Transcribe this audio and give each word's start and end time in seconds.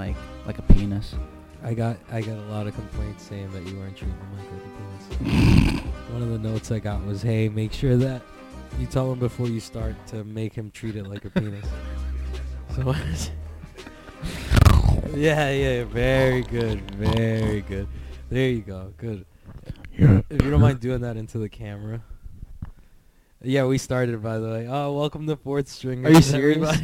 like 0.00 0.16
like 0.46 0.58
a 0.58 0.62
penis. 0.62 1.14
I 1.62 1.74
got 1.74 1.96
I 2.10 2.22
got 2.22 2.38
a 2.38 2.46
lot 2.54 2.66
of 2.66 2.74
complaints 2.74 3.22
saying 3.24 3.50
that 3.52 3.66
you 3.66 3.78
weren't 3.78 3.96
treating 3.96 4.16
mic 4.34 4.46
like 4.50 4.64
a 4.64 5.24
penis. 5.28 5.82
One 6.12 6.22
of 6.22 6.30
the 6.30 6.38
notes 6.38 6.70
I 6.72 6.78
got 6.78 7.04
was, 7.04 7.20
"Hey, 7.22 7.48
make 7.50 7.72
sure 7.72 7.96
that 7.98 8.22
you 8.78 8.86
tell 8.86 9.12
him 9.12 9.18
before 9.18 9.46
you 9.46 9.60
start 9.60 9.94
to 10.08 10.24
make 10.24 10.54
him 10.54 10.70
treat 10.70 10.96
it 10.96 11.06
like 11.06 11.24
a 11.24 11.30
penis." 11.30 11.66
So, 12.76 12.82
yeah, 15.16 15.50
yeah, 15.50 15.82
very 15.84 16.42
good, 16.42 16.88
very 16.92 17.62
good. 17.62 17.88
There 18.28 18.48
you 18.48 18.60
go, 18.60 18.92
good. 18.96 19.26
You're- 19.92 20.22
If 20.30 20.44
you 20.44 20.50
don't 20.52 20.60
mind 20.60 20.78
doing 20.78 21.00
that 21.00 21.16
into 21.16 21.38
the 21.38 21.48
camera. 21.48 22.00
Yeah, 23.42 23.64
we 23.64 23.76
started 23.76 24.22
by 24.22 24.38
the 24.38 24.48
way. 24.48 24.68
Oh, 24.68 24.92
welcome 24.96 25.26
to 25.26 25.34
Fourth 25.34 25.66
String. 25.66 26.06
Are 26.06 26.10
you 26.10 26.22
serious? 26.22 26.78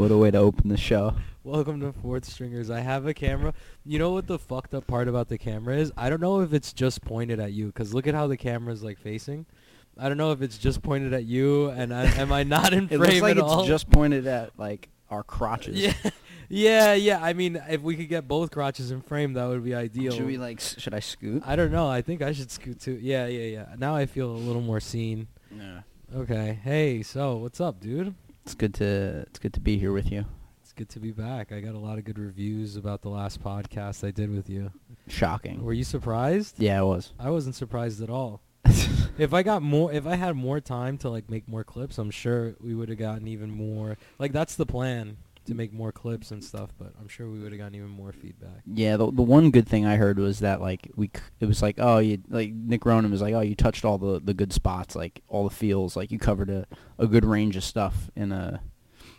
What 0.00 0.10
a 0.10 0.16
way 0.16 0.30
to 0.30 0.38
open 0.38 0.70
the 0.70 0.78
show. 0.78 1.14
Welcome 1.44 1.78
to 1.80 1.92
Fourth 1.92 2.24
Stringers. 2.24 2.70
I 2.70 2.80
have 2.80 3.06
a 3.06 3.12
camera. 3.12 3.52
You 3.84 3.98
know 3.98 4.12
what 4.12 4.26
the 4.26 4.38
fucked 4.38 4.72
up 4.72 4.86
part 4.86 5.08
about 5.08 5.28
the 5.28 5.36
camera 5.36 5.76
is? 5.76 5.92
I 5.94 6.08
don't 6.08 6.22
know 6.22 6.40
if 6.40 6.54
it's 6.54 6.72
just 6.72 7.02
pointed 7.04 7.38
at 7.38 7.52
you, 7.52 7.66
because 7.66 7.92
look 7.92 8.06
at 8.06 8.14
how 8.14 8.26
the 8.26 8.38
camera 8.38 8.72
is 8.72 8.82
like 8.82 8.96
facing. 8.98 9.44
I 9.98 10.08
don't 10.08 10.16
know 10.16 10.32
if 10.32 10.40
it's 10.40 10.56
just 10.56 10.80
pointed 10.82 11.12
at 11.12 11.24
you, 11.24 11.68
and 11.68 11.92
I, 11.92 12.06
am 12.18 12.32
I 12.32 12.44
not 12.44 12.72
in 12.72 12.84
It 12.90 12.96
frame 12.96 13.00
looks 13.00 13.20
like 13.20 13.30
at 13.32 13.36
it's 13.42 13.52
all? 13.52 13.66
just 13.66 13.90
pointed 13.90 14.26
at 14.26 14.58
like 14.58 14.88
our 15.10 15.22
crotches. 15.22 15.76
yeah, 15.78 15.92
yeah, 16.48 16.94
yeah. 16.94 17.22
I 17.22 17.34
mean, 17.34 17.62
if 17.68 17.82
we 17.82 17.94
could 17.94 18.08
get 18.08 18.26
both 18.26 18.50
crotches 18.52 18.90
in 18.92 19.02
frame, 19.02 19.34
that 19.34 19.46
would 19.48 19.62
be 19.62 19.74
ideal. 19.74 20.12
Should 20.14 20.24
we 20.24 20.38
like? 20.38 20.60
s- 20.60 20.76
Should 20.78 20.94
I 20.94 21.00
scoot? 21.00 21.42
I 21.44 21.56
don't 21.56 21.72
know. 21.72 21.88
I 21.90 22.00
think 22.00 22.22
I 22.22 22.32
should 22.32 22.50
scoot 22.50 22.80
too. 22.80 22.98
Yeah, 23.02 23.26
yeah, 23.26 23.44
yeah. 23.44 23.74
Now 23.76 23.96
I 23.96 24.06
feel 24.06 24.30
a 24.30 24.32
little 24.32 24.62
more 24.62 24.80
seen. 24.80 25.26
Yeah. 25.54 25.80
Okay. 26.16 26.58
Hey, 26.64 27.02
so 27.02 27.36
what's 27.36 27.60
up, 27.60 27.80
dude? 27.80 28.14
It's 28.44 28.54
good 28.54 28.74
to 28.74 29.24
it's 29.28 29.38
good 29.38 29.52
to 29.54 29.60
be 29.60 29.78
here 29.78 29.92
with 29.92 30.10
you. 30.10 30.24
It's 30.62 30.72
good 30.72 30.88
to 30.90 31.00
be 31.00 31.10
back. 31.10 31.52
I 31.52 31.60
got 31.60 31.74
a 31.74 31.78
lot 31.78 31.98
of 31.98 32.04
good 32.04 32.18
reviews 32.18 32.76
about 32.76 33.02
the 33.02 33.08
last 33.08 33.42
podcast 33.42 34.06
I 34.06 34.10
did 34.10 34.30
with 34.30 34.48
you. 34.48 34.70
Shocking. 35.08 35.62
Were 35.64 35.72
you 35.72 35.84
surprised? 35.84 36.56
Yeah, 36.58 36.78
I 36.78 36.82
was. 36.82 37.12
I 37.18 37.30
wasn't 37.30 37.54
surprised 37.56 38.02
at 38.02 38.10
all. 38.10 38.40
If 39.18 39.34
I 39.34 39.42
got 39.42 39.60
more, 39.60 39.92
if 39.92 40.06
I 40.06 40.14
had 40.14 40.34
more 40.34 40.60
time 40.60 40.96
to 40.98 41.10
like 41.10 41.28
make 41.28 41.46
more 41.46 41.62
clips, 41.62 41.98
I'm 41.98 42.10
sure 42.10 42.54
we 42.58 42.74
would 42.74 42.88
have 42.88 42.96
gotten 42.96 43.28
even 43.28 43.50
more. 43.50 43.98
Like 44.18 44.32
that's 44.32 44.56
the 44.56 44.64
plan 44.64 45.18
to 45.50 45.54
make 45.54 45.72
more 45.72 45.92
clips 45.92 46.30
and 46.30 46.42
stuff. 46.42 46.70
But 46.78 46.92
I'm 47.00 47.08
sure 47.08 47.28
we 47.28 47.38
would 47.40 47.52
have 47.52 47.58
gotten 47.58 47.74
even 47.74 47.88
more 47.90 48.12
feedback. 48.12 48.62
Yeah, 48.66 48.96
the 48.96 49.10
the 49.10 49.22
one 49.22 49.50
good 49.50 49.68
thing 49.68 49.84
I 49.86 49.96
heard 49.96 50.18
was 50.18 50.40
that 50.40 50.60
like 50.60 50.90
we 50.96 51.06
c- 51.14 51.22
it 51.40 51.46
was 51.46 51.60
like 51.62 51.76
oh 51.78 51.98
you 51.98 52.18
like 52.28 52.52
Nick 52.52 52.84
Ronan 52.86 53.10
was 53.10 53.20
like 53.22 53.34
oh 53.34 53.40
you 53.40 53.54
touched 53.54 53.84
all 53.84 53.98
the 53.98 54.20
the 54.20 54.34
good 54.34 54.52
spots 54.52 54.96
like 54.96 55.22
all 55.28 55.44
the 55.48 55.54
feels 55.54 55.96
like 55.96 56.10
you 56.10 56.18
covered 56.18 56.48
a 56.50 56.66
a 56.98 57.06
good 57.06 57.24
range 57.24 57.56
of 57.56 57.64
stuff 57.64 58.10
in 58.16 58.32
a 58.32 58.62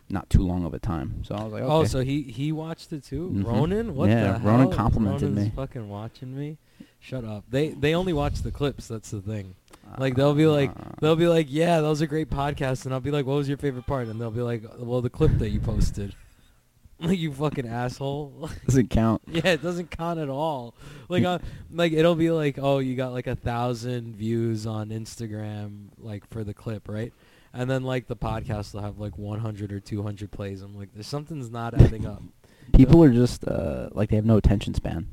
not 0.10 0.30
too 0.30 0.42
long 0.46 0.66
of 0.66 0.73
a 0.73 0.80
time. 0.80 1.23
So 1.23 1.36
I 1.36 1.44
was 1.44 1.54
like 1.54 1.64
okay. 1.64 1.72
Oh, 1.72 1.84
so 1.86 2.02
he 2.02 2.23
he 2.23 2.52
watched 2.52 2.92
it 2.92 3.04
too, 3.04 3.30
Mhm. 3.34 3.45
Ronan. 3.45 3.95
What 3.95 4.10
Yeah, 4.10 4.34
the 4.38 4.40
Ronan 4.45 4.72
complimented 4.72 5.30
Ronan's 5.30 5.45
me. 5.45 5.54
Fucking 5.56 5.88
watching 5.88 6.36
me. 6.36 6.58
Shut 7.00 7.23
up. 7.23 7.45
They 7.50 7.70
they 7.70 7.95
only 7.95 8.14
watch 8.14 8.42
the 8.42 8.52
clips. 8.52 8.88
That's 8.88 9.10
the 9.12 9.22
thing. 9.22 9.56
Like 9.98 10.16
they'll 10.16 10.34
be 10.36 10.45
like 10.48 10.70
Uh, 10.72 10.92
they'll 11.02 11.16
be 11.16 11.28
like, 11.28 11.48
yeah, 11.50 11.82
that 11.82 11.88
was 11.88 12.00
a 12.02 12.08
great 12.08 12.30
podcast, 12.30 12.86
and 12.86 12.94
I'll 12.94 13.00
be 13.02 13.12
like, 13.12 13.26
what 13.26 13.36
was 13.36 13.48
your 13.50 13.58
favorite 13.58 13.86
part? 13.88 14.08
And 14.08 14.22
they'll 14.22 14.32
be 14.32 14.42
like, 14.42 14.64
well, 14.80 15.02
the 15.02 15.10
clip 15.10 15.38
that 15.40 15.50
you 15.50 15.60
posted. 15.60 16.16
like 17.06 17.18
you 17.18 17.34
fucking 17.34 17.68
asshole. 17.68 18.50
doesn't 18.66 18.90
count. 18.90 19.22
yeah, 19.28 19.48
it 19.48 19.64
doesn't 19.64 19.90
count 19.90 20.20
at 20.20 20.30
all. 20.30 20.76
Like 21.10 21.24
uh, 21.24 21.40
like 21.72 21.94
it'll 21.94 22.16
be 22.16 22.30
like, 22.30 22.60
oh, 22.62 22.80
you 22.80 22.96
got 22.96 23.12
like 23.12 23.28
a 23.28 23.36
thousand 23.36 24.16
views 24.16 24.68
on 24.68 24.90
Instagram, 24.90 25.88
like 25.98 26.28
for 26.30 26.44
the 26.44 26.54
clip, 26.54 26.88
right? 26.88 27.12
And 27.54 27.70
then 27.70 27.84
like 27.84 28.08
the 28.08 28.16
podcast 28.16 28.74
will 28.74 28.82
have 28.82 29.00
like 29.00 29.18
100 29.18 29.74
or 29.74 29.80
200 29.80 30.32
plays. 30.32 30.62
I'm 30.62 30.78
like, 30.78 30.94
there's 30.94 31.08
something's 31.08 31.50
not 31.50 31.74
adding 31.74 32.06
up. 32.06 32.22
People 32.76 33.04
are 33.04 33.12
just 33.12 33.48
uh 33.48 33.90
like 33.92 34.10
they 34.10 34.16
have 34.16 34.26
no 34.26 34.38
attention 34.38 34.74
span. 34.74 35.10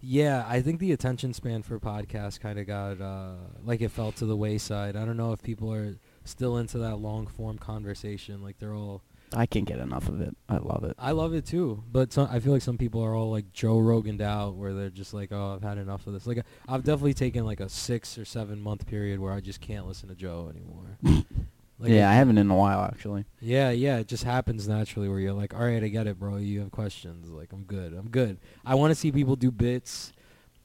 Yeah, 0.00 0.44
I 0.46 0.60
think 0.60 0.78
the 0.78 0.92
attention 0.92 1.32
span 1.32 1.62
for 1.62 1.80
podcasts 1.80 2.38
kind 2.38 2.58
of 2.58 2.66
got 2.66 3.00
uh, 3.00 3.36
like 3.64 3.80
it 3.80 3.88
fell 3.90 4.12
to 4.12 4.26
the 4.26 4.36
wayside. 4.36 4.94
I 4.94 5.04
don't 5.06 5.16
know 5.16 5.32
if 5.32 5.42
people 5.42 5.72
are 5.72 5.96
still 6.24 6.58
into 6.58 6.78
that 6.78 6.96
long 6.96 7.26
form 7.26 7.56
conversation. 7.58 8.42
Like 8.42 8.58
they're 8.58 8.74
all. 8.74 9.02
I 9.32 9.46
can't 9.46 9.66
get 9.66 9.78
enough 9.78 10.08
of 10.08 10.20
it. 10.20 10.36
I 10.48 10.58
love 10.58 10.84
it. 10.84 10.94
I 10.98 11.10
love 11.12 11.34
it 11.34 11.44
too, 11.44 11.82
but 11.90 12.12
some, 12.12 12.28
I 12.30 12.40
feel 12.40 12.52
like 12.52 12.62
some 12.62 12.78
people 12.78 13.02
are 13.02 13.14
all 13.14 13.30
like 13.30 13.52
Joe 13.52 13.78
Roganed 13.78 14.22
out, 14.22 14.54
where 14.54 14.72
they're 14.72 14.90
just 14.90 15.12
like, 15.12 15.32
"Oh, 15.32 15.54
I've 15.54 15.62
had 15.62 15.78
enough 15.78 16.06
of 16.06 16.12
this." 16.12 16.26
Like 16.26 16.44
I've 16.68 16.84
definitely 16.84 17.14
taken 17.14 17.44
like 17.44 17.60
a 17.60 17.68
six 17.68 18.18
or 18.18 18.24
seven 18.24 18.60
month 18.60 18.86
period 18.86 19.18
where 19.20 19.32
I 19.32 19.40
just 19.40 19.60
can't 19.60 19.86
listen 19.86 20.08
to 20.08 20.14
Joe 20.14 20.50
anymore. 20.50 20.98
Like, 21.78 21.90
yeah, 21.90 22.08
I 22.08 22.14
haven't 22.14 22.38
in 22.38 22.50
a 22.50 22.56
while 22.56 22.80
actually. 22.80 23.26
Yeah, 23.38 23.70
yeah, 23.70 23.98
it 23.98 24.08
just 24.08 24.24
happens 24.24 24.66
naturally 24.66 25.10
where 25.10 25.20
you're 25.20 25.34
like, 25.34 25.52
all 25.52 25.60
right, 25.60 25.84
I 25.84 25.88
get 25.88 26.06
it, 26.06 26.18
bro. 26.18 26.36
You 26.38 26.60
have 26.60 26.70
questions. 26.70 27.28
Like, 27.28 27.52
I'm 27.52 27.64
good. 27.64 27.92
I'm 27.92 28.08
good. 28.08 28.38
I 28.64 28.76
want 28.76 28.92
to 28.92 28.94
see 28.94 29.12
people 29.12 29.36
do 29.36 29.50
bits. 29.50 30.14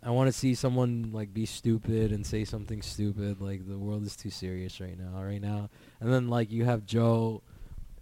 I 0.04 0.10
want 0.10 0.30
to 0.30 0.32
see 0.32 0.56
someone 0.56 1.12
like 1.14 1.34
be 1.34 1.46
stupid 1.46 2.12
and 2.12 2.26
say 2.26 2.44
something 2.44 2.82
stupid. 2.82 3.40
Like 3.40 3.68
the 3.68 3.78
world 3.78 4.04
is 4.04 4.16
too 4.16 4.32
serious 4.32 4.80
right 4.80 4.98
now, 4.98 5.22
right 5.22 5.42
now. 5.42 5.70
And 6.00 6.12
then 6.12 6.28
like 6.28 6.52
you 6.52 6.66
have 6.66 6.86
Joe 6.86 7.44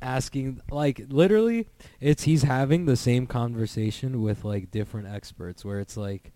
asking 0.01 0.61
like 0.71 1.01
literally 1.09 1.67
it's 1.99 2.23
he's 2.23 2.43
having 2.43 2.85
the 2.85 2.95
same 2.95 3.27
conversation 3.27 4.21
with 4.21 4.43
like 4.45 4.71
different 4.71 5.07
experts 5.07 5.65
where 5.65 5.79
it's 5.79 5.97
like 5.97 6.31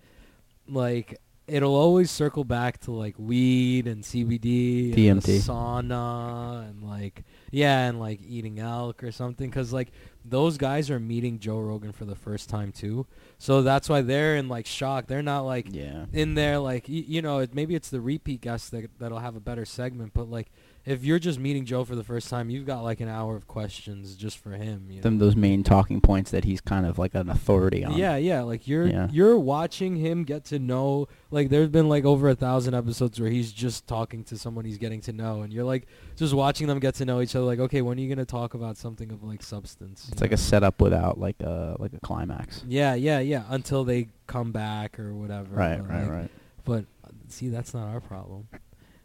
like 0.68 1.20
it'll 1.46 1.76
always 1.76 2.10
circle 2.10 2.46
back 2.46 2.80
to 2.80 2.92
like 2.92 3.16
weed 3.20 3.86
and 3.86 4.02
CBD 4.04 4.96
and 5.10 5.22
DMT. 5.22 5.40
sauna 5.42 6.70
and 6.70 6.84
like 6.84 7.24
yeah 7.52 7.88
and 7.90 8.00
like 8.00 8.22
eating 8.26 8.60
elk 8.60 9.04
or 9.04 9.12
something 9.12 9.52
cuz 9.52 9.74
like 9.74 9.92
those 10.24 10.58
guys 10.58 10.90
are 10.90 11.02
meeting 11.02 11.38
Joe 11.40 11.60
Rogan 11.60 11.92
for 11.92 12.06
the 12.06 12.16
first 12.16 12.50
time 12.50 12.72
too. 12.72 13.06
So 13.40 13.62
that's 13.62 13.90
why 13.90 14.00
they're 14.02 14.38
in 14.38 14.48
like 14.48 14.66
shock. 14.66 15.08
They're 15.08 15.22
not 15.22 15.42
like 15.42 15.68
Yeah. 15.70 16.06
in 16.14 16.36
there 16.36 16.60
like 16.60 16.86
y- 16.88 17.04
you 17.06 17.22
know 17.22 17.40
it, 17.40 17.54
maybe 17.54 17.76
it's 17.76 17.90
the 17.90 18.00
repeat 18.00 18.40
guests 18.40 18.70
that 18.70 18.90
that'll 19.00 19.20
have 19.20 19.36
a 19.36 19.42
better 19.42 19.66
segment 19.66 20.14
but 20.14 20.30
like 20.30 20.50
if 20.86 21.04
you're 21.06 21.20
just 21.20 21.40
meeting 21.40 21.66
joe 21.66 21.84
for 21.86 21.96
the 21.96 22.04
first 22.04 22.30
time 22.30 22.50
you've 22.50 22.66
got 22.66 22.82
like 22.82 23.00
an 23.00 23.08
hour 23.08 23.36
of 23.36 23.48
questions 23.48 24.16
just 24.16 24.38
for 24.38 24.52
him 24.52 24.88
you 24.90 24.98
know? 24.98 25.02
Them 25.02 25.18
those 25.18 25.36
main 25.36 25.64
talking 25.64 26.02
points 26.02 26.32
that 26.32 26.44
he's 26.44 26.60
kind 26.62 26.86
of 26.86 26.98
like 27.00 27.16
an 27.16 27.30
authority 27.30 27.84
on. 27.86 27.98
yeah 27.98 28.16
yeah 28.18 28.42
like 28.42 28.68
you're 28.68 28.86
Yeah. 28.88 29.08
you're 29.12 29.38
watching 29.38 29.96
him 29.96 30.24
get 30.24 30.46
to 30.46 30.60
know 30.60 31.08
like 31.32 31.50
there's 31.50 31.70
been 31.70 31.88
like 31.90 32.04
over 32.06 32.30
a 32.30 32.36
thousand 32.36 32.74
episodes 32.74 33.20
where 33.20 33.30
he's 33.30 33.52
just 33.52 33.88
talking 33.88 34.24
to 34.26 34.38
someone 34.38 34.66
he's 34.66 34.78
getting 34.78 35.02
to 35.02 35.14
know 35.14 35.42
and 35.42 35.54
you're 35.54 35.64
like 35.64 35.88
just 36.16 36.34
watching 36.34 36.68
them 36.68 36.80
get 36.80 36.96
to 36.96 37.06
know 37.06 37.22
each 37.22 37.36
other 37.36 37.46
like 37.46 37.60
okay 37.60 37.82
when 37.82 37.98
are 37.98 38.02
you 38.02 38.10
gonna 38.14 38.26
talk 38.26 38.54
about 38.54 38.78
something 38.78 39.12
of 39.12 39.24
like 39.24 39.42
substance 39.42 40.10
It's 40.12 40.20
you 40.20 40.26
like 40.26 40.32
know? 40.32 40.36
a 40.36 40.38
setup 40.38 40.82
without 40.82 41.20
like 41.20 41.40
a 41.42 41.76
like 41.80 41.94
a 41.94 42.00
climax. 42.02 42.64
yeah 42.68 42.94
yeah 42.94 43.20
yeah 43.20 43.44
until 43.50 43.84
they 43.84 44.08
come 44.28 44.52
back 44.52 45.00
or 45.00 45.14
whatever 45.14 45.56
Right, 45.56 45.78
but, 45.80 45.90
right, 45.90 46.02
like, 46.04 46.12
right. 46.12 46.32
But 46.66 46.86
see, 47.28 47.50
that's 47.50 47.74
not 47.74 47.90
our 47.90 48.00
problem. 48.00 48.48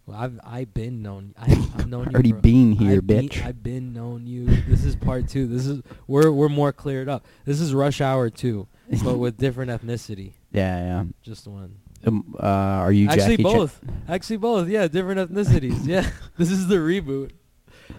Well, 0.08 0.18
I've 0.18 0.40
I've 0.42 0.72
been 0.74 1.02
known. 1.02 1.34
I've, 1.38 1.80
I've 1.80 1.86
known 1.86 2.06
you. 2.06 2.12
Already 2.14 2.32
for- 2.32 2.38
been 2.40 2.72
here, 2.72 2.96
I've 2.96 3.06
been- 3.06 3.28
bitch. 3.28 3.44
I've 3.44 3.62
been 3.62 3.92
known 3.92 4.26
you. 4.26 4.46
This 4.46 4.84
is 4.84 4.96
part 4.96 5.28
two. 5.28 5.46
This 5.46 5.66
is 5.66 5.82
we're 6.06 6.32
we're 6.32 6.48
more 6.48 6.72
cleared 6.72 7.08
up. 7.10 7.26
This 7.44 7.60
is 7.60 7.74
rush 7.74 8.00
hour 8.00 8.30
two, 8.30 8.68
but 9.04 9.18
with 9.18 9.36
different 9.44 9.70
ethnicity. 9.70 10.32
Yeah, 10.50 10.78
yeah. 10.78 11.04
Just 11.22 11.46
one. 11.46 11.76
Um, 12.06 12.34
uh, 12.40 12.46
are 12.46 12.92
you 12.92 13.08
Actually, 13.08 13.36
Jackie 13.38 13.42
both. 13.42 13.80
Actually, 14.08 14.36
both. 14.38 14.68
Yeah, 14.68 14.88
different 14.88 15.30
ethnicities. 15.30 15.86
Yeah, 15.86 16.08
this 16.38 16.50
is 16.50 16.68
the 16.68 16.76
reboot. 16.76 17.32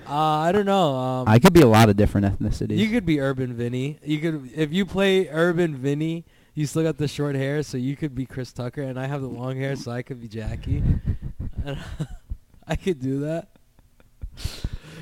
Uh, 0.08 0.14
I 0.16 0.52
don't 0.52 0.66
know. 0.66 0.96
Um, 0.96 1.28
I 1.28 1.38
could 1.38 1.53
be 1.53 1.62
a 1.62 1.68
lot 1.68 1.90
of 1.90 1.98
different 1.98 2.25
ethnicities. 2.25 2.78
You 2.78 2.90
could 2.90 3.06
be 3.06 3.19
Urban 3.19 3.53
Vinny. 3.53 4.00
You 4.03 4.19
could 4.19 4.52
if 4.56 4.74
you 4.74 4.86
play 4.86 5.28
Urban 5.30 5.75
Vinny. 5.75 6.25
You 6.59 6.66
still 6.66 6.84
got 6.84 6.97
the 6.97 7.08
short 7.08 7.36
hair, 7.36 7.64
so 7.64 7.78
you 7.78 7.96
could 7.96 8.14
be 8.14 8.25
Chris 8.25 8.52
Tucker, 8.52 8.81
and 8.81 9.00
I 9.00 9.08
have 9.08 9.22
the 9.22 9.30
long 9.30 9.56
hair, 9.56 9.78
so 9.78 9.92
I 9.92 10.02
could 10.02 10.20
be 10.20 10.28
Jackie. 10.28 10.84
I 12.68 12.75
could 12.75 13.00
do 13.00 13.22
that. 13.22 13.47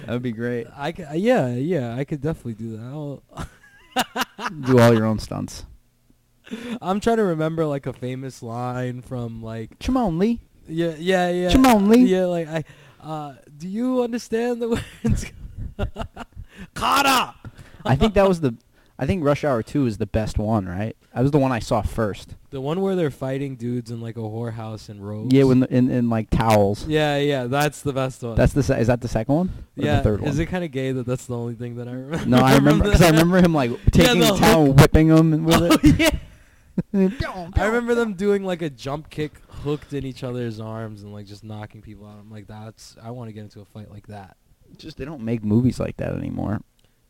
that 0.06 0.10
would 0.12 0.22
be 0.22 0.34
great. 0.34 0.68
I 0.76 0.92
could, 0.92 1.08
yeah, 1.14 1.56
yeah, 1.56 1.96
I 1.96 2.04
could 2.04 2.22
definitely 2.22 2.54
do 2.54 2.78
that. 2.78 2.84
I'll, 2.84 3.24
Do 4.68 4.78
all 4.78 4.94
your 4.94 5.06
own 5.08 5.18
stunts. 5.18 5.66
I'm 6.80 7.00
trying 7.00 7.18
to 7.18 7.24
remember 7.24 7.66
like 7.66 7.88
a 7.88 7.94
famous 7.94 8.44
line 8.44 9.02
from 9.02 9.42
like 9.42 9.80
Come 9.80 10.20
Lee. 10.20 10.40
yeah, 10.68 10.94
yeah, 11.00 11.32
yeah. 11.32 11.52
Come 11.52 11.90
Lee. 11.90 12.06
Yeah, 12.06 12.26
like 12.26 12.48
I. 12.48 12.64
Uh, 13.02 13.34
do 13.58 13.68
you 13.68 14.04
understand 14.04 14.62
the 14.62 14.70
words? 14.70 15.26
Kata. 16.76 17.34
I 17.84 17.96
think 17.96 18.14
that 18.14 18.28
was 18.28 18.42
the. 18.42 18.56
I 19.00 19.06
think 19.06 19.24
Rush 19.24 19.44
Hour 19.44 19.62
Two 19.62 19.86
is 19.86 19.98
the 20.00 20.08
best 20.08 20.40
one, 20.40 20.66
right? 20.66 20.98
That 21.14 21.22
was 21.22 21.32
the 21.32 21.38
one 21.38 21.52
I 21.52 21.60
saw 21.60 21.82
first. 21.84 22.36
The 22.50 22.60
one 22.60 22.82
where 22.82 22.96
they're 22.96 23.12
fighting 23.12 23.56
dudes 23.56 23.92
in 23.92 24.02
like 24.02 24.18
a 24.18 24.22
whorehouse 24.22 24.90
and 24.90 25.06
robes. 25.08 25.34
Yeah, 25.34 25.44
when 25.44 25.60
the, 25.60 25.74
in 25.74 25.90
in 25.92 26.10
like 26.10 26.30
towels. 26.32 26.88
Yeah, 26.88 27.18
yeah, 27.18 27.46
that's 27.46 27.82
the 27.82 27.94
best 27.94 28.24
one. 28.24 28.36
That's 28.36 28.54
the 28.54 28.64
se- 28.64 28.82
is 28.82 28.88
that 28.88 29.02
the 29.02 29.08
second 29.08 29.36
one? 29.36 29.50
Or 29.50 29.86
yeah. 29.86 29.98
the 29.98 30.04
third 30.04 30.22
one. 30.22 30.30
is 30.30 30.40
it 30.40 30.48
kind 30.48 30.64
of 30.64 30.72
gay 30.72 30.92
that 30.94 31.06
that's 31.06 31.28
the 31.28 31.36
only 31.38 31.54
thing 31.54 31.76
that 31.76 31.88
I 31.88 31.92
remember? 31.92 32.26
no, 32.26 32.38
I 32.40 32.56
remember 32.56 32.84
because 32.86 33.02
I 33.02 33.10
remember 33.10 33.38
him 33.38 33.54
like 33.54 33.72
taking 33.92 34.20
the 34.20 34.32
the 34.32 34.38
towel 34.38 34.66
and 34.66 34.80
whipping 34.80 35.08
him 35.10 35.44
with 35.44 35.62
Oh 35.62 35.78
it. 35.84 36.00
yeah. 36.94 37.10
I 37.56 37.66
remember 37.66 37.96
them 37.96 38.14
doing 38.14 38.44
like 38.44 38.62
a 38.62 38.70
jump 38.70 39.10
kick 39.10 39.34
hooked 39.50 39.94
in 39.94 40.06
each 40.06 40.24
other's 40.24 40.60
arms 40.60 41.04
and 41.04 41.12
like 41.14 41.26
just 41.26 41.44
knocking 41.44 41.82
people 41.82 42.06
out. 42.08 42.18
I'm 42.20 42.32
like, 42.32 42.48
that's 42.48 42.96
I 43.02 43.12
want 43.12 43.30
to 43.30 43.34
get 43.34 43.42
into 43.42 43.62
a 43.62 43.66
fight 43.66 43.90
like 43.92 44.08
that. 44.08 44.38
Just 44.78 44.98
they 44.98 45.06
don't 45.06 45.22
make 45.22 45.44
movies 45.44 45.80
like 45.80 45.98
that 45.98 46.14
anymore. 46.14 46.62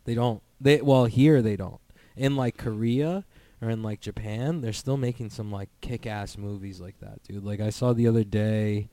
They 0.08 0.16
don't. 0.16 0.42
They 0.62 0.82
well 0.82 1.04
here 1.06 1.42
they 1.42 1.58
don't. 1.58 1.82
In 2.16 2.38
like 2.38 2.56
Korea 2.58 3.26
or 3.62 3.70
in 3.70 3.84
like 3.84 4.00
Japan, 4.00 4.62
they're 4.62 4.72
still 4.72 4.96
making 4.96 5.32
some 5.32 5.52
like 5.52 5.70
kick-ass 5.82 6.38
movies 6.38 6.80
like 6.80 6.98
that, 7.02 7.22
dude. 7.24 7.44
Like 7.44 7.60
I 7.60 7.72
saw 7.72 7.92
the 7.92 8.08
other 8.08 8.24
day, 8.24 8.90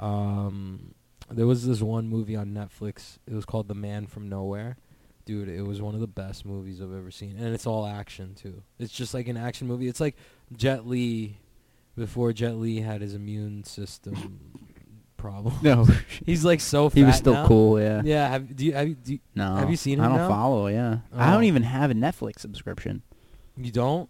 um, 0.00 0.94
there 1.30 1.46
was 1.46 1.66
this 1.66 1.82
one 1.82 2.08
movie 2.08 2.36
on 2.36 2.54
Netflix. 2.54 3.18
It 3.26 3.34
was 3.34 3.44
called 3.44 3.68
The 3.68 3.74
Man 3.74 4.06
from 4.06 4.30
Nowhere. 4.30 4.78
Dude, 5.26 5.50
it 5.50 5.66
was 5.66 5.82
one 5.82 5.94
of 5.94 6.00
the 6.00 6.06
best 6.06 6.46
movies 6.46 6.80
I've 6.80 6.94
ever 6.94 7.10
seen, 7.10 7.36
and 7.36 7.54
it's 7.54 7.66
all 7.66 7.84
action 7.84 8.34
too. 8.34 8.62
It's 8.78 8.92
just 8.92 9.12
like 9.12 9.28
an 9.28 9.36
action 9.36 9.66
movie. 9.66 9.88
It's 9.88 10.00
like 10.00 10.16
Jet 10.56 10.86
Li 10.86 11.36
before 11.98 12.32
Jet 12.32 12.56
Li 12.56 12.80
had 12.80 13.02
his 13.02 13.12
immune 13.12 13.62
system 13.64 14.65
problem. 15.16 15.54
No, 15.62 15.86
He's 16.26 16.44
like 16.44 16.60
so 16.60 16.88
fat 16.88 16.96
he 16.98 17.04
was 17.04 17.16
still 17.16 17.32
now. 17.34 17.46
cool. 17.46 17.80
Yeah. 17.80 18.02
Yeah, 18.04 18.28
have 18.28 18.54
do 18.56 18.64
you, 18.66 18.72
have 18.72 18.88
you, 18.88 18.94
do 18.94 19.12
you, 19.14 19.18
No. 19.34 19.56
Have 19.56 19.70
you 19.70 19.76
seen 19.76 19.98
him? 19.98 20.04
I 20.04 20.08
don't 20.08 20.16
now? 20.18 20.28
follow. 20.28 20.66
Yeah. 20.68 20.98
I 21.14 21.30
Oh. 21.30 21.34
don't 21.34 21.44
even 21.44 21.62
have 21.62 21.90
a 21.90 21.94
Netflix 21.94 22.40
subscription. 22.40 23.02
you 23.56 23.70
don't? 23.72 24.08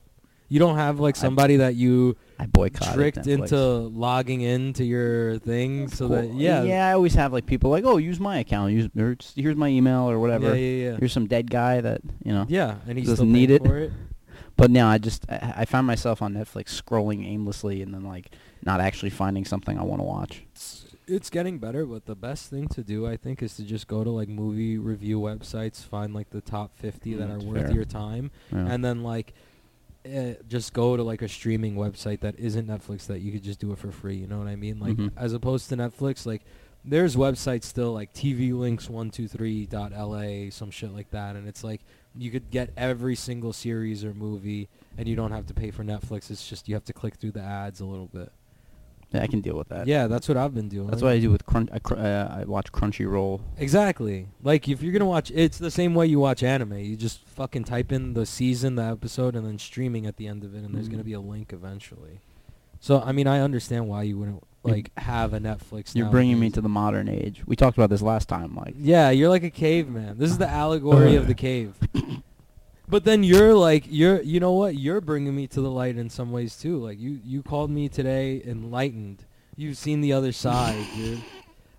You 0.49 0.61
don't 0.61 0.77
have 0.77 1.01
like 1.01 1.17
I- 1.17 1.21
somebody 1.21 1.57
that 1.57 1.75
you 1.75 2.17
I 2.39 2.47
boycotted 2.47 2.95
tricked 2.95 3.19
Netflix. 3.19 3.27
into 3.43 3.57
logging 3.59 4.43
into 4.43 4.85
your 4.85 5.39
thing 5.41 5.89
so 5.89 6.07
that 6.09 6.33
yeah 6.35 6.63
Yeah. 6.63 6.89
I 6.89 6.93
always 6.93 7.15
have 7.15 7.33
like 7.33 7.47
people 7.47 7.71
like, 7.71 7.85
oh, 7.85 7.97
use 7.97 8.21
my 8.21 8.39
account. 8.39 8.73
Use 8.73 8.89
here's 9.35 9.57
my 9.57 9.69
email 9.69 10.09
or 10.09 10.19
whatever. 10.21 10.49
yeah 10.49 10.55
yeah 10.55 10.91
yeah 10.91 10.97
Here's 10.99 11.13
some 11.13 11.27
dead 11.27 11.51
guy 11.51 11.81
that 11.81 12.01
you 12.25 12.33
know. 12.33 12.47
yeah 12.49 12.77
and 12.87 12.97
he 12.97 13.03
doesn't 13.05 13.17
still 13.17 13.27
need 13.27 13.51
it. 13.51 13.65
for 13.65 13.77
it. 13.79 13.93
But 14.57 14.71
now 14.71 14.89
I 14.89 14.99
just 14.99 15.27
I, 15.29 15.55
I 15.59 15.65
find 15.65 15.85
myself 15.87 16.23
on 16.23 16.35
Netflix 16.35 16.81
scrolling 16.81 17.27
aimlessly 17.27 17.83
and 17.83 17.93
then 17.93 18.05
like 18.05 18.31
not 18.65 18.81
actually 18.81 19.11
finding 19.11 19.45
something 19.45 19.77
I 19.79 19.83
want 19.83 20.01
to 20.01 20.05
watch. 20.05 20.45
It's, 21.09 21.31
getting 21.31 21.59
better, 21.59 21.87
but 21.87 22.07
the 22.07 22.17
best 22.17 22.51
thing 22.51 22.67
to 22.69 22.83
do 22.83 23.07
I 23.07 23.17
think 23.17 23.43
is 23.43 23.55
to 23.57 23.63
just 23.65 23.87
go 23.87 24.03
to 24.03 24.11
like 24.11 24.29
movie 24.29 24.77
review 24.79 25.21
websites, 25.21 25.83
find 25.85 26.13
like 26.15 26.31
the 26.31 26.41
top 26.41 26.77
fifty 26.77 27.15
that 27.15 27.29
Mm, 27.29 27.43
are 27.43 27.47
worth 27.47 27.67
fair. 27.67 27.73
your 27.75 27.85
time, 27.85 28.31
Yeah. 28.53 28.67
and 28.67 28.85
then 28.85 29.03
like. 29.03 29.33
Uh, 30.07 30.35
just 30.49 30.73
go 30.73 30.97
to 30.97 31.03
like 31.03 31.21
a 31.21 31.27
streaming 31.29 31.75
website 31.75 32.21
that 32.21 32.39
isn't 32.39 32.69
Netflix 32.69 33.09
that 33.09 33.23
you 33.23 33.33
could 33.33 33.43
just 33.43 33.59
do 33.59 33.73
it 33.73 33.79
for 33.79 33.91
free. 33.91 34.15
You 34.15 34.29
know 34.29 34.39
what 34.39 34.47
I 34.47 34.55
mean? 34.55 34.79
Like 34.79 34.97
Mhm. 34.97 35.11
as 35.17 35.33
opposed 35.33 35.69
to 35.71 35.77
Netflix, 35.77 36.25
like 36.25 36.43
there's 36.85 37.17
websites 37.17 37.65
still 37.65 37.93
like 37.93 38.13
TV 38.15 38.51
tvlinks123.la, 38.53 40.51
some 40.51 40.71
shit 40.71 40.93
like 40.93 41.11
that, 41.11 41.35
and 41.35 41.49
it's 41.49 41.65
like 41.65 41.81
you 42.17 42.31
could 42.31 42.51
get 42.53 42.71
every 42.77 43.17
single 43.17 43.53
series 43.53 44.05
or 44.05 44.15
movie, 44.15 44.69
and 44.97 45.09
you 45.09 45.17
don't 45.17 45.33
have 45.33 45.47
to 45.47 45.55
pay 45.55 45.73
for 45.73 45.83
Netflix. 45.83 46.31
It's 46.31 46.49
just 46.49 46.69
you 46.69 46.75
have 46.77 46.85
to 46.85 46.93
click 46.93 47.17
through 47.17 47.33
the 47.33 47.43
ads 47.43 47.81
a 47.81 47.85
little 47.85 48.07
bit. 48.07 48.31
Yeah, 49.17 49.23
I 49.23 49.27
can 49.27 49.41
deal 49.41 49.57
with 49.57 49.69
that. 49.69 49.87
yeah, 49.87 50.07
that's 50.07 50.29
what 50.29 50.37
I've 50.37 50.55
been 50.55 50.69
doing. 50.69 50.87
That's 50.89 51.03
what 51.03 51.13
I 51.13 51.19
do 51.19 51.31
with 51.31 51.45
Crunch. 51.47 51.69
I, 51.73 51.79
cr- 51.79 51.97
uh, 51.97 52.41
I 52.41 52.45
watch 52.45 52.71
Crunchyroll. 52.73 53.41
Exactly. 53.59 54.29
Like 54.43 54.69
if 54.69 54.83
you're 54.83 54.93
gonna 54.93 55.05
watch, 55.07 55.31
it's 55.35 55.59
the 55.59 55.71
same 55.71 55.95
way 55.95 56.07
you 56.07 56.19
watch 56.21 56.43
anime. 56.43 56.79
You 56.79 56.97
just 56.97 57.27
fucking 57.27 57.65
type 57.65 57.93
in 57.93 58.15
the 58.15 58.25
season, 58.27 58.77
the 58.77 58.85
episode, 58.85 59.35
and 59.37 59.47
then 59.47 59.59
streaming 59.59 60.07
at 60.07 60.17
the 60.17 60.27
end 60.29 60.45
of 60.45 60.55
it, 60.55 60.63
and 60.65 60.75
there's 60.75 60.89
gonna 60.89 61.03
Mhm. 61.03 61.07
be 61.07 61.13
a 61.15 61.21
link 61.21 61.53
eventually. 61.53 62.21
So 62.81 63.01
I 63.01 63.13
mean, 63.13 63.27
I 63.27 63.41
understand 63.41 63.89
why 63.89 64.03
you 64.05 64.19
wouldn't 64.19 64.43
like 64.63 64.91
have 64.99 65.33
a 65.33 65.39
Netflix. 65.39 65.95
You're 65.95 66.11
bringing 66.11 66.39
me 66.41 66.51
to 66.51 66.61
the 66.61 66.69
modern 66.69 67.09
age. 67.09 67.43
We 67.47 67.55
talked 67.57 67.77
about 67.79 67.89
this 67.91 68.03
last 68.03 68.29
time. 68.29 68.57
Like, 68.57 68.75
Yeah, 68.77 69.11
you're 69.11 69.29
like 69.29 69.45
a 69.45 69.51
caveman. 69.51 70.19
This 70.19 70.31
is 70.31 70.39
the 70.39 70.49
allegory 70.63 71.15
of 71.17 71.27
the 71.29 71.35
cave. 71.35 71.75
But 72.89 73.05
then 73.05 73.25
you're 73.25 73.55
like 73.55 73.85
you're 73.89 74.23
you 74.23 74.39
know 74.41 74.53
what? 74.53 74.77
You're 74.77 75.01
bringing 75.01 75.35
me 75.35 75.47
to 75.49 75.61
the 75.61 75.71
light 75.71 75.97
in 75.97 76.09
some 76.11 76.31
ways 76.31 76.57
too. 76.57 76.79
Like 76.79 76.99
you 77.01 77.19
you 77.25 77.43
called 77.43 77.71
me 77.71 77.89
today 77.89 78.43
enlightened. 78.47 79.25
You've 79.57 79.77
seen 79.77 80.01
the 80.03 80.13
other 80.13 80.33
side, 80.33 80.85
dude. 80.97 81.23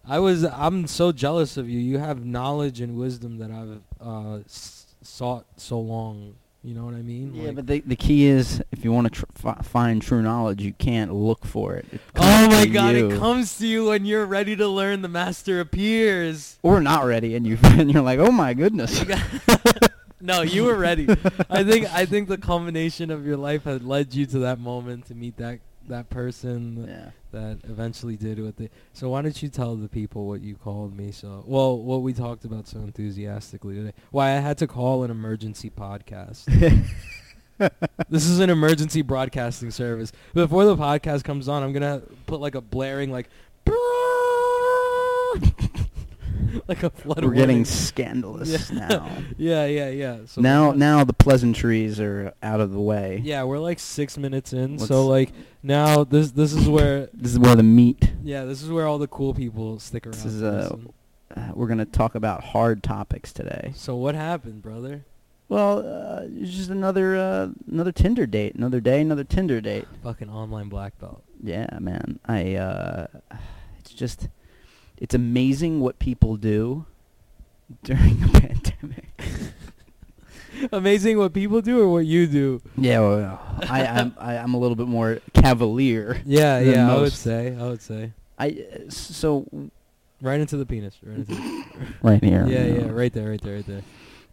I 0.06 0.20
was 0.20 0.44
I'm 0.44 0.88
so 0.88 1.12
jealous 1.12 1.58
of 1.58 1.70
you. 1.70 1.80
You 1.80 1.98
have 2.00 2.26
knowledge 2.26 2.82
and 2.82 2.98
wisdom 2.98 3.38
that 3.38 3.52
I've 3.52 3.82
uh, 4.06 4.40
s- 4.46 4.96
sought 5.02 5.46
so 5.58 5.80
long. 5.80 6.36
You 6.64 6.74
know 6.74 6.84
what 6.84 6.96
I 6.96 7.02
mean? 7.02 7.34
yeah, 7.34 7.48
Like- 7.48 7.56
but 7.56 7.68
the 7.68 7.80
the 7.82 7.96
key 7.96 8.26
is 8.26 8.62
if 8.74 8.84
you 8.84 8.92
want 8.92 9.06
to 9.06 9.12
tr- 9.20 9.26
fi- 9.36 9.62
find 9.64 10.02
true 10.02 10.22
knowledge, 10.22 10.62
you 10.62 10.74
can't 10.74 11.14
look 11.14 11.46
for 11.46 11.76
it. 11.76 11.86
It 11.94 12.02
oh 12.18 12.48
my 12.50 12.66
god, 12.66 12.96
you. 12.96 13.12
it 13.12 13.20
comes 13.20 13.58
to 13.60 13.68
you 13.68 13.86
when 13.86 14.06
you're 14.06 14.26
ready 14.26 14.56
to 14.58 14.68
learn. 14.68 15.02
The 15.04 15.08
master 15.08 15.62
appears. 15.62 16.58
Or 16.64 16.82
not 16.82 17.06
ready, 17.06 17.36
and 17.36 17.46
you 17.48 17.58
and 17.64 17.90
you're 17.92 18.02
like, 18.02 18.20
oh 18.20 18.32
my 18.32 18.54
goodness. 18.54 19.06
No, 20.20 20.42
you 20.42 20.64
were 20.64 20.76
ready. 20.76 21.08
I 21.50 21.64
think 21.64 21.94
I 21.94 22.06
think 22.06 22.28
the 22.28 22.38
culmination 22.38 23.12
of 23.12 23.26
your 23.26 23.38
life 23.38 23.64
had 23.66 23.84
led 23.84 24.14
you 24.14 24.26
to 24.28 24.40
that 24.40 24.60
moment 24.60 25.08
to 25.08 25.16
meet 25.16 25.38
that 25.38 25.60
that 25.88 26.10
person 26.10 26.86
yeah. 26.88 27.10
that 27.32 27.60
eventually 27.70 28.16
did 28.16 28.44
what 28.44 28.58
they. 28.58 28.70
So 28.94 29.10
why 29.10 29.22
don't 29.22 29.42
you 29.42 29.50
tell 29.50 29.76
the 29.76 29.88
people 29.88 30.28
what 30.28 30.42
you 30.42 30.56
called 30.56 30.96
me? 30.96 31.12
So 31.12 31.44
well, 31.46 31.78
what 31.78 32.02
we 32.02 32.14
talked 32.14 32.46
about 32.46 32.68
so 32.68 32.80
enthusiastically 32.80 33.76
today. 33.76 33.94
Why 34.12 34.30
I 34.36 34.40
had 34.40 34.58
to 34.60 34.68
call 34.68 35.04
an 35.04 35.12
emergency 35.12 35.70
podcast. 35.70 36.46
this 38.10 38.26
is 38.26 38.40
an 38.40 38.50
emergency 38.50 39.02
broadcasting 39.02 39.72
service. 39.72 40.12
Before 40.34 40.66
the 40.66 40.76
podcast 40.76 41.24
comes 41.24 41.48
on, 41.48 41.64
I'm 41.64 41.74
gonna 41.74 42.02
put 42.26 42.40
like 42.40 42.56
a 42.56 42.62
blaring 42.62 43.12
like. 43.12 43.30
like 46.68 46.84
a 46.84 46.90
flood 46.90 47.24
We're 47.24 47.34
getting 47.34 47.66
scandalous 47.66 48.70
Yeah. 48.72 48.88
now. 48.88 49.12
Yeah, 49.38 49.66
yeah, 49.66 49.90
yeah. 49.90 50.18
So 50.26 50.42
now, 50.42 50.72
now 50.72 51.04
the 51.04 51.14
pleasantries 51.14 52.00
are 52.00 52.34
out 52.42 52.60
of 52.60 52.72
the 52.72 52.80
way. 52.80 53.22
Yeah, 53.24 53.44
we're 53.44 53.60
like 53.60 53.80
six 53.80 54.18
minutes 54.18 54.54
in. 54.54 54.78
Let's- 54.78 54.88
so 54.88 55.06
like 55.08 55.32
now 55.64 56.04
this 56.04 56.32
this 56.32 56.54
is 56.54 56.68
where 56.68 57.08
This 57.14 57.32
is 57.34 57.40
where 57.40 57.56
the 57.56 57.64
meat. 57.64 58.12
yeah 58.24 58.46
this 58.46 58.62
is 58.62 58.70
where 58.70 58.86
all 58.88 58.98
the 58.98 59.08
cool 59.08 59.34
people 59.34 59.80
stick 59.80 60.06
around. 60.06 60.16
This 60.16 60.26
is 60.26 60.42
to 60.42 60.48
uh, 61.36 61.40
uh, 61.40 61.52
we're 61.54 61.68
gonna 61.68 61.86
talk 61.86 62.16
about 62.16 62.44
hard 62.44 62.82
topics 62.84 63.34
today. 63.34 63.74
So 63.76 63.96
what 63.96 64.16
happened, 64.16 64.62
brother? 64.62 65.04
Well, 65.50 65.80
uh, 65.80 66.24
it's 66.36 66.52
just 66.54 66.70
another 66.70 67.16
uh, 67.18 67.50
another 67.72 67.92
Tinder 67.92 68.26
date. 68.26 68.56
Another 68.56 68.80
day, 68.82 69.02
another 69.02 69.24
Tinder 69.24 69.62
date. 69.62 69.86
Fucking 70.04 70.30
online 70.30 70.68
black 70.70 70.98
belt. 71.00 71.24
Yeah, 71.42 71.68
man. 71.80 72.20
I 72.26 72.56
uh, 72.56 73.08
it's 73.80 73.92
just 73.94 74.28
it's 74.98 75.14
amazing 75.16 75.80
what 75.80 76.00
people 76.00 76.36
do 76.38 76.86
during 77.84 78.24
a 78.24 78.28
pandemic. 78.40 79.14
Amazing 80.72 81.20
what 81.20 81.34
people 81.34 81.62
do 81.62 81.82
or 81.82 81.88
what 81.88 82.06
you 82.08 82.26
do. 82.26 82.62
Yeah, 82.78 83.00
well, 83.02 83.40
I, 83.70 83.86
I'm 83.86 84.16
I, 84.18 84.38
I'm 84.38 84.56
a 84.56 84.58
little 84.58 84.76
bit 84.76 84.88
more 84.88 85.20
cavalier. 85.34 86.20
Yeah, 86.26 86.60
yeah. 86.60 86.92
I 86.92 87.00
would 87.00 87.14
say. 87.14 87.56
I 87.56 87.64
would 87.64 87.82
say. 87.82 88.12
I 88.40 88.50
uh, 88.74 88.90
so 88.90 89.46
Right 90.20 90.40
into 90.40 90.58
the 90.58 90.66
penis. 90.66 90.96
Right 91.04 91.18
into. 91.20 91.36
The, 91.36 91.64
right 92.02 92.24
here. 92.24 92.48
yeah, 92.48 92.66
yeah. 92.66 92.90
Right 92.90 93.14
there. 93.14 93.30
Right 93.30 93.42
there. 93.42 93.56
Right 93.58 93.68
there. 93.68 93.82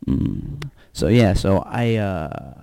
Mm. 0.07 0.71
So 0.95 1.09
yeah, 1.09 1.35
so 1.35 1.59
I 1.67 1.97
uh, 1.97 2.55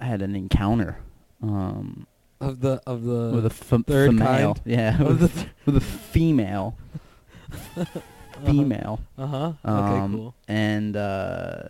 had 0.00 0.22
an 0.22 0.36
encounter 0.36 0.98
um, 1.42 2.06
Of 2.40 2.60
the 2.60 2.80
of 2.86 3.02
the 3.02 3.32
with 3.34 3.46
a 3.46 3.50
f- 3.50 3.82
third 3.84 4.10
female. 4.10 4.54
kind? 4.54 4.60
Yeah, 4.64 5.02
with, 5.02 5.18
the 5.20 5.28
th- 5.28 5.46
with 5.66 5.76
a 5.76 5.80
female. 5.80 6.76
Female. 8.46 9.00
Uh 9.16 9.26
huh. 9.26 9.52
Okay. 9.64 9.98
Um, 10.00 10.14
cool. 10.14 10.34
And 10.46 10.96
uh, 10.96 11.62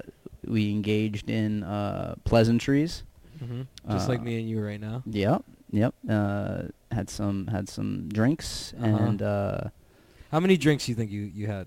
we 0.46 0.70
engaged 0.70 1.30
in 1.30 1.62
uh, 1.62 2.14
pleasantries. 2.24 3.04
hmm 3.38 3.62
Just 3.90 4.08
like 4.08 4.20
uh, 4.20 4.22
me 4.24 4.38
and 4.40 4.48
you 4.48 4.60
right 4.60 4.80
now. 4.80 5.02
Yep, 5.06 5.44
yep. 5.70 5.94
Uh, 6.08 6.62
had 6.90 7.08
some 7.10 7.46
had 7.46 7.68
some 7.68 8.08
drinks 8.08 8.74
Uh-huh. 8.76 8.86
and 8.86 9.22
uh, 9.22 9.60
How 10.30 10.40
many 10.40 10.56
drinks 10.56 10.86
do 10.86 10.92
you 10.92 10.96
think 10.96 11.10
you 11.10 11.22
you 11.22 11.46
had 11.46 11.66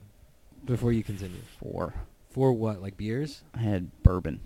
before 0.65 0.91
you 0.91 1.03
continue? 1.03 1.41
four. 1.60 1.94
For 2.30 2.53
what? 2.53 2.82
Like 2.82 2.96
beers? 2.98 3.44
I 3.56 3.60
had 3.60 4.03
bourbon. 4.03 4.39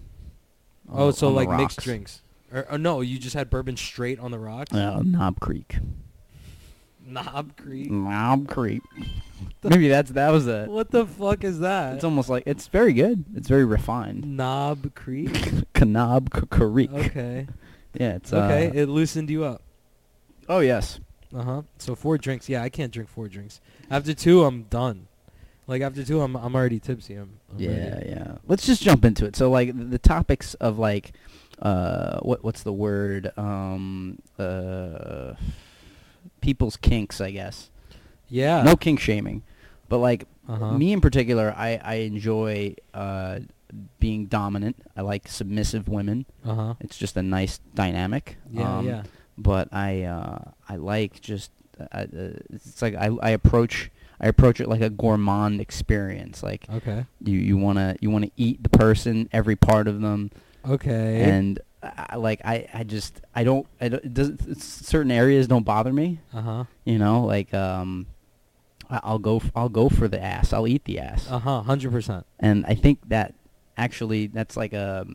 Oh, 0.91 1.11
so 1.11 1.27
on 1.27 1.33
the 1.33 1.37
like 1.43 1.49
mixed 1.57 1.77
rocks. 1.79 1.83
drinks. 1.85 2.21
Or, 2.53 2.65
or 2.71 2.77
no, 2.77 3.01
you 3.01 3.17
just 3.19 3.35
had 3.35 3.49
bourbon 3.49 3.75
straight 3.75 4.19
on 4.19 4.31
the 4.31 4.39
rocks. 4.39 4.73
Uh, 4.73 5.01
Knob 5.03 5.39
Creek. 5.39 5.77
Knob 7.05 7.55
Creek. 7.57 7.91
Knob 7.91 8.47
Creek. 8.47 8.81
Maybe 9.63 9.87
that's 9.87 10.11
that 10.11 10.29
was 10.31 10.47
a. 10.47 10.65
What 10.65 10.91
the 10.91 11.05
fuck 11.05 11.43
is 11.43 11.59
that? 11.59 11.95
It's 11.95 12.03
almost 12.03 12.29
like 12.29 12.43
it's 12.45 12.67
very 12.67 12.93
good. 12.93 13.23
It's 13.35 13.47
very 13.47 13.65
refined. 13.65 14.25
Knob 14.37 14.93
Creek. 14.95 15.31
Knob 15.81 16.29
Creek. 16.49 16.91
Okay. 16.91 17.47
Yeah, 17.93 18.15
it's 18.15 18.33
okay. 18.33 18.69
Uh, 18.69 18.73
It 18.73 18.89
loosened 18.89 19.29
you 19.29 19.43
up. 19.45 19.61
oh 20.49 20.59
yes. 20.59 20.99
Uh 21.35 21.41
huh. 21.43 21.61
So 21.79 21.95
four 21.95 22.17
drinks. 22.17 22.47
Yeah, 22.49 22.61
I 22.63 22.69
can't 22.69 22.91
drink 22.91 23.09
four 23.09 23.27
drinks. 23.27 23.59
After 23.89 24.13
two, 24.13 24.43
I'm 24.45 24.63
done. 24.63 25.07
Like 25.67 25.81
after 25.81 26.03
two, 26.03 26.21
I'm 26.21 26.35
I'm 26.35 26.55
already 26.55 26.79
tipsy. 26.79 27.15
I'm, 27.15 27.39
I'm 27.51 27.59
Yeah, 27.59 27.69
ready. 27.95 28.09
yeah. 28.09 28.35
Let's 28.47 28.65
just 28.65 28.81
jump 28.83 29.03
into 29.03 29.25
it. 29.25 29.35
So 29.35 29.49
like 29.49 29.75
the, 29.75 29.83
the 29.85 29.99
topics 29.99 30.53
of 30.55 30.77
like 30.77 31.13
uh 31.61 32.19
what 32.19 32.43
what's 32.43 32.63
the 32.63 32.73
word? 32.73 33.31
Um 33.37 34.19
uh 34.37 35.33
people's 36.45 36.77
kinks, 36.77 37.19
I 37.19 37.31
guess. 37.31 37.71
Yeah. 38.29 38.61
No 38.63 38.75
kink 38.75 38.99
shaming. 38.99 39.41
But 39.89 39.97
like 40.09 40.27
Uh-huh. 40.47 40.77
me 40.77 40.93
in 40.93 41.01
particular, 41.01 41.47
I 41.57 41.79
I 41.83 41.95
enjoy 42.11 42.75
uh 42.93 43.39
being 43.99 44.27
dominant. 44.27 44.75
I 44.95 45.01
like 45.01 45.27
submissive 45.27 45.87
women. 45.89 46.25
Uh 46.45 46.55
huh. 46.55 46.73
It's 46.79 46.97
just 46.97 47.17
a 47.17 47.23
nice 47.23 47.59
dynamic. 47.73 48.37
Yeah. 48.51 48.77
Um, 48.77 48.85
yeah. 48.87 49.03
But 49.37 49.69
I 49.73 50.03
uh 50.03 50.39
I 50.69 50.75
like 50.77 51.19
just 51.21 51.49
uh, 51.79 51.85
uh, 51.91 52.05
it's 52.53 52.81
like 52.81 52.95
I 52.95 53.07
I 53.21 53.31
approach 53.31 53.89
I 54.21 54.27
approach 54.27 54.61
it 54.61 54.69
like 54.69 54.81
a 54.81 54.89
gourmand 54.89 55.59
experience. 55.59 56.43
Like 56.43 56.65
Okay. 56.77 57.05
you 57.23 57.39
you 57.39 57.57
want 57.57 57.77
to 57.79 57.95
you 58.01 58.09
want 58.11 58.25
to 58.25 58.31
eat 58.37 58.61
the 58.63 58.69
person, 58.69 59.27
every 59.33 59.55
part 59.57 59.87
of 59.87 59.99
them, 60.01 60.29
Okay. 60.63 61.23
and 61.35 61.59
I, 61.85 62.15
like 62.17 62.41
I 62.45 62.67
I 62.73 62.83
just 62.83 63.21
I 63.35 63.43
don't 63.43 63.65
I 63.79 63.89
don't 63.89 64.03
it 64.05 64.13
doesn't 64.13 64.61
certain 64.61 65.11
areas 65.11 65.47
don't 65.47 65.63
bother 65.65 65.93
me. 65.93 66.19
uh 66.33 66.41
huh. 66.41 66.63
You 66.85 66.97
know, 66.99 67.23
like 67.25 67.53
um, 67.53 68.07
I- 68.89 69.01
I'll 69.03 69.19
go 69.19 69.41
I'll 69.55 69.69
go 69.69 69.89
for 69.89 70.07
the 70.07 70.21
ass. 70.21 70.53
I'll 70.53 70.67
eat 70.67 70.85
the 70.85 70.99
ass, 70.99 71.29
Uh 71.29 71.39
huh. 71.39 71.61
Hundred 71.63 71.91
percent. 71.91 72.25
and 72.39 72.65
I 72.65 72.75
think 72.75 72.99
that 73.09 73.33
actually 73.77 74.27
that's 74.27 74.55
like 74.57 74.73
a 74.73 75.05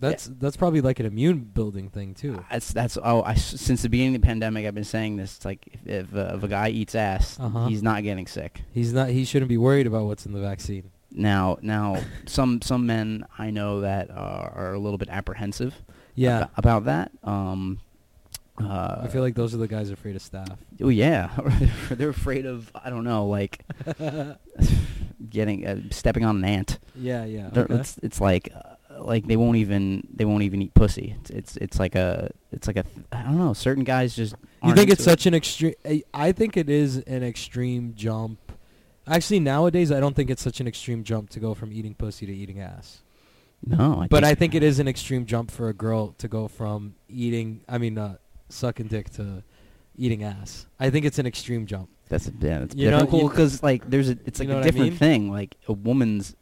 That's 0.00 0.26
that's 0.40 0.56
probably 0.56 0.80
like 0.80 0.98
an 0.98 1.06
immune 1.06 1.38
building 1.40 1.88
thing 1.88 2.14
too. 2.14 2.44
That's 2.50 2.72
that's 2.72 2.98
oh 3.02 3.22
I 3.22 3.34
since 3.34 3.82
the 3.82 3.88
beginning 3.88 4.16
of 4.16 4.22
the 4.22 4.26
pandemic 4.26 4.66
I've 4.66 4.74
been 4.74 4.82
saying 4.84 5.16
this. 5.16 5.36
It's 5.36 5.44
like 5.44 5.66
if 5.72 5.86
if, 5.86 6.14
uh, 6.14 6.32
if 6.36 6.42
a 6.42 6.48
guy 6.48 6.70
eats 6.70 6.94
ass, 6.96 7.38
Uh-huh. 7.38 7.68
he's 7.68 7.82
not 7.84 8.02
getting 8.02 8.26
sick. 8.26 8.62
He's 8.72 8.92
not. 8.92 9.10
He 9.10 9.24
shouldn't 9.24 9.48
be 9.48 9.58
worried 9.58 9.86
about 9.86 10.06
what's 10.06 10.26
in 10.26 10.32
the 10.32 10.40
vaccine. 10.40 10.90
Now 11.14 11.58
now 11.62 12.00
some 12.26 12.62
some 12.62 12.86
men 12.86 13.24
I 13.38 13.50
know 13.50 13.80
that 13.82 14.10
are, 14.10 14.50
are 14.54 14.72
a 14.74 14.78
little 14.78 14.98
bit 14.98 15.08
apprehensive. 15.10 15.74
Yeah. 16.14 16.42
ab- 16.42 16.50
about 16.56 16.84
that. 16.86 17.10
Um, 17.24 17.80
uh, 18.62 19.00
I 19.02 19.08
feel 19.08 19.22
like 19.22 19.34
those 19.34 19.54
are 19.54 19.58
the 19.58 19.66
guys 19.68 19.90
afraid 19.90 20.14
of 20.16 20.22
staph. 20.22 20.56
oh 20.82 20.88
yeah, 20.90 21.30
they're 21.90 22.10
afraid 22.10 22.46
of 22.46 22.70
I 22.74 22.90
don't 22.90 23.04
know 23.04 23.26
like 23.26 23.64
getting 25.30 25.66
uh, 25.66 25.80
stepping 25.90 26.24
on 26.24 26.36
an 26.36 26.44
ant. 26.44 26.78
yeah. 26.94 27.24
Yeah. 27.24 27.50
Okay. 27.56 27.74
It's 27.74 27.98
it's 27.98 28.20
like 28.20 28.52
uh, 28.54 29.02
like 29.02 29.26
they 29.26 29.36
won't 29.36 29.56
even 29.56 30.06
they 30.14 30.24
won't 30.24 30.42
even 30.42 30.62
eat 30.62 30.74
pussy. 30.74 31.16
It's 31.20 31.30
it's, 31.30 31.56
it's 31.56 31.78
like 31.78 31.94
a 31.94 32.30
it's 32.52 32.66
like 32.66 32.76
a 32.76 32.84
I 33.10 33.22
don't 33.22 33.38
know. 33.38 33.52
Certain 33.54 33.84
guys 33.84 34.14
just 34.14 34.34
You 34.62 34.74
think 34.74 34.90
it's 34.90 35.00
into 35.00 35.10
it. 35.10 35.12
such 35.12 35.26
an 35.26 35.34
extreme? 35.34 35.74
I 36.12 36.32
think 36.32 36.56
it 36.56 36.68
is 36.68 36.98
an 36.98 37.22
extreme 37.22 37.94
jump. 37.96 38.38
Actually, 39.06 39.40
nowadays 39.40 39.90
I 39.90 40.00
don't 40.00 40.14
think 40.14 40.30
it's 40.30 40.42
such 40.42 40.60
an 40.60 40.66
extreme 40.68 41.02
jump 41.04 41.30
to 41.30 41.40
go 41.40 41.54
from 41.54 41.72
eating 41.72 41.94
pussy 41.94 42.26
to 42.26 42.32
eating 42.34 42.60
ass. 42.60 43.02
No, 43.66 44.00
I 44.02 44.06
But 44.08 44.24
I 44.24 44.34
think 44.34 44.54
it 44.54 44.62
is 44.62 44.78
an 44.78 44.88
extreme 44.88 45.24
jump 45.26 45.50
for 45.50 45.68
a 45.68 45.72
girl 45.74 46.14
to 46.18 46.28
go 46.28 46.48
from 46.48 46.94
eating, 47.08 47.60
I 47.68 47.78
mean, 47.78 47.96
uh, 47.98 48.16
sucking 48.48 48.88
dick 48.88 49.10
to 49.10 49.42
eating 49.96 50.22
ass. 50.24 50.66
I 50.80 50.90
think 50.90 51.04
it's 51.06 51.18
an 51.18 51.26
extreme 51.26 51.66
jump. 51.66 51.88
That's 52.08 52.30
yeah, 52.40 52.58
that's 52.60 52.74
You 52.74 52.90
difficult 52.90 53.22
you- 53.22 53.28
because 53.28 53.62
like 53.62 53.88
there's 53.88 54.08
a 54.10 54.18
it's 54.24 54.38
you 54.40 54.44
like 54.44 54.48
know 54.48 54.54
a 54.54 54.56
what 54.58 54.64
I 54.64 54.70
different 54.70 54.90
mean? 54.90 54.98
thing. 54.98 55.30
Like 55.30 55.56
a 55.68 55.72
woman's 55.72 56.34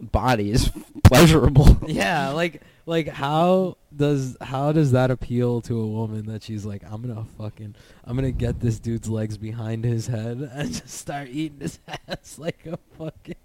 body 0.00 0.50
is 0.50 0.70
pleasurable. 1.04 1.78
yeah, 1.86 2.30
like 2.30 2.62
like 2.86 3.08
how 3.08 3.76
does 3.94 4.36
how 4.40 4.72
does 4.72 4.92
that 4.92 5.10
appeal 5.10 5.60
to 5.62 5.80
a 5.80 5.86
woman 5.86 6.26
that 6.26 6.42
she's 6.42 6.64
like, 6.64 6.82
I'm 6.84 7.02
gonna 7.02 7.24
fucking 7.38 7.74
I'm 8.04 8.16
gonna 8.16 8.32
get 8.32 8.60
this 8.60 8.78
dude's 8.78 9.08
legs 9.08 9.38
behind 9.38 9.84
his 9.84 10.06
head 10.06 10.38
and 10.52 10.72
just 10.72 10.88
start 10.88 11.28
eating 11.28 11.60
his 11.60 11.78
ass 12.08 12.38
like 12.38 12.66
a 12.66 12.78
fucking 12.98 13.36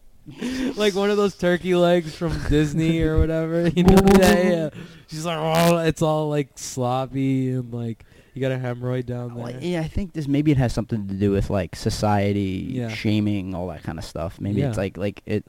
like 0.76 0.94
one 0.94 1.10
of 1.10 1.18
those 1.18 1.36
turkey 1.36 1.76
legs 1.76 2.16
from 2.16 2.40
Disney 2.50 3.02
or 3.02 3.20
whatever. 3.20 3.68
You 3.68 3.84
know? 3.84 3.98
yeah, 4.20 4.42
yeah. 4.42 4.70
She's 5.08 5.26
like, 5.26 5.38
oh, 5.40 5.78
it's 5.78 6.02
all 6.02 6.30
like 6.30 6.50
sloppy 6.56 7.52
and 7.52 7.74
like 7.74 8.06
you 8.40 8.48
got 8.48 8.54
a 8.54 8.58
hemorrhoid 8.58 9.06
down 9.06 9.36
Well, 9.36 9.48
there. 9.48 9.60
yeah, 9.62 9.82
I 9.82 9.88
think 9.88 10.14
this 10.14 10.28
maybe 10.28 10.52
it 10.52 10.58
has 10.58 10.72
something 10.74 11.08
to 11.08 11.14
do 11.14 11.32
with 11.32 11.50
like 11.50 11.76
society 11.76 12.68
Yeah. 12.72 12.88
shaming, 12.90 13.54
all 13.54 13.68
that 13.68 13.84
kind 13.84 13.98
of 14.00 14.06
stuff. 14.06 14.40
Maybe 14.40 14.62
Yeah. 14.62 14.70
it's 14.70 14.78
like 14.78 14.98
like 14.98 15.22
it 15.26 15.44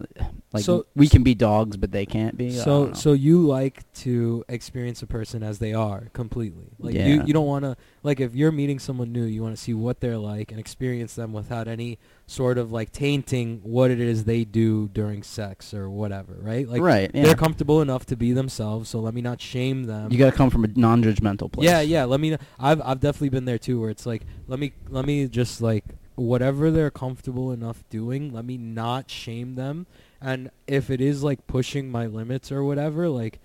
like 0.52 0.64
So- 0.64 0.86
we 0.96 1.08
can 1.08 1.22
be 1.22 1.34
dogs, 1.34 1.76
but 1.76 1.92
they 1.92 2.04
can't 2.06 2.36
be. 2.36 2.50
So 2.50 2.92
so 2.92 3.12
you 3.12 3.46
like 3.46 3.90
to 3.94 4.44
experience 4.48 5.02
a 5.02 5.06
person 5.06 5.42
as 5.42 5.58
they 5.60 5.72
are 5.72 6.08
completely. 6.12 6.70
Like 6.78 6.94
you 6.94 7.22
you 7.24 7.32
don't 7.32 7.46
want 7.46 7.64
to 7.64 7.76
like 8.02 8.20
if 8.20 8.34
you're 8.34 8.52
meeting 8.52 8.78
someone 8.78 9.12
new, 9.12 9.24
you 9.24 9.42
want 9.42 9.54
to 9.54 9.62
see 9.62 9.74
what 9.74 10.00
they're 10.00 10.16
like 10.16 10.50
and 10.50 10.58
experience 10.58 11.14
them 11.14 11.32
without 11.32 11.68
any 11.68 11.98
sort 12.26 12.56
of 12.56 12.72
like 12.72 12.92
tainting 12.92 13.60
what 13.62 13.90
it 13.90 14.00
is 14.00 14.24
they 14.24 14.44
do 14.44 14.88
during 14.88 15.22
sex 15.22 15.74
or 15.74 15.90
whatever, 15.90 16.34
right? 16.40 16.66
Like 16.66 16.80
right, 16.80 17.10
yeah. 17.12 17.24
they're 17.24 17.34
comfortable 17.34 17.82
enough 17.82 18.06
to 18.06 18.16
be 18.16 18.32
themselves, 18.32 18.88
so 18.88 19.00
let 19.00 19.12
me 19.12 19.20
not 19.20 19.40
shame 19.40 19.84
them. 19.84 20.10
you 20.10 20.18
got 20.18 20.30
to 20.30 20.36
come 20.36 20.48
from 20.48 20.64
a 20.64 20.68
non-judgmental 20.68 21.52
place. 21.52 21.66
Yeah, 21.66 21.80
yeah. 21.80 22.04
Let 22.04 22.20
me. 22.20 22.36
I've 22.58 22.80
I've 22.82 23.00
definitely 23.00 23.30
been 23.30 23.44
there 23.44 23.58
too, 23.58 23.80
where 23.80 23.90
it's 23.90 24.06
like, 24.06 24.22
let 24.48 24.58
me 24.58 24.72
let 24.88 25.04
me 25.04 25.28
just 25.28 25.60
like 25.60 25.84
whatever 26.14 26.70
they're 26.70 26.90
comfortable 26.90 27.52
enough 27.52 27.84
doing. 27.90 28.32
Let 28.32 28.46
me 28.46 28.56
not 28.56 29.10
shame 29.10 29.56
them, 29.56 29.86
and 30.22 30.50
if 30.66 30.88
it 30.88 31.02
is 31.02 31.22
like 31.22 31.46
pushing 31.46 31.90
my 31.90 32.06
limits 32.06 32.50
or 32.50 32.64
whatever, 32.64 33.08
like. 33.08 33.40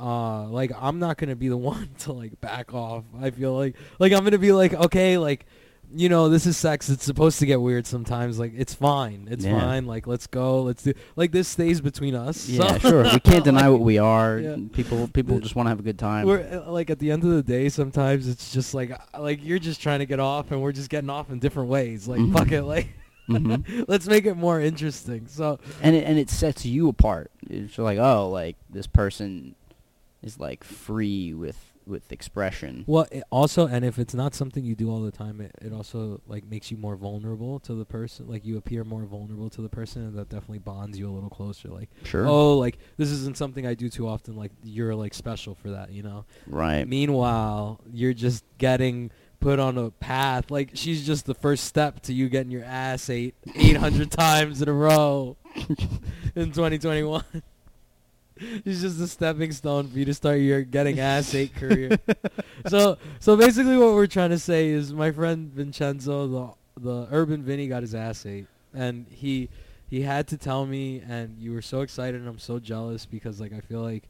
Uh, 0.00 0.46
like 0.48 0.72
I'm 0.80 0.98
not 0.98 1.18
gonna 1.18 1.36
be 1.36 1.48
the 1.48 1.56
one 1.72 1.90
to 2.00 2.12
like 2.12 2.40
back 2.40 2.72
off. 2.72 3.04
I 3.20 3.30
feel 3.30 3.54
like 3.54 3.76
like 3.98 4.12
I'm 4.12 4.24
gonna 4.24 4.38
be 4.38 4.52
like 4.52 4.72
okay, 4.72 5.18
like 5.18 5.44
you 5.92 6.08
know 6.08 6.28
this 6.28 6.46
is 6.46 6.56
sex. 6.56 6.88
It's 6.88 7.04
supposed 7.04 7.40
to 7.40 7.46
get 7.46 7.60
weird 7.60 7.86
sometimes. 7.86 8.38
Like 8.38 8.52
it's 8.56 8.72
fine. 8.72 9.26
It's 9.30 9.44
Yeah. 9.44 9.58
fine. 9.60 9.86
Like 9.86 10.06
let's 10.06 10.26
go. 10.28 10.62
Let's 10.62 10.82
do 10.84 10.94
like 11.16 11.32
this 11.32 11.48
stays 11.48 11.80
between 11.80 12.14
us. 12.14 12.48
Yeah, 12.48 12.78
so- 12.78 12.88
sure. 12.88 13.02
We 13.04 13.20
can't 13.24 13.44
deny 13.44 13.68
what 13.68 13.80
we 13.80 13.98
are. 13.98 14.38
Yeah. 14.38 14.56
People 14.72 15.08
people 15.08 15.38
just 15.40 15.54
want 15.56 15.66
to 15.66 15.70
have 15.70 15.80
a 15.80 15.82
good 15.82 15.98
time. 15.98 16.26
we're 16.26 16.62
uh, 16.66 16.70
like 16.70 16.88
at 16.90 16.98
the 17.00 17.10
end 17.10 17.24
of 17.24 17.30
the 17.30 17.42
day, 17.42 17.68
sometimes 17.68 18.26
it's 18.28 18.52
just 18.52 18.72
like 18.72 18.92
uh, 18.92 19.20
like 19.20 19.44
you're 19.44 19.58
just 19.58 19.82
trying 19.82 19.98
to 19.98 20.06
get 20.06 20.20
off, 20.20 20.50
and 20.52 20.62
we're 20.62 20.72
just 20.72 20.90
getting 20.90 21.10
off 21.10 21.28
in 21.30 21.40
different 21.40 21.68
ways. 21.68 22.06
Like 22.08 22.20
Mhm. 22.20 22.32
fuck 22.32 22.52
it, 22.52 22.62
like 22.62 22.88
Mhm. 23.28 23.84
let's 23.88 24.06
make 24.06 24.26
it 24.26 24.34
more 24.36 24.60
interesting. 24.60 25.26
So 25.26 25.58
and 25.82 25.94
it, 25.96 26.04
and 26.04 26.18
it 26.18 26.30
sets 26.30 26.64
you 26.64 26.88
apart. 26.88 27.32
It's 27.48 27.76
like, 27.78 27.98
oh, 27.98 28.28
like 28.30 28.56
this 28.70 28.86
person 28.86 29.56
is 30.22 30.38
like 30.38 30.64
free 30.64 31.34
with 31.34 31.66
with 31.86 32.12
expression. 32.12 32.84
well, 32.86 33.06
it 33.10 33.24
also, 33.30 33.66
and 33.66 33.84
if 33.84 33.98
it's 33.98 34.14
not 34.14 34.32
something 34.32 34.62
you 34.64 34.76
do 34.76 34.88
all 34.90 35.00
the 35.00 35.10
time, 35.10 35.40
it, 35.40 35.50
it 35.60 35.72
also 35.72 36.20
like 36.28 36.44
makes 36.44 36.70
you 36.70 36.76
more 36.76 36.94
vulnerable 36.94 37.58
to 37.60 37.74
the 37.74 37.84
person. 37.84 38.28
Like 38.28 38.44
you 38.44 38.56
appear 38.58 38.84
more 38.84 39.02
vulnerable 39.06 39.50
to 39.50 39.62
the 39.62 39.68
person, 39.68 40.02
and 40.02 40.16
that 40.16 40.28
definitely 40.28 40.58
bonds 40.60 40.98
you 40.98 41.10
a 41.10 41.10
little 41.10 41.30
closer. 41.30 41.68
Like 41.68 41.88
Sure. 42.04 42.26
oh, 42.28 42.58
like 42.58 42.78
this 42.96 43.10
isn't 43.10 43.36
something 43.36 43.66
I 43.66 43.74
do 43.74 43.88
too 43.88 44.06
often. 44.06 44.36
Like 44.36 44.52
you're 44.62 44.94
like 44.94 45.14
special 45.14 45.54
for 45.56 45.70
that, 45.70 45.90
you 45.90 46.02
know. 46.04 46.26
right. 46.46 46.86
Meanwhile, 46.86 47.80
you're 47.92 48.12
just 48.14 48.44
getting 48.58 49.10
put 49.40 49.58
on 49.58 49.76
a 49.76 49.90
path. 49.90 50.50
Like 50.50 50.72
she's 50.74 51.04
just 51.04 51.26
the 51.26 51.34
first 51.34 51.64
step 51.64 52.00
to 52.02 52.12
you 52.12 52.28
getting 52.28 52.52
your 52.52 52.62
ass 52.64 53.10
ate 53.10 53.34
800 53.56 54.10
times 54.12 54.62
in 54.62 54.68
a 54.68 54.72
row 54.72 55.38
in 56.36 56.52
2021. 56.52 57.24
She's 58.64 58.82
just 58.82 59.00
a 59.00 59.06
stepping 59.06 59.52
stone 59.52 59.88
for 59.88 59.98
you 59.98 60.04
to 60.04 60.14
start 60.14 60.40
your 60.40 60.62
getting 60.62 61.00
ass 61.00 61.34
ate 61.34 61.54
career. 61.54 61.98
so, 62.68 62.96
so 63.18 63.36
basically, 63.36 63.76
what 63.76 63.94
we're 63.94 64.06
trying 64.06 64.30
to 64.30 64.38
say 64.38 64.68
is, 64.68 64.92
my 64.92 65.10
friend 65.10 65.52
Vincenzo, 65.52 66.26
the 66.26 66.80
the 66.80 67.08
urban 67.10 67.42
Vinny, 67.42 67.68
got 67.68 67.82
his 67.82 67.94
ass 67.94 68.24
ate, 68.24 68.46
and 68.74 69.06
he 69.08 69.48
he 69.88 70.02
had 70.02 70.28
to 70.28 70.36
tell 70.36 70.66
me, 70.66 71.02
and 71.06 71.38
you 71.38 71.52
were 71.52 71.62
so 71.62 71.80
excited, 71.80 72.20
and 72.20 72.28
I'm 72.28 72.38
so 72.38 72.58
jealous 72.58 73.06
because 73.06 73.40
like 73.40 73.52
I 73.52 73.60
feel 73.60 73.82
like 73.82 74.08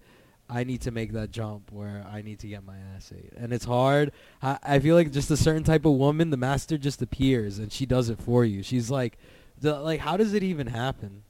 I 0.49 0.65
need 0.65 0.83
to 0.83 0.91
make 0.91 1.13
that 1.13 1.31
jump 1.31 1.71
where 1.71 2.05
I 2.11 2.23
need 2.23 2.41
to 2.41 2.49
get 2.49 2.65
my 2.65 2.77
ass 2.97 3.13
ate. 3.17 3.33
And 3.37 3.53
it's 3.53 3.65
hard. 3.65 4.13
I, 4.43 4.59
I 4.63 4.79
feel 4.81 4.97
like 4.97 5.13
just 5.13 5.31
a 5.31 5.37
certain 5.37 5.63
type 5.63 5.85
of 5.85 5.93
woman, 5.93 6.31
the 6.31 6.37
master 6.37 6.77
just 6.77 7.01
appears 7.01 7.59
and 7.59 7.73
she 7.73 7.87
does 7.87 8.09
it 8.09 8.19
for 8.19 8.45
you. 8.45 8.63
She's 8.65 8.91
like, 8.91 9.17
the, 9.61 9.79
like, 9.79 10.01
how 10.01 10.17
does 10.17 10.35
it 10.35 10.43
even 10.43 10.67
happen? 10.67 11.23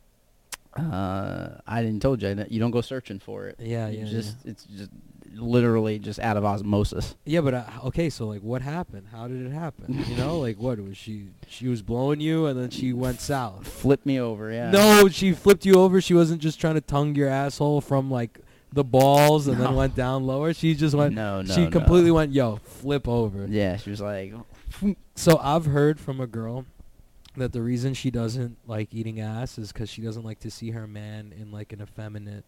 Uh, 0.81 1.61
I 1.67 1.83
didn't 1.83 2.03
told 2.03 2.23
you 2.23 2.35
that 2.35 2.53
you 2.53 2.61
don't 2.61 2.71
go 2.71 2.81
searching 2.81 3.19
for 3.19 3.47
it. 3.47 3.57
Yeah, 3.59 3.89
You 3.89 4.01
yeah, 4.01 4.11
Just 4.11 4.37
it's 4.45 4.65
just 4.65 4.91
literally 5.35 5.99
just 5.99 6.19
out 6.19 6.37
of 6.37 6.45
osmosis. 6.45 7.15
Yeah, 7.25 7.41
but 7.41 7.55
uh, 7.55 7.65
okay, 7.85 8.11
so 8.11 8.27
like, 8.27 8.43
what 8.43 8.63
happened? 8.63 9.07
How 9.13 9.29
did 9.29 9.47
it 9.47 9.53
happen? 9.53 10.05
You 10.09 10.17
know, 10.17 10.39
like, 10.39 10.59
what 10.59 10.79
was 10.81 10.97
she? 10.97 11.29
She 11.49 11.69
was 11.69 11.83
blowing 11.83 12.21
you, 12.21 12.47
and 12.47 12.59
then 12.59 12.71
she 12.71 12.93
went 12.93 13.21
south. 13.21 13.67
Flip 13.67 14.05
me 14.05 14.21
over, 14.21 14.53
yeah. 14.53 14.71
No, 14.71 15.09
she 15.09 15.33
flipped 15.33 15.65
you 15.65 15.75
over. 15.75 16.01
She 16.01 16.15
wasn't 16.15 16.41
just 16.43 16.61
trying 16.61 16.75
to 16.75 16.81
tongue 16.81 17.15
your 17.15 17.29
asshole 17.29 17.81
from 17.81 18.11
like 18.11 18.41
the 18.73 18.85
balls 18.85 19.47
and 19.49 19.61
then 19.61 19.75
went 19.75 19.95
down 19.95 20.27
lower. 20.27 20.55
She 20.55 20.75
just 20.75 20.95
went. 20.95 21.15
no, 21.15 21.43
no. 21.43 21.55
she 21.55 21.65
no. 21.65 21.71
completely 21.71 22.11
went, 22.11 22.33
yo, 22.33 22.57
flip 22.57 23.09
over. 23.09 23.47
Yeah, 23.49 23.77
she 23.77 23.91
was 23.91 24.01
like, 24.01 24.33
So 25.15 25.39
I've 25.39 25.67
heard 25.67 25.99
from 26.01 26.21
a 26.21 26.27
girl 26.27 26.67
that 27.37 27.53
the 27.53 27.63
reason 27.63 27.95
she 27.95 28.11
doesn't 28.11 28.59
like 28.67 28.93
eating 28.93 29.21
ass 29.21 29.57
is 29.59 29.73
because 29.73 29.89
she 29.89 30.03
doesn't 30.03 30.25
like 30.25 30.41
to 30.41 30.51
see 30.51 30.71
her 30.71 30.87
man 30.87 31.33
in 31.39 31.51
like 31.53 31.73
an 31.73 31.81
effeminate 31.81 32.45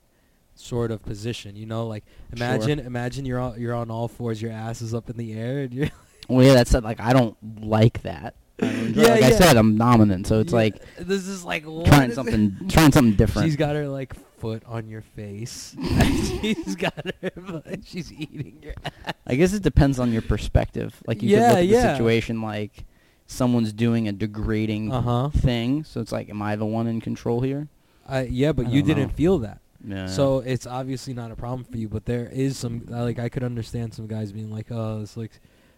sort 0.55 0.91
of 0.91 1.03
position. 1.03 1.57
You 1.57 1.67
know, 1.67 1.87
like 1.87 2.05
Sure. 2.37 2.47
imagine 2.47 2.79
imagine 2.81 3.25
you're 3.25 3.39
on, 3.41 3.61
you're 3.61 3.75
on 3.75 3.91
all 3.91 4.09
fours, 4.09 4.43
your 4.43 4.53
ass 4.53 4.83
is 4.83 4.93
up 4.95 5.09
in 5.11 5.17
the 5.17 5.33
air, 5.35 5.61
and 5.61 5.73
you're 5.75 5.89
well, 6.29 6.45
yeah, 6.47 6.55
that's. 6.55 6.73
Like 6.75 7.01
I 7.01 7.13
don't 7.13 7.37
like 7.65 8.03
that. 8.03 8.35
I 8.61 8.67
don't 8.67 8.75
enjoy- 8.87 9.03
Yeah, 9.07 9.09
like 9.11 9.23
I 9.25 9.31
said, 9.33 9.57
I'm 9.57 9.77
dominant, 9.79 10.27
so 10.27 10.41
it's 10.41 10.53
Yeah, 10.53 10.59
like 10.59 10.83
this 10.99 11.27
is 11.27 11.45
like 11.45 11.65
trying 11.85 12.11
is- 12.11 12.15
something, 12.17 12.57
trying 12.69 12.93
something 12.93 13.15
different. 13.15 13.47
She's 13.47 13.57
got 13.57 13.75
her 13.77 13.89
like 13.89 14.15
foot 14.39 14.63
on 14.67 14.89
your 14.89 15.01
face. 15.03 15.77
she's 16.41 16.75
got 16.77 16.95
her. 17.23 17.63
She's 17.85 18.13
eating 18.13 18.59
your 18.63 18.75
ass. 18.85 19.15
I 19.27 19.37
guess 19.37 19.53
it 19.55 19.63
depends 19.63 19.99
on 20.01 20.13
your 20.13 20.23
perspective. 20.23 21.01
Like 21.07 21.23
you 21.23 21.31
Yeah, 21.31 21.39
could 21.39 21.49
look 21.51 21.59
at 21.59 21.67
yeah. 21.67 21.83
the 21.83 21.93
situation 21.97 22.43
like 22.43 22.85
someone's 23.33 23.73
doing 23.73 24.09
a 24.09 24.13
degrading 24.13 24.93
Uh 24.93 25.01
huh. 25.01 25.29
thing. 25.31 25.85
So 25.85 26.01
it's 26.01 26.13
like, 26.13 26.29
am 26.31 26.43
I 26.43 26.57
the 26.57 26.67
one 26.67 26.87
in 26.87 27.01
control 27.01 27.41
here? 27.41 27.69
Uh, 28.09 28.25
yeah, 28.29 28.53
but 28.53 28.67
I 28.67 28.71
you 28.71 28.83
didn't 28.83 29.09
know. 29.09 29.15
feel 29.15 29.39
that. 29.41 29.61
Yeah. 29.85 30.07
So 30.07 30.39
it's 30.41 30.67
obviously 30.67 31.15
not 31.15 31.31
a 31.33 31.37
problem 31.37 31.65
for 31.65 31.77
you, 31.77 31.89
but 31.89 32.05
there 32.05 32.27
is 32.33 32.57
some 32.57 32.85
like 32.89 33.19
I 33.19 33.29
could 33.29 33.43
understand 33.45 33.95
some 33.95 34.07
guys 34.07 34.31
being 34.33 34.51
like, 34.51 34.67
"Oh, 34.71 35.01
it's 35.03 35.17
like 35.17 35.33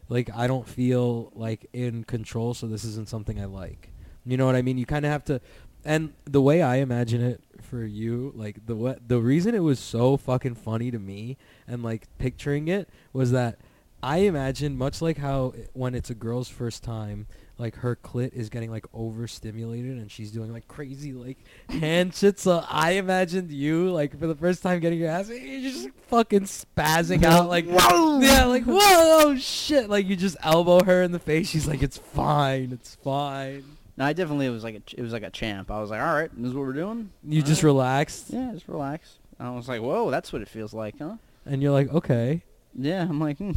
like 0.08 0.28
I 0.34 0.46
don't 0.46 0.68
feel 0.68 1.32
like 1.34 1.66
in 1.72 2.04
control, 2.04 2.52
so 2.54 2.66
this 2.66 2.84
isn't 2.84 3.08
something 3.08 3.40
I 3.40 3.46
like." 3.46 3.90
You 4.26 4.36
know 4.36 4.46
what 4.46 4.56
I 4.56 4.62
mean? 4.62 4.76
You 4.78 4.86
kind 4.86 5.04
of 5.06 5.12
have 5.12 5.24
to, 5.26 5.40
and 5.84 6.12
the 6.24 6.40
way 6.42 6.60
I 6.62 6.76
imagine 6.76 7.22
it 7.22 7.42
for 7.62 7.84
you, 7.84 8.32
like 8.34 8.66
the 8.66 8.74
what 8.76 9.08
the 9.08 9.20
reason 9.20 9.54
it 9.54 9.60
was 9.62 9.78
so 9.78 10.16
fucking 10.16 10.54
funny 10.56 10.90
to 10.90 10.98
me 10.98 11.36
and 11.66 11.82
like 11.82 12.08
picturing 12.18 12.68
it 12.68 12.88
was 13.12 13.30
that 13.32 13.58
I 14.02 14.18
imagine 14.18 14.76
much 14.76 15.00
like 15.00 15.16
how 15.18 15.54
when 15.72 15.94
it's 15.94 16.10
a 16.10 16.14
girl's 16.14 16.48
first 16.50 16.82
time, 16.82 17.26
like 17.56 17.76
her 17.76 17.96
clit 17.96 18.32
is 18.32 18.48
getting 18.48 18.70
like 18.70 18.84
overstimulated 18.92 19.92
and 19.98 20.10
she's 20.10 20.32
doing 20.32 20.52
like 20.52 20.66
crazy 20.66 21.12
like 21.12 21.38
hand 21.68 22.14
shit. 22.14 22.38
So 22.38 22.64
I 22.68 22.92
imagined 22.92 23.50
you 23.52 23.90
like 23.90 24.18
for 24.18 24.26
the 24.26 24.34
first 24.34 24.62
time 24.62 24.80
getting 24.80 24.98
your 24.98 25.10
ass, 25.10 25.28
you're 25.28 25.60
just 25.60 25.88
fucking 26.08 26.42
spazzing 26.42 27.22
out 27.24 27.48
like 27.48 27.66
Whoa! 27.66 28.20
yeah, 28.20 28.44
like 28.44 28.64
whoa, 28.64 28.76
oh 28.78 29.36
shit! 29.38 29.88
Like 29.88 30.06
you 30.06 30.16
just 30.16 30.36
elbow 30.42 30.82
her 30.84 31.02
in 31.02 31.12
the 31.12 31.18
face. 31.18 31.48
She's 31.48 31.68
like, 31.68 31.82
it's 31.82 31.98
fine, 31.98 32.72
it's 32.72 32.96
fine. 32.96 33.64
No, 33.96 34.04
I 34.04 34.12
definitely 34.12 34.48
was 34.48 34.64
like 34.64 34.74
a, 34.74 34.82
it 34.98 35.02
was 35.02 35.12
like 35.12 35.22
a 35.22 35.30
champ. 35.30 35.70
I 35.70 35.80
was 35.80 35.90
like, 35.90 36.00
all 36.00 36.14
right, 36.14 36.30
this 36.36 36.48
is 36.48 36.54
what 36.54 36.66
we're 36.66 36.72
doing. 36.72 37.10
You 37.22 37.40
All 37.40 37.46
just 37.46 37.62
right. 37.62 37.68
relaxed, 37.68 38.26
yeah, 38.30 38.50
just 38.52 38.66
relax. 38.66 39.18
I 39.38 39.50
was 39.50 39.68
like, 39.68 39.80
whoa, 39.80 40.10
that's 40.10 40.32
what 40.32 40.42
it 40.42 40.48
feels 40.48 40.74
like, 40.74 40.98
huh? 40.98 41.16
and 41.46 41.62
you're 41.62 41.72
like, 41.72 41.92
okay. 41.92 42.42
Yeah, 42.74 43.02
I'm 43.02 43.20
like, 43.20 43.38
hmm. 43.38 43.52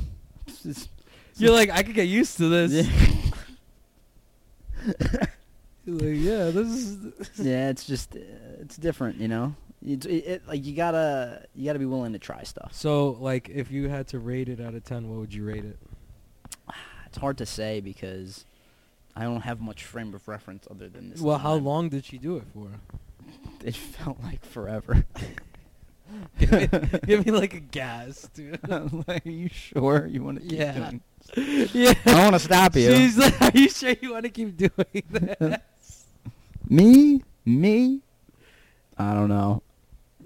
You're 1.39 1.51
like, 1.51 1.70
I 1.70 1.84
could 1.84 1.94
get 1.96 2.08
used 2.08 2.38
to 2.38 2.50
this. 2.50 2.88
yeah. 2.88 3.32
Like, 5.89 6.15
yeah, 6.17 6.50
this 6.50 6.67
is. 6.67 7.29
yeah, 7.39 7.70
it's 7.70 7.86
just 7.86 8.15
uh, 8.15 8.20
it's 8.60 8.75
different, 8.75 9.17
you 9.17 9.27
know. 9.27 9.56
It's 9.86 10.06
it, 10.06 10.12
it, 10.25 10.48
like 10.48 10.65
you 10.65 10.75
gotta 10.75 11.46
you 11.56 11.65
gotta 11.65 11.79
be 11.79 11.86
willing 11.86 12.13
to 12.13 12.20
try 12.20 12.44
stuff. 12.44 12.74
So, 12.74 13.12
like, 13.22 13.48
if 13.50 13.72
you 13.72 13.88
had 13.88 14.08
to 14.10 14.20
rate 14.20 14.50
it 14.50 14.60
out 14.60 14.74
of 14.75 14.84
ten, 14.84 15.08
what 15.10 15.20
would 15.20 15.34
you 15.34 15.46
rate 15.46 15.63
it? 15.65 15.77
It's 17.06 17.17
hard 17.20 17.38
to 17.38 17.46
say 17.46 17.79
because 17.79 18.44
I 19.15 19.24
don't 19.24 19.39
have 19.41 19.62
much 19.62 19.86
frame 19.86 20.13
of 20.13 20.27
reference 20.27 20.67
other 20.70 20.89
than 20.89 21.10
this. 21.10 21.22
well, 21.22 21.38
how 21.38 21.53
long 21.53 21.88
did 21.88 22.03
she 22.03 22.17
do 22.17 22.36
it 22.38 22.44
for? 22.53 22.67
It 23.63 23.75
felt 23.75 24.22
like 24.22 24.44
forever. 24.46 25.06
give, 26.39 26.51
me, 26.51 26.67
give 27.06 27.25
me 27.25 27.32
like 27.32 27.53
a 27.53 27.60
gas, 27.60 28.29
dude. 28.34 28.60
Like, 29.08 29.25
are 29.25 29.29
you 29.29 29.48
sure 29.50 30.06
you 30.06 30.22
want 30.24 30.41
to 30.41 30.48
keep 30.48 30.60
Yeah. 30.60 30.74
doing? 30.74 31.01
yeah. 31.74 31.94
I 32.06 32.24
want 32.24 32.34
to 32.36 32.40
stop 32.40 32.76
you. 32.76 32.94
She's 32.96 33.18
like, 33.18 33.40
are 33.42 33.52
you 33.54 33.70
sure 33.70 33.94
you 34.02 34.14
want 34.14 34.24
to 34.24 34.30
keep 34.30 34.56
doing 34.58 35.04
this? 35.10 36.06
Me? 36.70 37.24
Me? 37.46 38.02
I 38.98 39.14
don't 39.14 39.30
know. 39.30 39.62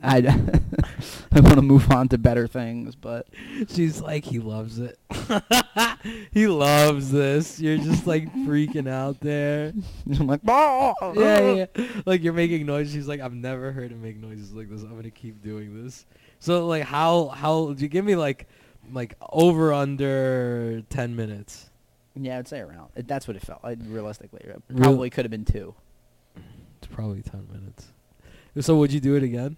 I, 0.03 0.17
I 1.31 1.39
want 1.41 1.55
to 1.55 1.61
move 1.61 1.91
on 1.91 2.09
to 2.09 2.17
better 2.17 2.47
things, 2.47 2.95
but 2.95 3.27
She's 3.69 4.01
like, 4.01 4.25
he 4.25 4.39
loves 4.39 4.79
it. 4.79 4.97
he 6.31 6.47
loves 6.47 7.11
this. 7.11 7.59
You're 7.59 7.77
just 7.77 8.07
like 8.07 8.33
freaking 8.33 8.89
out 8.89 9.19
there. 9.19 9.73
I'm 10.19 10.25
like, 10.25 10.41
"Oh!" 10.47 10.93
Yeah, 11.15 11.67
yeah. 11.75 11.87
Like 12.07 12.23
you're 12.23 12.33
making 12.33 12.65
noise. 12.65 12.91
She's 12.91 13.07
like, 13.07 13.19
I've 13.19 13.33
never 13.35 13.71
heard 13.71 13.91
him 13.91 14.01
make 14.01 14.17
noises 14.17 14.51
like 14.53 14.69
this. 14.71 14.81
I'm 14.81 14.95
gonna 14.95 15.11
keep 15.11 15.43
doing 15.43 15.83
this. 15.83 16.05
So 16.39 16.65
like, 16.65 16.83
how 16.83 17.27
how 17.27 17.73
do 17.73 17.83
you 17.83 17.87
give 17.87 18.03
me 18.03 18.15
like 18.15 18.47
like 18.91 19.15
over 19.31 19.73
under 19.73 20.81
ten 20.89 21.15
minutes? 21.15 21.69
Yeah, 22.15 22.37
I'd 22.39 22.47
say 22.47 22.59
around. 22.59 22.89
It, 22.95 23.07
that's 23.07 23.27
what 23.27 23.37
it 23.37 23.41
felt. 23.43 23.63
like 23.63 23.79
realistically, 23.85 24.41
it 24.43 24.61
Real- 24.69 24.81
probably 24.83 25.09
could 25.09 25.25
have 25.25 25.31
been 25.31 25.45
two. 25.45 25.73
It's 26.77 26.87
probably 26.91 27.21
ten 27.21 27.47
minutes. 27.51 27.87
So 28.59 28.75
would 28.77 28.91
you 28.91 28.99
do 28.99 29.15
it 29.15 29.23
again? 29.23 29.55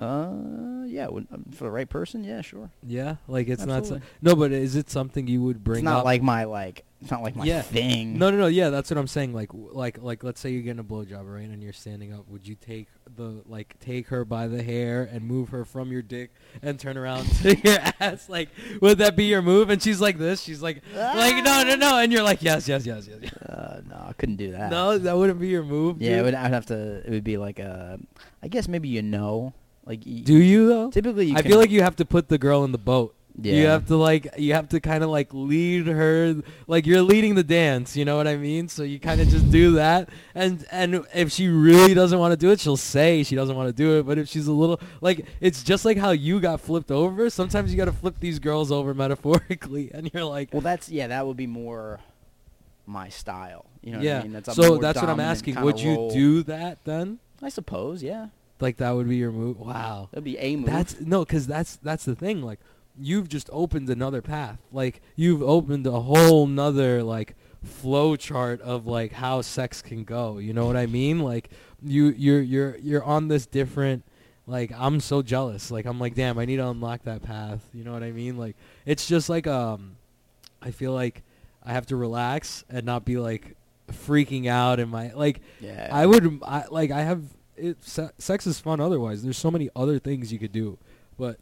Uh, 0.00 0.84
yeah, 0.86 1.08
would, 1.08 1.26
um, 1.30 1.44
for 1.52 1.64
the 1.64 1.70
right 1.70 1.88
person, 1.88 2.24
yeah, 2.24 2.40
sure. 2.40 2.70
Yeah, 2.86 3.16
like 3.28 3.48
it's 3.48 3.66
not 3.66 3.84
so, 3.86 3.96
Absolutely. 3.96 4.08
no, 4.22 4.34
but 4.34 4.50
is 4.50 4.74
it 4.74 4.88
something 4.88 5.26
you 5.26 5.42
would 5.42 5.62
bring 5.62 5.80
it's 5.80 5.84
not 5.84 5.98
up? 6.00 6.04
like 6.06 6.22
my 6.22 6.44
like. 6.44 6.84
It's 7.00 7.10
not 7.10 7.22
like 7.22 7.34
my 7.34 7.44
Yeah. 7.44 7.62
thing. 7.62 8.18
No, 8.18 8.30
no, 8.30 8.36
no. 8.36 8.46
Yeah, 8.46 8.68
that's 8.70 8.90
what 8.90 8.98
I'm 8.98 9.06
saying. 9.06 9.32
Like, 9.32 9.50
like, 9.54 10.02
like, 10.02 10.22
let's 10.22 10.38
say 10.40 10.50
you're 10.50 10.62
getting 10.62 10.80
a 10.80 10.84
blowjob, 10.84 11.22
right, 11.32 11.48
and 11.48 11.62
you're 11.62 11.72
standing 11.72 12.12
up. 12.12 12.28
Would 12.28 12.46
you 12.46 12.54
take 12.54 12.88
the 13.16 13.42
like 13.46 13.78
take 13.80 14.08
her 14.08 14.24
by 14.24 14.46
the 14.48 14.62
hair 14.62 15.08
and 15.10 15.24
move 15.24 15.48
her 15.48 15.64
from 15.64 15.90
your 15.90 16.02
dick 16.02 16.32
and 16.62 16.78
turn 16.78 16.98
around 16.98 17.24
to 17.42 17.56
your 17.56 17.78
ass? 18.00 18.28
Like, 18.28 18.50
would 18.82 18.98
that 18.98 19.16
be 19.16 19.24
your 19.24 19.40
move? 19.42 19.70
And 19.70 19.82
she's 19.82 20.00
like 20.00 20.18
this. 20.18 20.42
She's 20.42 20.60
like, 20.62 20.82
like, 20.94 21.42
no, 21.42 21.62
no, 21.64 21.74
no. 21.76 21.98
And 21.98 22.12
you're 22.12 22.22
like, 22.22 22.42
yes, 22.42 22.68
yes, 22.68 22.84
yes, 22.84 23.08
yes. 23.08 23.18
yes. 23.22 23.32
Uh, 23.38 23.80
no, 23.88 23.96
I 24.08 24.12
couldn't 24.12 24.36
do 24.36 24.52
that. 24.52 24.70
No, 24.70 24.98
that 24.98 25.16
wouldn't 25.16 25.40
be 25.40 25.48
your 25.48 25.64
move. 25.64 26.02
Yeah, 26.02 26.20
it 26.20 26.22
would, 26.22 26.34
I'd 26.34 26.52
have 26.52 26.66
to. 26.66 27.02
It 27.06 27.10
would 27.10 27.24
be 27.24 27.38
like 27.38 27.58
a. 27.58 27.98
I 28.42 28.48
guess 28.48 28.68
maybe 28.68 28.88
you 28.88 29.00
know, 29.02 29.54
like. 29.86 30.02
Do 30.02 30.34
you 30.36 30.68
though? 30.68 30.90
Typically, 30.90 31.26
you 31.26 31.36
I 31.36 31.42
feel 31.42 31.58
like 31.58 31.70
you 31.70 31.82
have 31.82 31.96
to 31.96 32.04
put 32.04 32.28
the 32.28 32.38
girl 32.38 32.62
in 32.64 32.72
the 32.72 32.78
boat. 32.78 33.14
Yeah. 33.40 33.54
You 33.54 33.66
have 33.66 33.86
to 33.86 33.96
like 33.96 34.28
you 34.38 34.54
have 34.54 34.68
to 34.70 34.80
kind 34.80 35.02
of 35.02 35.10
like 35.10 35.32
lead 35.32 35.86
her 35.86 36.36
like 36.66 36.86
you're 36.86 37.02
leading 37.02 37.34
the 37.34 37.44
dance, 37.44 37.96
you 37.96 38.04
know 38.04 38.16
what 38.16 38.26
I 38.26 38.36
mean? 38.36 38.68
So 38.68 38.82
you 38.82 38.98
kind 38.98 39.20
of 39.20 39.28
just 39.28 39.50
do 39.50 39.72
that 39.72 40.08
and 40.34 40.66
and 40.70 41.06
if 41.14 41.32
she 41.32 41.48
really 41.48 41.94
doesn't 41.94 42.18
want 42.18 42.32
to 42.32 42.36
do 42.36 42.50
it, 42.50 42.60
she'll 42.60 42.76
say 42.76 43.22
she 43.22 43.36
doesn't 43.36 43.56
want 43.56 43.68
to 43.68 43.72
do 43.72 43.98
it, 43.98 44.06
but 44.06 44.18
if 44.18 44.28
she's 44.28 44.46
a 44.46 44.52
little 44.52 44.80
like 45.00 45.24
it's 45.40 45.62
just 45.62 45.84
like 45.84 45.96
how 45.96 46.10
you 46.10 46.40
got 46.40 46.60
flipped 46.60 46.90
over, 46.90 47.30
sometimes 47.30 47.70
you 47.70 47.76
got 47.76 47.86
to 47.86 47.92
flip 47.92 48.16
these 48.20 48.38
girls 48.38 48.70
over 48.70 48.92
metaphorically 49.00 49.90
and 49.94 50.10
you're 50.12 50.24
like 50.24 50.52
Well, 50.52 50.60
that's 50.60 50.88
yeah. 50.88 51.06
That 51.06 51.26
would 51.26 51.36
be 51.36 51.46
more 51.46 52.00
my 52.86 53.08
style. 53.08 53.66
You 53.82 53.92
know 53.92 53.98
what 53.98 54.04
yeah. 54.04 54.18
I 54.18 54.22
mean? 54.22 54.32
That's 54.32 54.54
so 54.54 54.76
that's 54.76 55.00
what 55.00 55.08
I'm 55.08 55.20
asking. 55.20 55.60
Would 55.60 55.80
you 55.80 55.94
role. 55.94 56.10
do 56.10 56.42
that 56.44 56.84
then? 56.84 57.20
I 57.42 57.48
suppose, 57.48 58.02
yeah. 58.02 58.28
Like 58.60 58.76
that 58.76 58.90
would 58.90 59.08
be 59.08 59.16
your 59.16 59.32
move. 59.32 59.58
Wow. 59.58 60.08
That'd 60.10 60.24
be 60.24 60.38
a 60.38 60.56
move. 60.56 60.66
That's 60.66 61.00
no, 61.00 61.24
because 61.24 61.46
that's 61.46 61.76
that's 61.76 62.04
the 62.04 62.14
thing. 62.14 62.42
Like 62.42 62.60
you've 62.98 63.28
just 63.28 63.48
opened 63.52 63.88
another 63.88 64.22
path. 64.22 64.58
Like 64.72 65.00
you've 65.16 65.42
opened 65.42 65.86
a 65.86 66.00
whole 66.00 66.46
nother 66.46 67.02
like 67.02 67.34
flow 67.62 68.16
chart 68.16 68.60
of 68.62 68.86
like 68.86 69.12
how 69.12 69.42
sex 69.42 69.82
can 69.82 70.04
go. 70.04 70.38
You 70.38 70.52
know 70.52 70.66
what 70.66 70.76
I 70.76 70.86
mean? 70.86 71.20
Like 71.20 71.50
you 71.82 72.06
you're 72.16 72.40
you're 72.40 72.76
you're 72.78 73.04
on 73.04 73.28
this 73.28 73.46
different. 73.46 74.04
Like 74.46 74.72
I'm 74.76 75.00
so 75.00 75.22
jealous. 75.22 75.70
Like 75.70 75.86
I'm 75.86 75.98
like, 75.98 76.14
damn, 76.14 76.38
I 76.38 76.44
need 76.44 76.56
to 76.56 76.68
unlock 76.68 77.04
that 77.04 77.22
path. 77.22 77.60
You 77.72 77.84
know 77.84 77.92
what 77.92 78.02
I 78.02 78.12
mean? 78.12 78.36
Like 78.36 78.56
it's 78.84 79.06
just 79.06 79.28
like 79.28 79.46
um, 79.46 79.96
I 80.60 80.70
feel 80.70 80.92
like 80.92 81.22
I 81.62 81.72
have 81.72 81.86
to 81.86 81.96
relax 81.96 82.64
and 82.68 82.84
not 82.84 83.04
be 83.04 83.18
like 83.18 83.56
freaking 83.90 84.46
out 84.46 84.80
in 84.80 84.88
my 84.88 85.12
like 85.12 85.40
yeah. 85.60 85.88
I 85.90 86.06
would 86.06 86.40
I, 86.44 86.64
like 86.70 86.90
I 86.90 87.02
have 87.02 87.22
it. 87.56 87.82
Se- 87.84 88.10
sex 88.18 88.46
is 88.46 88.58
fun. 88.58 88.80
Otherwise, 88.80 89.22
there's 89.22 89.38
so 89.38 89.50
many 89.50 89.68
other 89.76 89.98
things 89.98 90.32
you 90.32 90.38
could 90.38 90.52
do, 90.52 90.78
but 91.18 91.38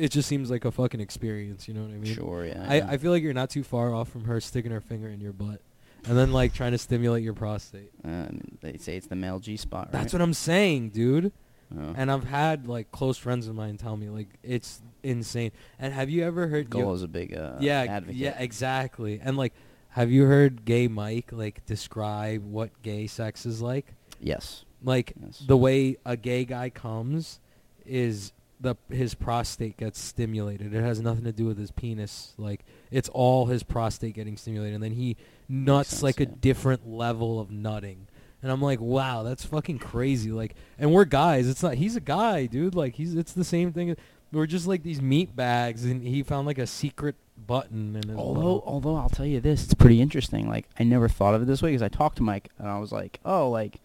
it 0.00 0.10
just 0.10 0.28
seems 0.28 0.50
like 0.50 0.64
a 0.64 0.70
fucking 0.70 1.00
experience. 1.00 1.68
You 1.68 1.74
know 1.74 1.82
what 1.82 1.90
I 1.90 1.98
mean? 1.98 2.14
Sure, 2.14 2.44
yeah. 2.44 2.66
I, 2.68 2.80
know. 2.80 2.86
I 2.90 2.96
feel 2.96 3.10
like 3.10 3.22
you're 3.22 3.32
not 3.34 3.50
too 3.50 3.62
far 3.62 3.94
off 3.94 4.08
from 4.08 4.24
her 4.24 4.40
sticking 4.40 4.72
her 4.72 4.80
finger 4.80 5.08
in 5.08 5.20
your 5.20 5.32
butt, 5.32 5.60
and 6.06 6.16
then 6.16 6.32
like 6.32 6.54
trying 6.54 6.72
to 6.72 6.78
stimulate 6.78 7.22
your 7.22 7.34
prostate. 7.34 7.90
Uh, 8.04 8.26
they 8.60 8.76
say 8.78 8.96
it's 8.96 9.06
the 9.06 9.16
male 9.16 9.38
G 9.38 9.56
spot, 9.56 9.86
right? 9.86 9.92
That's 9.92 10.12
what 10.12 10.22
I'm 10.22 10.34
saying, 10.34 10.90
dude. 10.90 11.32
Oh. 11.78 11.94
And 11.96 12.10
I've 12.10 12.24
had 12.24 12.66
like 12.66 12.90
close 12.90 13.16
friends 13.16 13.46
of 13.46 13.54
mine 13.54 13.76
tell 13.76 13.96
me 13.96 14.08
like 14.08 14.28
it's 14.42 14.82
insane. 15.04 15.52
And 15.78 15.94
have 15.94 16.10
you 16.10 16.24
ever 16.24 16.48
heard? 16.48 16.68
Goal 16.68 16.94
is 16.94 17.02
a 17.02 17.08
big 17.08 17.36
uh, 17.36 17.58
yeah, 17.60 17.86
advocate. 17.88 18.16
yeah, 18.16 18.36
exactly. 18.38 19.20
And 19.22 19.36
like, 19.36 19.52
have 19.90 20.10
you 20.10 20.24
heard 20.24 20.64
Gay 20.64 20.88
Mike 20.88 21.28
like 21.30 21.64
describe 21.66 22.44
what 22.44 22.70
gay 22.82 23.06
sex 23.06 23.46
is 23.46 23.62
like? 23.62 23.94
Yes. 24.20 24.64
Like 24.82 25.12
Yes. 25.22 25.44
the 25.46 25.56
way 25.56 25.96
a 26.04 26.16
gay 26.16 26.44
guy 26.44 26.70
comes 26.70 27.38
is 27.86 28.32
the 28.60 28.76
his 28.90 29.14
prostate 29.14 29.76
gets 29.76 29.98
stimulated. 29.98 30.74
It 30.74 30.82
has 30.82 31.00
nothing 31.00 31.24
to 31.24 31.32
do 31.32 31.46
with 31.46 31.58
his 31.58 31.70
penis. 31.70 32.34
Like 32.36 32.64
it's 32.90 33.08
all 33.08 33.46
his 33.46 33.62
prostate 33.62 34.14
getting 34.14 34.36
stimulated, 34.36 34.74
and 34.74 34.84
then 34.84 34.92
he 34.92 35.16
nuts 35.48 35.90
sense, 35.90 36.02
like 36.02 36.20
a 36.20 36.26
different 36.26 36.88
level 36.88 37.40
of 37.40 37.50
nutting. 37.50 38.06
And 38.42 38.50
I'm 38.50 38.62
like, 38.62 38.80
wow, 38.80 39.22
that's 39.22 39.44
fucking 39.44 39.80
crazy. 39.80 40.30
Like, 40.30 40.54
and 40.78 40.92
we're 40.92 41.04
guys. 41.04 41.48
It's 41.48 41.62
not. 41.62 41.74
He's 41.74 41.96
a 41.96 42.00
guy, 42.00 42.46
dude. 42.46 42.74
Like 42.74 42.94
he's. 42.94 43.14
It's 43.14 43.32
the 43.32 43.44
same 43.44 43.72
thing. 43.72 43.96
We're 44.32 44.46
just 44.46 44.66
like 44.66 44.82
these 44.82 45.02
meat 45.02 45.34
bags, 45.34 45.84
and 45.84 46.02
he 46.02 46.22
found 46.22 46.46
like 46.46 46.58
a 46.58 46.66
secret 46.66 47.16
button 47.46 47.96
And. 47.96 48.16
Although, 48.16 48.62
although 48.64 48.96
I'll 48.96 49.08
tell 49.08 49.26
you 49.26 49.40
this, 49.40 49.64
it's 49.64 49.74
pretty 49.74 50.00
interesting. 50.00 50.48
Like 50.48 50.66
I 50.78 50.84
never 50.84 51.08
thought 51.08 51.34
of 51.34 51.42
it 51.42 51.46
this 51.46 51.62
way 51.62 51.70
because 51.70 51.82
I 51.82 51.88
talked 51.88 52.16
to 52.18 52.22
Mike 52.22 52.50
and 52.58 52.68
I 52.68 52.78
was 52.78 52.92
like, 52.92 53.20
oh, 53.24 53.48
like, 53.50 53.80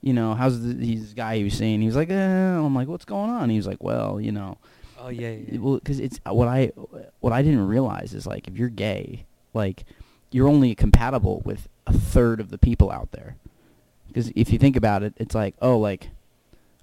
you 0.00 0.12
know, 0.12 0.34
how's 0.34 0.60
the, 0.62 0.72
this 0.74 1.12
guy 1.12 1.36
he 1.38 1.44
was 1.44 1.54
saying? 1.54 1.80
He 1.80 1.86
was 1.86 1.96
like, 1.96 2.10
eh. 2.10 2.14
I'm 2.14 2.74
like, 2.74 2.88
what's 2.88 3.04
going 3.04 3.30
on? 3.30 3.50
He 3.50 3.56
was 3.56 3.66
like, 3.66 3.82
well, 3.82 4.20
you 4.20 4.32
know, 4.32 4.58
oh 5.00 5.08
yeah, 5.08 5.30
yeah, 5.30 5.58
well, 5.58 5.74
because 5.76 5.98
it's 6.00 6.20
what 6.24 6.48
I 6.48 6.72
what 7.20 7.32
I 7.32 7.42
didn't 7.42 7.66
realize 7.66 8.14
is 8.14 8.26
like 8.26 8.46
if 8.48 8.56
you're 8.56 8.68
gay, 8.68 9.26
like 9.54 9.84
you're 10.30 10.48
only 10.48 10.74
compatible 10.74 11.40
with 11.44 11.68
a 11.86 11.92
third 11.92 12.38
of 12.40 12.50
the 12.50 12.58
people 12.58 12.90
out 12.90 13.10
there. 13.12 13.36
Because 14.06 14.30
if 14.36 14.52
you 14.52 14.58
think 14.58 14.76
about 14.76 15.02
it, 15.02 15.14
it's 15.16 15.34
like, 15.34 15.54
oh, 15.60 15.78
like, 15.78 16.10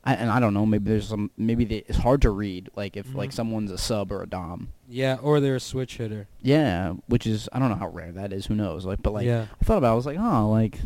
I, 0.03 0.13
and 0.15 0.29
I 0.29 0.39
don't 0.39 0.53
know, 0.53 0.65
maybe 0.65 0.89
there's 0.91 1.07
some, 1.07 1.31
maybe 1.37 1.65
they, 1.65 1.77
it's 1.87 1.97
hard 1.97 2.21
to 2.23 2.29
read, 2.29 2.69
like 2.75 2.95
if 2.97 3.13
like 3.15 3.31
Mhm. 3.31 3.33
someone's 3.33 3.71
a 3.71 3.77
sub 3.77 4.11
or 4.11 4.21
a 4.21 4.27
dom. 4.27 4.69
yeah, 4.87 5.17
or 5.21 5.39
they're 5.39 5.55
a 5.55 5.59
switch 5.59 5.97
hitter. 5.97 6.27
Yeah, 6.41 6.93
which 7.07 7.25
is 7.25 7.47
I 7.53 7.59
don't 7.59 7.69
know 7.69 7.75
how 7.75 7.87
rare 7.89 8.11
that 8.11 8.31
is. 8.33 8.45
Who 8.47 8.55
knows? 8.55 8.85
Like, 8.85 9.01
but 9.01 9.13
like 9.13 9.25
yeah. 9.25 9.45
I 9.61 9.65
thought 9.65 9.77
about, 9.77 9.89
it, 9.89 9.91
I 9.91 9.95
was 9.95 10.05
like, 10.05 10.19
oh, 10.19 10.49
like 10.49 10.79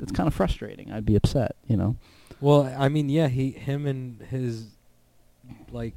that's 0.00 0.12
kind 0.12 0.26
of 0.26 0.34
frustrating. 0.34 0.90
I'd 0.90 1.04
be 1.04 1.14
upset, 1.14 1.54
you 1.68 1.76
know. 1.76 1.96
Well, 2.40 2.74
I 2.76 2.88
mean, 2.88 3.08
yeah, 3.10 3.28
he, 3.28 3.50
him, 3.50 3.86
and 3.86 4.20
his 4.22 4.66
like 5.70 5.94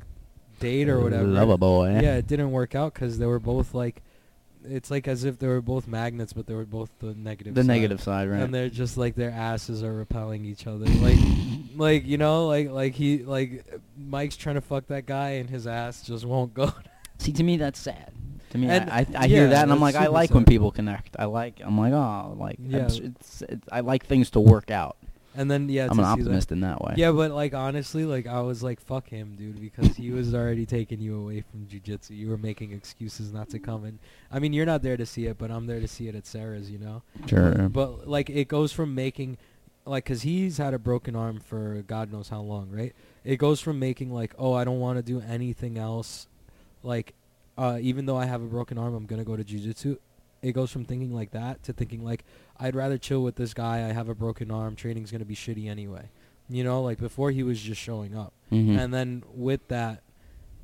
date 0.59 0.89
or 0.89 0.99
whatever. 0.99 1.23
Love 1.23 1.49
a 1.49 1.57
boy. 1.57 1.99
Yeah, 2.01 2.17
it 2.17 2.27
didn't 2.27 2.51
work 2.51 2.75
out 2.75 2.93
because 2.93 3.17
they 3.17 3.25
were 3.25 3.39
both 3.39 3.73
like, 3.73 4.03
it's 4.65 4.91
like 4.91 5.07
as 5.07 5.23
if 5.23 5.39
they 5.39 5.47
were 5.47 5.61
both 5.61 5.87
magnets, 5.87 6.33
but 6.33 6.45
they 6.45 6.53
were 6.53 6.65
both 6.65 6.89
the 6.99 7.13
negative. 7.13 7.55
The 7.55 7.61
side. 7.61 7.67
negative 7.67 8.01
side, 8.01 8.29
right? 8.29 8.41
And 8.41 8.53
they're 8.53 8.69
just 8.69 8.97
like 8.97 9.15
their 9.15 9.31
asses 9.31 9.83
are 9.83 9.93
repelling 9.93 10.45
each 10.45 10.67
other. 10.67 10.85
Like, 10.85 11.17
like 11.75 12.05
you 12.05 12.17
know, 12.17 12.47
like 12.47 12.69
like 12.69 12.93
he 12.93 13.23
like 13.23 13.65
Mike's 13.97 14.35
trying 14.35 14.55
to 14.55 14.61
fuck 14.61 14.87
that 14.87 15.05
guy, 15.05 15.31
and 15.31 15.49
his 15.49 15.65
ass 15.65 16.01
just 16.01 16.25
won't 16.25 16.53
go. 16.53 16.73
See, 17.19 17.31
to 17.31 17.43
me, 17.43 17.55
that's 17.55 17.79
sad. 17.79 18.11
To 18.53 18.57
me, 18.57 18.67
And- 18.69 18.89
I, 18.89 18.99
I, 18.99 18.99
I 18.99 19.05
yeah, 19.21 19.27
hear 19.27 19.47
that 19.49 19.63
and 19.63 19.71
I'm 19.71 19.79
like, 19.81 19.95
I 19.95 20.07
like 20.07 20.31
when 20.33 20.45
people 20.45 20.71
connect. 20.71 21.15
I 21.19 21.25
like, 21.25 21.59
I'm 21.63 21.77
like, 21.77 21.91
oh, 21.93 22.35
like, 22.39 22.57
Yeah. 22.59 22.85
it's, 22.85 22.97
it's, 22.99 23.41
it's, 23.43 23.67
I 23.71 23.81
like 23.81 24.05
things 24.05 24.29
to 24.31 24.39
work 24.39 24.71
out. 24.71 24.95
And 25.35 25.49
then 25.49 25.67
yeah, 25.67 25.85
I'm 25.85 25.89
an 25.89 25.95
see 25.97 26.01
that- 26.01 26.07
optimist 26.07 26.51
in 26.51 26.59
that 26.61 26.79
way. 26.81 26.93
Yeah, 26.95 27.11
but 27.11 27.31
like 27.31 27.55
honestly, 27.55 28.05
like 28.05 28.27
I 28.27 28.41
was 28.41 28.61
like, 28.61 28.79
fuck 28.79 29.09
him, 29.09 29.35
dude, 29.35 29.59
because 29.59 29.95
he 29.97 30.11
was 30.11 30.35
already 30.35 30.67
taking 30.67 30.99
you 31.01 31.19
away 31.19 31.41
from 31.49 31.65
jujitsu. 31.65 32.11
You 32.11 32.29
were 32.29 32.37
making 32.37 32.71
excuses 32.71 33.33
not 33.33 33.49
to 33.49 33.57
come 33.59 33.83
and 33.85 33.97
I 34.31 34.37
mean, 34.37 34.53
you're 34.53 34.67
not 34.67 34.83
there 34.83 34.95
to 34.97 35.05
see 35.07 35.25
it, 35.25 35.39
but 35.39 35.49
I'm 35.49 35.65
there 35.65 35.79
to 35.79 35.87
see 35.87 36.07
it 36.07 36.13
at 36.13 36.27
Sarah's, 36.27 36.69
you 36.69 36.77
know. 36.77 37.01
Sure. 37.25 37.67
But 37.69 38.07
like 38.07 38.29
it 38.29 38.47
goes 38.47 38.71
from 38.71 38.93
making 38.93 39.37
like 39.85 40.05
cuz 40.05 40.21
he's 40.21 40.57
had 40.59 40.75
a 40.75 40.79
broken 40.79 41.15
arm 41.15 41.39
for 41.39 41.83
god 41.87 42.11
knows 42.11 42.29
how 42.29 42.41
long, 42.41 42.69
right? 42.69 42.93
It 43.23 43.37
goes 43.37 43.59
from 43.59 43.79
making 43.79 44.13
like, 44.13 44.35
"Oh, 44.37 44.53
I 44.53 44.63
don't 44.63 44.79
want 44.79 44.97
to 44.99 45.03
do 45.03 45.19
anything 45.19 45.79
else." 45.79 46.27
Like 46.83 47.15
uh 47.57 47.77
even 47.81 48.05
though 48.05 48.17
I 48.17 48.25
have 48.25 48.41
a 48.41 48.47
broken 48.47 48.77
arm, 48.77 48.93
I'm 48.95 49.05
going 49.05 49.19
to 49.19 49.25
go 49.25 49.35
to 49.35 49.43
jujitsu. 49.43 49.97
It 50.41 50.51
goes 50.53 50.71
from 50.71 50.83
thinking 50.85 51.13
like 51.13 51.31
that 51.31 51.63
to 51.63 51.73
thinking 51.73 52.03
like 52.03 52.25
I'd 52.59 52.75
rather 52.75 52.97
chill 52.97 53.23
with 53.23 53.35
this 53.35 53.53
guy. 53.53 53.77
I 53.87 53.93
have 53.93 54.09
a 54.09 54.15
broken 54.15 54.51
arm. 54.51 54.75
Training's 54.75 55.11
going 55.11 55.19
to 55.19 55.25
be 55.25 55.35
shitty 55.35 55.69
anyway. 55.69 56.09
You 56.49 56.63
know, 56.63 56.81
like 56.81 56.99
before 56.99 57.31
he 57.31 57.43
was 57.43 57.61
just 57.61 57.79
showing 57.79 58.15
up. 58.15 58.33
Mhm. 58.51 58.77
And 58.77 58.93
then 58.93 59.23
with 59.33 59.67
that 59.69 60.03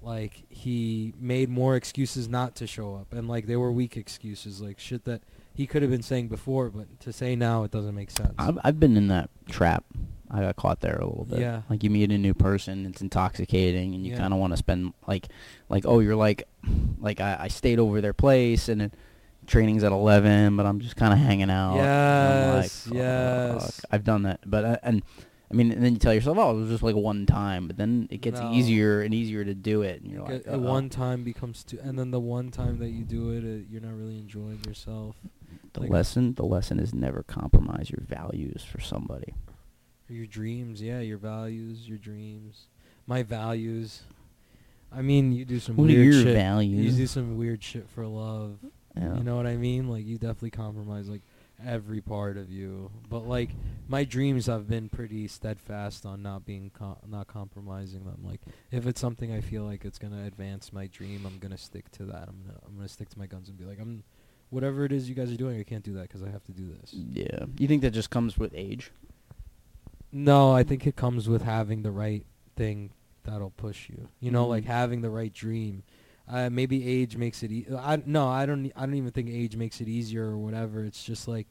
like 0.01 0.43
he 0.49 1.13
made 1.19 1.49
more 1.49 1.75
excuses 1.75 2.29
not 2.29 2.55
to 2.55 2.65
show 2.65 2.95
up 2.95 3.11
and 3.11 3.27
like 3.27 3.47
they 3.47 3.55
were 3.57 3.71
weak 3.71 3.97
excuses 3.97 4.61
like 4.61 4.79
shit 4.79 5.03
that 5.03 5.21
he 5.53 5.67
could 5.67 5.81
have 5.81 5.91
been 5.91 6.01
saying 6.01 6.29
before 6.29 6.69
but 6.69 6.87
to 7.01 7.11
say 7.11 7.35
now 7.35 7.63
it 7.63 7.71
doesn't 7.71 7.95
make 7.95 8.09
sense 8.09 8.33
I've, 8.39 8.57
I've 8.63 8.79
been 8.79 8.95
in 8.95 9.09
that 9.09 9.29
trap. 9.49 9.83
I 10.31 10.41
got 10.41 10.55
caught 10.55 10.81
there 10.81 10.97
a 10.97 11.05
little 11.05 11.25
bit. 11.25 11.39
Yeah. 11.39 11.61
Like 11.69 11.83
you 11.83 11.89
meet 11.89 12.11
a 12.11 12.17
new 12.17 12.33
person, 12.33 12.85
it's 12.85 13.01
intoxicating, 13.01 13.95
and 13.95 14.05
you 14.05 14.11
Yeah. 14.13 14.19
kind 14.19 14.33
of 14.33 14.39
want 14.39 14.53
to 14.53 14.57
spend 14.57 14.93
like, 15.07 15.27
like 15.69 15.85
oh, 15.87 15.99
you're 15.99 16.15
like, 16.15 16.47
like 16.99 17.19
I, 17.19 17.37
I 17.41 17.47
stayed 17.47 17.79
over 17.79 17.99
their 18.01 18.13
place, 18.13 18.69
and 18.69 18.81
it, 18.83 18.93
training's 19.47 19.83
at 19.83 19.91
eleven, 19.91 20.55
but 20.57 20.65
I'm 20.65 20.79
just 20.79 20.95
kind 20.95 21.13
of 21.13 21.19
hanging 21.19 21.49
out. 21.49 21.73
I'm 21.79 22.53
like, 22.55 22.63
Yes, 22.65 22.87
yes. 22.91 23.81
I've 23.91 24.03
done 24.03 24.23
that, 24.23 24.41
but 24.45 24.63
uh, 24.65 24.77
and 24.83 25.01
I 25.51 25.55
mean, 25.55 25.71
and 25.71 25.83
then 25.83 25.93
you 25.93 25.97
tell 25.99 26.13
yourself, 26.13 26.37
oh, 26.37 26.51
it 26.51 26.59
was 26.61 26.69
just 26.69 26.83
like 26.83 26.95
one 26.95 27.25
time, 27.25 27.65
but 27.65 27.75
then 27.77 28.07
it 28.11 28.21
gets 28.21 28.39
No. 28.39 28.51
easier 28.53 29.01
and 29.01 29.15
easier 29.15 29.43
to 29.43 29.55
do 29.55 29.81
it, 29.81 30.03
and 30.03 30.11
you're 30.11 30.21
Like, 30.21 30.47
uh-oh. 30.47 30.59
one 30.59 30.89
time 30.89 31.23
becomes 31.23 31.63
two 31.63 31.79
and 31.81 31.97
then 31.97 32.11
the 32.11 32.19
one 32.19 32.51
time 32.51 32.77
that 32.77 32.89
you 32.89 33.03
do 33.03 33.31
it 33.31 33.43
uh, 33.43 33.65
you're 33.67 33.81
not 33.81 33.95
really 33.97 34.19
enjoying 34.19 34.59
yourself 34.67 35.15
the 35.73 35.79
like- 35.81 35.89
lesson, 35.89 36.35
the 36.35 36.45
lesson 36.45 36.79
is 36.79 36.93
never 36.93 37.23
compromise 37.23 37.89
your 37.89 38.03
values 38.05 38.63
for 38.63 38.79
somebody. 38.79 39.33
Your 40.13 40.25
dreams 40.25 40.81
yeah 40.81 40.99
your 40.99 41.17
values 41.17 41.87
your 41.87 41.97
dreams 41.97 42.67
my 43.07 43.21
values 43.23 44.01
i 44.91 45.01
mean 45.01 45.31
you 45.31 45.45
do 45.45 45.59
some 45.59 45.75
What 45.75 45.85
are 45.85 45.87
weird 45.93 46.13
your 46.13 46.23
shit 46.23 46.35
values? 46.35 46.85
you 46.97 47.03
do 47.03 47.07
some 47.07 47.37
weird 47.37 47.63
shit 47.63 47.87
for 47.89 48.05
love 48.05 48.57
Yeah. 48.97 49.15
You 49.17 49.23
know 49.23 49.35
what 49.37 49.45
I 49.45 49.55
mean? 49.55 49.87
Like 49.87 50.05
you 50.05 50.17
definitely 50.17 50.49
compromise 50.51 51.07
like 51.07 51.21
every 51.65 52.01
part 52.01 52.37
of 52.37 52.49
you. 52.51 52.89
But 53.07 53.27
like 53.27 53.51
my 53.87 54.03
dreams 54.03 54.47
have 54.47 54.67
been 54.67 54.89
pretty 54.89 55.27
steadfast 55.27 56.05
on 56.05 56.21
not 56.23 56.43
being 56.45 56.71
co- 56.73 56.97
not 57.07 57.27
compromising 57.27 58.03
them. 58.03 58.19
Like 58.23 58.41
if 58.71 58.87
it's 58.87 58.99
something 58.99 59.31
I 59.31 59.41
feel 59.41 59.63
like 59.63 59.85
it's 59.85 59.99
gonna 59.99 60.25
advance 60.25 60.73
my 60.73 60.87
dream, 60.87 61.25
I'm 61.25 61.37
gonna 61.37 61.57
stick 61.57 61.91
to 61.91 62.03
that. 62.05 62.27
I'm 62.27 62.41
gonna 62.45 62.59
I'm 62.65 62.75
gonna 62.75 62.89
stick 62.89 63.09
to 63.09 63.19
my 63.19 63.27
guns 63.27 63.47
and 63.47 63.57
be 63.57 63.63
like 63.65 63.79
I'm 63.79 64.03
whatever 64.49 64.83
it 64.85 64.91
is 64.91 65.07
you 65.07 65.13
guys 65.15 65.31
are 65.31 65.37
doing, 65.37 65.59
I 65.59 65.63
can't 65.63 65.83
do 65.83 65.93
that 65.93 66.03
because 66.09 66.23
I 66.23 66.29
have 66.29 66.43
to 66.45 66.51
do 66.51 66.67
this. 66.81 66.91
Yeah. 66.93 67.45
You 67.59 67.67
think 67.67 67.83
that 67.83 67.91
just 67.91 68.09
comes 68.09 68.37
with 68.39 68.51
age? 68.55 68.91
No, 70.11 70.51
I 70.51 70.63
think 70.63 70.87
it 70.87 70.95
comes 70.95 71.29
with 71.29 71.43
having 71.43 71.81
the 71.83 71.91
right 71.91 72.25
thing 72.55 72.91
that'll 73.23 73.51
push 73.51 73.89
you. 73.89 74.07
You 74.19 74.31
know, 74.31 74.47
like 74.47 74.63
Mhm. 74.63 74.67
having 74.67 75.01
the 75.01 75.09
right 75.09 75.31
dream. 75.33 75.83
Uh, 76.27 76.49
maybe 76.51 76.87
age 76.87 77.17
makes 77.17 77.41
it. 77.43 77.51
E- 77.51 77.65
I 77.75 78.01
no, 78.05 78.27
I 78.27 78.45
don't. 78.45 78.71
I 78.75 78.85
don't 78.85 78.95
even 78.95 79.11
think 79.11 79.29
age 79.29 79.55
makes 79.55 79.81
it 79.81 79.87
easier 79.87 80.25
or 80.29 80.37
whatever. 80.37 80.83
It's 80.83 81.03
just 81.03 81.27
like 81.27 81.47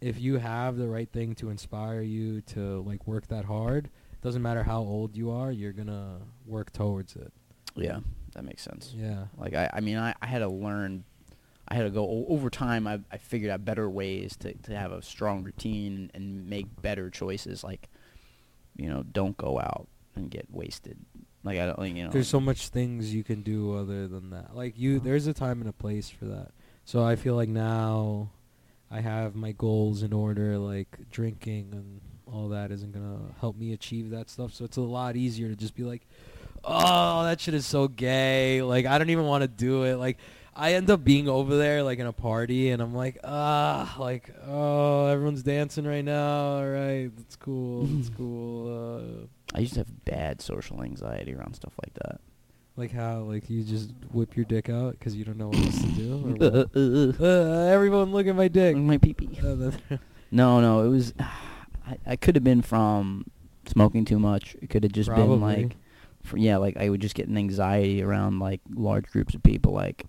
if 0.00 0.20
you 0.20 0.36
have 0.38 0.76
the 0.76 0.88
right 0.88 1.10
thing 1.10 1.34
to 1.36 1.48
inspire 1.50 2.02
you 2.02 2.42
to 2.42 2.82
like 2.82 3.06
work 3.06 3.26
that 3.28 3.46
hard. 3.46 3.88
Doesn't 4.22 4.42
matter 4.42 4.62
how 4.64 4.80
old 4.80 5.16
you 5.16 5.30
are, 5.30 5.50
you're 5.52 5.72
gonna 5.72 6.18
work 6.46 6.72
towards 6.72 7.14
it. 7.16 7.32
Yeah, 7.74 8.00
that 8.34 8.44
makes 8.44 8.62
sense. 8.62 8.92
Yeah. 8.96 9.26
Like 9.38 9.54
I, 9.54 9.70
I 9.72 9.80
mean, 9.80 9.96
I, 9.98 10.14
I 10.20 10.26
had 10.26 10.40
to 10.40 10.48
learn. 10.48 11.04
I 11.68 11.74
had 11.74 11.82
to 11.82 11.90
go 11.90 12.26
over 12.28 12.48
time. 12.48 12.86
I, 12.86 13.00
I 13.10 13.18
figured 13.18 13.50
out 13.50 13.64
better 13.64 13.88
ways 13.90 14.36
to, 14.38 14.54
to 14.54 14.76
have 14.76 14.92
a 14.92 15.02
strong 15.02 15.42
routine 15.42 16.10
and 16.14 16.48
make 16.48 16.66
better 16.80 17.10
choices. 17.10 17.64
Like, 17.64 17.88
you 18.76 18.88
know, 18.88 19.02
don't 19.02 19.36
go 19.36 19.58
out 19.58 19.88
and 20.14 20.30
get 20.30 20.46
wasted. 20.50 20.98
Like 21.42 21.58
I 21.58 21.66
don't, 21.66 21.78
like, 21.78 21.94
you 21.94 22.04
know. 22.04 22.10
There's 22.10 22.28
so 22.28 22.40
much 22.40 22.68
things 22.68 23.14
you 23.14 23.24
can 23.24 23.42
do 23.42 23.76
other 23.76 24.06
than 24.06 24.30
that. 24.30 24.54
Like 24.54 24.78
you, 24.78 25.00
there's 25.00 25.26
a 25.26 25.34
time 25.34 25.60
and 25.60 25.68
a 25.68 25.72
place 25.72 26.08
for 26.08 26.26
that. 26.26 26.52
So 26.84 27.04
I 27.04 27.16
feel 27.16 27.34
like 27.34 27.48
now 27.48 28.30
I 28.90 29.00
have 29.00 29.34
my 29.34 29.52
goals 29.52 30.02
in 30.02 30.12
order. 30.12 30.58
Like 30.58 31.10
drinking 31.10 31.70
and 31.72 32.00
all 32.32 32.48
that 32.50 32.70
isn't 32.70 32.92
gonna 32.92 33.34
help 33.40 33.56
me 33.56 33.72
achieve 33.72 34.10
that 34.10 34.30
stuff. 34.30 34.54
So 34.54 34.64
it's 34.64 34.76
a 34.76 34.82
lot 34.82 35.16
easier 35.16 35.48
to 35.48 35.56
just 35.56 35.74
be 35.74 35.84
like, 35.84 36.06
oh, 36.64 37.24
that 37.24 37.40
shit 37.40 37.54
is 37.54 37.66
so 37.66 37.88
gay. 37.88 38.62
Like 38.62 38.86
I 38.86 38.98
don't 38.98 39.10
even 39.10 39.26
want 39.26 39.42
to 39.42 39.48
do 39.48 39.84
it. 39.84 39.96
Like 39.96 40.18
I 40.58 40.72
end 40.72 40.88
up 40.90 41.04
being 41.04 41.28
over 41.28 41.56
there 41.56 41.82
like 41.82 41.98
in 41.98 42.06
a 42.06 42.12
party, 42.12 42.70
and 42.70 42.80
I'm 42.80 42.94
like, 42.94 43.18
ah, 43.22 43.94
like 43.98 44.30
oh, 44.46 45.06
everyone's 45.06 45.42
dancing 45.42 45.84
right 45.86 46.04
now. 46.04 46.56
All 46.56 46.66
right, 46.66 47.10
that's 47.14 47.36
cool. 47.36 47.84
That's 47.84 48.08
cool. 48.16 49.26
Uh, 49.26 49.26
I 49.54 49.60
used 49.60 49.74
to 49.74 49.80
have 49.80 50.04
bad 50.04 50.40
social 50.40 50.82
anxiety 50.82 51.34
around 51.34 51.54
stuff 51.54 51.74
like 51.84 51.94
that. 51.94 52.20
Like 52.76 52.92
how, 52.92 53.20
like 53.20 53.48
you 53.48 53.62
just 53.62 53.90
whip 54.12 54.36
your 54.36 54.44
dick 54.44 54.68
out 54.68 54.92
because 54.92 55.14
you 55.14 55.24
don't 55.24 55.38
know 55.38 55.48
what 55.48 55.58
else 55.58 55.80
to 55.80 55.88
do. 55.92 56.14
Or 56.14 56.16
what? 56.50 57.22
Uh, 57.22 57.24
uh, 57.24 57.66
everyone 57.72 58.12
look 58.12 58.26
at 58.26 58.34
my 58.34 58.48
dick. 58.48 58.76
my 58.76 58.98
pee 58.98 59.14
pee. 59.14 59.38
Uh, 59.42 59.70
No, 60.30 60.60
no, 60.60 60.84
it 60.84 60.88
was. 60.88 61.14
I, 61.86 61.98
I 62.04 62.16
could 62.16 62.34
have 62.34 62.42
been 62.44 62.62
from 62.62 63.26
smoking 63.66 64.04
too 64.04 64.18
much. 64.18 64.56
It 64.60 64.70
could 64.70 64.82
have 64.82 64.92
just 64.92 65.08
been 65.08 65.40
like, 65.40 65.76
for, 66.22 66.36
yeah, 66.36 66.56
like 66.56 66.76
I 66.76 66.88
would 66.88 67.00
just 67.00 67.14
get 67.14 67.28
an 67.28 67.38
anxiety 67.38 68.02
around 68.02 68.40
like 68.40 68.60
large 68.74 69.06
groups 69.06 69.34
of 69.34 69.42
people. 69.42 69.72
Like, 69.72 70.04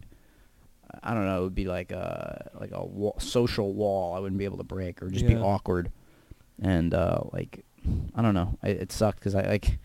I 1.03 1.13
don't 1.13 1.25
know, 1.25 1.39
it 1.39 1.43
would 1.43 1.55
be 1.55 1.65
like 1.65 1.91
a 1.91 2.49
like 2.59 2.71
a 2.73 2.85
wall, 2.85 3.15
social 3.19 3.73
wall. 3.73 4.15
I 4.15 4.19
wouldn't 4.19 4.37
be 4.39 4.45
able 4.45 4.57
to 4.57 4.63
break 4.63 5.01
or 5.01 5.09
just 5.09 5.25
be 5.27 5.33
Yeah. 5.33 5.41
awkward, 5.41 5.91
and 6.61 6.93
uh 6.93 7.21
like, 7.33 7.63
I 8.15 8.21
don't 8.21 8.33
know. 8.33 8.57
I, 8.63 8.69
it 8.69 8.91
sucked 8.91 9.19
because 9.19 9.35
I 9.35 9.41
like. 9.43 9.79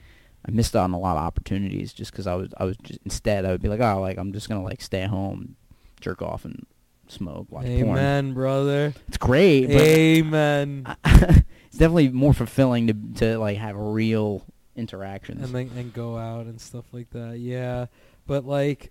I 0.44 0.50
missed 0.50 0.74
out 0.74 0.82
on 0.82 0.92
a 0.92 0.98
lot 0.98 1.16
of 1.16 1.22
opportunities 1.22 1.92
just 1.92 2.10
because 2.10 2.26
I 2.26 2.34
was 2.34 2.48
I 2.56 2.64
was 2.64 2.76
just 2.78 2.98
instead 3.04 3.44
I 3.44 3.52
would 3.52 3.62
be 3.62 3.68
like 3.68 3.78
oh 3.80 4.00
like 4.00 4.18
I'm 4.18 4.32
just 4.32 4.48
gonna 4.48 4.64
like 4.64 4.80
stay 4.82 5.06
home, 5.06 5.54
jerk 6.00 6.20
off 6.20 6.44
and 6.44 6.66
smoke 7.06 7.46
watch 7.48 7.66
porn. 7.66 7.90
Amen, 7.90 8.34
brother. 8.34 8.92
It's 9.06 9.18
great, 9.18 9.66
but 9.68 9.76
Amen. 9.76 10.84
it's 11.04 11.78
definitely 11.78 12.08
more 12.08 12.32
fulfilling 12.34 12.88
to 12.88 12.94
to 13.20 13.38
like 13.38 13.56
have 13.58 13.76
real 13.76 14.44
interactions. 14.74 15.44
and 15.44 15.54
then 15.54 15.78
and 15.78 15.92
go 15.92 16.18
out 16.18 16.46
and 16.46 16.60
stuff 16.60 16.86
like 16.92 17.10
that. 17.10 17.38
Yeah, 17.38 17.86
but 18.26 18.44
like, 18.44 18.90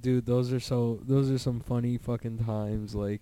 dude, 0.00 0.26
those 0.26 0.52
are 0.52 0.60
so 0.60 1.00
those 1.02 1.30
are 1.30 1.38
some 1.38 1.60
funny 1.60 1.96
fucking 1.98 2.38
times. 2.44 2.94
Like, 2.94 3.20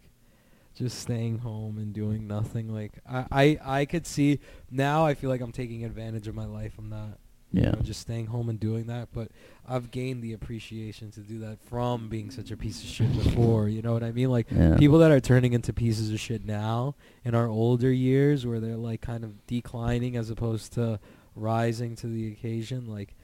just 0.74 0.98
staying 1.00 1.38
home 1.38 1.78
and 1.78 1.92
doing 1.92 2.26
nothing. 2.26 2.72
Like, 2.72 2.92
I 3.08 3.26
I 3.30 3.58
I 3.80 3.84
could 3.84 4.06
see 4.06 4.40
now. 4.70 5.04
I 5.06 5.14
feel 5.14 5.30
like 5.30 5.40
I'm 5.40 5.52
taking 5.52 5.84
advantage 5.84 6.28
of 6.28 6.34
my 6.34 6.46
life. 6.46 6.74
I'm 6.78 6.88
not. 6.88 7.18
you 7.50 7.62
Yeah. 7.62 7.70
know, 7.70 7.80
just 7.80 8.00
staying 8.00 8.26
home 8.26 8.50
and 8.50 8.60
doing 8.60 8.88
that, 8.88 9.08
but 9.12 9.30
I've 9.66 9.90
gained 9.90 10.22
the 10.22 10.34
appreciation 10.34 11.10
to 11.12 11.20
do 11.20 11.38
that 11.40 11.58
from 11.62 12.08
being 12.10 12.30
such 12.30 12.50
a 12.50 12.56
piece 12.58 12.82
of 12.82 12.88
shit 12.90 13.10
before. 13.14 13.68
You 13.70 13.80
know 13.80 13.94
what 13.94 14.02
I 14.04 14.12
mean? 14.12 14.30
Like 14.30 14.48
Yeah. 14.50 14.76
people 14.76 14.98
that 14.98 15.10
are 15.10 15.20
turning 15.20 15.54
into 15.54 15.72
pieces 15.72 16.12
of 16.12 16.20
shit 16.20 16.44
now 16.44 16.94
in 17.24 17.34
our 17.34 17.48
older 17.48 17.90
years 17.90 18.44
where 18.46 18.60
they're 18.60 18.76
like 18.76 19.00
kind 19.00 19.24
of 19.24 19.46
declining 19.46 20.14
as 20.14 20.28
opposed 20.28 20.74
to 20.74 21.00
rising 21.34 21.96
to 21.96 22.06
the 22.06 22.30
occasion 22.32 22.86
like 22.86 23.14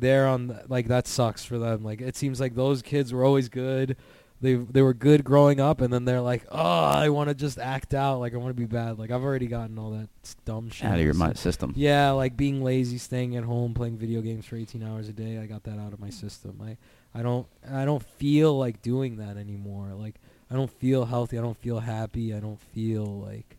they're 0.00 0.26
on 0.26 0.46
the, 0.48 0.64
like 0.68 0.88
that 0.88 1.06
sucks 1.06 1.44
for 1.44 1.58
them 1.58 1.82
like 1.84 2.00
it 2.00 2.16
seems 2.16 2.40
like 2.40 2.54
those 2.54 2.82
kids 2.82 3.12
were 3.12 3.24
always 3.24 3.48
good 3.48 3.96
they 4.40 4.54
they 4.54 4.82
were 4.82 4.94
good 4.94 5.22
growing 5.22 5.60
up 5.60 5.80
and 5.80 5.92
then 5.92 6.04
they're 6.04 6.20
like 6.20 6.44
oh 6.50 6.58
I 6.58 7.08
want 7.10 7.28
to 7.28 7.34
just 7.34 7.58
act 7.58 7.94
out 7.94 8.18
like 8.18 8.34
I 8.34 8.38
want 8.38 8.54
to 8.56 8.60
be 8.60 8.66
bad 8.66 8.98
like 8.98 9.10
I've 9.10 9.22
already 9.22 9.46
gotten 9.46 9.78
all 9.78 9.90
that 9.90 10.08
dumb 10.44 10.68
shit 10.70 10.86
out 10.86 10.98
of 10.98 11.04
your 11.04 11.14
mind 11.14 11.38
system. 11.38 11.72
yeah, 11.76 12.10
like 12.10 12.36
being 12.36 12.62
lazy, 12.62 12.98
staying 12.98 13.36
at 13.36 13.44
home, 13.44 13.72
playing 13.72 13.98
video 13.98 14.20
games 14.20 14.44
for 14.44 14.56
18 14.56 14.82
hours 14.82 15.08
a 15.08 15.12
day. 15.12 15.38
I 15.38 15.46
got 15.46 15.62
that 15.64 15.78
out 15.78 15.92
of 15.92 16.00
my 16.00 16.10
system. 16.10 16.60
I 16.60 16.76
I 17.18 17.22
don't 17.22 17.46
I 17.70 17.84
don't 17.84 18.02
feel 18.02 18.58
like 18.58 18.82
doing 18.82 19.16
that 19.18 19.36
anymore. 19.36 19.92
Like 19.94 20.16
I 20.50 20.54
don't 20.54 20.70
feel 20.70 21.04
healthy. 21.04 21.38
I 21.38 21.42
don't 21.42 21.56
feel 21.56 21.80
happy. 21.80 22.34
I 22.34 22.40
don't 22.40 22.60
feel 22.60 23.06
like 23.06 23.58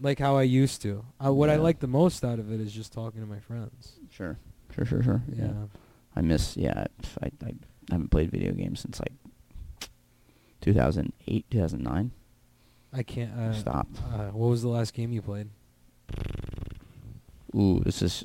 like 0.00 0.18
how 0.18 0.36
I 0.36 0.42
used 0.42 0.80
to. 0.82 1.04
Uh, 1.24 1.32
what 1.32 1.50
I 1.50 1.56
like 1.56 1.80
the 1.80 1.86
most 1.86 2.24
out 2.24 2.38
of 2.38 2.50
it 2.52 2.60
is 2.60 2.72
just 2.72 2.92
talking 2.92 3.20
to 3.20 3.26
my 3.26 3.40
friends. 3.40 3.98
Sure. 4.10 4.38
Sure. 4.76 4.84
Sure. 4.84 5.02
Sure. 5.02 5.22
Yeah. 5.32 5.52
I 6.14 6.20
miss. 6.20 6.56
Yeah. 6.56 6.86
I, 7.22 7.26
I 7.26 7.30
I 7.48 7.54
haven't 7.92 8.10
played 8.10 8.30
video 8.30 8.52
games 8.52 8.80
since 8.80 9.00
like 9.00 9.12
2008, 10.60 11.46
2009. 11.50 12.10
I 12.92 13.02
can't. 13.02 13.32
Uh, 13.32 13.52
Stopped. 13.52 13.98
Uh, 14.12 14.28
what 14.28 14.48
was 14.48 14.62
the 14.62 14.68
last 14.68 14.94
game 14.94 15.12
you 15.12 15.22
played? 15.22 15.48
Ooh, 17.54 17.80
this 17.84 18.02
is 18.02 18.24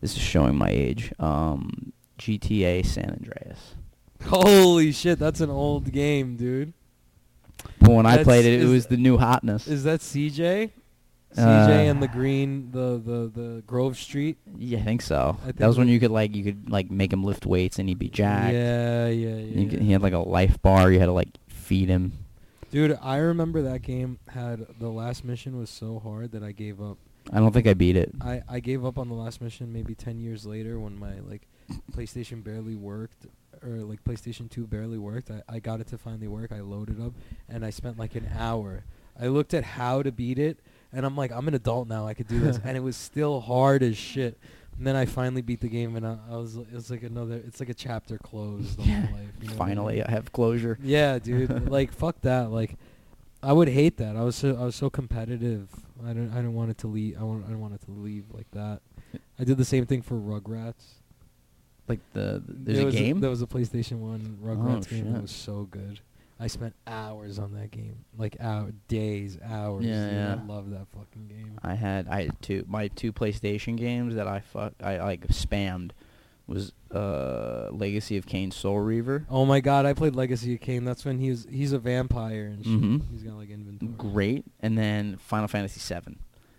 this 0.00 0.16
is 0.16 0.22
showing 0.22 0.56
my 0.56 0.68
age. 0.68 1.12
Um, 1.18 1.92
GTA 2.18 2.84
San 2.84 3.10
Andreas. 3.10 3.74
Holy 4.24 4.92
shit, 4.92 5.18
that's 5.18 5.40
an 5.40 5.50
old 5.50 5.92
game, 5.92 6.36
dude. 6.36 6.72
But 7.80 7.90
when 7.90 8.06
I 8.06 8.22
played 8.24 8.44
it, 8.44 8.62
it 8.62 8.66
was 8.66 8.86
the 8.86 8.96
new 8.96 9.16
hotness. 9.16 9.68
Is 9.68 9.84
that 9.84 10.00
CJ? 10.00 10.70
CJ 11.34 11.68
Uh, 11.68 11.90
and 11.90 12.02
the 12.02 12.08
green, 12.08 12.70
the 12.72 13.00
the 13.04 13.30
the 13.40 13.62
Grove 13.66 13.96
Street. 13.98 14.38
yeah, 14.56 14.78
I 14.78 14.82
think 14.82 15.02
so. 15.02 15.36
I 15.42 15.44
think 15.46 15.56
that 15.58 15.66
was 15.66 15.76
when 15.78 15.88
you 15.88 16.00
could 16.00 16.10
like 16.10 16.34
you 16.34 16.42
could 16.44 16.70
like 16.70 16.90
make 16.90 17.12
him 17.12 17.22
lift 17.22 17.44
weights 17.46 17.78
and 17.78 17.88
he'd 17.88 17.98
be 17.98 18.08
jacked. 18.08 18.54
Yeah, 18.54 19.08
yeah, 19.08 19.28
yeah. 19.36 19.60
You 19.60 19.68
could- 19.68 19.82
he 19.82 19.92
had 19.92 20.02
like 20.02 20.14
a 20.14 20.18
life 20.18 20.60
bar. 20.62 20.90
You 20.90 20.98
had 20.98 21.06
to 21.06 21.12
like 21.12 21.28
feed 21.48 21.88
him. 21.88 22.12
Dude, 22.70 22.98
I 23.02 23.16
remember 23.16 23.62
that 23.62 23.82
game 23.82 24.18
had 24.28 24.66
the 24.78 24.88
last 24.90 25.24
mission 25.24 25.58
was 25.58 25.70
so 25.70 25.98
hard 25.98 26.32
that 26.32 26.42
I 26.42 26.52
gave 26.52 26.80
up. 26.82 26.98
I 27.32 27.38
don't 27.40 27.52
think 27.52 27.66
I 27.66 27.74
beat 27.74 27.96
it. 27.96 28.10
I, 28.20 28.42
I 28.48 28.60
gave 28.60 28.84
up 28.84 28.98
on 28.98 29.08
the 29.08 29.14
last 29.14 29.40
mission 29.42 29.70
maybe 29.72 29.94
10 29.94 30.20
years 30.20 30.44
later 30.46 30.78
when 30.78 30.98
my 30.98 31.20
like 31.20 31.46
PlayStation 31.92 32.42
barely 32.44 32.74
worked 32.74 33.26
or 33.62 33.70
like 33.78 34.02
PlayStation 34.04 34.50
2 34.50 34.66
barely 34.66 34.98
worked. 34.98 35.30
I, 35.30 35.42
I 35.48 35.58
got 35.60 35.80
it 35.80 35.88
to 35.88 35.98
finally 35.98 36.28
work. 36.28 36.52
I 36.52 36.60
loaded 36.60 37.00
up 37.02 37.12
and 37.48 37.64
I 37.66 37.70
spent 37.70 37.98
like 37.98 38.14
an 38.14 38.28
hour. 38.38 38.84
I 39.20 39.26
looked 39.28 39.52
at 39.54 39.64
how 39.64 40.02
to 40.02 40.12
beat 40.12 40.38
it 40.38 40.60
and 40.92 41.04
I'm 41.06 41.16
like 41.16 41.30
I'm 41.32 41.48
an 41.48 41.54
adult 41.54 41.88
now. 41.88 42.06
I 42.06 42.14
could 42.14 42.28
do 42.28 42.38
this 42.40 42.58
and 42.64 42.76
it 42.76 42.80
was 42.80 42.96
still 43.10 43.40
hard 43.40 43.82
as 43.82 43.96
shit. 43.96 44.38
And 44.76 44.86
then 44.86 44.94
I 44.94 45.06
finally 45.06 45.42
beat 45.42 45.60
the 45.60 45.68
game 45.68 45.96
and 45.96 46.06
I, 46.06 46.18
I 46.30 46.36
was 46.36 46.56
it 46.56 46.72
was 46.72 46.90
like 46.90 47.02
another 47.02 47.34
it's 47.46 47.60
like 47.60 47.68
a 47.68 47.74
chapter 47.74 48.16
closed 48.18 48.78
my 48.78 48.84
life. 48.84 48.94
you 49.40 49.48
know 49.48 49.54
what 49.54 49.54
I 49.54 49.56
Finally, 49.56 49.94
mean? 49.96 50.04
I 50.06 50.10
have 50.12 50.32
closure. 50.32 50.78
Yeah, 50.82 51.18
dude. 51.18 51.68
like 51.70 51.92
fuck 51.92 52.20
that. 52.22 52.50
Like 52.50 52.76
I 53.42 53.52
would 53.52 53.68
hate 53.68 53.96
that. 53.98 54.16
I 54.16 54.22
was 54.22 54.36
so 54.36 54.56
I 54.56 54.64
was 54.64 54.74
so 54.76 54.88
competitive. 54.90 55.68
I 56.04 56.12
don't 56.12 56.30
I 56.32 56.36
don't 56.36 56.54
want 56.54 56.70
it 56.70 56.78
to 56.78 56.86
leave. 56.86 57.18
I 57.20 57.24
want 57.24 57.44
I 57.46 57.50
don't 57.50 57.60
want 57.60 57.74
it 57.74 57.80
to 57.86 57.90
leave 57.90 58.24
like 58.32 58.50
that. 58.52 58.80
I 59.38 59.44
did 59.44 59.56
the 59.58 59.64
same 59.64 59.86
thing 59.86 60.02
for 60.02 60.14
Rugrats. 60.16 60.84
Like 61.88 62.00
the, 62.12 62.42
the- 62.46 62.52
there's 62.54 62.78
There 62.78 62.88
a 62.88 62.92
game. 62.92 63.20
there 63.20 63.30
was 63.30 63.40
a 63.42 63.46
PlayStation 63.46 63.98
One 63.98 64.38
Rugrats 64.42 64.86
oh, 64.88 64.90
game. 64.90 65.06
shit. 65.06 65.16
It 65.16 65.22
was 65.22 65.30
so 65.30 65.66
good. 65.70 66.00
I 66.40 66.46
spent 66.46 66.74
hours 66.86 67.38
on 67.38 67.52
that 67.54 67.70
game, 67.72 68.04
like 68.16 68.36
hour, 68.40 68.72
days, 68.86 69.38
hours. 69.44 69.84
Yeah, 69.84 70.04
dude. 70.06 70.14
yeah. 70.14 70.36
I 70.40 70.46
love 70.46 70.70
that 70.70 70.86
fucking 70.94 71.26
game. 71.28 71.58
I 71.62 71.74
had 71.74 72.06
I 72.08 72.22
had 72.24 72.42
two 72.42 72.64
my 72.68 72.88
two 72.88 73.12
PlayStation 73.12 73.76
games 73.76 74.14
that 74.14 74.28
I 74.28 74.40
fuck 74.40 74.74
I 74.82 74.98
like 74.98 75.26
spammed 75.28 75.90
was 76.46 76.72
uh 76.94 77.68
Legacy 77.72 78.16
of 78.16 78.24
Kain 78.26 78.50
Soul 78.50 78.78
Reaver. 78.80 79.26
Oh 79.28 79.44
my 79.44 79.60
god, 79.60 79.84
I 79.84 79.92
played 79.94 80.14
Legacy 80.14 80.54
of 80.54 80.60
Kain. 80.60 80.84
That's 80.84 81.04
when 81.04 81.18
he's 81.18 81.46
he's 81.50 81.72
a 81.72 81.78
vampire 81.78 82.46
and. 82.46 82.64
Mhm. 82.64 83.02
He's 83.10 83.22
got 83.22 83.34
like 83.36 83.50
inventory. 83.50 83.92
Great, 83.98 84.44
and 84.60 84.78
then 84.78 85.16
Final 85.16 85.48
Fantasy 85.48 85.80
VII. 85.94 86.16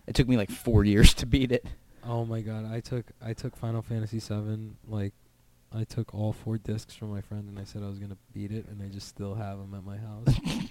It 0.08 0.14
took 0.16 0.28
me 0.28 0.36
like 0.38 0.52
four 0.52 0.84
years 0.86 1.14
to 1.16 1.26
beat 1.26 1.52
it. 1.52 1.66
Oh 2.04 2.26
my 2.26 2.42
god, 2.42 2.70
I 2.72 2.82
took 2.82 3.06
I 3.26 3.34
took 3.34 3.56
Final 3.56 3.82
Fantasy 3.82 4.20
VII 4.20 4.72
like 4.88 5.14
I 5.72 5.84
took 5.84 6.16
all 6.16 6.34
four 6.34 6.58
discs 6.58 6.96
from 6.96 7.12
my 7.12 7.22
friend 7.22 7.48
and 7.48 7.60
I 7.60 7.64
said 7.64 7.84
I 7.84 7.88
was 7.88 8.00
gonna 8.00 8.18
beat 8.34 8.52
it 8.52 8.68
and 8.68 8.82
I 8.82 8.88
just 8.88 9.08
still 9.08 9.36
have 9.36 9.60
them 9.60 9.76
at 9.76 9.84
my 9.84 9.98
house. 9.98 10.28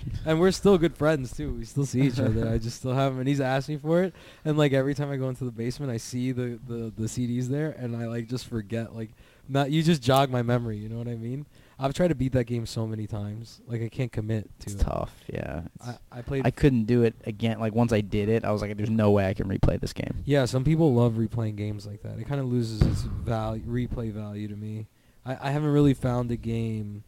and 0.27 0.41
we're 0.41 0.51
still 0.51 0.77
good 0.77 0.97
friends 0.97 1.37
too. 1.37 1.55
We 1.55 1.65
still 1.65 1.87
see 1.87 2.01
each 2.03 2.19
other. 2.19 2.49
I 2.49 2.59
just 2.59 2.79
still 2.79 2.95
have 2.95 3.13
them 3.13 3.21
and 3.21 3.29
he's 3.29 3.41
asked 3.41 3.69
me 3.69 3.77
for 3.77 4.03
it. 4.03 4.15
And 4.45 4.59
like 4.59 4.73
every 4.73 4.95
time 4.95 5.11
I 5.11 5.17
go 5.17 5.29
into 5.29 5.45
the 5.45 5.53
basement, 5.53 5.93
I 5.93 5.99
see 5.99 6.33
the 6.33 6.59
the 6.67 6.93
the 6.97 7.07
CDs 7.07 7.47
there 7.47 7.71
and 7.71 7.97
I 7.97 8.07
like 8.07 8.29
just 8.29 8.49
forget 8.49 8.95
like 8.95 9.11
not 9.49 9.71
you 9.71 9.85
just 9.85 10.03
jog 10.03 10.31
my 10.31 10.43
memory. 10.43 10.79
You 10.79 10.89
know 10.89 10.99
what 10.99 11.09
I 11.09 11.15
mean? 11.15 11.47
I've 11.81 11.95
tried 11.95 12.09
to 12.09 12.15
beat 12.17 12.33
that 12.33 12.45
game 12.45 12.67
so 12.67 12.87
many 12.87 13.07
times. 13.07 13.61
Like 13.67 13.83
I 13.83 13.89
can't 13.89 14.11
commit 14.11 14.51
to 14.61 14.67
It's 14.67 14.75
it. 14.75 14.81
tough, 14.85 15.15
yeah. 15.33 15.63
It's- 15.77 15.99
I, 16.13 16.19
I 16.19 16.23
played 16.23 16.45
I 16.47 16.51
couldn't 16.51 16.85
do 16.85 17.03
it 17.03 17.15
again. 17.25 17.61
Like 17.61 17.75
once 17.75 17.93
I 17.93 18.01
did 18.01 18.29
it, 18.29 18.45
I 18.45 18.51
was 18.51 18.63
like, 18.63 18.77
"There's 18.77 18.91
no 18.91 19.11
way 19.13 19.29
I 19.29 19.35
can 19.35 19.49
replay 19.49 19.81
this 19.81 19.93
game." 19.93 20.23
Yeah, 20.25 20.45
some 20.47 20.65
people 20.65 20.93
love 20.95 21.15
replaying 21.15 21.57
games 21.57 21.87
like 21.87 22.03
that. 22.03 22.19
It 22.19 22.27
kind 22.27 22.41
of 22.41 22.47
loses 22.49 22.83
its 22.83 23.03
value, 23.03 23.63
replay 23.63 24.11
value 24.11 24.49
to 24.49 24.57
me. 24.57 24.89
I, 25.25 25.49
I 25.49 25.51
haven't 25.53 25.71
really 25.71 25.95
found 25.95 26.31
a 26.33 26.37
game 26.37 27.05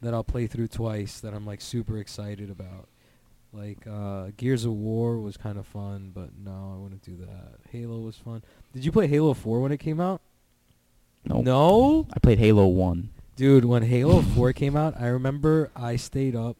that 0.00 0.14
I'll 0.14 0.22
play 0.24 0.46
through 0.46 0.68
twice 0.68 1.18
that 1.20 1.34
I'm 1.34 1.44
like 1.44 1.60
super 1.60 1.98
excited 1.98 2.50
about. 2.50 2.86
Like 3.52 3.84
uh, 3.90 4.28
Gears 4.36 4.64
of 4.64 4.74
War 4.74 5.18
was 5.18 5.36
kind 5.36 5.58
of 5.58 5.66
fun, 5.66 6.12
but 6.14 6.30
no, 6.38 6.74
I 6.76 6.80
wouldn't 6.80 7.02
do 7.02 7.16
that. 7.16 7.54
Halo 7.72 7.98
was 7.98 8.14
fun. 8.14 8.44
Did 8.74 8.84
you 8.84 8.92
play 8.92 9.06
Halo 9.08 9.32
4 9.34 9.60
when 9.60 9.72
it 9.72 9.78
came 9.78 10.00
out? 10.00 10.20
Nope. 11.24 11.44
No, 11.44 12.06
I 12.12 12.18
played 12.20 12.38
Halo 12.38 12.66
One. 12.66 13.08
Dude. 13.38 13.64
When 13.64 13.84
Halo 13.84 14.20
4 14.20 14.52
came 14.52 14.76
out, 14.76 15.00
I 15.00 15.06
remember 15.06 15.70
I 15.76 15.94
stayed 15.94 16.34
up. 16.34 16.56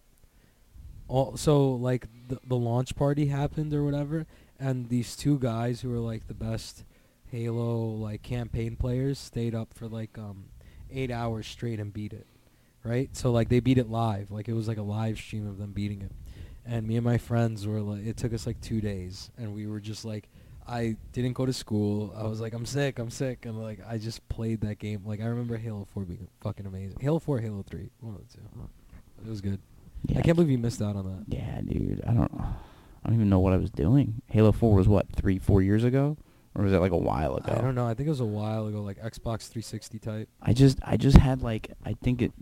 All, 1.09 1.37
so 1.37 1.73
like 1.73 2.07
the, 2.29 2.39
the 2.47 2.55
launch 2.55 2.95
party 2.95 3.27
happened 3.27 3.75
or 3.75 3.83
whatever, 3.83 4.27
and 4.61 4.89
these 4.89 5.17
two 5.17 5.39
guys 5.39 5.81
who 5.81 5.91
were 5.91 5.99
like 5.99 6.29
the 6.29 6.35
best 6.35 6.85
Halo 7.33 7.87
like 7.87 8.23
campaign 8.23 8.77
players 8.77 9.19
stayed 9.19 9.55
up 9.55 9.75
for 9.75 9.89
like 9.89 10.17
um 10.19 10.45
eight 10.91 11.11
hours 11.11 11.47
straight 11.47 11.81
and 11.81 11.93
beat 11.93 12.13
it, 12.13 12.27
right? 12.85 13.09
So 13.17 13.33
like 13.33 13.49
they 13.49 13.61
beat 13.61 13.79
it 13.79 13.91
live, 13.91 14.31
like 14.31 14.49
it 14.49 14.53
was 14.53 14.69
like 14.69 14.79
a 14.79 14.83
live 14.83 15.17
stream 15.17 15.49
of 15.49 15.59
them 15.59 15.73
beating 15.73 16.03
it, 16.03 16.13
and 16.67 16.87
me 16.87 16.97
and 16.97 17.05
my 17.05 17.19
friends 17.19 17.67
were 17.67 17.81
like, 17.81 18.07
it 18.07 18.19
took 18.19 18.35
us 18.35 18.47
like 18.47 18.61
two 18.61 18.83
days, 18.83 19.31
and 19.39 19.55
we 19.55 19.67
were 19.67 19.81
just 19.81 20.05
like, 20.05 20.29
I 20.69 20.97
didn't 21.13 21.33
go 21.33 21.47
to 21.47 21.53
school. 21.53 22.15
I 22.17 22.25
was 22.25 22.41
like, 22.41 22.53
I'm 22.53 22.67
sick, 22.67 22.99
I'm 22.99 23.11
sick, 23.11 23.47
and 23.47 23.61
like 23.61 23.81
I 23.89 23.99
just 23.99 24.27
played 24.29 24.61
that 24.61 24.79
game. 24.79 25.03
Like 25.05 25.21
I 25.21 25.25
remember 25.25 25.57
Halo 25.57 25.87
Four 25.93 26.05
being 26.05 26.29
fucking 26.41 26.67
amazing. 26.67 26.99
Halo 27.01 27.19
Four, 27.19 27.41
Halo 27.41 27.65
Three, 27.69 27.89
one 28.01 28.15
of 28.15 28.21
the 28.29 28.35
two. 28.35 28.43
It 29.25 29.29
was 29.29 29.41
good. 29.41 29.61
Yeah, 30.07 30.19
I 30.19 30.23
can't 30.23 30.37
believe 30.37 30.51
you 30.51 30.59
missed 30.59 30.83
out 30.83 30.95
on 30.95 31.05
that. 31.07 31.35
Yeah, 31.35 31.61
dude. 31.63 32.03
I 32.07 32.13
don't. 32.13 32.31
I 32.41 33.09
don't 33.11 33.15
even 33.15 33.31
know 33.31 33.39
what 33.41 33.53
I 33.53 33.57
was 33.57 33.71
doing. 33.71 34.21
Halo 34.27 34.53
Four 34.53 34.75
was 34.75 34.87
what 34.87 35.07
three, 35.15 35.39
four 35.39 35.63
years 35.63 35.85
ago, 35.85 36.17
or 36.55 36.65
was 36.65 36.73
it 36.73 36.79
like 36.79 36.93
a 36.93 36.97
while 36.97 37.37
ago? 37.37 37.55
I 37.57 37.61
don't 37.61 37.75
know. 37.75 37.87
I 37.87 37.95
think 37.95 38.07
it 38.07 38.11
was 38.11 38.21
a 38.21 38.25
while 38.27 38.67
ago, 38.67 38.83
like 38.83 38.99
Xbox 38.99 39.49
360 39.49 39.99
type. 39.99 40.29
I 40.43 40.53
just 40.53 40.79
I 40.83 40.97
just 40.97 41.17
had 41.17 41.43
like 41.43 41.71
I 41.85 41.95
think 41.95 42.21
it 42.23 42.33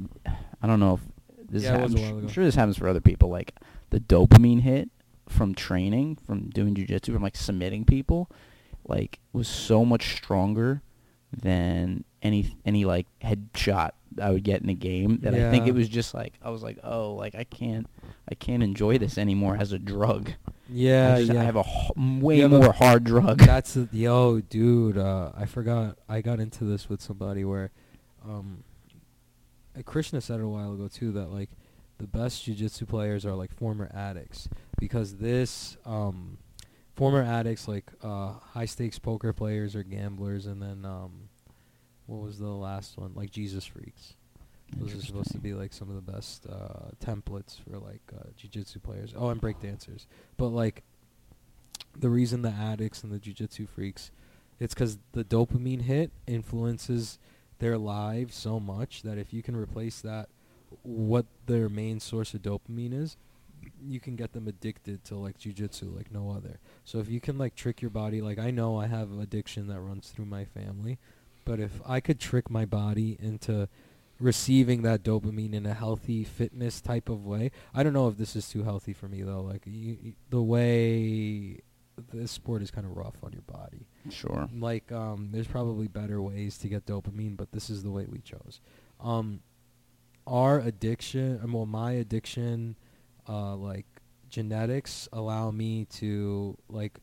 I 0.60 0.66
don't 0.66 0.80
know 0.80 0.94
if 0.94 1.00
this 1.48 1.62
Yeah, 1.62 1.76
it 1.76 1.82
was 1.82 1.92
happens 1.92 2.00
a 2.00 2.12
while 2.12 2.18
I'm 2.18 2.28
sure 2.28 2.44
this 2.44 2.54
happens 2.56 2.76
for 2.78 2.88
other 2.88 3.00
people 3.00 3.28
like 3.28 3.54
the 3.90 4.00
dopamine 4.00 4.62
hit 4.62 4.90
from 5.28 5.54
training 5.54 6.16
from 6.26 6.48
doing 6.50 6.74
jujitsu 6.74 7.12
from 7.12 7.22
like 7.22 7.36
submitting 7.36 7.84
people 7.84 8.30
like 8.86 9.18
was 9.32 9.48
so 9.48 9.84
much 9.84 10.14
stronger 10.16 10.82
than 11.36 12.04
any 12.22 12.56
any 12.64 12.84
like 12.84 13.06
headshot 13.22 13.90
I 14.22 14.30
would 14.30 14.44
get 14.44 14.62
in 14.62 14.68
a 14.70 14.74
game 14.74 15.18
that 15.22 15.34
I 15.34 15.50
think 15.50 15.66
it 15.66 15.74
was 15.74 15.88
just 15.88 16.14
like 16.14 16.34
I 16.40 16.50
was 16.50 16.62
like 16.62 16.78
oh 16.84 17.14
like 17.14 17.34
I 17.34 17.44
can't 17.44 17.86
I 18.30 18.34
can't 18.34 18.62
enjoy 18.62 18.98
this 18.98 19.18
anymore 19.18 19.56
as 19.58 19.72
a 19.72 19.78
drug 19.78 20.32
Yeah, 20.70 21.14
I, 21.14 21.18
just, 21.20 21.32
yeah. 21.32 21.40
I 21.40 21.44
have 21.44 21.56
a 21.56 21.60
h- 21.66 21.90
way 21.96 22.40
a- 22.40 22.48
more 22.48 22.72
hard 22.72 23.04
drug 23.04 23.38
That's 23.40 23.76
yo, 23.92 24.40
dude. 24.40 24.96
Uh, 24.98 25.32
I 25.36 25.44
forgot. 25.46 25.98
I 26.08 26.20
got 26.22 26.40
into 26.40 26.64
this 26.64 26.88
with 26.88 27.00
somebody 27.00 27.44
where, 27.44 27.70
um, 28.24 28.64
Krishna 29.84 30.20
said 30.20 30.40
it 30.40 30.44
a 30.44 30.48
while 30.48 30.72
ago 30.72 30.88
too 30.88 31.12
that 31.12 31.30
like 31.30 31.50
the 31.98 32.06
best 32.06 32.46
jujitsu 32.46 32.86
players 32.86 33.24
are 33.24 33.34
like 33.34 33.54
former 33.54 33.90
addicts 33.94 34.48
because 34.78 35.16
this 35.16 35.76
um, 35.86 36.38
former 36.94 37.22
addicts 37.22 37.68
like 37.68 37.90
uh, 38.02 38.32
high 38.52 38.66
stakes 38.66 38.98
poker 38.98 39.32
players 39.32 39.74
or 39.74 39.82
gamblers 39.82 40.46
and 40.46 40.60
then 40.60 40.84
um, 40.84 41.28
what 42.06 42.20
was 42.20 42.38
the 42.38 42.46
last 42.46 42.96
one 42.98 43.12
like 43.14 43.30
Jesus 43.30 43.64
freaks. 43.64 44.14
Those 44.76 44.94
are 44.94 45.00
supposed 45.00 45.30
to 45.30 45.38
be 45.38 45.54
like 45.54 45.72
some 45.72 45.88
of 45.88 45.94
the 45.94 46.12
best 46.12 46.44
uh, 46.46 46.90
templates 47.04 47.56
for 47.60 47.78
like 47.78 48.02
uh, 48.12 48.24
jiu-jitsu 48.36 48.80
players. 48.80 49.14
Oh, 49.16 49.28
and 49.28 49.40
break 49.40 49.60
dancers. 49.60 50.08
But 50.36 50.48
like 50.48 50.82
the 51.96 52.08
reason 52.08 52.42
the 52.42 52.50
addicts 52.50 53.04
and 53.04 53.12
the 53.12 53.20
jiu-jitsu 53.20 53.68
freaks, 53.68 54.10
it's 54.58 54.74
because 54.74 54.98
the 55.12 55.22
dopamine 55.22 55.82
hit 55.82 56.10
influences 56.26 57.20
their 57.58 57.78
lives 57.78 58.34
so 58.34 58.58
much 58.58 59.02
that 59.02 59.18
if 59.18 59.32
you 59.32 59.42
can 59.42 59.56
replace 59.56 60.00
that, 60.00 60.28
what 60.82 61.26
their 61.46 61.68
main 61.68 62.00
source 62.00 62.34
of 62.34 62.42
dopamine 62.42 62.92
is, 62.92 63.16
you 63.84 63.98
can 64.00 64.16
get 64.16 64.32
them 64.32 64.46
addicted 64.46 65.04
to 65.04 65.16
like 65.16 65.38
jiu-jitsu 65.38 65.92
like 65.96 66.12
no 66.12 66.30
other. 66.30 66.58
So 66.84 66.98
if 66.98 67.08
you 67.08 67.20
can 67.20 67.38
like 67.38 67.54
trick 67.54 67.80
your 67.82 67.90
body, 67.90 68.20
like 68.20 68.38
I 68.38 68.50
know 68.50 68.78
I 68.78 68.86
have 68.86 69.10
addiction 69.18 69.66
that 69.68 69.80
runs 69.80 70.08
through 70.10 70.26
my 70.26 70.44
family, 70.44 70.98
but 71.44 71.58
if 71.60 71.80
I 71.86 72.00
could 72.00 72.20
trick 72.20 72.50
my 72.50 72.64
body 72.64 73.16
into 73.20 73.68
receiving 74.18 74.80
that 74.82 75.02
dopamine 75.02 75.52
in 75.52 75.66
a 75.66 75.74
healthy 75.74 76.24
fitness 76.24 76.80
type 76.80 77.08
of 77.10 77.26
way. 77.26 77.50
I 77.74 77.82
don't 77.82 77.92
know 77.92 78.08
if 78.08 78.16
this 78.16 78.34
is 78.34 78.48
too 78.48 78.62
healthy 78.62 78.94
for 78.94 79.08
me 79.08 79.22
though. 79.22 79.42
Like 79.42 79.62
you, 79.66 79.98
you- 80.02 80.12
the 80.30 80.42
way 80.42 81.60
this 82.12 82.30
sport 82.30 82.62
is 82.62 82.70
kind 82.70 82.86
of 82.86 82.96
rough 82.96 83.16
on 83.22 83.32
your 83.32 83.42
body. 83.42 83.86
sure 84.10 84.48
Like 84.54 84.90
um, 84.92 85.30
there's 85.32 85.46
probably 85.46 85.88
better 85.88 86.20
ways 86.22 86.56
to 86.58 86.68
get 86.68 86.86
dopamine, 86.86 87.36
but 87.36 87.52
this 87.52 87.68
is 87.70 87.82
the 87.82 87.90
way 87.90 88.06
we 88.08 88.20
chose. 88.20 88.60
Um, 89.00 89.40
our 90.26 90.60
addiction, 90.60 91.40
uh, 91.42 91.46
well, 91.48 91.66
my 91.66 91.92
addiction, 91.92 92.76
uh, 93.28 93.54
like 93.56 93.86
genetics 94.28 95.08
allow 95.12 95.50
me 95.50 95.84
to 95.86 96.56
like 96.68 96.98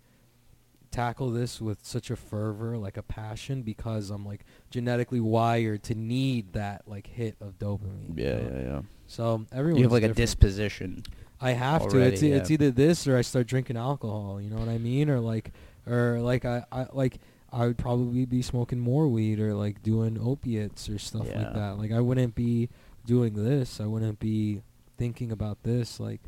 tackle 0.91 1.31
this 1.31 1.59
with 1.59 1.79
such 1.83 2.12
a 2.12 2.15
fervor, 2.15 2.77
like 2.77 2.97
a 2.97 3.01
passion, 3.03 3.63
because 3.63 4.09
I'm 4.09 4.25
like 4.25 4.45
genetically 4.69 5.19
wired 5.19 5.83
to 5.83 5.95
need 5.95 6.53
that 6.53 6.83
like 6.88 7.07
hit 7.07 7.36
of 7.41 7.57
dopamine. 7.59 8.17
you 8.17 8.23
Yeah, 8.23 8.36
know? 8.36 8.51
yeah, 8.55 8.63
yeah. 8.63 8.81
So 9.07 9.45
everyone 9.51 9.79
You 9.79 9.86
have 9.86 9.91
like 9.91 10.03
a 10.03 10.13
disposition. 10.13 11.03
I 11.41 11.51
have 11.51 11.88
to. 11.89 11.99
It's 11.99 12.23
e- 12.23 12.31
it's 12.31 12.51
either 12.51 12.71
this 12.71 13.05
or 13.07 13.17
I 13.17 13.21
start 13.21 13.47
drinking 13.47 13.75
alcohol. 13.77 14.39
You 14.41 14.49
know 14.49 14.55
what 14.57 14.69
I 14.69 14.77
mean? 14.77 15.09
Or 15.09 15.19
like, 15.19 15.51
or 15.86 16.19
like 16.21 16.45
I, 16.45 16.63
I 16.71 16.88
like 16.93 17.19
I 17.51 17.65
would 17.67 17.77
probably 17.77 18.25
be 18.25 18.41
smoking 18.41 18.79
more 18.79 19.07
weed 19.09 19.39
or 19.39 19.53
like 19.53 19.83
doing 19.83 20.17
opiates 20.21 20.88
or 20.89 20.97
stuff 20.99 21.27
Yeah. 21.27 21.39
like 21.43 21.53
that. 21.53 21.77
Like 21.77 21.91
I 21.91 21.99
wouldn't 21.99 22.33
be 22.33 22.69
doing 23.05 23.33
this. 23.33 23.79
I 23.79 23.85
wouldn't 23.85 24.19
be 24.19 24.61
thinking 24.97 25.31
about 25.31 25.63
this. 25.63 25.99
Like 25.99 26.21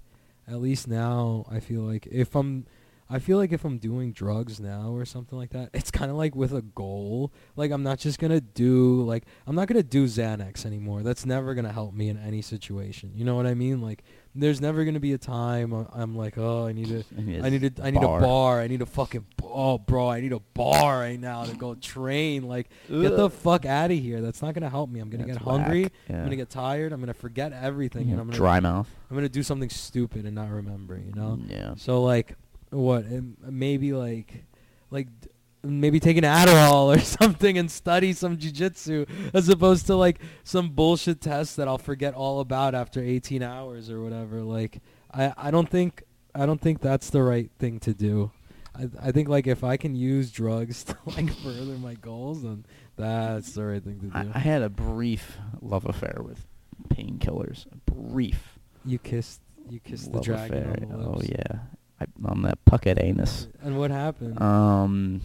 at 0.47 0.61
least 0.61 0.87
now 0.87 1.45
I 1.49 1.59
feel 1.59 1.81
like 1.81 2.07
if 2.11 2.35
I'm 2.35 2.65
I 3.07 3.19
feel 3.19 3.37
like 3.37 3.51
if 3.51 3.63
I'm 3.63 3.77
doing 3.77 4.13
drugs 4.13 4.59
now 4.59 4.89
or 4.91 5.05
something 5.05 5.37
like 5.37 5.51
that, 5.51 5.69
it's 5.73 5.91
kind 5.91 6.09
of 6.09 6.17
like 6.17 6.35
with 6.35 6.53
a 6.53 6.61
goal. 6.63 7.31
Like 7.55 7.71
I'm 7.71 7.83
not 7.83 7.99
just 7.99 8.19
gonna 8.19 8.41
do 8.41 9.03
like 9.03 9.25
I'm 9.45 9.55
not 9.55 9.67
gonna 9.67 9.83
do 9.83 10.05
Xanax 10.05 10.65
anymore. 10.65 11.03
That's 11.03 11.25
never 11.25 11.53
gonna 11.53 11.73
help 11.73 11.93
me 11.93 12.09
in 12.09 12.17
any 12.17 12.41
situation. 12.41 13.11
You 13.15 13.25
know 13.25 13.35
what 13.35 13.45
I 13.45 13.53
mean? 13.53 13.81
Like 13.81 14.03
there's 14.35 14.59
never 14.59 14.83
gonna 14.83 14.99
be 14.99 15.13
a 15.13 15.17
time 15.17 15.73
I- 15.73 15.85
I'm 15.93 16.15
like, 16.15 16.37
oh, 16.37 16.67
I 16.67 16.73
need 16.73 16.87
to, 16.87 17.03
I 17.17 17.21
need 17.49 17.63
a, 17.79 17.83
I 17.83 17.89
need 17.91 18.03
a 18.03 18.07
bar. 18.07 18.59
I 18.61 18.67
need 18.67 18.81
a 18.81 18.85
fucking, 18.85 19.25
oh, 19.43 19.77
bro, 19.77 20.09
I 20.09 20.19
need 20.21 20.33
a 20.33 20.39
bar 20.53 20.99
right 20.99 21.19
now 21.19 21.45
to 21.45 21.55
go 21.55 21.75
train. 21.75 22.43
Like, 22.43 22.69
get 22.89 23.15
the 23.15 23.29
fuck 23.29 23.65
out 23.65 23.91
of 23.91 23.97
here. 23.97 24.21
That's 24.21 24.41
not 24.41 24.53
gonna 24.53 24.69
help 24.69 24.89
me. 24.89 24.99
I'm 24.99 25.09
gonna 25.09 25.25
That's 25.25 25.37
get 25.37 25.43
hungry. 25.47 25.83
whack. 25.83 25.91
I'm 26.09 26.23
gonna 26.25 26.35
get 26.35 26.49
tired. 26.49 26.91
I'm 26.91 26.99
gonna 26.99 27.13
forget 27.13 27.53
everything, 27.53 28.11
and 28.11 28.19
I'm 28.19 28.27
gonna 28.27 28.37
dry 28.37 28.59
mouth. 28.59 28.89
I'm 29.09 29.15
gonna 29.15 29.29
do 29.29 29.43
something 29.43 29.69
stupid 29.69 30.25
and 30.25 30.35
not 30.35 30.49
remember. 30.49 30.97
You 30.97 31.13
know. 31.13 31.39
Yeah. 31.47 31.75
So 31.77 32.01
like, 32.03 32.35
what? 32.71 33.05
um, 33.05 33.37
Maybe 33.49 33.93
like, 33.93 34.43
like 34.91 35.07
d- 35.21 35.29
maybe 35.65 35.99
take 35.99 36.17
an 36.17 36.23
Adderall 36.23 36.95
or 36.95 36.99
something 37.19 37.57
and 37.57 37.69
study 37.69 38.13
some 38.13 38.37
jujitsu 38.37 39.07
as 39.33 39.49
opposed 39.49 39.87
to 39.87 39.95
like 39.95 40.19
some 40.43 40.69
bullshit 40.69 41.21
test 41.21 41.57
that 41.57 41.67
I'll 41.67 41.77
forget 41.77 42.13
all 42.13 42.39
about 42.39 42.75
after 42.75 43.01
18 43.01 43.41
hours 43.43 43.89
or 43.89 44.01
whatever. 44.01 44.41
Like, 44.41 44.81
I 45.13 45.33
I 45.37 45.51
don't 45.51 45.69
think 45.69 46.03
I 46.33 46.45
don't 46.45 46.61
think 46.61 46.81
that's 46.81 47.09
the 47.09 47.21
right 47.21 47.49
thing 47.59 47.79
to 47.81 47.93
do. 47.93 48.31
I 48.75 48.89
I 49.01 49.11
think 49.11 49.29
like 49.29 49.47
if 49.47 49.63
I 49.63 49.77
can 49.77 49.95
use 49.95 50.31
drugs 50.31 50.83
to 50.85 50.97
like 51.05 51.33
further 51.37 51.77
my 51.77 51.95
goals, 51.95 52.43
then 52.43 52.65
that's 52.95 53.53
the 53.53 53.65
right 53.65 53.83
thing 53.83 53.99
to 53.99 54.05
do. 54.07 54.31
I, 54.33 54.37
I 54.37 54.39
had 54.39 54.61
a 54.61 54.69
brief 54.69 55.37
love 55.61 55.85
affair 55.85 56.21
with 56.23 56.45
painkillers. 56.89 57.65
Brief 57.85 58.59
you 58.85 58.99
kissed 58.99 59.41
you 59.69 59.79
kissed 59.79 60.11
the 60.11 60.17
love 60.17 60.25
dragon 60.25 60.57
affair. 60.57 60.87
the 60.87 60.95
Oh 60.95 61.21
yeah, 61.23 61.59
I, 61.99 62.05
on 62.25 62.43
that 62.43 62.63
pucket 62.65 62.99
anus. 63.01 63.47
And 63.61 63.77
what 63.77 63.91
happened? 63.91 64.41
Um, 64.41 65.21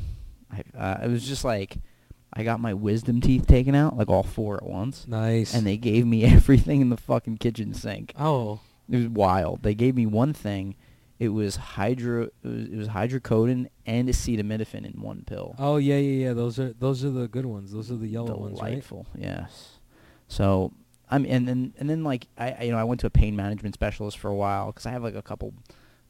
I, 0.53 0.79
uh, 0.79 0.99
it 1.05 1.09
was 1.09 1.27
just 1.27 1.45
like 1.45 1.77
I 2.33 2.43
got 2.45 2.61
my 2.61 2.75
wisdom 2.75 3.21
teeth 3.21 3.47
taken 3.47 3.75
out, 3.75 3.97
like 3.97 4.09
all 4.09 4.23
four 4.23 4.57
at 4.57 4.65
once, 4.65 5.07
nice. 5.09 5.55
and 5.55 5.67
they 5.67 5.77
gave 5.77 6.07
me 6.07 6.25
everything 6.37 6.81
in 6.81 6.91
the 6.91 6.97
fucking 6.97 7.39
kitchen 7.39 7.75
sink. 7.75 8.13
oh. 8.19 8.61
It 8.93 8.97
was 8.97 9.07
wild. 9.07 9.63
They 9.63 9.77
gave 9.77 9.95
me 9.95 10.05
one 10.05 10.33
thing. 10.33 10.75
It 11.21 11.29
was 11.29 11.55
hydro. 11.55 12.25
It 12.25 12.33
was, 12.49 12.65
it 12.67 12.77
was 12.77 12.89
hydrocodone 12.89 13.69
and 13.87 14.09
acetaminophen 14.09 14.85
in 14.85 15.01
one 15.01 15.23
pill. 15.25 15.55
Oh 15.61 15.77
yeah, 15.77 15.97
yeah, 15.99 16.27
yeah. 16.27 16.33
Those 16.33 16.59
are 16.59 16.73
those 16.73 17.05
are 17.05 17.11
the 17.11 17.29
good 17.29 17.47
ones. 17.47 17.71
Those 17.71 17.93
are 17.93 17.97
the 17.97 18.09
yellow 18.09 18.37
ones, 18.37 18.61
right? 18.61 18.71
Delightful. 18.71 19.07
Yes. 19.17 19.79
So 20.27 20.73
I'm 21.09 21.25
and 21.27 21.47
then 21.47 21.73
and 21.79 21.89
then 21.89 22.03
like 22.03 22.27
I 22.37 22.51
I- 22.53 22.63
you 22.65 22.73
know 22.73 22.79
I 22.79 22.85
went 22.85 23.01
to 23.03 23.07
a 23.07 23.11
pain 23.11 23.37
management 23.37 23.75
specialist 23.77 24.19
for 24.19 24.29
a 24.29 24.35
while 24.35 24.67
because 24.73 24.87
I 24.87 24.91
have 24.91 25.05
like 25.05 25.15
a 25.15 25.23
couple 25.23 25.55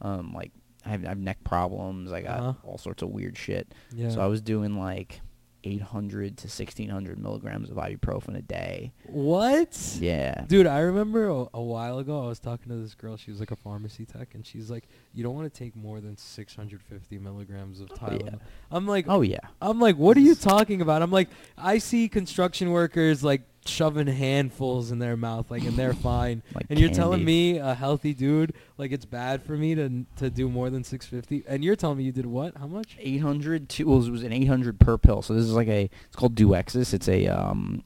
um 0.01 0.33
like 0.33 0.51
I 0.85 0.89
have, 0.89 1.05
I 1.05 1.09
have 1.09 1.17
neck 1.19 1.43
problems. 1.43 2.11
I 2.11 2.21
got 2.21 2.39
Uh-huh. 2.39 2.53
all 2.63 2.77
sorts 2.77 3.03
of 3.03 3.09
weird 3.09 3.37
shit. 3.37 3.73
Yeah. 3.93 4.09
So 4.09 4.21
I 4.21 4.27
was 4.27 4.41
doing 4.41 4.77
like 4.79 5.21
800 5.63 6.37
to 6.37 6.47
1600 6.47 7.19
milligrams 7.19 7.69
of 7.69 7.77
ibuprofen 7.77 8.35
a 8.35 8.41
day. 8.41 8.93
what? 9.05 9.97
Yeah. 9.99 10.43
Dude, 10.47 10.65
I 10.65 10.79
remember 10.79 11.27
a, 11.29 11.45
a 11.53 11.61
while 11.61 11.99
ago 11.99 12.23
I 12.23 12.27
was 12.27 12.39
talking 12.39 12.69
to 12.69 12.77
this 12.77 12.95
girl. 12.95 13.15
She 13.15 13.29
was 13.29 13.39
like 13.39 13.51
a 13.51 13.55
pharmacy 13.55 14.05
tech, 14.05 14.33
and 14.33 14.43
she's 14.43 14.71
like, 14.71 14.87
"You 15.13 15.23
don't 15.23 15.35
want 15.35 15.53
to 15.53 15.55
take 15.55 15.75
more 15.75 16.01
than 16.01 16.17
650 16.17 17.19
milligrams 17.19 17.79
of 17.79 17.91
Oh, 17.91 17.95
Tylenol." 17.95 18.25
yeah. 18.25 18.35
I'm 18.71 18.87
like, 18.87 19.05
Oh 19.07 19.21
yeah. 19.21 19.37
I'm 19.61 19.79
like, 19.79 19.97
what 19.97 20.17
are 20.17 20.21
you 20.21 20.33
talking 20.53 20.81
about? 20.81 21.03
I'm 21.03 21.11
like, 21.11 21.29
I 21.57 21.77
see 21.77 22.09
construction 22.09 22.71
workers 22.71 23.23
like 23.23 23.43
shoving 23.65 24.07
handfuls 24.07 24.91
in 24.91 24.99
their 24.99 25.15
mouth, 25.15 25.51
like, 25.51 25.63
and 25.63 25.77
they're 25.77 25.93
fine. 25.93 26.41
Like 26.55 26.65
and 26.69 26.79
you're 26.79 26.89
telling 26.89 27.23
me, 27.23 27.57
a 27.57 27.73
healthy 27.73 28.13
dude, 28.13 28.53
like 28.77 28.91
it's 28.91 29.05
bad 29.05 29.43
for 29.43 29.55
me 29.57 29.75
to 29.75 30.05
to 30.17 30.29
do 30.29 30.49
more 30.49 30.69
than 30.69 30.83
650, 30.83 31.43
and 31.47 31.63
you're 31.63 31.75
telling 31.75 31.97
me 31.97 32.03
you 32.05 32.11
did 32.11 32.25
what? 32.25 32.57
How 32.57 32.67
much? 32.67 32.97
800 32.99 33.69
to 33.69 33.83
well, 33.85 34.03
it 34.05 34.09
was 34.09 34.23
an 34.23 34.33
800 34.33 34.79
per 34.79 34.97
pill. 34.97 35.21
So 35.21 35.33
this 35.33 35.43
is 35.43 35.53
like 35.53 35.67
a 35.67 35.89
it's 36.07 36.15
called 36.15 36.35
Duexis. 36.35 36.93
It's 36.93 37.07
a 37.07 37.27
um 37.27 37.83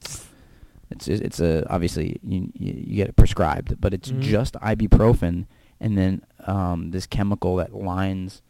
it's 0.90 1.08
it's 1.08 1.40
a 1.40 1.68
obviously 1.70 2.18
you 2.22 2.50
you, 2.54 2.72
you 2.86 2.96
get 2.96 3.08
it 3.08 3.16
prescribed, 3.16 3.80
but 3.80 3.92
it's 3.92 4.10
Mhm. 4.10 4.20
just 4.20 4.54
ibuprofen 4.54 5.46
and 5.80 5.98
then 5.98 6.22
um 6.46 6.90
this 6.92 7.06
chemical 7.06 7.56
that 7.56 7.74
lines 7.74 8.40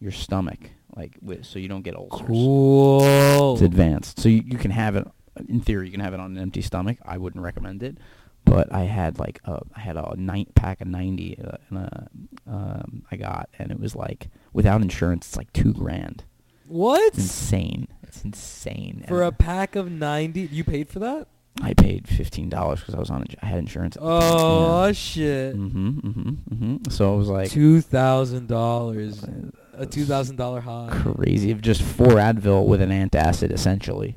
your 0.00 0.10
stomach 0.10 0.70
like 0.96 1.16
with 1.22 1.44
so 1.44 1.58
you 1.58 1.68
don't 1.68 1.82
get 1.82 1.94
ulcers. 1.94 2.26
Cool. 2.26 3.52
It's 3.54 3.62
advanced. 3.62 4.18
So 4.20 4.28
you, 4.28 4.42
you 4.46 4.58
can 4.58 4.70
have 4.72 4.96
it 4.96 5.06
in 5.48 5.60
theory 5.60 5.86
you 5.86 5.92
can 5.92 6.00
have 6.00 6.14
it 6.14 6.20
on 6.20 6.36
an 6.36 6.38
empty 6.42 6.62
stomach. 6.62 6.98
I 7.04 7.18
wouldn't 7.18 7.42
recommend 7.42 7.82
it. 7.82 7.98
But 8.44 8.72
I 8.72 8.82
had 8.84 9.18
like 9.20 9.40
a, 9.44 9.60
I 9.76 9.80
had 9.80 9.96
a 9.96 10.14
nine 10.16 10.46
pack 10.56 10.80
of 10.80 10.88
90 10.88 11.38
uh, 11.38 11.56
and 11.70 11.78
uh, 11.78 12.50
um, 12.50 13.04
I 13.10 13.16
got 13.16 13.48
and 13.58 13.70
it 13.70 13.78
was 13.78 13.94
like 13.94 14.28
without 14.52 14.82
insurance 14.82 15.28
it's 15.28 15.36
like 15.36 15.52
2 15.52 15.72
grand. 15.74 16.24
What? 16.66 17.00
It's 17.08 17.18
insane. 17.18 17.86
It's 18.02 18.24
insane. 18.24 19.04
For 19.06 19.22
a 19.22 19.30
pack 19.32 19.76
of 19.76 19.90
90, 19.90 20.40
you 20.50 20.64
paid 20.64 20.88
for 20.88 20.98
that? 21.00 21.28
I 21.60 21.74
paid 21.74 22.08
fifteen 22.08 22.48
dollars 22.48 22.80
because 22.80 22.94
I 22.94 22.98
was 22.98 23.10
on. 23.10 23.22
A, 23.22 23.26
I 23.44 23.46
had 23.46 23.58
insurance. 23.58 23.98
Oh 24.00 24.90
shit! 24.92 25.54
Mm-hmm. 25.54 25.88
Mm-hmm. 25.98 26.30
Mm-hmm. 26.54 26.90
So 26.90 27.14
it 27.14 27.18
was 27.18 27.28
like 27.28 27.50
Two 27.50 27.82
thousand 27.82 28.48
dollars, 28.48 29.22
uh, 29.22 29.50
a 29.74 29.84
two 29.84 30.06
thousand 30.06 30.36
dollar 30.36 30.62
high. 30.62 30.88
crazy. 30.90 31.50
Of 31.50 31.60
just 31.60 31.82
four 31.82 32.14
Advil 32.14 32.66
with 32.66 32.80
an 32.80 32.88
antacid, 32.88 33.52
essentially. 33.52 34.16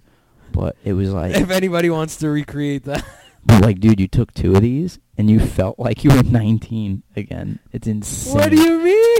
But 0.55 0.77
it 0.83 0.93
was 0.93 1.11
like, 1.11 1.35
If 1.35 1.49
anybody 1.49 1.89
wants 1.89 2.15
to 2.17 2.29
recreate 2.29 2.85
that, 2.85 3.03
but 3.45 3.61
like, 3.61 3.79
dude, 3.79 3.99
you 3.99 4.07
took 4.07 4.33
two 4.33 4.55
of 4.55 4.61
these 4.61 4.99
and 5.17 5.29
you 5.29 5.39
felt 5.39 5.77
like 5.77 6.03
you 6.03 6.11
were 6.11 6.23
nineteen 6.41 7.03
again. 7.15 7.59
It's 7.73 7.87
insane. 7.87 8.33
what 8.35 8.49
do 8.51 8.61
you 8.61 8.79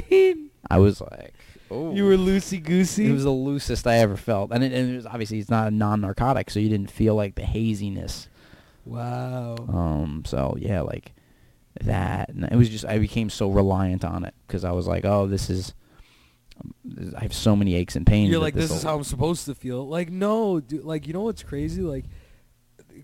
mean? 0.09 0.49
I 0.69 0.79
was 0.79 1.01
like, 1.01 1.33
oh. 1.69 1.93
You 1.93 2.05
were 2.05 2.15
loosey 2.17 2.63
goosey. 2.63 3.07
It 3.09 3.11
was 3.13 3.23
the 3.23 3.29
loosest 3.31 3.85
I 3.85 3.97
ever 3.97 4.15
felt, 4.15 4.51
and 4.51 4.63
it, 4.63 4.71
and 4.71 4.91
it 4.93 4.95
was 4.95 5.05
obviously 5.05 5.39
it's 5.39 5.49
not 5.49 5.67
a 5.67 5.71
non-narcotic, 5.71 6.49
so 6.49 6.59
you 6.59 6.69
didn't 6.69 6.89
feel 6.91 7.15
like 7.15 7.35
the 7.35 7.45
haziness. 7.45 8.29
wow. 8.85 9.55
Um. 9.67 10.23
So 10.25 10.55
yeah, 10.57 10.81
like 10.81 11.13
that. 11.81 12.29
And 12.29 12.45
it 12.45 12.55
was 12.55 12.69
just 12.69 12.85
I 12.85 12.97
became 12.97 13.29
so 13.29 13.49
reliant 13.49 14.05
on 14.05 14.23
it 14.23 14.33
because 14.47 14.63
I 14.63 14.71
was 14.71 14.87
like, 14.87 15.05
oh, 15.05 15.27
this 15.27 15.49
is. 15.49 15.73
This- 16.95 17.13
I 17.13 17.21
have 17.21 17.33
so 17.33 17.55
many 17.55 17.75
aches 17.75 17.95
and 17.95 18.05
pains. 18.05 18.29
You're 18.31 18.39
like, 18.39 18.53
this 18.53 18.65
is 18.65 18.69
this'll- 18.71 18.89
how 18.89 18.97
I'm 18.97 19.03
supposed 19.03 19.45
to 19.45 19.55
feel. 19.55 19.87
Like, 19.87 20.09
no, 20.11 20.59
dude. 20.59 20.83
Like, 20.83 21.07
you 21.07 21.13
know 21.13 21.21
what's 21.21 21.43
crazy? 21.43 21.81
Like, 21.81 22.05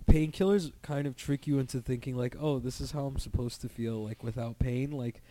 painkillers 0.10 0.72
kind 0.82 1.08
of 1.08 1.16
trick 1.16 1.48
you 1.48 1.60
into 1.60 1.82
thinking 1.82 2.16
like, 2.16 2.36
oh, 2.40 2.60
this 2.60 2.82
is 2.82 2.92
how 2.92 3.06
I'm 3.06 3.20
supposed 3.20 3.62
to 3.62 3.70
feel. 3.70 4.04
Like 4.04 4.24
without 4.24 4.60
pain. 4.60 4.92
Like, 4.92 5.22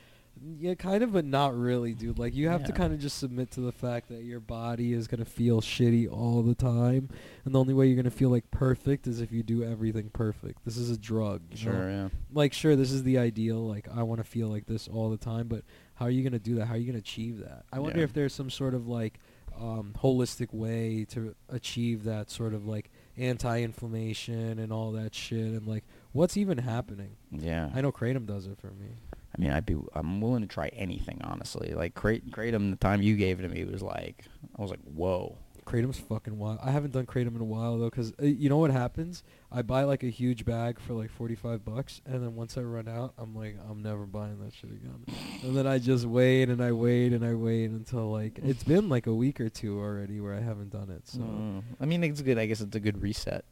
yeah, 0.58 0.74
kind 0.74 1.02
of, 1.02 1.12
but 1.12 1.24
not 1.24 1.58
really, 1.58 1.92
dude. 1.92 2.18
Like, 2.18 2.34
you 2.34 2.48
have 2.48 2.64
to 2.64 2.72
kind 2.72 2.92
of 2.94 3.00
just 3.00 3.18
submit 3.18 3.50
to 3.52 3.60
the 3.60 3.72
fact 3.72 4.08
that 4.08 4.22
your 4.22 4.40
body 4.40 4.92
is 4.94 5.06
gonna 5.08 5.24
feel 5.24 5.60
shitty 5.60 6.10
all 6.10 6.42
the 6.42 6.54
time, 6.54 7.10
and 7.44 7.54
the 7.54 7.58
only 7.58 7.74
way 7.74 7.88
you're 7.88 7.96
gonna 7.96 8.10
feel 8.10 8.30
like 8.30 8.48
perfect 8.50 9.06
is 9.06 9.20
if 9.20 9.32
you 9.32 9.42
do 9.42 9.64
everything 9.64 10.08
perfect. 10.10 10.64
This 10.64 10.76
is 10.78 10.88
a 10.88 10.96
drug. 10.96 11.42
you 11.50 11.66
know? 11.66 11.72
Sure. 11.72 11.90
Yeah. 11.90 12.08
like 12.32 12.52
sure 12.54 12.76
this 12.76 12.92
is 12.92 13.02
the 13.02 13.18
ideal 13.18 13.66
like 13.66 13.88
i 13.94 14.02
want 14.04 14.20
to 14.20 14.24
feel 14.24 14.46
like 14.48 14.66
this 14.66 14.86
all 14.88 15.10
the 15.10 15.16
time 15.16 15.48
but 15.48 15.64
how 16.00 16.06
are 16.06 16.10
you 16.10 16.22
going 16.22 16.32
to 16.32 16.38
do 16.40 16.56
that 16.56 16.66
how 16.66 16.74
are 16.74 16.76
you 16.78 16.84
going 16.90 17.00
to 17.00 17.06
achieve 17.08 17.38
that 17.38 17.64
i 17.72 17.78
wonder 17.78 17.98
Yeah. 17.98 18.04
if 18.04 18.12
there's 18.12 18.34
some 18.34 18.50
sort 18.50 18.74
of 18.74 18.88
like 18.88 19.20
um, 19.60 19.94
holistic 20.02 20.52
way 20.54 21.04
to 21.10 21.34
achieve 21.50 22.04
that 22.04 22.30
sort 22.30 22.54
of 22.54 22.66
like 22.66 22.90
anti-inflammation 23.18 24.58
and 24.58 24.72
all 24.72 24.92
that 24.92 25.14
shit 25.14 25.38
and 25.38 25.66
like 25.66 25.84
what's 26.12 26.36
even 26.36 26.58
happening 26.58 27.10
Yeah. 27.30 27.70
i 27.74 27.80
know 27.80 27.92
kratom 27.92 28.26
does 28.26 28.46
it 28.46 28.58
for 28.58 28.68
me 28.72 28.88
I 29.32 29.40
mean, 29.40 29.52
I'd 29.52 29.64
be. 29.64 29.76
I'm 29.94 30.20
willing 30.20 30.42
to 30.42 30.48
try 30.48 30.70
anything, 30.74 31.20
honestly. 31.22 31.72
Like 31.72 31.94
Krat- 31.94 32.28
kratom, 32.30 32.70
the 32.70 32.76
time 32.76 33.00
you 33.00 33.14
gave 33.14 33.38
it 33.38 33.42
to 33.44 33.48
me 33.48 33.64
was 33.64 33.80
like, 33.80 34.24
I 34.58 34.60
was 34.60 34.72
like, 34.72 34.80
whoa. 34.92 35.36
kratom's 35.64 36.00
fucking 36.00 36.36
wild 36.36 36.58
i 36.64 36.70
haven't 36.72 36.90
done 36.92 37.06
kratom 37.06 37.36
in 37.36 37.40
a 37.40 37.44
while 37.44 37.78
though 37.78 37.88
because 37.90 38.12
uh, 38.20 38.24
you 38.26 38.48
know 38.48 38.56
what 38.58 38.72
happens 38.72 39.22
i 39.52 39.62
buy 39.62 39.82
like 39.84 40.02
a 40.02 40.08
huge 40.10 40.44
bag 40.44 40.78
for 40.78 40.92
like 40.94 41.10
45 41.10 41.64
bucks 41.64 42.00
and 42.06 42.22
then 42.22 42.34
once 42.36 42.56
i 42.56 42.60
run 42.60 42.86
out 42.88 43.14
i'm 43.18 43.34
like 43.34 43.56
i'm 43.68 43.82
never 43.82 44.06
buying 44.06 44.38
that 44.44 44.52
shit 44.54 44.70
again 44.70 45.04
and 45.42 45.56
then 45.56 45.66
I 45.66 45.78
just 45.78 46.04
wait 46.04 46.48
and 46.50 46.62
I 46.62 46.72
wait 46.72 47.12
and 47.14 47.24
I 47.24 47.32
wait 47.34 47.70
until 47.70 48.10
like 48.12 48.38
it's 48.42 48.62
been 48.62 48.88
like 48.90 49.06
a 49.06 49.14
week 49.14 49.40
or 49.40 49.48
two 49.48 49.78
already 49.80 50.20
where 50.20 50.34
I 50.34 50.40
haven't 50.40 50.70
done 50.70 50.90
it. 50.90 51.08
So 51.08 51.20
Mm. 51.20 51.62
I 51.80 51.86
mean, 51.86 52.04
it's 52.04 52.20
good. 52.20 52.38
I 52.38 52.44
guess 52.46 52.60
it's 52.60 52.76
a 52.76 52.80
good 52.80 53.00
reset. 53.00 53.44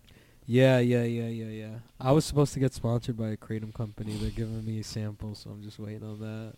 yeah, 0.46 0.78
yeah, 0.80 1.03
yeah, 1.05 1.28
yeah, 1.28 1.46
yeah. 1.46 1.74
I 1.99 2.12
was 2.12 2.24
supposed 2.26 2.53
to 2.55 2.61
get 2.61 2.74
sponsored 2.74 3.16
by 3.16 3.28
a 3.30 3.36
kratom 3.38 3.72
company. 3.72 4.16
They're 4.16 4.30
giving 4.30 4.62
me 4.64 4.80
a 4.80 4.84
sample, 4.84 5.34
so 5.34 5.49
I'm 5.51 5.62
just 5.62 5.78
waiting 5.78 6.05
on 6.05 6.20
that. 6.20 6.53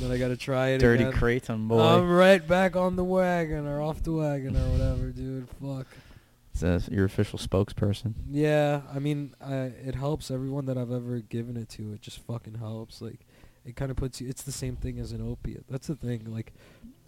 then 0.00 0.10
I 0.12 0.16
gotta 0.18 0.36
try 0.36 0.68
it 0.68 0.78
Dirty 0.78 1.02
again. 1.04 1.18
kratom 1.20 1.66
boy. 1.68 1.80
I'm 1.80 2.08
right 2.08 2.46
back 2.46 2.76
on 2.76 2.94
the 2.94 3.04
wagon 3.04 3.66
or 3.66 3.80
off 3.82 4.02
the 4.04 4.12
wagon 4.12 4.56
or 4.56 4.68
whatever, 4.70 5.08
dude. 5.10 5.48
Fuck. 5.60 5.86
Uh, 6.62 6.80
your 6.90 7.04
official 7.04 7.38
spokesperson. 7.38 8.14
Yeah, 8.30 8.82
I 8.94 8.98
mean, 8.98 9.34
I, 9.40 9.54
it 9.86 9.94
helps 9.94 10.30
everyone 10.30 10.66
that 10.66 10.76
I've 10.78 10.92
ever 10.92 11.20
given 11.20 11.56
it 11.56 11.68
to. 11.70 11.92
It 11.92 12.00
just 12.02 12.18
fucking 12.26 12.54
helps. 12.54 13.00
Like, 13.00 13.20
it 13.64 13.76
kind 13.76 13.90
of 13.90 13.96
puts 13.96 14.20
you. 14.20 14.28
It's 14.28 14.42
the 14.42 14.52
same 14.52 14.76
thing 14.76 14.98
as 14.98 15.12
an 15.12 15.20
opiate. 15.20 15.64
That's 15.68 15.86
the 15.86 15.94
thing. 15.96 16.24
Like, 16.26 16.52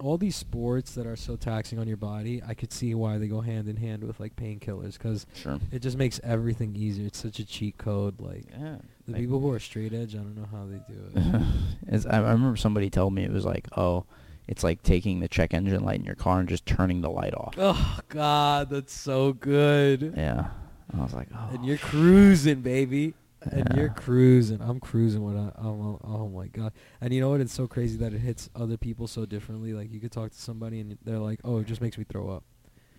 all 0.01 0.19
these 0.19 0.35
sports 0.37 0.95
that 0.97 1.07
are 1.07 1.15
so 1.17 1.37
taxing 1.37 1.79
on 1.79 1.87
your 1.87 1.97
body, 1.97 2.43
I 2.47 2.55
could 2.55 2.73
see 2.73 2.93
why 2.95 3.19
they 3.19 3.29
go 3.29 3.41
hand 3.41 3.69
in 3.69 3.77
hand 3.77 4.03
with 4.03 4.19
like 4.19 4.35
painkillers 4.35 4.95
because 4.95 5.27
Sure. 5.35 5.61
it 5.71 5.79
just 5.81 5.97
makes 5.97 6.19
everything 6.25 6.75
easier. 6.75 7.07
It's 7.07 7.21
such 7.23 7.39
a 7.39 7.45
cheat 7.45 7.79
code. 7.79 8.21
Like, 8.21 8.47
Yeah. 8.51 8.79
the 9.07 9.13
Like- 9.13 9.21
people 9.21 9.39
who 9.39 9.51
are 9.53 9.61
straight 9.61 9.93
edge, 9.93 10.15
I 10.17 10.19
don't 10.19 10.35
know 10.37 10.49
how 10.51 10.67
they 10.67 10.81
do 10.93 11.01
it. 11.15 11.43
As 11.89 12.05
I, 12.07 12.17
I 12.17 12.33
remember 12.33 12.57
somebody 12.57 12.91
told 12.91 13.15
me 13.15 13.23
it 13.23 13.31
was 13.31 13.45
like, 13.45 13.69
oh, 13.77 14.05
it's 14.49 14.65
like 14.65 14.83
taking 14.83 15.21
the 15.21 15.29
check 15.29 15.55
engine 15.55 15.85
light 15.85 15.99
in 16.01 16.05
your 16.05 16.15
car 16.15 16.41
and 16.41 16.49
just 16.49 16.67
turning 16.67 17.01
the 17.01 17.11
light 17.11 17.35
off. 17.35 17.55
oh 17.59 17.99
God, 18.09 18.71
that's 18.71 18.93
so 18.93 19.33
good. 19.33 20.15
Yeah. 20.17 20.49
I 20.95 21.03
was 21.03 21.15
like, 21.15 21.29
oh. 21.35 21.49
and 21.53 21.65
you're 21.65 21.79
cruising, 21.79 22.61
baby. 22.61 23.15
And 23.51 23.69
you're 23.75 23.89
cruising. 23.89 24.61
I'm 24.61 24.79
cruising 24.79 25.25
when 25.25 25.37
I. 25.37 25.49
Oh, 25.61 25.99
oh 26.05 26.29
my 26.29 26.47
god! 26.47 26.73
And 27.01 27.13
you 27.13 27.21
know 27.21 27.31
what? 27.31 27.41
It's 27.41 27.53
so 27.53 27.67
crazy 27.67 27.97
that 27.97 28.13
it 28.15 28.21
hits 28.21 28.49
other 28.55 28.77
people 28.77 29.09
so 29.09 29.27
differently. 29.27 29.73
Like 29.73 29.91
you 29.91 29.99
could 29.99 30.13
talk 30.13 30.31
to 30.31 30.39
somebody 30.39 30.79
and 30.79 30.97
they're 31.05 31.19
like, 31.19 31.41
"Oh, 31.43 31.59
it 31.59 31.67
just 31.67 31.81
makes 31.81 31.99
me 31.99 32.05
throw 32.05 32.31
up," 32.31 32.45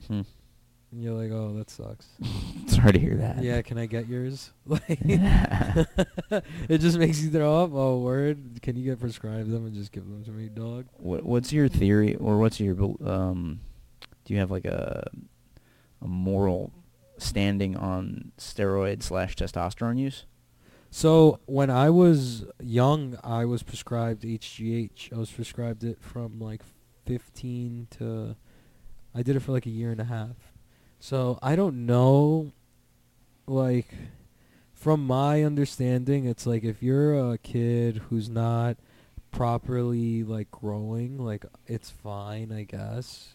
Hmm. 0.07 0.21
And 0.93 1.03
you're 1.03 1.13
like, 1.13 1.31
"Oh, 1.31 1.53
that 1.57 1.69
sucks." 1.69 2.07
Sorry 2.67 2.93
to 2.93 2.99
hear 2.99 3.15
that. 3.17 3.43
yeah, 3.43 3.61
can 3.61 3.77
I 3.77 3.85
get 3.85 4.07
yours? 4.07 4.51
Like, 4.65 4.83
it 6.69 6.77
just 6.77 6.97
makes 6.97 7.21
you 7.21 7.29
throw 7.29 7.63
up. 7.63 7.71
Oh, 7.73 7.99
word! 7.99 8.61
Can 8.61 8.75
you 8.75 8.83
get 8.85 8.99
prescribed 8.99 9.49
them 9.49 9.65
and 9.65 9.73
just 9.75 9.91
give 9.91 10.05
them 10.07 10.23
to 10.23 10.31
me, 10.31 10.49
dog? 10.49 10.85
What 10.97 11.23
What's 11.23 11.51
your 11.51 11.67
theory, 11.67 12.15
or 12.15 12.37
what's 12.37 12.59
your 12.59 12.75
um? 13.05 13.59
Do 14.25 14.33
you 14.33 14.39
have 14.39 14.51
like 14.51 14.65
a 14.65 15.09
a 16.01 16.07
moral 16.07 16.71
standing 17.17 17.75
on 17.75 18.31
steroid 18.37 19.03
slash 19.03 19.35
testosterone 19.35 19.97
use? 19.99 20.25
So 20.91 21.39
when 21.45 21.69
I 21.71 21.89
was 21.89 22.45
young, 22.61 23.17
I 23.23 23.45
was 23.45 23.63
prescribed 23.63 24.23
HGH. 24.23 25.11
I 25.11 25.17
was 25.17 25.31
prescribed 25.31 25.83
it 25.83 25.99
from 25.99 26.39
like 26.39 26.61
15 27.05 27.87
to 27.97 28.35
I 29.15 29.21
did 29.21 29.35
it 29.35 29.41
for 29.41 29.51
like 29.51 29.65
a 29.65 29.71
year 29.71 29.91
and 29.91 29.99
a 29.99 30.05
half. 30.05 30.52
So 31.03 31.37
I 31.43 31.57
don't 31.57 31.85
know 31.85 32.53
like 33.45 33.93
from 34.73 35.05
my 35.05 35.43
understanding 35.43 36.23
it's 36.23 36.45
like 36.45 36.63
if 36.63 36.81
you're 36.81 37.33
a 37.33 37.37
kid 37.37 37.97
who's 38.09 38.29
not 38.29 38.77
properly 39.29 40.23
like 40.23 40.49
growing, 40.49 41.17
like 41.17 41.45
it's 41.67 41.89
fine, 41.89 42.53
I 42.53 42.63
guess. 42.63 43.33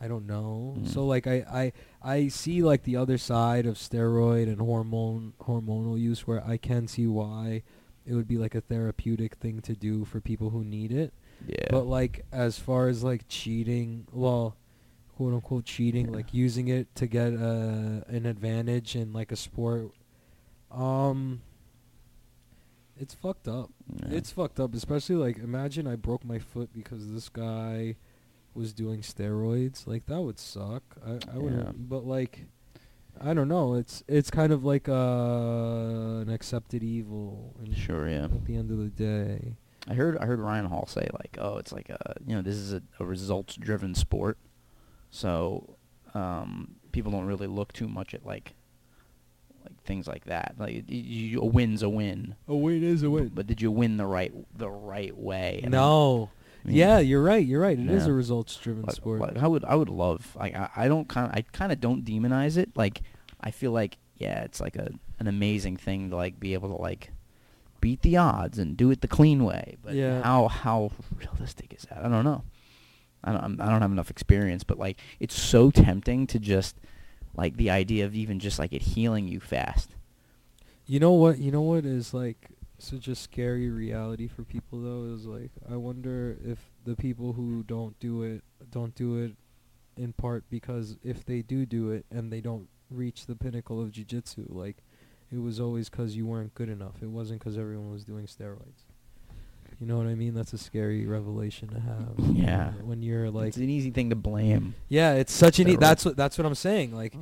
I 0.00 0.06
don't 0.06 0.28
know. 0.28 0.76
Mhm. 0.78 0.86
So 0.86 1.04
like 1.06 1.26
I, 1.26 1.44
I 1.52 1.72
I 2.00 2.28
see 2.28 2.62
like 2.62 2.84
the 2.84 2.94
other 2.94 3.18
side 3.18 3.66
of 3.66 3.74
steroid 3.74 4.44
and 4.44 4.60
hormone 4.60 5.32
hormonal 5.40 5.98
use 5.98 6.24
where 6.24 6.46
I 6.46 6.56
can 6.56 6.86
see 6.86 7.08
why 7.08 7.64
it 8.06 8.14
would 8.14 8.28
be 8.28 8.38
like 8.38 8.54
a 8.54 8.60
therapeutic 8.60 9.34
thing 9.34 9.60
to 9.62 9.74
do 9.74 10.04
for 10.04 10.20
people 10.20 10.50
who 10.50 10.62
need 10.62 10.92
it. 10.92 11.12
Yeah. 11.44 11.66
But 11.68 11.88
like 11.88 12.26
as 12.30 12.60
far 12.60 12.86
as 12.86 13.02
like 13.02 13.22
cheating, 13.26 14.06
well, 14.12 14.54
quote 15.18 15.34
unquote 15.34 15.64
cheating, 15.64 16.06
Yeah. 16.06 16.12
like 16.12 16.32
using 16.32 16.68
it 16.68 16.94
to 16.94 17.08
get 17.08 17.34
uh, 17.34 18.04
an 18.06 18.24
advantage 18.24 18.94
in 18.94 19.12
like 19.12 19.32
a 19.32 19.36
sport, 19.36 19.90
um, 20.70 21.40
it's 22.96 23.14
fucked 23.14 23.48
up. 23.48 23.70
Yeah. 24.02 24.16
It's 24.16 24.30
fucked 24.30 24.60
up, 24.60 24.74
especially 24.74 25.16
like 25.16 25.38
imagine 25.38 25.86
I 25.88 25.96
broke 25.96 26.24
my 26.24 26.38
foot 26.38 26.70
because 26.72 27.12
this 27.12 27.28
guy 27.28 27.96
was 28.54 28.72
doing 28.72 29.00
steroids. 29.00 29.86
Like 29.88 30.06
that 30.06 30.20
would 30.20 30.38
suck. 30.38 30.82
I 31.04 31.18
I 31.34 31.38
would 31.38 31.52
Yeah. 31.52 31.72
but 31.74 32.04
like 32.06 32.46
I 33.20 33.34
don't 33.34 33.48
know. 33.48 33.74
It's 33.74 34.04
it's 34.06 34.30
kind 34.30 34.52
of 34.52 34.64
like 34.64 34.88
uh, 34.88 36.22
an 36.22 36.30
accepted 36.30 36.84
evil. 36.84 37.56
And 37.58 37.76
Sure, 37.76 38.08
yeah. 38.08 38.24
At 38.26 38.44
the 38.44 38.54
end 38.56 38.70
of 38.70 38.78
the 38.78 38.88
day, 38.90 39.56
I 39.88 39.94
heard 39.94 40.16
I 40.18 40.26
heard 40.26 40.38
Ryan 40.38 40.66
Hall 40.66 40.86
say 40.86 41.08
like, 41.12 41.36
oh, 41.40 41.56
it's 41.58 41.72
like 41.72 41.88
a 41.90 42.14
you 42.26 42.36
know 42.36 42.42
this 42.42 42.54
is 42.56 42.72
a, 42.72 42.82
a 43.00 43.04
results 43.04 43.56
driven 43.56 43.94
sport, 43.94 44.38
so 45.10 45.76
um, 46.14 46.76
people 46.92 47.12
don't 47.12 47.26
really 47.26 47.46
look 47.46 47.72
too 47.72 47.88
much 47.88 48.14
at 48.14 48.24
like 48.26 48.54
like 49.64 49.82
things 49.84 50.06
like 50.06 50.24
that. 50.26 50.54
Like 50.58 50.84
y- 50.88 51.04
y- 51.34 51.38
a 51.40 51.44
win's 51.44 51.82
a 51.82 51.88
win, 51.88 52.34
a 52.46 52.54
win 52.54 52.82
is 52.84 53.02
a 53.02 53.10
win. 53.10 53.30
but 53.34 53.46
did 53.46 53.60
you 53.60 53.70
win 53.70 53.96
the 53.96 54.06
right 54.06 54.32
the 54.56 54.70
right 54.70 55.16
way? 55.16 55.58
I 55.58 55.62
mean- 55.62 55.70
no. 55.72 56.30
I 56.64 56.68
mean, 56.68 56.76
yeah, 56.76 56.98
you're 56.98 57.22
right. 57.22 57.44
You're 57.46 57.60
right. 57.60 57.78
It 57.78 57.88
is 57.88 58.04
Yeah. 58.04 58.10
a 58.10 58.14
results-driven 58.14 58.82
like, 58.82 58.96
sport. 58.96 59.20
like, 59.20 59.36
I 59.38 59.46
would 59.46 59.64
I 59.64 59.74
would 59.76 59.88
love 59.88 60.36
like 60.38 60.56
I, 60.56 60.68
I 60.76 60.88
don't 60.88 61.08
kind 61.08 61.30
I 61.32 61.42
kind 61.52 61.70
of 61.72 61.80
don't 61.80 62.04
demonize 62.04 62.56
it. 62.56 62.70
Like 62.76 63.02
I 63.40 63.52
feel 63.52 63.70
like 63.70 63.96
yeah, 64.16 64.42
it's 64.42 64.60
like 64.60 64.74
a 64.76 64.90
an 65.20 65.28
amazing 65.28 65.76
thing 65.76 66.10
to 66.10 66.16
like 66.16 66.38
be 66.40 66.54
able 66.54 66.68
to 66.76 66.82
like 66.82 67.12
beat 67.80 68.02
the 68.02 68.16
odds 68.16 68.58
and 68.58 68.76
do 68.76 68.90
it 68.90 69.00
the 69.02 69.08
clean 69.08 69.44
way. 69.44 69.76
But 69.84 69.94
Yeah. 69.94 70.20
how 70.22 70.48
how 70.48 70.90
realistic 71.16 71.72
is 71.74 71.82
that? 71.88 72.04
I 72.04 72.08
don't 72.08 72.24
know. 72.24 72.42
I 73.24 73.32
don't 73.32 73.42
I'm- 73.42 73.56
don't 73.56 73.82
have 73.82 73.92
enough 73.92 74.10
experience, 74.10 74.64
but 74.64 74.78
like 74.78 74.98
it's 75.20 75.38
so 75.38 75.70
tempting 75.70 76.26
to 76.28 76.38
just 76.38 76.76
like 77.36 77.56
the 77.56 77.70
idea 77.70 78.04
of 78.04 78.14
even 78.14 78.38
just 78.38 78.58
like 78.58 78.72
it 78.72 78.82
healing 78.82 79.28
you 79.28 79.40
fast. 79.40 79.90
You 80.86 81.00
know 81.00 81.12
what? 81.12 81.38
You 81.38 81.50
know 81.52 81.62
what 81.62 81.84
is 81.84 82.14
like 82.14 82.48
such 82.78 83.08
a 83.08 83.14
scary 83.14 83.68
reality 83.68 84.28
for 84.28 84.44
people 84.44 84.80
though 84.80 85.12
is 85.12 85.26
like 85.26 85.50
I 85.70 85.76
wonder 85.76 86.38
if 86.44 86.58
the 86.84 86.94
people 86.94 87.32
who 87.32 87.64
don't 87.64 87.98
do 87.98 88.22
it 88.22 88.42
don't 88.70 88.94
do 88.94 89.18
it 89.18 89.32
in 89.96 90.12
part 90.12 90.44
because 90.48 90.96
if 91.02 91.24
they 91.24 91.42
do 91.42 91.66
do 91.66 91.90
it 91.90 92.06
and 92.10 92.32
they 92.32 92.40
don't 92.40 92.68
reach 92.88 93.26
the 93.26 93.34
pinnacle 93.34 93.82
of 93.82 93.90
jiu-jitsu 93.90 94.46
like 94.48 94.76
it 95.30 95.38
was 95.38 95.58
always 95.60 95.88
cuz 95.88 96.16
you 96.16 96.24
weren't 96.24 96.54
good 96.54 96.68
enough. 96.68 97.02
It 97.02 97.10
wasn't 97.10 97.40
cuz 97.40 97.58
everyone 97.58 97.90
was 97.90 98.04
doing 98.04 98.26
steroids. 98.26 98.84
You 99.80 99.86
know 99.86 99.96
what 99.96 100.06
I 100.06 100.14
mean? 100.14 100.34
That's 100.34 100.52
a 100.52 100.58
scary 100.58 101.06
revelation 101.06 101.68
to 101.68 101.80
have. 101.80 102.36
Yeah. 102.36 102.72
When 102.82 103.02
you're 103.02 103.30
like 103.30 103.48
it's 103.48 103.56
an 103.58 103.70
easy 103.70 103.90
thing 103.90 104.10
to 104.10 104.16
blame. 104.16 104.74
yeah, 104.88 105.14
it's 105.14 105.32
such 105.32 105.60
an 105.60 105.68
e- 105.68 105.76
that's 105.76 106.04
what 106.04 106.16
that's 106.16 106.36
what 106.36 106.46
I'm 106.46 106.54
saying. 106.54 106.94
Like 106.94 107.14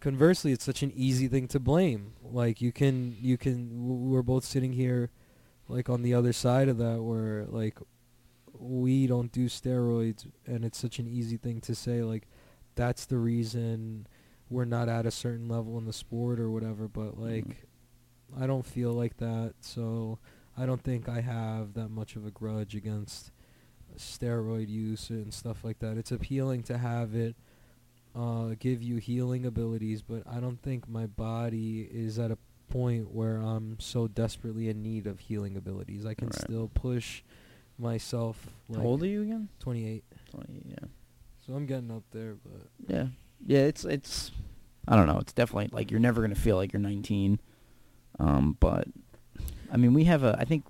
conversely, 0.00 0.52
it's 0.52 0.64
such 0.64 0.82
an 0.82 0.92
easy 0.94 1.28
thing 1.28 1.48
to 1.48 1.60
blame. 1.60 2.12
Like 2.22 2.60
you 2.60 2.72
can 2.72 3.16
you 3.20 3.38
can 3.38 3.68
w- 3.80 4.10
we're 4.10 4.22
both 4.22 4.44
sitting 4.44 4.74
here 4.74 5.10
like 5.66 5.88
on 5.88 6.02
the 6.02 6.12
other 6.12 6.32
side 6.32 6.68
of 6.68 6.76
that 6.78 7.02
where 7.02 7.46
like 7.46 7.78
we 8.52 9.06
don't 9.06 9.32
do 9.32 9.46
steroids 9.46 10.26
and 10.46 10.64
it's 10.64 10.78
such 10.78 10.98
an 10.98 11.08
easy 11.08 11.36
thing 11.36 11.60
to 11.60 11.74
say 11.74 12.02
like 12.02 12.28
that's 12.76 13.06
the 13.06 13.16
reason 13.16 14.06
we're 14.50 14.64
not 14.64 14.88
at 14.88 15.06
a 15.06 15.10
certain 15.10 15.48
level 15.48 15.78
in 15.78 15.86
the 15.86 15.92
sport 15.92 16.38
or 16.38 16.50
whatever, 16.50 16.86
but 16.88 17.18
mm-hmm. 17.18 17.22
like 17.22 17.66
I 18.38 18.46
don't 18.46 18.66
feel 18.66 18.92
like 18.92 19.16
that, 19.18 19.54
so 19.60 20.18
I 20.56 20.66
don't 20.66 20.82
think 20.82 21.08
I 21.08 21.20
have 21.20 21.74
that 21.74 21.88
much 21.88 22.16
of 22.16 22.26
a 22.26 22.30
grudge 22.30 22.74
against 22.76 23.30
steroid 23.98 24.68
use 24.68 25.10
and 25.10 25.32
stuff 25.32 25.64
like 25.64 25.78
that. 25.80 25.96
It's 25.96 26.12
appealing 26.12 26.62
to 26.64 26.78
have 26.78 27.14
it 27.14 27.36
uh, 28.16 28.54
give 28.60 28.82
you 28.82 28.96
healing 28.98 29.44
abilities, 29.44 30.02
but 30.02 30.22
I 30.30 30.38
don't 30.38 30.60
think 30.62 30.88
my 30.88 31.06
body 31.06 31.82
is 31.90 32.18
at 32.18 32.30
a 32.30 32.38
point 32.68 33.12
where 33.12 33.36
I'm 33.38 33.78
so 33.80 34.06
desperately 34.06 34.68
in 34.68 34.82
need 34.82 35.06
of 35.06 35.18
healing 35.18 35.56
abilities. 35.56 36.06
I 36.06 36.14
can 36.14 36.28
Right. 36.28 36.40
still 36.40 36.70
push 36.72 37.22
myself. 37.78 38.46
Like 38.68 38.82
How 38.82 38.86
old 38.86 39.02
are 39.02 39.06
you 39.06 39.22
again? 39.22 39.48
28. 39.60 40.04
20, 40.30 40.62
yeah. 40.66 40.76
So 41.44 41.54
I'm 41.54 41.66
getting 41.66 41.90
up 41.90 42.04
there, 42.12 42.36
but 42.36 42.68
Yeah, 42.88 43.06
yeah. 43.44 43.60
It's 43.66 43.84
it's. 43.84 44.30
I 44.86 44.96
don't 44.96 45.06
know. 45.06 45.18
It's 45.18 45.32
definitely 45.32 45.70
like 45.72 45.90
you're 45.90 46.00
never 46.00 46.20
gonna 46.22 46.34
feel 46.34 46.56
like 46.56 46.72
you're 46.72 46.80
19. 46.80 47.40
Um, 48.20 48.56
but 48.60 48.86
I 49.72 49.76
mean, 49.76 49.94
we 49.94 50.04
have 50.04 50.22
a. 50.22 50.36
I 50.38 50.44
think 50.44 50.64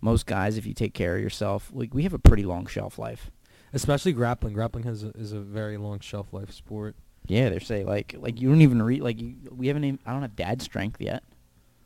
most 0.00 0.26
guys, 0.26 0.56
if 0.56 0.66
you 0.66 0.74
take 0.74 0.94
care 0.94 1.16
of 1.16 1.22
yourself, 1.22 1.70
like 1.72 1.94
we 1.94 2.02
have 2.04 2.14
a 2.14 2.18
pretty 2.18 2.44
long 2.44 2.66
shelf 2.66 2.98
life. 2.98 3.30
especially 3.72 4.12
grappling. 4.12 4.54
Grappling 4.54 4.84
has 4.84 5.04
a, 5.04 5.08
is 5.10 5.32
a 5.32 5.40
very 5.40 5.76
long 5.76 6.00
shelf 6.00 6.32
life 6.32 6.50
sport. 6.52 6.96
Yeah, 7.26 7.50
they 7.50 7.58
say 7.58 7.84
like 7.84 8.14
like 8.18 8.40
you 8.40 8.48
don't 8.48 8.62
even 8.62 8.80
read 8.82 9.02
like 9.02 9.20
you, 9.20 9.36
we 9.50 9.66
haven't 9.68 9.84
even. 9.84 9.98
I 10.06 10.12
don't 10.12 10.22
have 10.22 10.36
dad 10.36 10.62
strength 10.62 11.00
yet. 11.00 11.22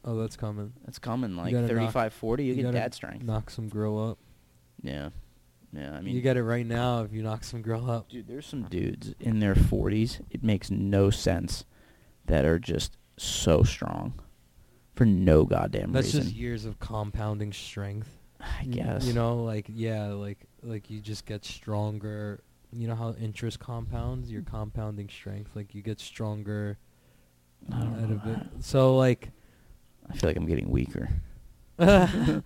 Oh, 0.05 0.19
that's 0.19 0.37
coming. 0.37 0.73
That's 0.85 0.99
coming 0.99 1.37
like 1.37 1.53
gotta 1.53 1.73
knock- 1.75 2.13
40. 2.13 2.45
You, 2.45 2.55
you 2.55 2.63
get 2.63 2.73
dad 2.73 2.95
strength. 2.95 3.25
Knock 3.25 3.51
some 3.51 3.69
grow 3.69 3.99
up. 3.99 4.19
Yeah, 4.83 5.11
yeah. 5.73 5.93
I 5.93 6.01
mean, 6.01 6.15
you 6.15 6.21
get 6.21 6.37
it 6.37 6.43
right 6.43 6.67
now 6.67 7.03
if 7.03 7.13
you 7.13 7.23
knock 7.23 7.45
some 7.45 7.63
grow 7.63 7.87
up. 7.87 8.09
Dude, 8.09 8.27
there's 8.27 8.47
some 8.47 8.65
dudes 8.65 9.15
in 9.21 9.39
their 9.39 9.55
40s. 9.55 10.21
It 10.31 10.43
makes 10.43 10.71
no 10.71 11.11
sense 11.11 11.65
that 12.27 12.45
are 12.45 12.59
just 12.59 12.97
so 13.17 13.63
strong 13.63 14.15
for 14.95 15.05
no 15.05 15.45
goddamn 15.45 15.93
That's 15.93 16.07
reason. 16.09 16.21
That's 16.21 16.31
just 16.31 16.41
years 16.41 16.65
of 16.65 16.79
compounding 16.79 17.53
strength. 17.53 18.11
I 18.41 18.65
guess. 18.65 19.05
You 19.05 19.13
know, 19.13 19.43
like 19.43 19.67
yeah, 19.69 20.09
like 20.09 20.47
like 20.63 20.91
you 20.91 21.01
just 21.01 21.27
get 21.27 21.45
stronger. 21.45 22.43
You 22.73 22.89
know 22.89 22.95
how 22.95 23.15
interest 23.15 23.61
compounds? 23.61 24.31
You're 24.31 24.43
mm-hmm. 24.43 24.57
compounding 24.57 25.09
strength. 25.09 25.51
Like 25.55 25.75
you 25.75 25.83
get 25.83 26.01
stronger 26.01 26.79
I 27.71 27.79
don't 27.79 27.95
out 27.95 28.09
know. 28.09 28.17
of 28.17 28.27
it. 28.27 28.47
So 28.61 28.97
like 28.97 29.31
I 30.11 30.15
feel 30.17 30.29
like 30.31 30.37
I'm 30.37 30.47
getting 30.47 30.71
weaker. 30.71 31.09
I'm 31.79 32.43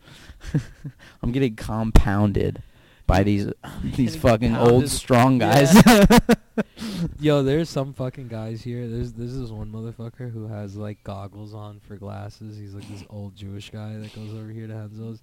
getting 1.33 1.57
compounded 1.57 2.63
by 3.07 3.23
these 3.23 3.49
these 3.83 4.17
fucking 4.17 4.57
old 4.57 4.89
strong 4.89 5.39
guys. 5.39 5.75
Yo, 7.21 7.43
there's 7.43 7.69
some 7.69 7.93
fucking 7.93 8.29
guys 8.29 8.63
here. 8.63 8.87
There's 8.87 9.13
this 9.13 9.51
one 9.51 9.71
motherfucker 9.71 10.31
who 10.31 10.47
has 10.49 10.77
like 10.77 11.03
goggles 11.05 11.55
on 11.55 11.81
for 11.81 11.97
glasses. 11.97 12.57
He's 12.57 12.75
like 12.75 12.89
this 12.89 13.05
old 13.11 13.37
Jewish 13.37 13.71
guy 13.71 13.97
that 13.97 14.15
goes 14.15 14.33
over 14.35 14.51
here 14.51 14.67
to 14.67 14.73
Henzo's, 14.73 15.23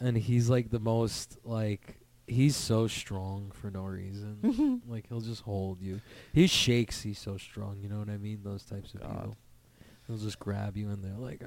and 0.00 0.16
he's 0.16 0.48
like 0.48 0.70
the 0.70 0.80
most 0.80 1.38
like 1.44 1.96
he's 2.26 2.56
so 2.56 2.86
strong 2.86 3.50
for 3.54 3.70
no 3.70 3.82
reason. 3.82 4.82
like 4.88 5.08
he'll 5.08 5.20
just 5.20 5.42
hold 5.42 5.80
you. 5.80 6.00
He 6.32 6.46
shakes. 6.46 7.02
He's 7.02 7.18
so 7.18 7.36
strong. 7.36 7.78
You 7.82 7.88
know 7.88 7.98
what 7.98 8.08
I 8.08 8.16
mean? 8.16 8.40
Those 8.42 8.64
types 8.64 8.94
of 8.94 9.00
God. 9.00 9.10
people. 9.10 9.36
He'll 10.10 10.18
just 10.18 10.40
grab 10.40 10.76
you 10.76 10.90
and 10.90 11.04
they're 11.04 11.16
like, 11.16 11.42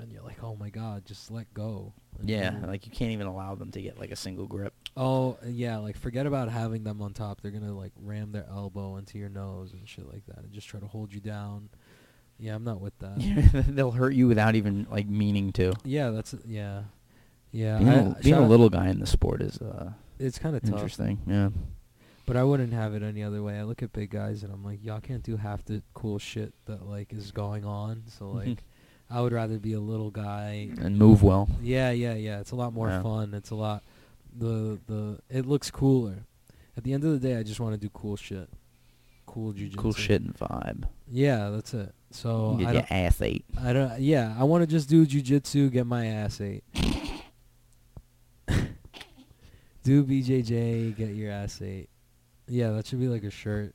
and 0.00 0.12
you're 0.12 0.22
like, 0.22 0.42
oh 0.44 0.54
my 0.54 0.70
god, 0.70 1.04
just 1.04 1.28
let 1.30 1.52
go. 1.52 1.92
And 2.20 2.30
yeah, 2.30 2.58
you- 2.60 2.66
like 2.66 2.86
you 2.86 2.92
can't 2.92 3.10
even 3.10 3.26
allow 3.26 3.56
them 3.56 3.72
to 3.72 3.82
get 3.82 3.98
like 3.98 4.12
a 4.12 4.16
single 4.16 4.46
grip. 4.46 4.72
Oh 4.96 5.36
yeah, 5.44 5.78
like 5.78 5.96
forget 5.98 6.24
about 6.24 6.48
having 6.48 6.84
them 6.84 7.02
on 7.02 7.12
top. 7.14 7.40
They're 7.40 7.50
gonna 7.50 7.76
like 7.76 7.92
ram 8.00 8.30
their 8.30 8.46
elbow 8.48 8.96
into 8.96 9.18
your 9.18 9.28
nose 9.28 9.72
and 9.72 9.88
shit 9.88 10.06
like 10.12 10.24
that, 10.26 10.38
and 10.38 10.52
just 10.52 10.68
try 10.68 10.78
to 10.78 10.86
hold 10.86 11.12
you 11.12 11.18
down. 11.20 11.68
Yeah, 12.38 12.54
I'm 12.54 12.64
not 12.64 12.80
with 12.80 12.96
that. 13.00 13.64
They'll 13.68 13.90
hurt 13.90 14.14
you 14.14 14.28
without 14.28 14.54
even 14.54 14.86
like 14.90 15.08
meaning 15.08 15.52
to. 15.54 15.74
Yeah, 15.84 16.10
that's 16.10 16.34
yeah, 16.46 16.82
yeah. 17.50 17.78
Being, 17.78 17.88
I- 17.90 17.94
a, 17.94 18.14
being 18.22 18.34
a 18.36 18.46
little 18.46 18.70
guy 18.70 18.88
in 18.88 19.00
the 19.00 19.06
sport 19.06 19.42
is 19.42 19.58
uh, 19.60 19.90
it's 20.18 20.38
kind 20.38 20.54
of 20.54 20.62
interesting. 20.64 21.18
Yeah. 21.26 21.48
But 22.26 22.36
I 22.36 22.44
wouldn't 22.44 22.72
have 22.72 22.94
it 22.94 23.02
any 23.02 23.22
other 23.22 23.42
way. 23.42 23.58
I 23.58 23.62
look 23.62 23.82
at 23.82 23.92
big 23.92 24.10
guys 24.10 24.42
and 24.42 24.52
I'm 24.52 24.64
like, 24.64 24.84
y'all 24.84 25.00
can't 25.00 25.22
do 25.22 25.36
half 25.36 25.64
the 25.64 25.82
cool 25.94 26.18
shit 26.18 26.52
that 26.66 26.86
like 26.86 27.12
is 27.12 27.30
going 27.30 27.64
on. 27.64 28.02
So 28.08 28.26
mm-hmm. 28.26 28.50
like, 28.50 28.58
I 29.08 29.20
would 29.20 29.32
rather 29.32 29.58
be 29.58 29.72
a 29.72 29.80
little 29.80 30.10
guy. 30.10 30.70
And 30.80 30.98
move 30.98 31.22
well. 31.22 31.48
Yeah, 31.62 31.92
yeah, 31.92 32.14
yeah. 32.14 32.40
It's 32.40 32.50
a 32.50 32.56
lot 32.56 32.72
more 32.72 32.88
Yeah. 32.88 33.02
fun. 33.02 33.32
It's 33.32 33.50
a 33.50 33.54
lot 33.54 33.82
the 34.38 34.78
the 34.86 35.18
it 35.28 35.46
looks 35.46 35.70
cooler. 35.70 36.26
At 36.76 36.84
the 36.84 36.92
end 36.92 37.04
of 37.04 37.12
the 37.12 37.18
day, 37.18 37.36
I 37.36 37.42
just 37.42 37.58
want 37.58 37.74
to 37.74 37.80
do 37.80 37.88
cool 37.94 38.16
shit. 38.16 38.50
Cool 39.24 39.54
jujitsu. 39.54 39.76
Cool 39.76 39.92
shit 39.92 40.20
and 40.22 40.36
vibe. 40.36 40.84
Yeah, 41.10 41.50
that's 41.50 41.72
it. 41.74 41.94
So 42.10 42.56
You 42.60 42.66
I 42.66 42.72
get 42.72 42.90
your 42.90 42.98
ass 42.98 43.22
ate. 43.22 43.44
I 43.60 43.72
don't. 43.72 44.00
Yeah, 44.00 44.34
I 44.38 44.44
want 44.44 44.62
to 44.62 44.66
just 44.66 44.88
do 44.88 45.06
jujitsu, 45.06 45.70
get 45.70 45.86
my 45.86 46.06
ass 46.06 46.40
ate. 46.40 46.64
do 49.82 50.04
BJJ, 50.04 50.96
get 50.96 51.08
your 51.10 51.32
ass 51.32 51.60
ate. 51.62 51.88
Yeah, 52.48 52.70
that 52.70 52.86
should 52.86 53.00
be 53.00 53.08
like 53.08 53.24
a 53.24 53.30
shirt. 53.30 53.74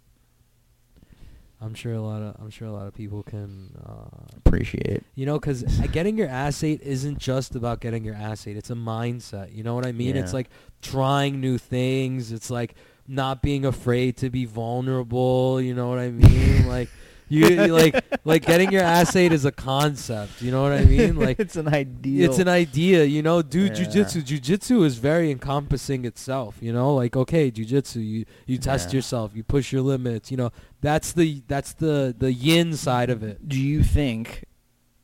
I'm 1.64 1.76
sure 1.76 1.94
a 1.94 2.02
lot 2.02 2.24
of 2.24 2.36
I'm 2.42 2.50
sure 2.50 2.68
a 2.68 2.72
lot 2.72 2.88
of 2.88 2.96
people 2.96 3.22
can, 3.22 3.78
uh, 3.86 4.38
Appreciate. 4.44 5.04
you 5.14 5.28
know, 5.28 5.40
because 5.40 5.62
getting 5.92 6.18
your 6.18 6.28
ass 6.28 6.64
ate 6.64 6.82
isn't 6.82 7.20
just 7.20 7.56
about 7.56 7.82
getting 7.82 8.04
your 8.04 8.16
ass 8.16 8.48
ate. 8.48 8.58
It's 8.58 8.72
a 8.72 8.76
mindset. 8.76 9.56
You 9.56 9.64
know 9.64 9.76
what 9.76 9.86
I 9.86 9.92
mean? 9.92 10.18
It's 10.18 10.34
like 10.34 10.50
trying 10.82 11.40
new 11.40 11.60
things. 11.60 12.32
It's 12.32 12.50
like 12.50 12.74
not 13.08 13.44
being 13.44 13.64
afraid 13.66 14.18
to 14.18 14.32
be 14.32 14.46
vulnerable. 14.46 15.62
You 15.62 15.76
know 15.76 15.88
what 15.88 16.00
I 16.00 16.10
mean? 16.10 16.68
like 16.68 16.90
you, 17.32 17.48
you 17.48 17.74
like 17.74 17.96
like 18.26 18.46
getting 18.46 18.72
your 18.72 18.84
ass 18.84 19.16
ate 19.16 19.32
is 19.32 19.46
a 19.46 19.52
concept. 19.52 20.42
You 20.42 20.52
know 20.52 20.62
what 20.64 20.74
I 20.74 20.84
mean? 20.86 21.16
Like 21.26 21.40
it's 21.40 21.56
an 21.56 21.68
ideal. 21.68 22.30
it's 22.30 22.40
an 22.40 22.48
idea, 22.48 23.04
you 23.06 23.22
know. 23.22 23.42
Do 23.42 23.62
Yeah. 23.62 23.70
jujitsu. 23.72 24.22
Jujitsu 24.24 24.84
is 24.86 24.96
very 24.98 25.32
encompassing 25.32 26.06
itself, 26.06 26.58
you 26.60 26.74
know. 26.74 26.94
Like 26.94 27.16
okay, 27.16 27.50
jujitsu. 27.50 28.06
You 28.06 28.26
you 28.46 28.58
test 28.58 28.90
Yeah. 28.90 28.98
yourself. 28.98 29.32
You 29.34 29.44
push 29.44 29.72
your 29.72 29.82
limits. 29.82 30.30
You 30.32 30.38
know 30.38 30.52
that's 30.82 31.14
the 31.14 31.42
that's 31.48 31.74
the 31.74 32.14
the 32.18 32.34
yin 32.34 32.74
side 32.76 33.10
of 33.10 33.24
it. 33.24 33.48
Do 33.48 33.60
you 33.60 33.82
think 33.84 34.46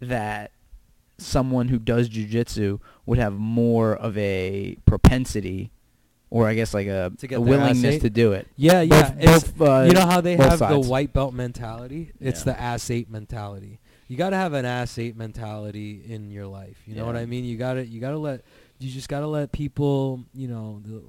that 0.01 0.51
someone 1.17 1.69
who 1.69 1.80
does 1.80 2.09
jujitsu 2.09 2.80
would 3.05 3.17
have 3.17 3.34
more 3.34 3.95
of 3.95 4.15
a 4.17 4.78
propensity, 4.86 5.71
or 6.30 6.47
I 6.47 6.53
guess 6.55 6.73
like 6.73 6.88
a, 6.88 7.11
To 7.17 7.28
get 7.28 7.39
a 7.39 7.43
their 7.43 7.53
ass 7.55 7.59
willingness 7.59 7.95
ate? 7.95 8.01
to 8.01 8.09
do 8.09 8.34
it? 8.34 8.47
Yeah, 8.55 8.82
yeah. 8.82 9.11
Both- 9.11 9.23
it's, 9.23 9.51
both, 9.51 9.69
uh, 9.69 9.84
you 9.88 9.93
know 9.93 10.05
how 10.05 10.21
they 10.21 10.36
both 10.36 10.59
have 10.59 10.69
the 10.71 10.80
white 10.80 11.13
belt 11.13 11.34
mentality? 11.34 12.11
It's 12.19 12.39
Yeah. 12.45 12.53
the 12.53 12.61
ass 12.61 12.89
eight 12.89 13.09
mentality. 13.09 13.80
You 14.09 14.15
got 14.17 14.30
to 14.30 14.38
have 14.38 14.53
an 14.53 14.65
ass 14.65 14.97
eight 14.97 15.17
mentality 15.17 16.01
in 16.07 16.32
your 16.32 16.47
life. 16.47 16.78
You 16.86 16.95
know 16.95 17.05
what 17.05 17.15
Yeah. 17.15 17.21
I 17.21 17.25
mean? 17.25 17.43
You 17.45 17.57
got 17.57 17.73
to 17.73 17.86
you 17.86 17.99
got 17.99 18.11
to 18.11 18.17
let 18.17 18.41
you 18.80 18.91
just 18.91 19.09
got 19.09 19.21
to 19.21 19.28
let 19.28 19.51
people, 19.51 20.23
you 20.34 20.47
know, 20.47 20.82
the- 20.86 21.03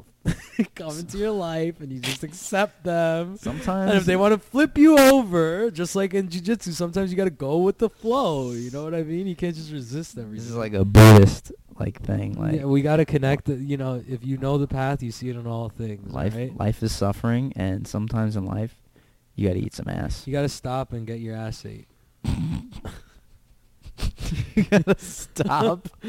come 0.74 0.98
into 0.98 1.16
your 1.16 1.30
life 1.30 1.80
and 1.80 1.92
you 1.92 2.00
just 2.00 2.22
accept 2.24 2.82
them. 2.84 3.36
Sometimes 3.38 3.90
And 3.90 3.98
if 4.00 4.04
they 4.04 4.16
want 4.16 4.32
to 4.34 4.38
flip 4.38 4.76
you 4.76 4.98
over, 4.98 5.70
just 5.70 5.94
like 5.96 6.12
in 6.12 6.28
jiu-jitsu, 6.28 6.72
sometimes 6.72 7.10
you 7.10 7.16
got 7.16 7.24
to 7.24 7.30
go 7.30 7.58
with 7.58 7.78
the 7.78 7.88
flow. 7.88 8.50
You 8.52 8.70
know 8.72 8.84
what 8.84 8.94
I 8.94 9.02
mean? 9.04 9.26
You 9.26 9.36
can't 9.36 9.54
just 9.54 9.70
resist 9.72 10.18
everything. 10.18 10.36
this 10.36 10.46
is 10.50 10.56
like 10.56 10.74
a 10.74 10.84
Buddhist 10.84 11.52
like 11.78 12.02
thing. 12.02 12.34
Like 12.34 12.56
yeah, 12.56 12.64
we 12.64 12.82
got 12.82 12.96
to 12.96 13.04
connect. 13.04 13.46
The, 13.46 13.54
you 13.54 13.76
know, 13.76 14.02
if 14.06 14.24
you 14.24 14.38
know 14.38 14.58
the 14.58 14.66
path, 14.66 15.02
you 15.02 15.12
see 15.12 15.28
it 15.28 15.36
in 15.36 15.46
all 15.46 15.68
things. 15.68 16.12
life, 16.12 16.34
right? 16.34 16.56
life 16.56 16.82
is 16.82 16.94
suffering, 16.94 17.52
and 17.56 17.86
sometimes 17.86 18.36
in 18.36 18.44
life, 18.44 18.74
you 19.34 19.48
got 19.48 19.54
to 19.54 19.60
eat 19.60 19.74
some 19.74 19.88
ass. 19.88 20.26
You 20.26 20.32
got 20.32 20.42
to 20.42 20.48
stop 20.48 20.92
and 20.92 21.06
get 21.06 21.20
your 21.20 21.36
ass 21.36 21.64
ate. 21.64 21.88
you 24.54 24.64
gotta 24.64 24.98
stop. 24.98 25.88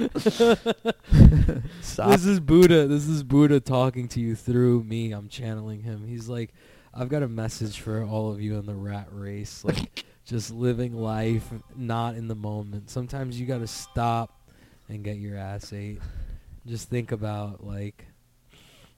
stop. 1.81 2.11
This 2.11 2.25
is 2.25 2.39
Buddha. 2.39 2.87
This 2.87 3.07
is 3.07 3.23
Buddha 3.23 3.59
talking 3.59 4.07
to 4.09 4.19
you 4.19 4.35
through 4.35 4.83
me. 4.83 5.11
I'm 5.11 5.29
channeling 5.29 5.81
him. 5.81 6.07
He's 6.07 6.29
like, 6.29 6.53
I've 6.93 7.09
got 7.09 7.23
a 7.23 7.27
message 7.27 7.79
for 7.79 8.03
all 8.03 8.31
of 8.31 8.41
you 8.41 8.57
in 8.57 8.65
the 8.65 8.75
rat 8.75 9.07
race. 9.11 9.63
Like, 9.63 10.05
just 10.25 10.51
living 10.51 10.93
life, 10.93 11.51
not 11.75 12.15
in 12.15 12.27
the 12.27 12.35
moment. 12.35 12.89
Sometimes 12.89 13.39
you 13.39 13.45
got 13.45 13.59
to 13.59 13.67
stop 13.67 14.38
and 14.89 15.03
get 15.03 15.17
your 15.17 15.37
ass 15.37 15.71
ate. 15.71 16.01
Just 16.65 16.89
think 16.89 17.11
about 17.11 17.65
like, 17.65 18.05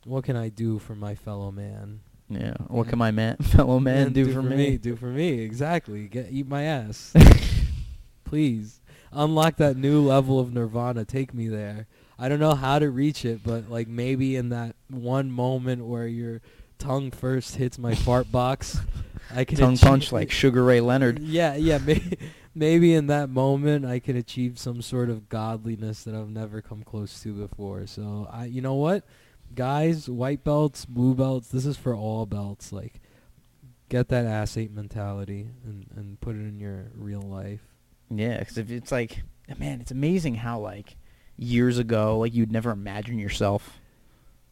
what 0.05 0.23
can 0.23 0.35
I 0.35 0.49
do 0.49 0.79
for 0.79 0.95
my 0.95 1.15
fellow 1.15 1.51
man? 1.51 1.99
yeah. 2.29 2.55
What 2.67 2.87
can 2.87 2.97
my 2.97 3.11
man, 3.11 3.35
fellow 3.41 3.79
man, 3.79 4.07
And 4.07 4.15
do, 4.15 4.31
for 4.31 4.41
me? 4.41 4.77
Do 4.77 4.95
for 4.95 5.07
me. 5.07 5.41
Exactly. 5.41 6.07
Get 6.07 6.29
eat 6.31 6.47
my 6.47 6.63
ass. 6.63 7.13
Please 8.23 8.79
unlock 9.11 9.57
that 9.57 9.75
new 9.75 10.01
level 10.01 10.39
of 10.39 10.53
nirvana. 10.53 11.03
Take 11.05 11.33
me 11.33 11.49
there. 11.49 11.87
I 12.17 12.29
don't 12.29 12.39
know 12.39 12.55
how 12.55 12.79
to 12.79 12.89
reach 12.89 13.25
it, 13.25 13.41
but 13.43 13.69
like 13.69 13.87
maybe 13.87 14.35
in 14.35 14.49
that 14.49 14.75
one 14.89 15.31
moment 15.31 15.85
where 15.85 16.07
your 16.07 16.41
tongue 16.81 17.11
first 17.11 17.55
hits 17.55 17.77
my 17.77 17.93
fart 17.95 18.31
box, 18.31 18.79
I 19.33 19.45
can 19.45 19.57
Tongue 19.57 19.73
achieve- 19.73 19.87
punch 19.87 20.11
like 20.11 20.31
Sugar 20.31 20.63
Ray 20.63 20.81
Leonard. 20.81 21.19
Yeah, 21.19 21.55
yeah. 21.55 21.77
Maybe, 21.77 22.17
maybe 22.55 22.93
in 22.93 23.07
that 23.07 23.29
moment 23.29 23.85
I 23.85 23.99
can 23.99 24.17
achieve 24.17 24.57
some 24.59 24.81
sort 24.81 25.09
of 25.09 25.29
godliness 25.29 26.03
that 26.03 26.15
I've 26.15 26.29
never 26.29 26.61
come 26.61 26.83
close 26.83 27.21
to 27.23 27.33
before. 27.33 27.87
So 27.87 28.27
I, 28.31 28.45
you 28.45 28.61
know 28.61 28.73
what, 28.75 29.05
guys, 29.55 30.09
white 30.09 30.43
belts, 30.43 30.85
blue 30.85 31.13
belts. 31.15 31.47
This 31.49 31.65
is 31.65 31.77
for 31.77 31.95
all 31.95 32.25
belts. 32.25 32.71
Like, 32.73 32.99
get 33.89 34.09
that 34.09 34.25
ass 34.25 34.57
ate 34.57 34.71
mentality 34.71 35.49
and 35.63 35.85
and 35.95 36.19
put 36.19 36.35
it 36.35 36.39
in 36.39 36.59
your 36.59 36.91
real 36.95 37.21
life. 37.21 37.61
Yeah, 38.09 38.39
because 38.39 38.57
if 38.57 38.71
it's 38.71 38.91
like, 38.91 39.23
man, 39.57 39.79
it's 39.81 39.91
amazing 39.91 40.35
how 40.35 40.59
like 40.59 40.97
years 41.37 41.77
ago, 41.77 42.19
like 42.19 42.33
you'd 42.33 42.51
never 42.51 42.71
imagine 42.71 43.17
yourself 43.19 43.79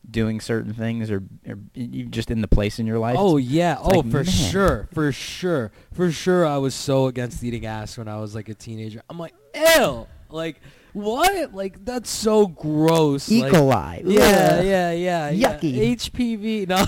doing 0.10 0.40
certain 0.42 0.74
things, 0.74 1.10
or, 1.12 1.24
or 1.48 1.58
you 1.74 2.06
just 2.06 2.30
in 2.32 2.42
the 2.42 2.48
place 2.48 2.80
in 2.80 2.86
your 2.88 3.00
life. 3.00 3.16
Oh 3.20 3.38
yeah. 3.38 3.74
it's 3.80 3.82
Oh, 3.84 4.00
like, 4.00 4.12
for 4.12 4.18
man. 4.18 4.26
sure. 4.26 4.90
For 4.94 5.12
sure. 5.12 5.72
For 5.94 6.12
sure. 6.12 6.46
I 6.46 6.58
was 6.58 6.74
so 6.76 7.08
against 7.08 7.44
eating 7.44 7.66
ass 7.66 7.98
when 7.98 8.08
I 8.08 8.20
was 8.20 8.36
like 8.36 8.50
a 8.50 8.54
teenager. 8.56 9.02
I'm 9.10 9.18
like, 9.20 9.34
ew. 9.56 10.08
Like, 10.30 10.62
what? 10.94 11.54
Like, 11.54 11.84
that's 11.86 12.10
so 12.10 12.48
gross. 12.48 13.32
E. 13.32 13.42
Like, 13.42 13.54
coli. 13.54 14.02
Yeah, 14.06 14.62
yeah, 14.62 14.92
yeah. 14.92 15.30
yeah. 15.30 15.58
Yucky. 15.58 15.96
HPV. 15.96 16.68
No. 16.68 16.86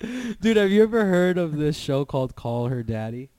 Dude, 0.40 0.56
have 0.56 0.70
you 0.70 0.82
ever 0.82 1.04
heard 1.04 1.38
of 1.38 1.56
this 1.56 1.76
show 1.76 2.04
called 2.04 2.34
Call 2.34 2.68
Her 2.68 2.82
Daddy? 2.82 3.30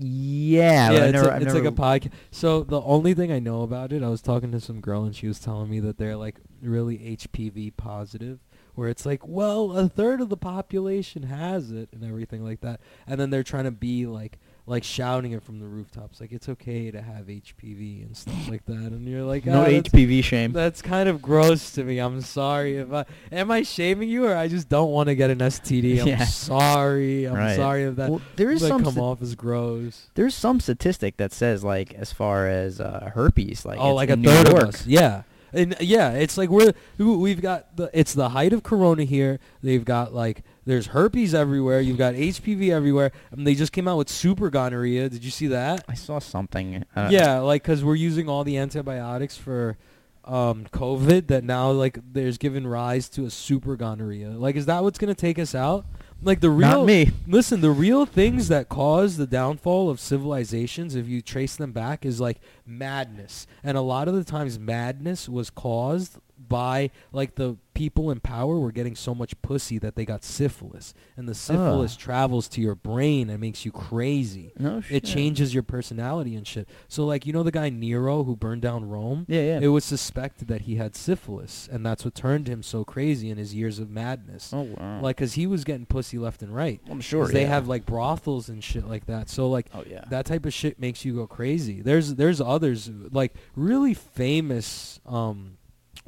Yeah, 0.00 0.90
yeah, 0.92 1.04
it's, 1.06 1.12
never, 1.12 1.28
a- 1.30 1.40
it's 1.40 1.54
like 1.54 1.64
a 1.64 1.72
podcast. 1.72 2.12
So 2.30 2.62
the 2.62 2.80
only 2.82 3.14
thing 3.14 3.32
I 3.32 3.38
know 3.40 3.62
about 3.62 3.92
it, 3.92 4.02
I 4.02 4.08
was 4.08 4.22
talking 4.22 4.52
to 4.52 4.60
some 4.60 4.80
girl 4.80 5.04
and 5.04 5.14
she 5.14 5.26
was 5.26 5.40
telling 5.40 5.68
me 5.68 5.80
that 5.80 5.98
they're 5.98 6.16
like 6.16 6.36
really 6.62 6.98
HPV 6.98 7.76
positive, 7.76 8.38
where 8.74 8.88
it's 8.88 9.04
like, 9.04 9.26
well, 9.26 9.76
a 9.76 9.88
third 9.88 10.20
of 10.20 10.28
the 10.28 10.36
population 10.36 11.24
has 11.24 11.72
it 11.72 11.88
and 11.92 12.04
everything 12.04 12.44
like 12.44 12.60
that, 12.60 12.80
and 13.06 13.20
then 13.20 13.30
they're 13.30 13.42
trying 13.42 13.64
to 13.64 13.72
be 13.72 14.06
like 14.06 14.38
like 14.68 14.84
shouting 14.84 15.32
it 15.32 15.42
from 15.42 15.58
the 15.60 15.66
rooftops, 15.66 16.20
like 16.20 16.30
it's 16.30 16.48
okay 16.48 16.90
to 16.90 17.00
have 17.02 17.26
HPV 17.26 18.04
and 18.04 18.16
stuff 18.16 18.48
like 18.48 18.64
that, 18.66 18.74
and 18.92 19.08
you're 19.08 19.22
like, 19.24 19.46
no 19.46 19.60
"Ah, 19.62 19.64
that's- 19.64 19.82
HPV 19.84 20.22
shame. 20.22 20.52
that's 20.52 20.82
kind 20.82 21.08
of 21.08 21.22
gross 21.22 21.72
to 21.72 21.84
me. 21.84 21.98
I'm 21.98 22.20
sorry 22.20 22.76
if 22.76 22.92
I 22.92 23.04
am 23.32 23.50
I 23.50 23.62
shaming 23.62 24.08
you 24.08 24.26
or 24.26 24.36
I 24.36 24.46
just 24.48 24.68
don't 24.68 24.90
want 24.90 25.08
to 25.08 25.14
get 25.14 25.30
an 25.30 25.38
STD. 25.38 26.00
I'm 26.02 26.06
Yeah. 26.08 26.24
sorry. 26.24 27.24
I'm 27.26 27.34
Right. 27.34 27.56
sorry 27.56 27.84
if 27.84 27.96
that 27.96 28.10
well, 28.10 28.20
there 28.36 28.50
is 28.50 28.60
that 28.60 28.68
some 28.68 28.84
come 28.84 28.92
sta- 28.92 29.02
off 29.02 29.22
as 29.22 29.34
gross. 29.34 30.08
there's 30.14 30.34
some 30.34 30.60
statistic 30.60 31.16
that 31.16 31.32
says 31.32 31.64
like 31.64 31.94
as 31.94 32.12
far 32.12 32.46
as 32.46 32.80
uh, 32.80 33.10
herpes, 33.14 33.64
like 33.64 33.78
oh, 33.80 33.90
it's 33.90 33.96
like 33.96 34.10
a 34.10 34.12
in 34.14 34.22
New 34.22 34.28
third 34.30 34.48
York, 34.48 34.62
of 34.62 34.68
us. 34.70 34.86
Yeah. 34.86 35.22
And 35.50 35.74
yeah, 35.80 36.10
it's 36.12 36.36
like 36.36 36.50
we're 36.50 36.74
we've 36.98 37.40
got 37.40 37.74
the 37.76 37.88
it's 37.94 38.12
the 38.12 38.28
height 38.30 38.52
of 38.52 38.62
corona 38.62 39.04
here. 39.04 39.40
They've 39.62 39.82
got 39.84 40.12
like 40.12 40.44
there's 40.68 40.88
herpes 40.88 41.34
everywhere. 41.34 41.80
You've 41.80 41.96
got 41.96 42.14
HPV 42.14 42.70
everywhere. 42.70 43.10
And 43.30 43.46
they 43.46 43.54
just 43.54 43.72
came 43.72 43.88
out 43.88 43.96
with 43.96 44.10
super 44.10 44.50
gonorrhea. 44.50 45.08
Did 45.08 45.24
you 45.24 45.30
see 45.30 45.46
that? 45.46 45.84
I 45.88 45.94
saw 45.94 46.18
something. 46.18 46.84
Uh, 46.94 47.08
yeah, 47.10 47.38
like 47.38 47.64
cuz 47.64 47.82
we're 47.82 47.94
using 47.94 48.28
all 48.28 48.44
the 48.44 48.58
antibiotics 48.58 49.36
for 49.36 49.78
um 50.24 50.66
COVID 50.70 51.28
that 51.28 51.42
now 51.42 51.70
like 51.70 51.98
there's 52.12 52.36
given 52.36 52.66
rise 52.66 53.08
to 53.10 53.24
a 53.24 53.30
super 53.30 53.76
gonorrhea. 53.76 54.30
Like 54.30 54.56
is 54.56 54.66
that 54.66 54.82
what's 54.82 54.98
going 54.98 55.14
to 55.14 55.18
take 55.18 55.38
us 55.38 55.54
out? 55.54 55.86
Like 56.22 56.40
the 56.40 56.50
real 56.50 56.80
Not 56.80 56.86
me. 56.86 57.12
Listen, 57.26 57.62
the 57.62 57.70
real 57.70 58.04
things 58.04 58.48
that 58.48 58.68
cause 58.68 59.16
the 59.16 59.26
downfall 59.26 59.88
of 59.88 60.00
civilizations, 60.00 60.94
if 60.94 61.08
you 61.08 61.22
trace 61.22 61.56
them 61.56 61.72
back, 61.72 62.04
is 62.04 62.20
like 62.20 62.40
madness. 62.66 63.46
And 63.62 63.78
a 63.78 63.80
lot 63.80 64.08
of 64.08 64.14
the 64.14 64.24
times, 64.24 64.58
madness 64.58 65.28
was 65.28 65.48
caused 65.48 66.18
by 66.38 66.90
like 67.12 67.34
the 67.36 67.56
people 67.74 68.10
in 68.10 68.18
power 68.18 68.58
were 68.58 68.72
getting 68.72 68.96
so 68.96 69.14
much 69.14 69.40
pussy 69.40 69.78
that 69.78 69.94
they 69.94 70.04
got 70.04 70.24
syphilis, 70.24 70.94
and 71.16 71.28
the 71.28 71.34
syphilis 71.34 71.94
Ugh. 71.94 71.98
travels 72.00 72.48
to 72.48 72.60
your 72.60 72.74
brain 72.74 73.30
and 73.30 73.40
makes 73.40 73.64
you 73.64 73.70
crazy. 73.72 74.52
No 74.58 74.80
shit. 74.80 74.96
It 75.04 75.06
changes 75.08 75.54
your 75.54 75.62
personality 75.62 76.34
and 76.34 76.46
shit. 76.46 76.68
So 76.88 77.04
like 77.06 77.26
you 77.26 77.32
know 77.32 77.42
the 77.42 77.50
guy 77.52 77.68
Nero 77.70 78.24
who 78.24 78.34
burned 78.36 78.62
down 78.62 78.88
Rome. 78.88 79.26
Yeah, 79.28 79.40
yeah. 79.42 79.58
It 79.62 79.68
was 79.68 79.84
suspected 79.84 80.48
that 80.48 80.62
he 80.62 80.76
had 80.76 80.96
syphilis, 80.96 81.68
and 81.70 81.84
that's 81.86 82.04
what 82.04 82.14
turned 82.14 82.48
him 82.48 82.62
so 82.62 82.84
crazy 82.84 83.30
in 83.30 83.38
his 83.38 83.54
years 83.54 83.78
of 83.78 83.90
madness. 83.90 84.52
oh 84.52 84.62
wow. 84.76 85.00
Like, 85.00 85.16
cause 85.18 85.34
he 85.34 85.46
was 85.46 85.64
getting 85.64 85.86
pussy 85.86 86.18
left 86.18 86.42
and 86.42 86.54
right. 86.54 86.80
I'm 86.90 87.00
sure 87.00 87.24
'Cause 87.24 87.32
they 87.32 87.44
have 87.46 87.68
like 87.68 87.86
brothels 87.86 88.48
and 88.48 88.62
shit 88.62 88.86
like 88.88 89.06
that. 89.06 89.28
So 89.28 89.48
like 89.48 89.66
Oh 89.74 89.84
yeah. 89.88 90.04
that 90.10 90.26
type 90.26 90.46
of 90.46 90.52
shit 90.52 90.78
makes 90.80 91.04
you 91.04 91.14
go 91.14 91.26
crazy. 91.26 91.80
There's 91.82 92.14
there's 92.16 92.40
others 92.40 92.90
like 93.12 93.34
really 93.54 93.94
famous 93.94 95.00
um 95.06 95.58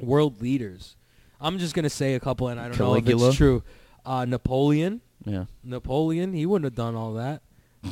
world 0.01 0.41
leaders. 0.41 0.95
I'm 1.39 1.57
just 1.57 1.73
gonna 1.73 1.89
say 1.89 2.13
a 2.15 2.19
couple, 2.19 2.47
and 2.49 2.59
I 2.59 2.69
don't 2.69 2.79
know 2.79 2.93
if 2.95 3.03
Caligula? 3.05 3.27
it's 3.29 3.37
true. 3.37 3.63
Uh, 4.05 4.25
Napoleon, 4.25 5.01
yeah. 5.25 5.45
Napoleon, 5.63 6.33
he 6.33 6.45
wouldn't 6.45 6.65
have 6.65 6.75
done 6.75 6.95
all 6.95 7.13
that. 7.13 7.41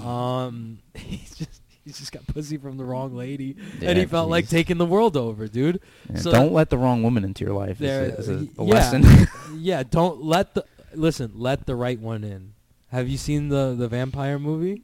Um, 0.05 0.79
he's 0.95 1.35
just 1.35 1.61
he's 1.83 1.97
just 1.97 2.11
got 2.11 2.25
pussy 2.27 2.57
from 2.57 2.77
the 2.77 2.83
wrong 2.83 3.15
lady, 3.15 3.55
and 3.81 3.97
he 3.97 4.03
Yeah, 4.03 4.05
felt 4.05 4.29
like 4.29 4.47
taking 4.47 4.77
the 4.77 4.85
world 4.85 5.17
over, 5.17 5.47
dude. 5.47 5.81
Yeah, 6.11 6.17
So 6.19 6.31
don't 6.31 6.53
let 6.53 6.69
the 6.69 6.77
wrong 6.77 7.01
woman 7.03 7.23
into 7.23 7.43
your 7.43 7.53
life. 7.55 7.77
There- 7.79 8.03
Is 8.17 8.27
a, 8.27 8.31
is 8.33 8.41
a 8.41 8.63
yeah. 8.63 8.63
lesson. 8.73 9.27
yeah, 9.57 9.83
don't 9.83 10.23
let 10.23 10.53
the 10.53 10.65
listen. 10.93 11.31
Let 11.35 11.65
the 11.65 11.75
right 11.75 11.99
one 11.99 12.23
in. 12.23 12.53
Have 12.91 13.07
you 13.09 13.17
seen 13.17 13.49
the 13.49 13.75
the 13.77 13.87
vampire 13.87 14.37
movie? 14.39 14.83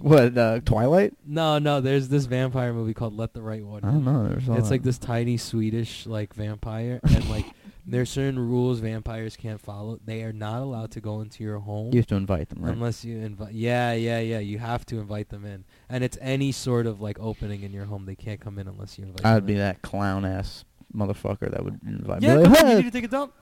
What? 0.00 0.36
Uh, 0.36 0.60
Twilight? 0.64 1.14
No, 1.26 1.58
no. 1.58 1.80
There's 1.80 2.08
this 2.08 2.26
vampire 2.26 2.72
movie 2.72 2.94
called 2.94 3.16
Let 3.16 3.32
the 3.32 3.42
Right 3.42 3.64
One. 3.64 3.84
I 3.84 3.88
In. 3.88 4.04
don't 4.04 4.04
know. 4.04 4.28
There's 4.28 4.48
all 4.48 4.56
It's 4.58 4.70
like 4.70 4.82
that. 4.82 4.88
this 4.88 4.98
tiny 4.98 5.36
Swedish 5.36 6.06
like 6.06 6.34
vampire, 6.34 7.00
and 7.04 7.28
like 7.30 7.46
there's 7.86 8.10
certain 8.10 8.38
rules 8.38 8.80
vampires 8.80 9.36
can't 9.36 9.60
follow. 9.60 9.98
They 10.04 10.22
are 10.22 10.32
not 10.32 10.60
allowed 10.62 10.90
to 10.92 11.00
go 11.00 11.20
into 11.20 11.44
your 11.44 11.58
home 11.60 11.92
You 11.92 12.00
have 12.00 12.06
to 12.08 12.16
invite 12.16 12.48
them, 12.48 12.62
right? 12.64 12.72
unless 12.72 13.04
you 13.04 13.18
invite. 13.18 13.52
Yeah, 13.52 13.92
yeah, 13.92 14.18
yeah. 14.20 14.38
You 14.38 14.58
have 14.58 14.84
to 14.86 14.98
invite 14.98 15.28
them 15.30 15.44
in, 15.44 15.64
and 15.88 16.04
it's 16.04 16.18
any 16.20 16.52
sort 16.52 16.86
of 16.86 17.00
like 17.00 17.18
opening 17.20 17.62
in 17.62 17.72
your 17.72 17.86
home. 17.86 18.04
They 18.06 18.16
can't 18.16 18.40
come 18.40 18.58
in 18.58 18.68
unless 18.68 18.98
you 18.98 19.04
invite. 19.04 19.24
I'd 19.24 19.36
them 19.38 19.46
be 19.46 19.52
in. 19.54 19.58
that 19.60 19.82
clown 19.82 20.24
ass 20.24 20.64
motherfucker 20.94 21.50
that 21.50 21.64
would 21.64 21.80
invite 21.86 22.22
Yeah, 22.22 22.36
me. 22.36 22.42
come 22.44 22.52
Like, 22.52 22.62
on, 22.62 22.68
you 22.70 22.76
"Hey." 22.76 22.82
need 22.82 22.84
to 22.84 22.90
take 22.90 23.04
a 23.04 23.08
dump. 23.08 23.32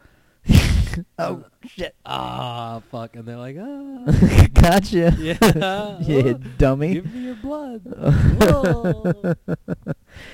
oh 1.18 1.45
shit! 1.66 1.95
Ah, 2.05 2.82
fuck, 2.90 3.16
and 3.16 3.26
they're 3.26 3.36
like, 3.36 3.57
ah, 3.59 4.47
gotcha. 4.55 5.14
yeah, 5.18 5.99
yeah, 6.01 6.34
dummy. 6.59 6.95
give 6.95 7.14
me 7.14 7.20
your 7.26 7.34
blood. 7.36 7.82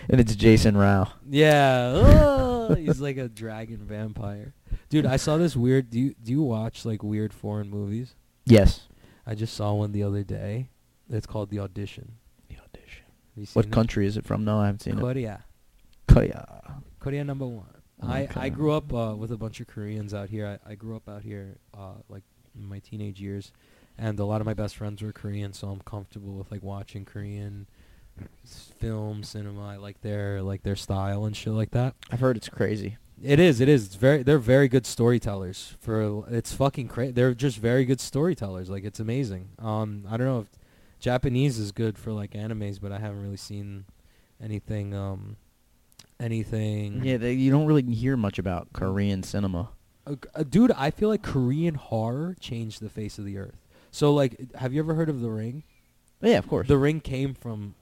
And 0.09 0.21
it's 0.21 0.35
Jason 0.35 0.77
Rao. 0.77 1.13
Yeah, 1.29 1.93
oh, 1.95 2.75
he's 2.75 3.01
like 3.01 3.17
a 3.17 3.29
dragon 3.29 3.79
vampire. 3.79 4.55
Dude, 4.89 5.07
I 5.07 5.17
saw 5.17 5.37
this 5.37 5.57
weird. 5.57 5.91
Do 5.91 5.99
you 5.99 6.15
do 6.23 6.33
you 6.33 6.43
watch 6.43 6.85
like 6.85 7.03
weird 7.03 7.33
foreign 7.33 7.71
movies? 7.71 8.15
Yes. 8.45 8.89
I 9.27 9.35
just 9.35 9.55
saw 9.55 9.73
one 9.75 9.93
the 9.93 10.03
other 10.03 10.25
day. 10.25 10.71
It's 11.09 11.27
called 11.27 11.51
The 11.51 11.61
Audition. 11.61 12.13
The 12.49 12.57
audition. 12.57 13.05
Have 13.35 13.37
you 13.37 13.47
seen 13.47 13.53
What 13.55 13.67
it? 13.67 13.73
country 13.73 14.07
is 14.07 14.17
it 14.17 14.25
from? 14.25 14.45
No, 14.45 14.59
I 14.59 14.67
haven't 14.67 14.81
seen 14.81 14.99
it. 14.99 15.01
Korea. 15.01 15.45
Korea. 16.09 16.83
Korea 16.99 17.25
number 17.25 17.47
one. 17.47 17.67
I, 18.03 18.29
I 18.37 18.49
grew 18.49 18.73
up 18.73 18.93
uh, 18.93 19.15
with 19.17 19.31
a 19.33 19.37
bunch 19.37 19.61
of 19.61 19.67
Koreans 19.67 20.15
out 20.15 20.31
here. 20.31 20.59
I, 20.67 20.73
I 20.73 20.75
grew 20.75 20.97
up 20.97 21.09
out 21.09 21.23
here 21.23 21.59
uh, 21.77 21.95
like 22.09 22.23
in 22.55 22.67
my 22.67 22.79
teenage 22.79 23.21
years, 23.21 23.53
and 23.99 24.19
a 24.19 24.25
lot 24.25 24.41
of 24.41 24.47
my 24.47 24.55
best 24.55 24.77
friends 24.77 25.03
were 25.03 25.13
Korean, 25.13 25.53
so 25.53 25.69
I'm 25.69 25.81
comfortable 25.81 26.35
with 26.35 26.51
like 26.51 26.63
watching 26.63 27.05
Korean 27.05 27.67
film, 28.79 29.23
cinema. 29.23 29.69
I 29.69 29.77
like 29.77 30.01
their 30.01 30.43
like 30.43 30.63
their 30.63 30.77
style 30.77 31.25
and 31.25 31.37
shit 31.37 31.53
like 31.53 31.71
that. 31.73 31.95
I've 32.11 32.21
heard 32.21 32.37
it's 32.37 32.49
crazy. 32.49 32.97
It 33.23 33.39
is. 33.39 33.61
It 33.61 33.69
is. 33.69 33.87
It's 33.87 33.97
very. 33.97 34.23
They're 34.23 34.39
very 34.39 34.69
good 34.69 34.87
storytellers. 34.87 35.77
For 35.81 36.25
it's 36.31 36.55
fucking 36.55 36.89
crazy. 36.89 37.13
They're 37.13 37.35
just 37.35 37.59
very 37.59 37.85
good 37.85 38.01
storytellers. 38.01 38.71
Like 38.71 38.85
it's 38.85 39.01
amazing. 39.01 39.51
Um, 39.59 40.05
I 40.09 40.17
don't 40.17 40.27
know 40.27 40.41
if 40.41 40.49
Japanese 41.01 41.59
is 41.59 41.73
good 41.73 41.99
for 41.99 42.13
like 42.13 42.33
animes, 42.33 42.81
but 42.81 42.93
I 42.93 42.99
haven't 42.99 43.23
really 43.23 43.37
seen 43.37 43.85
anything. 44.43 44.95
Um, 44.95 45.37
anything. 46.21 47.05
Yeah, 47.05 47.17
they, 47.17 47.33
you 47.33 47.51
don't 47.51 47.67
really 47.67 47.83
hear 47.83 48.17
much 48.17 48.39
about 48.39 48.73
Korean 48.73 49.23
cinema. 49.23 49.71
Uh, 50.07 50.17
uh, 50.35 50.43
dude, 50.43 50.73
I 50.73 50.91
feel 50.91 51.09
like 51.09 51.23
Korean 51.23 51.75
horror 51.75 52.37
changed 52.41 52.81
the 52.81 52.89
face 52.89 53.19
of 53.19 53.25
the 53.25 53.39
earth. 53.39 53.57
So 53.91 54.13
like, 54.15 54.55
have 54.55 54.73
you 54.73 54.81
ever 54.81 54.95
heard 54.95 55.09
of 55.09 55.21
The 55.21 55.31
Ring? 55.31 55.65
Yeah, 56.23 56.39
of 56.39 56.47
course. 56.49 56.69
The 56.69 56.79
Ring 56.79 57.01
came 57.01 57.35
from. 57.35 57.75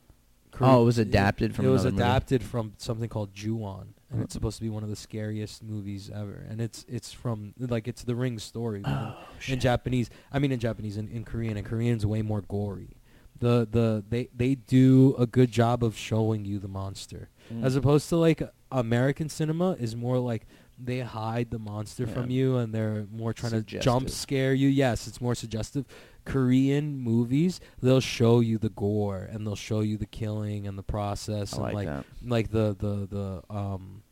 Korea. 0.51 0.71
Oh, 0.73 0.83
it 0.83 0.85
was 0.87 0.99
adapted 0.99 1.55
from 1.55 1.67
It 1.67 1.69
was 1.69 1.83
another 1.85 1.93
movie. 1.97 2.03
adapted 2.05 2.43
from 2.43 2.73
something 2.79 3.09
called 3.09 3.35
Ju-on, 3.35 3.93
and 4.11 4.23
it's 4.23 4.33
supposed 4.33 4.57
to 4.57 4.63
be 4.63 4.71
one 4.71 4.83
of 4.83 4.89
the 4.89 4.97
scariest 4.97 5.63
movies 5.63 6.11
ever. 6.13 6.47
And 6.49 6.61
it's 6.61 6.87
it's 6.89 7.13
from 7.13 7.53
like 7.59 7.87
it's 7.87 8.03
the 8.03 8.15
Ring 8.17 8.39
story. 8.39 8.81
oh, 8.87 9.15
in. 9.47 9.61
Japanese, 9.61 10.09
I 10.33 10.39
mean 10.39 10.51
in 10.51 10.59
Japanese, 10.59 10.97
in, 10.97 11.07
in 11.09 11.25
Korean, 11.25 11.59
and 11.59 11.67
Korean's 11.67 12.07
way 12.07 12.23
more 12.23 12.41
gory. 12.41 12.97
The 13.41 13.69
the 13.71 14.05
they 14.09 14.29
they 14.35 14.55
do 14.57 15.15
a 15.19 15.27
good 15.27 15.51
job 15.53 15.85
of 15.85 15.97
showing 15.97 16.45
you 16.45 16.59
the 16.59 16.69
monster, 16.69 17.29
Mm. 17.53 17.65
as 17.65 17.77
opposed 17.77 18.09
to 18.11 18.17
like 18.17 18.43
American 18.71 19.29
cinema 19.29 19.73
is 19.81 19.97
more 19.97 20.19
like 20.19 20.47
they 20.79 21.01
hide 21.01 21.51
the 21.51 21.59
monster 21.59 22.05
Yeah. 22.05 22.13
from 22.13 22.31
you 22.31 22.57
and 22.59 22.75
they're 22.75 23.07
more 23.11 23.33
trying 23.33 23.53
to 23.53 23.63
jump 23.63 24.11
scare 24.11 24.53
you. 24.55 24.69
Yes, 24.69 25.07
it's 25.09 25.21
more 25.21 25.35
suggestive. 25.35 25.87
Korean 26.25 26.99
movies, 26.99 27.59
they'll 27.81 28.01
show 28.03 28.41
you 28.41 28.59
the 28.59 28.69
gore 28.69 29.27
and 29.33 29.47
they'll 29.47 29.57
show 29.57 29.81
you 29.81 29.97
the 29.97 30.07
killing 30.07 30.67
and 30.67 30.77
the 30.79 30.83
process 30.83 31.55
I 31.55 31.57
and 31.57 31.65
like, 31.65 31.75
like 31.75 31.87
that. 31.87 32.05
like 32.23 32.51
the 32.51 32.77
the 32.79 33.09
the 33.49 33.55
um 33.55 34.03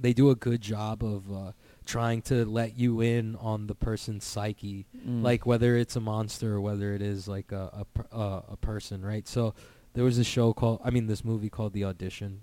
they 0.00 0.12
do 0.12 0.30
a 0.30 0.36
good 0.36 0.60
job 0.60 1.02
of 1.02 1.32
uh 1.32 1.52
trying 1.88 2.20
to 2.22 2.44
let 2.44 2.78
you 2.78 3.00
in 3.00 3.34
on 3.36 3.66
the 3.66 3.74
person's 3.74 4.24
psyche 4.24 4.86
Mm. 5.08 5.22
like 5.22 5.46
whether 5.46 5.76
it's 5.76 5.96
a 5.96 6.00
monster 6.00 6.54
or 6.56 6.60
whether 6.60 6.92
it 6.94 7.00
is 7.02 7.26
like 7.26 7.50
a 7.52 7.84
a, 8.12 8.14
uh, 8.14 8.42
a 8.50 8.56
person 8.56 9.02
right? 9.04 9.26
So 9.26 9.54
there 9.94 10.04
was 10.04 10.18
a 10.18 10.24
show 10.24 10.52
called 10.52 10.80
i 10.84 10.90
mean 10.90 11.06
this 11.06 11.24
movie 11.24 11.48
called 11.50 11.72
the 11.72 11.84
audition 11.84 12.42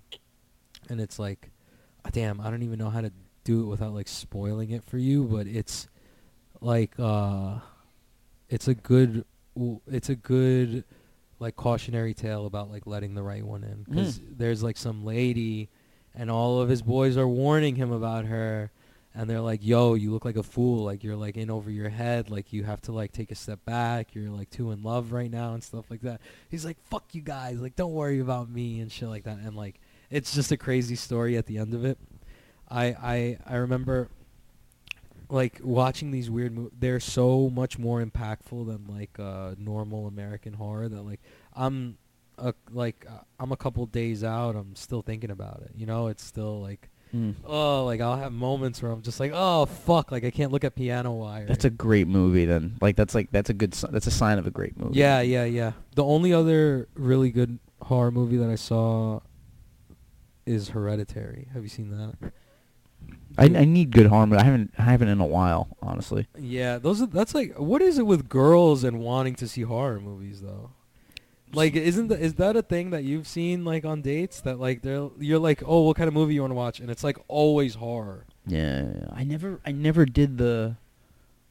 and 0.89 0.99
it's 0.99 1.17
like 1.19 1.51
ah, 2.03 2.09
damn 2.11 2.41
i 2.41 2.49
don't 2.49 2.63
even 2.63 2.77
know 2.79 2.89
how 2.89 3.01
to 3.01 3.11
do 3.45 3.61
it 3.63 3.67
without 3.67 3.93
like 3.93 4.07
spoiling 4.09 4.71
it 4.71 4.83
for 4.83 4.97
you 4.97 5.23
but 5.23 5.45
it's 5.47 5.87
like 6.59 6.91
uh 6.99 7.59
it's 8.49 8.67
a 8.67 8.73
good 8.75 9.23
it's 9.87 10.09
a 10.09 10.15
good 10.15 10.83
like 11.39 11.55
cautionary 11.55 12.13
tale 12.13 12.45
about 12.45 12.69
like 12.71 12.85
letting 12.87 13.13
the 13.13 13.23
right 13.23 13.45
one 13.45 13.63
in. 13.63 13.83
Because 13.87 14.19
there's 14.37 14.63
like 14.63 14.77
some 14.77 15.05
lady 15.05 15.69
and 16.13 16.31
all 16.31 16.59
of 16.61 16.67
his 16.69 16.81
boys 16.81 17.15
are 17.17 17.27
warning 17.27 17.75
him 17.75 17.91
about 17.91 18.25
her 18.25 18.71
and 19.15 19.29
they're 19.29 19.41
like 19.41 19.63
yo 19.63 19.93
you 19.93 20.11
look 20.11 20.25
like 20.25 20.35
a 20.35 20.43
fool. 20.43 20.83
Like 20.83 21.03
you're 21.03 21.15
like 21.15 21.37
in 21.37 21.49
over 21.49 21.69
your 21.69 21.89
head. 21.89 22.29
Like 22.29 22.53
you 22.53 22.63
have 22.63 22.81
to 22.83 22.91
like 22.91 23.11
take 23.11 23.31
a 23.31 23.35
step 23.35 23.63
back. 23.65 24.13
You're 24.13 24.29
like 24.29 24.49
too 24.49 24.71
in 24.71 24.83
love 24.83 25.11
right 25.11 25.31
now 25.31 25.53
and 25.53 25.63
stuff 25.63 25.85
like 25.89 26.01
that. 26.01 26.21
He's 26.49 26.65
like 26.65 26.77
fuck 26.85 27.03
you 27.13 27.21
guys. 27.21 27.59
Like 27.59 27.75
don't 27.75 27.93
worry 27.93 28.19
about 28.19 28.49
me 28.49 28.79
and 28.79 28.91
shit 28.91 29.09
like 29.09 29.23
that. 29.23 29.37
And 29.37 29.55
like 29.55 29.79
it's 30.09 30.33
just 30.33 30.51
a 30.51 30.57
crazy 30.57 30.95
story 30.95 31.37
at 31.37 31.45
the 31.45 31.57
end 31.57 31.73
of 31.73 31.85
it. 31.85 31.97
I 32.69 32.85
i 32.85 33.37
i 33.45 33.55
remember 33.57 34.09
like 35.29 35.59
watching 35.63 36.11
these 36.11 36.29
weird 36.29 36.53
movies 36.53 36.71
they're 36.79 36.99
so 36.99 37.49
much 37.49 37.79
more 37.79 38.03
impactful 38.03 38.67
than 38.67 38.85
like 38.87 39.17
uh 39.17 39.55
normal 39.57 40.05
american 40.05 40.53
horror 40.53 40.87
that 40.87 41.01
like 41.01 41.19
i'm 41.55 41.97
a, 42.37 42.53
like 42.71 43.05
uh, 43.09 43.19
i'm 43.39 43.51
a 43.51 43.57
couple 43.57 43.85
days 43.85 44.23
out. 44.23 44.55
I'm 44.55 44.75
still 44.75 45.01
thinking 45.01 45.31
about 45.31 45.61
it. 45.63 45.71
You 45.75 45.85
know 45.85 46.07
it's 46.07 46.23
still 46.23 46.61
like 46.61 46.89
Mm. 47.15 47.35
oh 47.45 47.85
like 47.85 48.01
i'll 48.01 48.17
have 48.17 48.33
moments 48.33 48.81
where 48.81 48.91
i'm 48.91 49.01
just 49.01 49.19
like 49.21 49.31
oh 49.33 49.67
fuck 49.67 50.11
like 50.11 50.25
i 50.25 50.31
can't 50.31 50.51
look 50.51 50.65
at 50.65 50.75
piano 50.75 51.13
wire 51.13 51.45
That's 51.45 51.63
a 51.63 51.69
great 51.69 52.07
movie. 52.09 52.43
Then, 52.45 52.75
like, 52.81 52.97
that's 52.97 53.15
like 53.15 53.31
that's 53.31 53.49
a 53.49 53.53
good. 53.53 53.73
si- 53.73 53.87
That's 53.89 54.07
a 54.07 54.11
sign 54.11 54.37
of 54.37 54.47
a 54.47 54.51
great 54.51 54.77
movie. 54.77 54.99
yeah 54.99 55.21
yeah 55.21 55.45
yeah 55.45 55.71
the 55.95 56.03
only 56.03 56.33
other 56.33 56.89
really 56.95 57.31
good 57.31 57.57
horror 57.81 58.11
movie 58.11 58.37
that 58.37 58.49
i 58.49 58.55
saw 58.55 59.21
is 60.45 60.69
hereditary 60.69 61.47
have 61.53 61.63
you 61.63 61.69
seen 61.69 61.89
that 61.91 62.31
I, 63.37 63.43
I 63.45 63.65
need 63.65 63.91
good 63.91 64.07
horror. 64.07 64.25
But 64.27 64.39
I 64.39 64.43
haven't. 64.45 64.73
I 64.77 64.83
haven't 64.83 65.09
in 65.09 65.19
a 65.19 65.25
while, 65.25 65.67
honestly. 65.81 66.25
Yeah, 66.39 66.77
those 66.77 67.01
are 67.01 67.05
that's 67.05 67.35
like 67.35 67.53
what 67.59 67.81
is 67.81 67.97
it 67.99 68.05
with 68.07 68.29
girls 68.29 68.83
and 68.85 68.99
wanting 69.01 69.35
to 69.35 69.47
see 69.47 69.61
horror 69.63 69.99
movies 69.99 70.39
though? 70.41 70.71
Like, 71.55 71.75
isn't 71.75 72.07
the, 72.09 72.19
is 72.19 72.35
that 72.35 72.55
a 72.55 72.61
thing 72.61 72.89
that 72.91 73.03
you've 73.03 73.27
seen 73.27 73.63
like 73.65 73.85
on 73.85 74.01
dates 74.01 74.41
that 74.41 74.59
like 74.59 74.81
they're 74.81 75.09
you're 75.19 75.39
like, 75.39 75.63
oh, 75.65 75.81
what 75.81 75.97
kind 75.97 76.07
of 76.07 76.13
movie 76.13 76.33
you 76.35 76.41
want 76.41 76.51
to 76.51 76.55
watch, 76.55 76.79
and 76.79 76.89
it's 76.89 77.03
like 77.03 77.17
always 77.27 77.75
horror. 77.75 78.25
Yeah, 78.47 78.85
I 79.13 79.23
never, 79.23 79.59
I 79.65 79.71
never 79.71 80.05
did 80.05 80.37
the, 80.37 80.75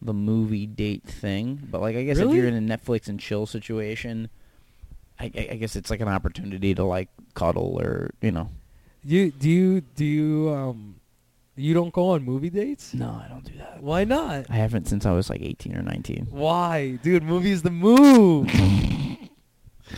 the 0.00 0.12
movie 0.12 0.66
date 0.66 1.02
thing. 1.04 1.66
But 1.70 1.80
like, 1.80 1.96
I 1.96 2.04
guess 2.04 2.18
Really? 2.18 2.30
if 2.30 2.36
you're 2.36 2.46
in 2.48 2.70
a 2.70 2.76
Netflix 2.78 3.08
and 3.08 3.18
chill 3.18 3.46
situation, 3.46 4.28
I, 5.18 5.24
I 5.34 5.48
I 5.52 5.56
guess 5.56 5.74
it's 5.76 5.90
like 5.90 6.00
an 6.00 6.08
opportunity 6.08 6.74
to 6.74 6.84
like 6.84 7.08
cuddle 7.34 7.78
or 7.80 8.10
you 8.20 8.30
know. 8.30 8.50
You 9.04 9.30
do 9.32 9.48
you 9.50 9.80
do 9.80 10.04
you 10.04 10.50
um 10.50 10.96
you 11.56 11.72
don't 11.74 11.92
go 11.92 12.10
on 12.10 12.24
movie 12.24 12.50
dates? 12.50 12.94
No, 12.94 13.20
I 13.24 13.28
don't 13.28 13.44
do 13.44 13.52
that. 13.58 13.82
Why 13.82 14.04
not? 14.04 14.46
I 14.50 14.54
haven't 14.56 14.86
since 14.88 15.06
I 15.06 15.12
was 15.12 15.30
like 15.30 15.40
18 15.40 15.76
or 15.76 15.82
19. 15.82 16.28
Why, 16.30 16.98
dude? 17.02 17.22
Movies 17.22 17.62
the 17.62 17.70
move. 17.70 18.48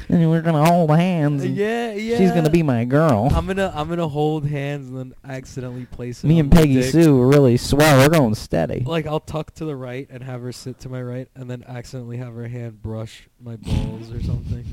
And 0.08 0.30
we're 0.30 0.42
gonna 0.42 0.64
hold 0.64 0.90
hands. 0.90 1.42
and 1.42 1.56
yeah, 1.56 1.92
yeah. 1.92 2.16
She's 2.16 2.30
gonna 2.30 2.50
be 2.50 2.62
my 2.62 2.84
girl. 2.84 3.28
I'm 3.34 3.46
gonna 3.46 3.72
I'm 3.74 3.88
gonna 3.88 4.06
hold 4.08 4.46
hands 4.46 4.88
and 4.88 4.96
then 4.98 5.14
accidentally 5.28 5.84
place 5.86 6.22
it. 6.22 6.26
Me 6.26 6.38
and 6.38 6.50
Peggy. 6.50 6.82
Sue 6.82 7.22
really 7.22 7.56
swell. 7.56 7.98
We're 7.98 8.08
going 8.08 8.34
steady. 8.34 8.80
Like 8.86 9.06
I'll 9.06 9.20
tuck 9.20 9.52
to 9.54 9.64
the 9.64 9.74
right 9.76 10.06
and 10.10 10.22
have 10.22 10.42
her 10.42 10.52
sit 10.52 10.78
to 10.80 10.88
my 10.88 11.02
right, 11.02 11.28
and 11.34 11.50
then 11.50 11.64
accidentally 11.66 12.18
have 12.18 12.34
her 12.34 12.46
hand 12.48 12.82
brush 12.82 13.28
my 13.40 13.56
balls 13.56 14.12
or 14.12 14.22
something, 14.22 14.64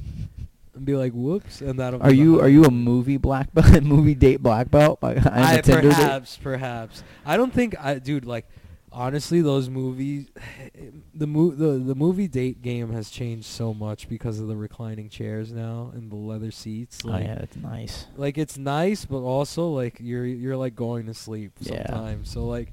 and 0.76 0.86
be 0.86 0.96
like, 0.96 1.14
"Whoops!" 1.14 1.62
And 1.62 1.80
that'll. 1.80 2.00
be 2.00 2.06
Are 2.06 2.14
you 2.14 2.40
are 2.40 2.50
you 2.50 2.66
a 2.66 2.72
movie 2.72 3.18
black 3.18 3.52
belt, 3.56 3.82
movie 3.84 4.16
date 4.16 4.42
black 4.44 4.70
belt? 4.70 5.00
Like, 5.02 5.26
I 5.26 5.56
a 5.56 5.62
Tinder 5.62 5.90
date? 5.90 5.96
perhaps, 5.96 6.38
perhaps. 6.38 7.04
I 7.26 7.38
don't 7.38 7.54
think 7.54 7.76
I, 7.80 7.96
dude. 7.96 8.26
Like, 8.26 8.48
honestly, 8.94 9.42
those 9.42 9.70
movies, 9.70 10.28
the 11.14 11.28
mo- 11.28 11.52
the 11.52 11.80
the 11.80 11.96
movie 11.96 12.28
date 12.28 12.62
game 12.62 12.92
has 12.92 13.10
changed 13.10 13.46
so 13.46 13.74
much 13.74 14.08
because 14.08 14.40
of 14.40 14.48
the 14.48 14.56
reclining 14.56 15.10
chairs 15.10 15.52
now 15.52 15.92
and 15.94 16.12
the 16.12 16.16
leather 16.16 16.52
seats. 16.52 17.02
Oh 17.06 17.10
Like, 17.10 17.24
yeah, 17.26 17.34
it's 17.40 17.58
nice. 17.58 18.06
like 18.16 18.38
it's 18.38 18.58
nice, 18.58 19.06
but 19.06 19.20
also 19.22 19.70
like 19.70 19.98
you're 20.00 20.26
you're 20.26 20.58
like 20.58 20.76
going 20.76 21.08
to 21.08 21.14
sleep 21.14 21.52
Yeah. 21.60 21.86
sometimes. 21.88 22.30
So 22.30 22.46
like, 22.46 22.72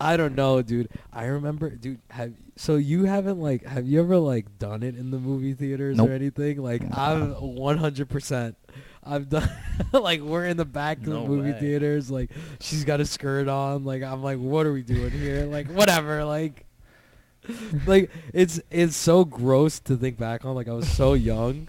I 0.00 0.16
don't 0.16 0.34
know, 0.34 0.62
dude. 0.62 0.88
I 1.12 1.24
remember, 1.26 1.70
dude. 1.70 2.00
Have 2.10 2.32
so 2.56 2.76
you 2.76 3.04
haven't 3.04 3.40
like 3.40 3.64
have 3.64 3.86
you 3.86 4.00
ever 4.00 4.16
like 4.18 4.58
done 4.58 4.82
it 4.82 4.96
in 4.96 5.10
the 5.10 5.18
movie 5.18 5.52
theaters 5.54 5.96
Nope. 5.96 6.08
or 6.10 6.12
anything? 6.12 6.62
Like. 6.62 6.82
I'm 6.96 7.32
100. 7.32 8.08
percent 8.08 8.56
I've 9.06 9.28
done 9.28 9.48
like 9.92 10.20
we're 10.20 10.46
in 10.46 10.56
the 10.56 10.64
back 10.64 10.98
of 10.98 11.06
No 11.08 11.22
the 11.22 11.28
movie 11.28 11.52
way. 11.52 11.60
theaters. 11.60 12.10
Like 12.10 12.30
she's 12.60 12.84
got 12.84 13.00
a 13.00 13.06
skirt 13.06 13.48
on. 13.48 13.84
Like 13.84 14.02
I'm 14.02 14.22
like, 14.22 14.38
what 14.38 14.66
are 14.66 14.72
we 14.72 14.82
doing 14.82 15.10
here? 15.10 15.44
Like 15.46 15.68
whatever. 15.68 16.24
Like. 16.24 16.64
like 17.86 18.10
it's 18.34 18.60
it's 18.70 18.96
so 18.96 19.24
gross 19.24 19.78
to 19.80 19.96
think 19.96 20.18
back 20.18 20.44
on. 20.44 20.54
Like 20.56 20.68
I 20.68 20.72
was 20.72 20.88
so 20.88 21.14
young, 21.14 21.68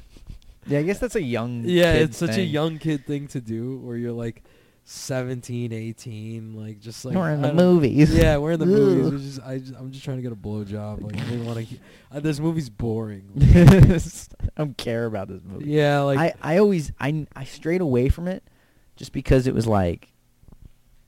Yeah, 0.66 0.80
I 0.80 0.84
guess 0.84 0.98
that's 1.00 1.16
a 1.16 1.22
young. 1.22 1.64
yeah, 1.66 1.94
kid 1.94 2.02
it's 2.02 2.18
such 2.18 2.38
a 2.38 2.42
young 2.44 2.80
kid 2.80 3.06
thing 3.06 3.28
to 3.28 3.40
do 3.42 3.78
where 3.78 3.96
you're 3.96 4.12
like 4.12 4.44
17, 4.90 5.74
18, 5.74 6.54
like 6.56 6.80
just 6.80 7.04
like 7.04 7.14
We're 7.14 7.32
in 7.32 7.42
the 7.42 7.54
movies. 7.54 8.14
Yeah, 8.16 8.38
we're 8.38 8.54
in 8.54 8.60
the 8.62 8.66
movies. 8.66 9.08
Ugh. 9.08 9.14
Is, 9.16 9.40
I 9.40 9.58
just, 9.58 9.74
I'm 9.78 9.92
just 9.92 10.06
trying 10.06 10.16
to 10.16 10.24
get 10.24 10.32
a 10.32 10.36
blowjob. 10.36 11.02
Like 11.02 11.18
I 11.18 11.26
didn't 11.26 11.46
want 11.46 11.68
to. 11.68 11.76
Uh, 12.10 12.20
this 12.22 12.40
movie's 12.40 12.70
boring. 12.70 13.30
I 13.42 14.00
don't 14.56 14.78
care 14.78 15.06
about 15.06 15.28
this 15.28 15.42
movie. 15.44 15.66
yeah, 15.66 16.00
like 16.00 16.18
I, 16.18 16.34
I 16.42 16.58
always 16.60 16.94
I 17.02 17.28
I 17.36 17.44
strayed 17.44 17.82
away 17.82 18.08
from 18.08 18.30
it 18.30 18.44
just 18.96 19.12
because 19.12 19.46
it 19.46 19.54
was 19.54 19.68
like 19.68 20.14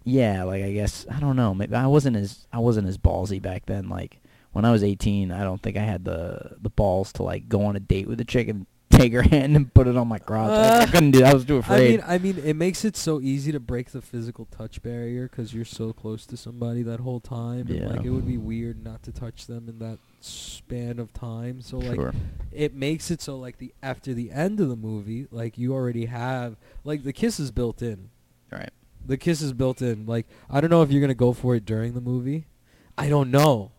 yeah, 0.04 0.44
like 0.44 0.62
I 0.62 0.74
guess 0.74 1.06
I 1.10 1.22
don't 1.22 1.38
know, 1.38 1.54
maybe 1.54 1.74
I 1.74 1.88
wasn't 1.88 2.18
as 2.18 2.48
I 2.52 2.60
wasn't 2.60 2.90
as 2.90 2.98
ballsy 2.98 3.42
back 3.42 3.66
then 3.66 3.88
like 3.88 4.20
when 4.52 4.66
I 4.66 4.72
was 4.72 4.84
18, 4.84 5.32
I 5.32 5.44
don't 5.44 5.62
think 5.62 5.78
I 5.78 5.84
had 5.84 6.04
the 6.04 6.58
the 6.62 6.70
balls 6.70 7.14
to 7.14 7.24
like 7.24 7.48
go 7.48 7.64
on 7.64 7.78
a 7.78 7.80
date 7.80 8.10
with 8.10 8.20
a 8.20 8.26
chick 8.26 8.50
and 8.50 8.66
take 9.00 9.14
her 9.14 9.22
hand 9.36 9.56
and 9.56 9.74
put 9.74 9.88
it 9.88 9.96
on 9.98 10.08
my 10.08 10.20
crotch. 10.20 10.50
I 10.52 10.84
Uh, 10.84 10.86
couldn't 10.88 11.12
do 11.12 11.20
that. 11.20 11.32
I 11.32 11.34
was 11.34 11.46
too 11.46 11.58
I 11.58 11.60
afraid. 11.60 11.92
mean, 11.92 12.04
I 12.08 12.18
mean, 12.18 12.38
it 12.40 12.56
makes 12.56 12.84
it 12.86 12.96
so 12.98 13.20
easy 13.22 13.52
to 13.52 13.60
break 13.60 13.92
the 13.92 14.02
physical 14.02 14.46
touch 14.46 14.82
barrier 14.82 15.28
because 15.28 15.54
you're 15.54 15.66
so 15.66 15.94
close 15.94 16.26
to 16.28 16.38
somebody 16.38 16.84
that 16.84 17.00
whole 17.00 17.20
time. 17.20 17.68
And, 17.68 17.70
Yeah. 17.70 17.88
like 17.90 18.06
it 18.06 18.10
would 18.10 18.28
be 18.28 18.38
weird 18.38 18.84
not 18.84 19.04
to 19.04 19.12
touch 19.12 19.48
them 19.48 19.68
in 19.70 19.80
that 19.80 19.98
span 20.22 21.00
of 21.00 21.14
time. 21.14 21.62
So 21.62 21.78
like, 21.80 21.96
sure. 21.96 22.14
it 22.52 22.74
makes 22.74 23.10
it 23.12 23.22
so 23.22 23.38
like 23.38 23.58
the 23.58 23.74
after 23.82 24.14
the 24.14 24.32
end 24.32 24.60
of 24.60 24.70
the 24.70 24.76
movie, 24.76 25.28
like 25.32 25.58
you 25.58 25.74
already 25.74 26.06
have 26.06 26.58
like 26.84 27.04
the 27.04 27.14
kiss 27.14 27.40
is 27.40 27.52
built 27.52 27.82
in. 27.82 28.10
Right. 28.52 28.72
The 29.06 29.18
kiss 29.18 29.42
is 29.42 29.54
built 29.54 29.82
in. 29.82 30.06
Like 30.06 30.28
I 30.50 30.60
don't 30.62 30.70
know 30.70 30.82
if 30.82 30.92
you're 30.92 31.02
gonna 31.02 31.14
go 31.14 31.34
for 31.34 31.56
it 31.56 31.66
during 31.66 31.94
the 31.94 32.02
movie. 32.02 32.46
I 32.98 33.08
don't 33.10 33.32
know. 33.32 33.72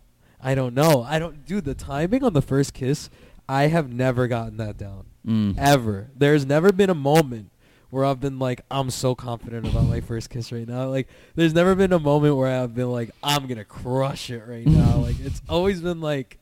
I 0.43 0.55
don't 0.55 0.73
know. 0.75 1.03
I 1.03 1.19
don't. 1.19 1.45
Dude, 1.45 1.67
the 1.67 1.75
timing 1.75 2.25
on 2.25 2.33
the 2.33 2.41
first 2.41 2.73
kiss, 2.73 3.11
I 3.51 3.67
have 3.67 3.93
never 3.93 4.29
gotten 4.29 4.57
that 4.59 4.77
down 4.77 5.07
Mm. 5.27 5.57
ever. 5.59 6.11
There's 6.17 6.47
never 6.47 6.73
been 6.73 6.89
a 6.91 6.95
moment 6.95 7.51
where 7.91 8.05
I've 8.05 8.21
been 8.21 8.39
like, 8.39 8.61
I'm 8.71 8.89
so 8.91 9.15
confident 9.15 9.67
about 9.67 9.85
my 9.87 10.01
first 10.01 10.31
kiss 10.31 10.53
right 10.53 10.67
now. 10.67 10.89
Like, 10.89 11.09
there's 11.35 11.53
never 11.53 11.75
been 11.75 11.93
a 11.93 11.99
moment 11.99 12.37
where 12.37 12.49
I've 12.63 12.75
been 12.75 12.91
like, 12.91 13.11
I'm 13.23 13.47
gonna 13.49 13.65
crush 13.65 14.31
it 14.31 14.45
right 14.47 14.67
now. 14.67 14.99
like, 15.07 15.17
it's 15.21 15.43
always 15.49 15.81
been 15.81 16.01
like, 16.01 16.39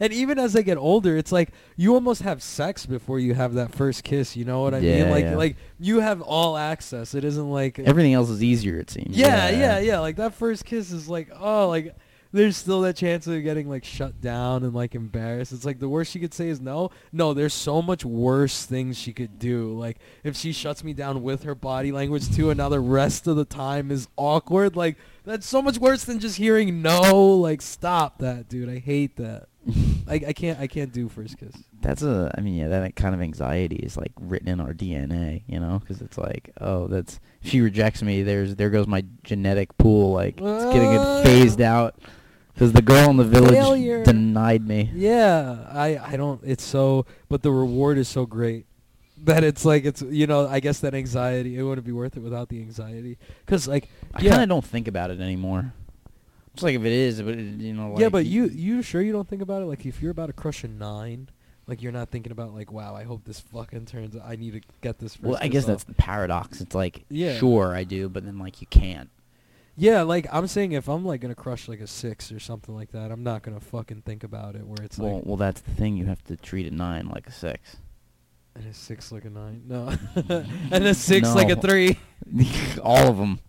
and 0.00 0.12
even 0.12 0.38
as 0.38 0.54
I 0.56 0.62
get 0.62 0.78
older, 0.78 1.16
it's 1.16 1.32
like 1.32 1.50
you 1.76 1.94
almost 1.94 2.22
have 2.22 2.42
sex 2.42 2.86
before 2.86 3.18
you 3.18 3.34
have 3.34 3.54
that 3.54 3.74
first 3.74 4.04
kiss. 4.04 4.36
You 4.36 4.44
know 4.44 4.62
what 4.62 4.72
I 4.74 4.78
Yeah, 4.78 5.02
mean? 5.02 5.10
Like, 5.10 5.24
yeah. 5.24 5.36
like 5.36 5.56
you 5.80 6.00
have 6.00 6.22
all 6.22 6.56
access. 6.56 7.14
It 7.14 7.24
isn't 7.24 7.50
like 7.50 7.78
Everything 7.80 8.14
else 8.14 8.30
is 8.30 8.42
easier 8.42 8.78
it 8.78 8.88
seems. 8.90 9.16
yeah, 9.16 9.50
yeah, 9.50 9.78
yeah. 9.80 9.98
Like 9.98 10.16
that 10.16 10.32
first 10.34 10.64
kiss 10.64 10.92
is 10.92 11.08
like, 11.08 11.30
oh, 11.38 11.68
like 11.68 11.94
there's 12.32 12.56
still 12.56 12.80
that 12.82 12.96
chance 12.96 13.26
of 13.26 13.42
getting 13.42 13.68
like 13.68 13.84
shut 13.84 14.20
down 14.20 14.62
and 14.64 14.74
like 14.74 14.94
embarrassed. 14.94 15.52
It's 15.52 15.64
like 15.64 15.78
the 15.78 15.88
worst 15.88 16.12
she 16.12 16.20
could 16.20 16.34
say 16.34 16.48
is 16.48 16.60
no. 16.60 16.90
No, 17.12 17.34
there's 17.34 17.54
so 17.54 17.82
much 17.82 18.04
worse 18.04 18.64
things 18.64 18.98
she 18.98 19.12
could 19.12 19.38
do. 19.38 19.78
Like 19.78 19.98
if 20.24 20.36
she 20.36 20.52
shuts 20.52 20.84
me 20.84 20.92
down 20.92 21.22
with 21.22 21.44
her 21.44 21.54
body 21.54 21.92
language 21.92 22.34
too, 22.34 22.50
and 22.50 22.58
now 22.58 22.68
the 22.68 22.80
rest 22.80 23.26
of 23.26 23.36
the 23.36 23.44
time 23.44 23.90
is 23.90 24.08
awkward. 24.16 24.76
Like 24.76 24.96
that's 25.24 25.46
so 25.46 25.62
much 25.62 25.78
worse 25.78 26.04
than 26.04 26.20
just 26.20 26.36
hearing 26.36 26.82
no. 26.82 27.36
Like 27.36 27.62
stop 27.62 28.18
that, 28.18 28.48
dude. 28.48 28.68
I 28.68 28.78
hate 28.78 29.16
that. 29.16 29.46
I, 30.08 30.14
I 30.28 30.32
can't. 30.32 30.58
I 30.60 30.66
can't 30.66 30.92
do 30.92 31.08
first 31.08 31.38
kiss. 31.38 31.52
That's 31.80 32.02
a, 32.02 32.32
I 32.36 32.40
mean, 32.40 32.54
yeah, 32.54 32.68
that 32.68 32.96
kind 32.96 33.14
of 33.14 33.20
anxiety 33.20 33.76
is 33.76 33.96
like 33.96 34.12
written 34.20 34.48
in 34.48 34.60
our 34.60 34.72
DNA, 34.72 35.42
you 35.46 35.60
know, 35.60 35.78
because 35.78 36.00
it's 36.00 36.18
like, 36.18 36.50
oh, 36.60 36.86
that's 36.86 37.20
she 37.46 37.60
rejects 37.60 38.02
me, 38.02 38.22
there's 38.22 38.56
there 38.56 38.70
goes 38.70 38.86
my 38.86 39.04
genetic 39.22 39.76
pool, 39.78 40.12
like 40.12 40.40
it's 40.40 40.64
getting 40.66 40.92
it 40.92 41.24
phased 41.24 41.60
out 41.60 41.96
because 42.54 42.72
the 42.72 42.82
girl 42.82 43.10
in 43.10 43.16
the 43.16 43.24
village 43.24 43.54
Failure. 43.54 44.02
denied 44.04 44.66
me. 44.66 44.90
Yeah, 44.94 45.66
I 45.70 45.98
I 45.98 46.16
don't. 46.16 46.40
It's 46.44 46.64
so, 46.64 47.06
but 47.28 47.42
the 47.42 47.50
reward 47.50 47.98
is 47.98 48.08
so 48.08 48.26
great 48.26 48.66
that 49.24 49.44
it's 49.44 49.64
like 49.64 49.84
it's 49.84 50.02
you 50.02 50.26
know 50.26 50.46
I 50.46 50.60
guess 50.60 50.80
that 50.80 50.94
anxiety 50.94 51.58
it 51.58 51.62
wouldn't 51.62 51.86
be 51.86 51.92
worth 51.92 52.16
it 52.16 52.20
without 52.20 52.48
the 52.48 52.60
anxiety 52.60 53.18
because 53.44 53.66
like 53.66 53.88
I 54.14 54.22
yeah 54.22 54.30
kind 54.32 54.42
of 54.42 54.48
don't 54.48 54.64
think 54.64 54.88
about 54.88 55.10
it 55.10 55.20
anymore. 55.20 55.72
It's 56.54 56.62
like 56.62 56.74
if 56.74 56.82
it 56.84 56.92
is, 56.92 57.20
but 57.20 57.34
it, 57.34 57.60
you 57.60 57.74
know, 57.74 57.90
like, 57.90 58.00
yeah, 58.00 58.08
but 58.08 58.24
you 58.24 58.44
you 58.46 58.80
sure 58.80 59.02
you 59.02 59.12
don't 59.12 59.28
think 59.28 59.42
about 59.42 59.62
it 59.62 59.66
like 59.66 59.84
if 59.84 60.00
you're 60.00 60.10
about 60.10 60.26
to 60.26 60.32
crush 60.32 60.64
a 60.64 60.68
nine. 60.68 61.28
Like 61.66 61.82
you're 61.82 61.92
not 61.92 62.10
thinking 62.10 62.30
about 62.32 62.54
like, 62.54 62.70
wow, 62.70 62.94
I 62.94 63.02
hope 63.04 63.24
this 63.24 63.40
fucking 63.40 63.86
turns. 63.86 64.16
I 64.22 64.36
need 64.36 64.52
to 64.52 64.60
get 64.82 64.98
this. 64.98 65.14
First 65.16 65.24
Well, 65.24 65.38
I 65.40 65.48
guess 65.48 65.64
off. 65.64 65.68
that's 65.68 65.84
the 65.84 65.94
paradox. 65.94 66.60
It's 66.60 66.74
like, 66.74 67.04
Yeah. 67.08 67.36
sure, 67.38 67.74
I 67.74 67.82
do, 67.84 68.08
but 68.08 68.24
then 68.24 68.38
like 68.38 68.60
you 68.60 68.66
can't. 68.68 69.10
Yeah, 69.78 70.02
like 70.02 70.26
I'm 70.32 70.46
saying, 70.46 70.72
if 70.72 70.88
I'm 70.88 71.04
like 71.04 71.20
gonna 71.20 71.34
crush 71.34 71.68
like 71.68 71.80
a 71.80 71.86
six 71.86 72.30
or 72.32 72.38
something 72.38 72.74
like 72.74 72.92
that, 72.92 73.10
I'm 73.10 73.22
not 73.24 73.42
gonna 73.42 73.60
fucking 73.60 74.02
think 74.02 74.22
about 74.24 74.54
it. 74.54 74.66
Where 74.66 74.78
it's 74.82 74.96
well, 74.96 75.16
like 75.16 75.26
well, 75.26 75.36
that's 75.36 75.60
the 75.60 75.72
thing. 75.72 75.96
You 75.96 76.06
have 76.06 76.22
to 76.24 76.36
treat 76.36 76.70
a 76.72 76.74
nine 76.74 77.08
like 77.08 77.26
a 77.26 77.32
six. 77.32 77.76
and 78.54 78.64
a 78.66 78.72
six 78.72 79.12
like 79.12 79.24
a 79.26 79.30
nine, 79.30 79.64
no, 79.66 79.92
and 80.70 80.84
a 80.84 80.94
six 80.94 81.34
like 81.34 81.50
a 81.50 81.56
three. 81.56 81.98
All 82.82 83.08
of 83.08 83.18
them. 83.18 83.40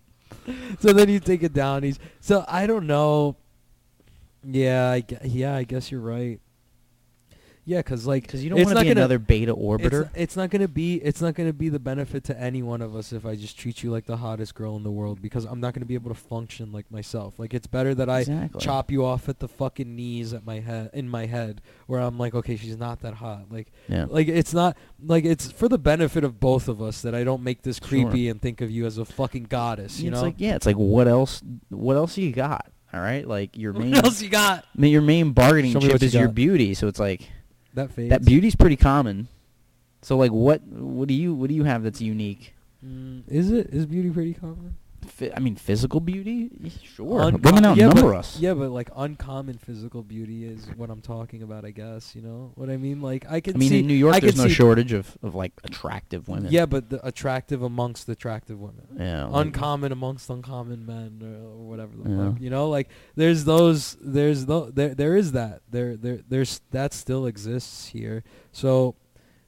so 0.80 0.92
then 0.92 1.08
you 1.08 1.20
take 1.22 1.44
it 1.44 1.54
down. 1.54 1.84
He's 1.84 1.98
so 2.20 2.44
I 2.48 2.68
don't 2.68 2.88
know. 2.88 3.38
Yeah, 4.44 4.90
I 4.92 5.02
gue- 5.02 5.18
yeah, 5.24 5.56
I 5.56 5.64
guess 5.64 5.92
you're 5.92 6.02
right. 6.02 6.40
Yeah, 7.70 7.80
because 7.80 8.08
like 8.08 8.24
Because 8.24 8.42
you 8.46 8.50
don't 8.50 8.60
it's 8.60 8.66
want 8.68 8.78
to 8.78 8.84
be 8.86 8.88
gonna- 8.92 9.02
another 9.02 9.20
beta 9.20 9.54
orbiter. 9.54 10.10
it's 10.16 10.38
not 10.38 10.50
gonna 10.50 10.70
be 10.70 10.96
it's 10.96 11.20
not 11.22 11.36
gonna 11.36 11.52
be 11.52 11.68
the 11.68 11.80
benefit 11.80 12.24
to 12.24 12.40
any 12.40 12.64
one 12.64 12.82
of 12.82 12.96
us 12.96 13.12
if 13.12 13.26
I 13.26 13.36
just 13.36 13.60
treat 13.60 13.84
you 13.84 13.92
like 13.92 14.06
the 14.06 14.16
hottest 14.16 14.56
girl 14.56 14.78
in 14.78 14.84
the 14.84 14.90
world 14.92 15.22
because 15.22 15.44
I'm 15.44 15.60
not 15.60 15.74
gonna 15.74 15.86
be 15.86 15.94
able 15.96 16.10
to 16.10 16.16
function 16.16 16.72
like 16.72 16.90
myself. 16.90 17.38
Like 17.38 17.54
it's 17.54 17.68
better 17.68 17.94
that 17.96 18.10
I 18.10 18.22
exactly. 18.22 18.62
chop 18.62 18.90
you 18.90 19.04
off 19.06 19.28
at 19.28 19.40
the 19.40 19.50
fucking 19.50 19.94
knees 19.94 20.32
at 20.32 20.46
my 20.46 20.62
head 20.62 20.92
in 20.94 21.10
my 21.10 21.26
head 21.26 21.60
where 21.88 22.00
I'm 22.00 22.18
like, 22.18 22.34
okay, 22.34 22.56
she's 22.56 22.78
not 22.78 23.02
that 23.02 23.16
hot. 23.16 23.48
Like 23.52 23.68
Yeah. 23.90 24.06
like 24.10 24.30
it's 24.30 24.54
not 24.54 24.78
like 25.06 25.26
it's 25.26 25.52
for 25.52 25.68
the 25.68 25.78
benefit 25.78 26.24
of 26.24 26.40
both 26.40 26.70
of 26.70 26.82
us 26.82 27.02
that 27.02 27.14
I 27.14 27.26
don't 27.26 27.44
make 27.44 27.64
this 27.64 27.82
Sure. 27.84 27.90
creepy 27.90 28.30
and 28.30 28.42
think 28.42 28.62
of 28.62 28.72
you 28.72 28.86
as 28.86 28.98
a 28.98 29.04
fucking 29.04 29.44
goddess. 29.50 30.00
You 30.00 30.12
it's 30.12 30.16
know. 30.16 30.24
like 30.24 30.36
yeah, 30.38 30.56
it's 30.56 30.66
like 30.66 30.78
what 30.78 31.10
else? 31.10 31.44
What 31.68 31.98
else 31.98 32.18
you 32.18 32.32
got? 32.32 32.72
All 32.94 33.02
right, 33.02 33.28
like 33.28 33.58
your 33.58 33.74
main, 33.74 33.92
what 33.92 34.06
else 34.06 34.22
you 34.22 34.30
got? 34.30 34.64
I 34.64 34.82
mean, 34.82 34.94
your 34.94 35.02
main 35.02 35.32
bargaining 35.34 35.78
chip 35.78 36.02
is 36.02 36.14
your 36.14 36.30
beauty. 36.30 36.74
So 36.74 36.88
it's 36.88 37.02
like 37.02 37.28
That 37.78 37.92
fades. 37.92 38.10
that 38.10 38.26
beauty's 38.26 38.56
pretty 38.56 38.76
common. 38.76 39.28
So 40.02 40.18
like, 40.18 40.32
what 40.32 40.64
what 40.64 41.08
do 41.08 41.14
you 41.14 41.36
what 41.36 41.48
do 41.48 41.54
you 41.54 41.64
have 41.64 41.84
that's 41.84 42.02
unique? 42.02 42.56
Mm, 42.84 43.22
is 43.28 43.52
it? 43.52 43.68
Is 43.68 43.86
beauty 43.86 44.10
pretty 44.10 44.34
common? 44.34 44.78
Fi- 45.08 45.32
I 45.36 45.40
mean, 45.40 45.56
physical 45.56 46.00
beauty. 46.00 46.52
Sure, 46.84 47.22
Unco- 47.22 47.40
women 47.50 47.64
yeah, 47.64 47.88
outnumber 47.88 48.12
but, 48.12 48.18
us. 48.18 48.40
Yeah, 48.40 48.54
but 48.54 48.70
like 48.72 48.90
uncommon 48.96 49.58
physical 49.58 50.04
beauty 50.04 50.46
is 50.46 50.68
what 50.76 50.90
I'm 50.90 51.02
talking 51.02 51.42
about. 51.44 51.66
I 51.66 51.72
guess 51.72 52.16
you 52.16 52.22
know 52.22 52.52
what 52.56 52.70
I 52.70 52.78
mean. 52.78 53.02
Like 53.02 53.26
I 53.30 53.40
can 53.40 53.56
I 53.56 53.58
mean, 53.58 53.70
see 53.70 53.80
in 53.80 53.88
New 53.88 53.94
York, 53.94 54.16
I 54.16 54.20
there's 54.20 54.38
no 54.38 54.48
shortage 54.48 54.94
of, 54.94 55.18
of 55.24 55.34
like 55.36 55.54
attractive 55.64 56.28
women. 56.28 56.52
Yeah, 56.52 56.66
but 56.66 56.90
the 56.90 57.06
attractive 57.06 57.62
amongst 57.64 58.08
attractive 58.10 58.60
women. 58.60 58.88
yeah. 59.00 59.26
like- 59.26 59.46
uncommon 59.48 59.92
amongst 59.92 60.30
uncommon 60.30 60.86
men 60.86 61.22
or, 61.24 61.50
or 61.62 61.68
whatever 61.68 61.92
the 61.96 62.10
Yeah. 62.10 62.32
fuck 62.32 62.42
you 62.42 62.50
know 62.50 62.70
like 62.70 62.90
there's 63.16 63.44
those 63.46 63.98
there's 64.02 64.46
tho- 64.46 64.72
there 64.72 64.94
there 64.94 65.16
is 65.16 65.32
that 65.34 65.62
there 65.70 65.96
there 65.96 66.20
there's 66.28 66.62
that 66.72 66.94
still 66.94 67.26
exists 67.26 67.88
here 67.88 68.24
so 68.52 68.96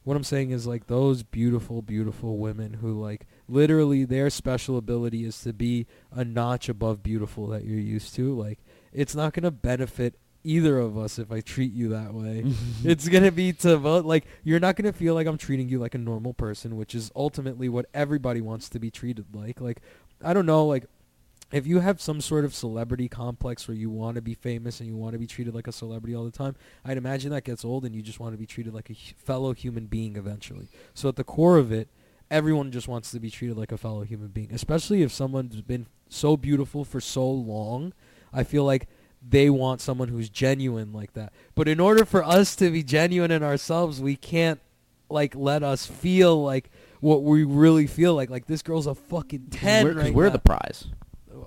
what 0.04 0.16
i'm 0.16 0.24
saying 0.24 0.52
is 0.52 0.66
like 0.68 0.88
those 0.88 1.24
beautiful 1.24 1.82
beautiful 1.82 2.38
women 2.38 2.74
who 2.74 3.00
like 3.00 3.26
literally 3.50 4.06
their 4.06 4.30
special 4.30 4.78
ability 4.78 5.26
is 5.26 5.40
to 5.42 5.54
be 5.54 5.88
a 6.12 6.24
notch 6.24 6.70
above 6.70 7.02
beautiful 7.02 7.48
that 7.48 7.66
you're 7.66 7.80
used 7.80 8.16
to 8.16 8.38
like 8.38 8.60
it's 8.94 9.16
not 9.16 9.34
going 9.34 9.44
to 9.44 9.52
benefit 9.52 10.16
either 10.44 10.80
of 10.80 10.98
us 10.98 11.20
if 11.20 11.32
i 11.34 11.42
treat 11.42 11.74
you 11.74 11.90
that 11.90 12.14
way 12.14 12.46
it's 12.86 13.10
gonna 13.10 13.32
be 13.32 13.52
to 13.52 13.76
vote 13.76 14.06
like 14.06 14.26
you're 14.44 14.60
not 14.60 14.78
gonna 14.78 14.94
feel 14.94 15.14
like 15.14 15.28
I'm 15.28 15.38
treating 15.38 15.70
you 15.70 15.80
like 15.80 15.96
a 15.96 16.00
normal 16.00 16.34
person, 16.34 16.76
which 16.76 16.96
is 16.96 17.12
ultimately 17.16 17.70
what 17.70 17.86
everybody 17.94 18.42
wants 18.42 18.68
to 18.70 18.80
be 18.80 18.92
treated 18.92 19.26
like. 19.34 19.62
Like, 19.62 19.82
I 20.24 20.34
don't 20.34 20.46
know, 20.46 20.66
like 20.66 20.86
if 21.52 21.66
you 21.66 21.80
have 21.80 22.02
some 22.02 22.22
sort 22.22 22.46
of 22.46 22.54
celebrity 22.54 23.08
complex 23.08 23.68
where 23.68 23.78
you 23.78 23.90
want 23.90 24.16
to 24.16 24.22
be 24.22 24.34
famous 24.36 24.80
and 24.80 24.88
you 24.88 24.96
want 24.96 25.14
to 25.14 25.20
be 25.20 25.28
treated 25.28 25.56
like 25.56 25.68
a 25.68 25.72
celebrity 25.72 26.16
all 26.16 26.26
the 26.26 26.32
time, 26.32 26.56
I'd 26.86 26.98
imagine 26.98 27.32
that 27.32 27.44
gets 27.44 27.64
old 27.66 27.86
and 27.86 27.96
you 27.96 28.02
just 28.02 28.20
want 28.20 28.34
to 28.34 28.38
be 28.38 28.46
treated 28.46 28.74
like 28.74 28.90
a 28.90 28.96
fellow 29.24 29.54
human 29.54 29.86
being 29.86 30.16
eventually. 30.16 30.70
So 30.94 31.10
at 31.10 31.16
the 31.16 31.24
core 31.24 31.58
of 31.58 31.72
it, 31.72 31.90
everyone 32.32 32.72
just 32.72 32.88
wants 32.88 33.12
to 33.12 33.20
be 33.20 33.30
treated 33.30 33.58
like 33.58 33.72
a 33.72 33.78
fellow 33.78 34.02
human 34.02 34.28
being, 34.30 34.50
especially 34.52 35.02
if 35.02 35.12
someone's 35.12 35.62
been 35.62 35.88
so 36.10 36.38
beautiful 36.38 36.86
for 36.86 37.00
so 37.02 37.30
long. 37.30 37.94
I 38.34 38.44
feel 38.44 38.64
like 38.64 38.88
they 39.28 39.50
want 39.50 39.82
someone 39.82 40.08
who's 40.08 40.30
genuine 40.30 40.94
like 40.94 41.14
that. 41.14 41.34
But 41.56 41.68
in 41.68 41.80
order 41.80 42.06
for 42.06 42.24
us 42.24 42.56
to 42.58 42.70
be 42.72 42.84
genuine 42.84 43.32
in 43.32 43.44
ourselves, 43.44 44.02
we 44.02 44.16
can't 44.16 44.60
like 45.10 45.36
let 45.36 45.64
us 45.64 45.86
feel 45.86 46.42
like 46.44 46.70
what 47.02 47.24
we 47.24 47.44
really 47.44 47.88
feel 47.88 48.14
like. 48.16 48.30
Like 48.30 48.46
this 48.46 48.62
girl's 48.62 48.88
a 48.88 48.96
fucking 48.96 49.48
10 49.52 49.84
we're, 49.86 49.94
right 49.94 50.14
we're 50.14 50.26
now. 50.28 50.34
the 50.34 50.40
prize. 50.40 50.88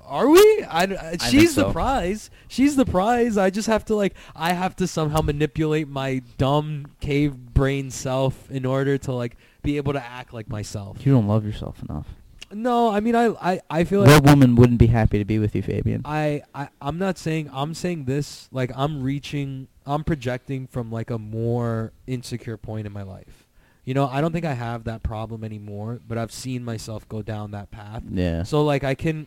Are 0.05 0.29
we? 0.29 0.41
I, 0.69 1.17
I- 1.21 1.29
she's 1.29 1.55
the 1.55 1.63
so. 1.63 1.73
prize. 1.73 2.31
She's 2.49 2.77
the 2.77 2.85
prize. 2.85 3.39
I 3.39 3.51
just 3.51 3.69
have 3.69 3.85
to 3.87 3.95
like 3.95 4.15
I 4.35 4.53
have 4.53 4.77
to 4.77 4.87
somehow 4.87 5.21
manipulate 5.23 5.89
my 5.89 6.23
dumb 6.39 6.87
cave 7.01 7.37
brain 7.37 7.91
self 7.91 8.51
in 8.51 8.67
order 8.67 8.99
to 8.99 9.13
like 9.13 9.37
be 9.63 9.77
able 9.77 9.93
to 9.93 10.03
act 10.03 10.33
like 10.33 10.49
myself. 10.49 11.05
You 11.07 11.13
don't 11.13 11.27
love 11.27 11.45
yourself 11.45 11.83
enough. 11.83 12.09
No, 12.53 12.91
I 12.91 13.01
mean 13.01 13.15
I 13.17 13.29
I, 13.41 13.61
I 13.71 13.85
feel 13.85 14.01
like 14.01 14.11
What 14.11 14.25
woman 14.25 14.57
wouldn't 14.57 14.79
be 14.79 14.89
happy 14.89 15.19
to 15.19 15.25
be 15.25 15.39
with 15.39 15.55
you, 15.55 15.63
Fabian? 15.63 16.03
I, 16.05 16.43
I 16.55 16.69
I'm 16.83 16.99
not 16.99 17.17
saying 17.17 17.49
I'm 17.53 17.73
saying 17.73 18.05
this 18.05 18.49
like 18.53 18.71
I'm 18.77 19.03
reaching 19.03 19.69
I'm 19.87 20.05
projecting 20.05 20.67
from 20.67 20.91
like 20.91 21.11
a 21.11 21.19
more 21.19 21.93
insecure 22.07 22.57
point 22.59 22.87
in 22.87 22.93
my 22.93 23.03
life. 23.03 23.47
You 23.85 23.95
know, 23.95 24.07
I 24.07 24.21
don't 24.21 24.33
think 24.33 24.45
I 24.45 24.53
have 24.53 24.85
that 24.85 25.03
problem 25.03 25.43
anymore, 25.43 26.01
but 26.07 26.17
I've 26.19 26.31
seen 26.31 26.63
myself 26.63 27.09
go 27.09 27.21
down 27.23 27.51
that 27.53 27.71
path. 27.71 28.03
yeah. 28.11 28.43
So 28.45 28.63
like 28.65 28.85
I 28.85 28.95
can 28.95 29.27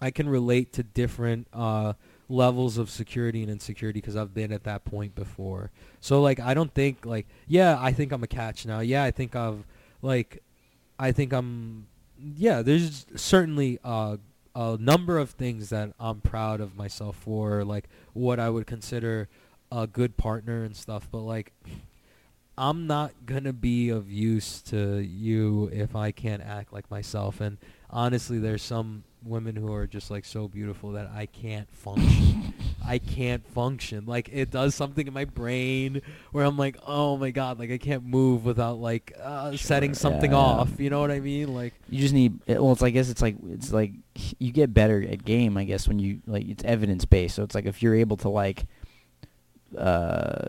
I 0.00 0.10
can 0.10 0.28
relate 0.28 0.74
to 0.74 0.82
different 0.82 1.46
uh 1.52 1.94
levels 2.28 2.78
of 2.78 2.88
security 2.88 3.42
and 3.42 3.50
insecurity 3.50 4.00
because 4.00 4.16
I've 4.16 4.34
been 4.34 4.52
at 4.52 4.64
that 4.64 4.84
point 4.84 5.14
before. 5.14 5.70
So 6.00 6.20
like 6.22 6.40
I 6.40 6.54
don't 6.54 6.72
think 6.72 7.04
like 7.04 7.26
yeah, 7.46 7.76
I 7.80 7.92
think 7.92 8.12
I'm 8.12 8.22
a 8.22 8.28
catch 8.28 8.66
now. 8.66 8.80
Yeah, 8.80 9.04
I 9.04 9.10
think 9.10 9.36
I've 9.36 9.64
like 10.02 10.42
I 10.98 11.12
think 11.12 11.32
I'm 11.32 11.86
yeah, 12.18 12.62
there's 12.62 13.06
certainly 13.16 13.78
a 13.84 14.18
number 14.54 15.18
of 15.18 15.30
things 15.30 15.70
that 15.70 15.92
I'm 15.98 16.20
proud 16.20 16.60
of 16.60 16.76
myself 16.76 17.16
for, 17.16 17.64
like 17.64 17.88
what 18.12 18.38
I 18.38 18.48
would 18.50 18.66
consider 18.66 19.28
a 19.70 19.86
good 19.86 20.16
partner 20.16 20.62
and 20.64 20.76
stuff. 20.76 21.08
But 21.10 21.20
like, 21.20 21.52
I'm 22.56 22.86
not 22.86 23.12
gonna 23.26 23.52
be 23.52 23.90
of 23.90 24.10
use 24.10 24.62
to 24.62 24.98
you 24.98 25.68
if 25.72 25.96
I 25.96 26.12
can't 26.12 26.42
act 26.42 26.72
like 26.72 26.90
myself. 26.90 27.40
And 27.40 27.58
honestly, 27.90 28.38
there's 28.38 28.62
some 28.62 29.04
women 29.26 29.56
who 29.56 29.72
are 29.72 29.86
just 29.86 30.10
like 30.10 30.24
so 30.24 30.48
beautiful 30.48 30.92
that 30.92 31.08
I 31.14 31.26
can't 31.26 31.68
function. 31.74 32.54
I 32.86 32.98
can't 32.98 33.46
function. 33.46 34.04
Like 34.06 34.28
it 34.32 34.50
does 34.50 34.74
something 34.74 35.06
in 35.06 35.14
my 35.14 35.24
brain 35.24 36.02
where 36.32 36.44
I'm 36.44 36.58
like, 36.58 36.76
oh 36.86 37.16
my 37.16 37.30
god, 37.30 37.58
like 37.58 37.70
I 37.70 37.78
can't 37.78 38.04
move 38.04 38.44
without 38.44 38.78
like 38.78 39.12
uh, 39.22 39.56
setting 39.56 39.94
something 39.94 40.32
yeah. 40.32 40.36
off. 40.36 40.78
You 40.78 40.90
know 40.90 41.00
what 41.00 41.10
I 41.10 41.20
mean? 41.20 41.54
Like 41.54 41.72
You 41.88 42.00
just 42.00 42.14
need. 42.14 42.40
Well, 42.46 42.72
it's. 42.72 42.82
I 42.82 42.90
guess 42.90 43.08
it's 43.08 43.22
like 43.22 43.36
it's 43.48 43.72
like 43.72 43.92
you 44.38 44.52
get 44.52 44.74
better 44.74 45.02
at 45.02 45.24
game. 45.24 45.56
I 45.56 45.64
guess 45.64 45.88
when 45.88 45.98
you 45.98 46.20
like 46.26 46.46
it's 46.48 46.64
evidence 46.64 47.04
based. 47.04 47.36
So 47.36 47.42
it's 47.42 47.54
like 47.54 47.64
if 47.66 47.82
you're 47.82 47.94
able 47.94 48.16
to 48.18 48.28
like 48.28 48.66
uh, 49.78 50.48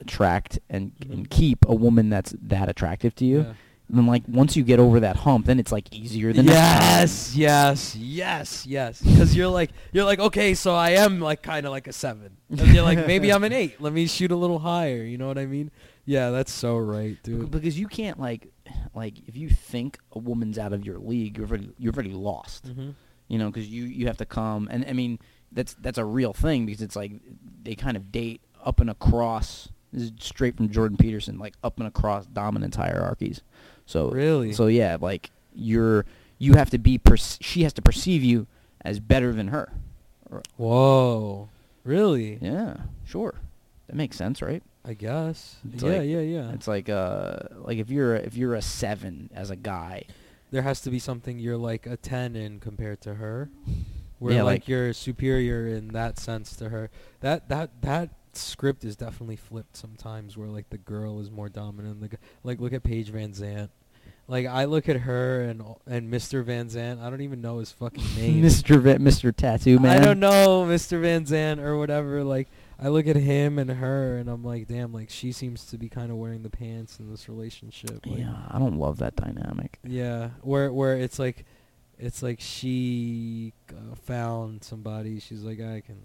attract 0.00 0.58
and 0.68 0.92
and 1.10 1.28
Mhm. 1.28 1.30
keep 1.30 1.64
a 1.66 1.74
woman 1.74 2.08
that's 2.10 2.34
that 2.42 2.68
attractive 2.68 3.14
to 3.16 3.24
you, 3.24 3.38
Yeah. 3.40 3.54
Then 3.98 4.06
like 4.06 4.22
once 4.28 4.56
you 4.56 4.62
get 4.64 4.78
over 4.78 5.00
that 5.00 5.16
hump, 5.16 5.46
then 5.46 5.58
it's 5.58 5.72
like 5.72 5.92
easier 5.94 6.32
than 6.32 6.46
yes, 6.46 7.34
yes, 7.36 7.94
yes, 7.96 8.66
yes. 8.66 9.00
Because 9.00 9.34
you're 9.36 9.48
like 9.48 9.70
you're 9.92 10.04
like 10.04 10.18
okay, 10.18 10.54
so 10.54 10.74
I 10.74 10.90
am 10.90 11.20
like 11.20 11.42
kind 11.42 11.66
of 11.66 11.72
like 11.72 11.86
a 11.88 11.92
seven, 11.92 12.36
and 12.50 12.60
you're 12.74 12.82
like 12.84 13.06
maybe 13.06 13.32
I'm 13.32 13.44
an 13.44 13.52
eight. 13.62 13.80
Let 13.80 13.92
me 13.92 14.06
shoot 14.06 14.30
a 14.30 14.36
little 14.36 14.58
higher. 14.58 15.02
You 15.02 15.18
know 15.18 15.26
what 15.28 15.38
I 15.38 15.46
mean? 15.46 15.70
Yeah, 16.06 16.30
that's 16.30 16.52
so 16.52 16.76
right, 16.76 17.16
dude. 17.22 17.50
because 17.50 17.78
you 17.78 17.88
can't 17.88 18.20
like 18.20 18.48
like 18.94 19.26
if 19.26 19.36
you 19.36 19.48
think 19.48 19.98
a 20.12 20.18
woman's 20.18 20.58
out 20.58 20.72
of 20.72 20.84
your 20.84 20.98
league, 20.98 21.38
you're 21.38 21.46
already 21.46 21.70
you're 21.78 21.92
already 21.92 22.12
lost. 22.12 22.66
hmm 22.66 22.90
you 23.26 23.38
know, 23.38 23.50
because 23.50 23.66
you 23.66 23.84
you 23.84 24.06
have 24.06 24.18
to 24.18 24.26
come, 24.26 24.68
and 24.70 24.84
I 24.86 24.92
mean 24.92 25.18
that's 25.50 25.72
that's 25.80 25.96
a 25.96 26.04
real 26.04 26.34
thing 26.34 26.66
because 26.66 26.82
it's 26.82 26.94
like 26.94 27.12
they 27.62 27.74
kind 27.74 27.96
of 27.96 28.12
date 28.12 28.42
up 28.62 28.80
and 28.80 28.90
across. 28.90 29.70
This 29.94 30.02
is 30.04 30.12
straight 30.20 30.56
from 30.58 30.68
Jordan 30.68 30.98
Peterson, 30.98 31.38
like 31.38 31.54
up 31.64 31.78
and 31.78 31.88
across 31.88 32.26
dominance 32.26 32.76
hierarchies. 32.76 33.40
So 33.86 34.10
Really? 34.10 34.52
so 34.52 34.66
yeah, 34.66 34.96
like 35.00 35.30
you're 35.54 36.04
you 36.38 36.54
have 36.54 36.70
to 36.70 36.78
be 36.78 36.98
perce- 36.98 37.38
she 37.40 37.62
has 37.62 37.72
to 37.74 37.82
perceive 37.82 38.22
you 38.24 38.46
as 38.84 38.98
better 39.00 39.32
than 39.32 39.48
her. 39.48 39.72
Whoa, 40.56 41.48
really? 41.84 42.38
Yeah, 42.40 42.76
sure, 43.04 43.34
that 43.86 43.96
makes 43.96 44.16
sense, 44.16 44.42
right? 44.42 44.62
I 44.84 44.94
guess. 44.94 45.56
It's 45.72 45.82
yeah, 45.82 45.98
like- 45.98 46.08
yeah, 46.08 46.20
yeah. 46.20 46.52
It's 46.52 46.68
like 46.68 46.88
uh 46.88 47.38
like 47.56 47.78
if 47.78 47.90
you're 47.90 48.16
a, 48.16 48.18
if 48.20 48.36
you're 48.36 48.54
a 48.54 48.62
seven 48.62 49.30
as 49.34 49.50
a 49.50 49.56
guy, 49.56 50.04
There 50.50 50.62
has 50.62 50.80
to 50.82 50.90
be 50.90 50.98
something 50.98 51.38
you're 51.38 51.56
like 51.56 51.86
a 51.86 51.96
ten 51.96 52.36
in 52.36 52.60
compared 52.60 53.00
to 53.02 53.14
her, 53.14 53.48
where 54.18 54.34
Yeah, 54.34 54.42
like, 54.42 54.62
like- 54.62 54.68
you're 54.68 54.92
superior 54.92 55.66
in 55.66 55.88
that 55.88 56.18
sense 56.18 56.54
to 56.56 56.68
her. 56.68 56.90
That 57.20 57.48
that 57.48 57.70
that 57.82 58.10
script 58.36 58.84
is 58.84 58.96
definitely 58.96 59.36
flipped 59.36 59.76
sometimes, 59.76 60.36
where 60.36 60.48
like 60.48 60.70
the 60.70 60.78
girl 60.78 61.20
is 61.20 61.30
more 61.30 61.48
dominant. 61.48 62.00
The, 62.00 62.08
g- 62.08 62.16
like 62.42 62.60
look 62.60 62.72
at 62.72 62.82
Paige 62.82 63.12
VanZant. 63.12 63.70
Like 64.26 64.46
I 64.46 64.64
look 64.64 64.88
at 64.88 64.96
her 65.00 65.42
and 65.42 65.62
and 65.86 66.10
Mr. 66.12 66.42
VanZant. 66.44 67.00
I 67.02 67.10
don't 67.10 67.20
even 67.20 67.40
know 67.42 67.58
his 67.58 67.72
fucking 67.72 68.04
name. 68.16 68.42
Mr. 68.42 68.80
Mr. 68.98 69.36
Tattoo 69.36 69.78
Man. 69.78 70.00
I 70.00 70.04
don't 70.04 70.18
know 70.20 70.64
Mr. 70.66 70.98
VanZant 71.00 71.58
or 71.62 71.76
whatever. 71.76 72.24
Like 72.24 72.48
I 72.80 72.88
look 72.88 73.06
at 73.06 73.16
him 73.16 73.58
and 73.58 73.70
her, 73.70 74.16
and 74.16 74.28
I'm 74.30 74.42
like, 74.42 74.66
damn. 74.66 74.92
Like 74.94 75.10
she 75.10 75.30
seems 75.32 75.66
to 75.66 75.76
be 75.78 75.88
kind 75.90 76.10
of 76.10 76.16
wearing 76.16 76.42
the 76.42 76.50
pants 76.50 76.98
in 77.00 77.10
this 77.10 77.28
relationship. 77.28 78.06
Like, 78.06 78.20
Yeah, 78.20 78.34
I 78.50 78.58
don't 78.58 78.78
love 78.78 78.98
that 78.98 79.14
dynamic. 79.14 79.78
yeah, 79.84 80.30
where 80.40 80.72
where 80.72 80.96
it's 80.96 81.18
like, 81.18 81.44
it's 81.98 82.22
like 82.22 82.40
she 82.40 83.52
uh, 83.70 83.94
found 83.94 84.64
somebody. 84.64 85.20
She's 85.20 85.42
like, 85.42 85.60
I 85.60 85.82
can, 85.84 85.98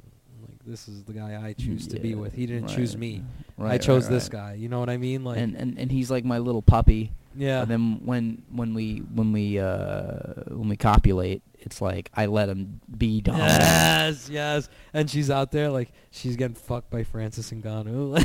this 0.70 0.88
is 0.88 1.04
the 1.04 1.14
guy 1.14 1.42
I 1.44 1.54
choose 1.54 1.88
to 1.88 2.00
be 2.00 2.14
with. 2.16 2.34
He 2.34 2.46
didn't 2.46 2.70
choose 2.70 2.96
me. 2.96 3.24
Right, 3.58 3.74
I 3.74 3.78
chose 3.78 4.06
right, 4.06 4.12
this 4.14 4.30
guy. 4.30 4.54
You 4.54 4.70
know 4.70 4.80
what 4.80 4.90
I 4.90 4.98
mean? 4.98 5.24
Like, 5.24 5.40
and, 5.40 5.56
and 5.56 5.78
and 5.78 5.92
he's 5.92 6.12
like 6.12 6.24
my 6.24 6.38
little 6.38 6.62
puppy. 6.62 7.12
yeah, 7.36 7.62
And 7.62 7.72
then 7.72 8.02
when 8.06 8.44
when 8.52 8.74
we 8.74 9.00
when 9.14 9.34
we 9.34 9.60
uh 9.60 10.20
when 10.48 10.70
we 10.70 10.78
copulate, 10.78 11.42
it's 11.58 11.82
like 11.82 12.12
I 12.16 12.28
let 12.28 12.50
him 12.50 12.80
be 12.98 13.22
dominant. 13.22 13.52
Yes, 13.52 14.30
yes. 14.30 14.70
And 14.94 15.10
she's 15.10 15.30
out 15.32 15.52
there 15.52 15.70
like 15.70 15.92
she's 16.12 16.36
getting 16.36 16.56
fucked 16.56 16.92
by 16.92 17.04
Francis 17.04 17.52
and 17.52 17.64
Ngannou, 17.64 18.24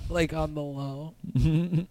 like 0.10 0.32
on 0.34 0.54
the 0.54 0.62
low. 0.62 1.14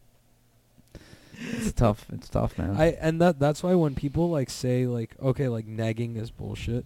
it's 1.40 1.72
tough. 1.74 2.06
It's 2.14 2.30
tough, 2.30 2.58
man. 2.58 2.76
I 2.78 2.92
and 3.02 3.20
that 3.22 3.40
that's 3.40 3.64
why 3.64 3.74
when 3.74 3.96
people 3.96 4.30
like 4.30 4.50
say 4.50 4.86
like 4.86 5.16
okay 5.22 5.48
like 5.48 5.68
negging 5.68 6.18
is 6.22 6.30
bullshit. 6.32 6.86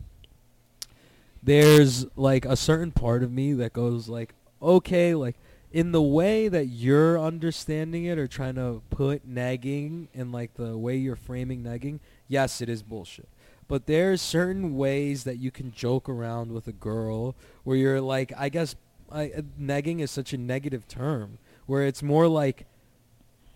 There's 1.43 2.05
like 2.15 2.45
a 2.45 2.55
certain 2.55 2.91
part 2.91 3.23
of 3.23 3.31
me 3.31 3.53
that 3.53 3.73
goes 3.73 4.07
like 4.07 4.33
okay 4.61 5.15
like 5.15 5.35
in 5.71 5.91
the 5.91 6.01
way 6.01 6.47
that 6.47 6.65
you're 6.65 7.19
understanding 7.19 8.05
it 8.05 8.19
or 8.19 8.27
trying 8.27 8.55
to 8.55 8.81
put 8.89 9.27
negging 9.27 10.07
in 10.13 10.31
like 10.31 10.53
the 10.55 10.77
way 10.77 10.97
you're 10.97 11.15
framing 11.15 11.63
negging, 11.63 11.99
yes 12.27 12.61
it 12.61 12.69
is 12.69 12.83
bullshit. 12.83 13.29
But 13.67 13.87
there's 13.87 14.21
certain 14.21 14.75
ways 14.75 15.23
that 15.23 15.37
you 15.37 15.49
can 15.49 15.71
joke 15.71 16.09
around 16.09 16.51
with 16.51 16.67
a 16.67 16.73
girl 16.73 17.35
where 17.63 17.77
you're 17.77 18.01
like 18.01 18.33
I 18.37 18.49
guess 18.49 18.75
I, 19.11 19.31
uh, 19.31 19.41
negging 19.59 20.01
is 20.01 20.11
such 20.11 20.33
a 20.33 20.37
negative 20.37 20.87
term 20.87 21.37
where 21.65 21.83
it's 21.83 22.03
more 22.03 22.27
like 22.27 22.65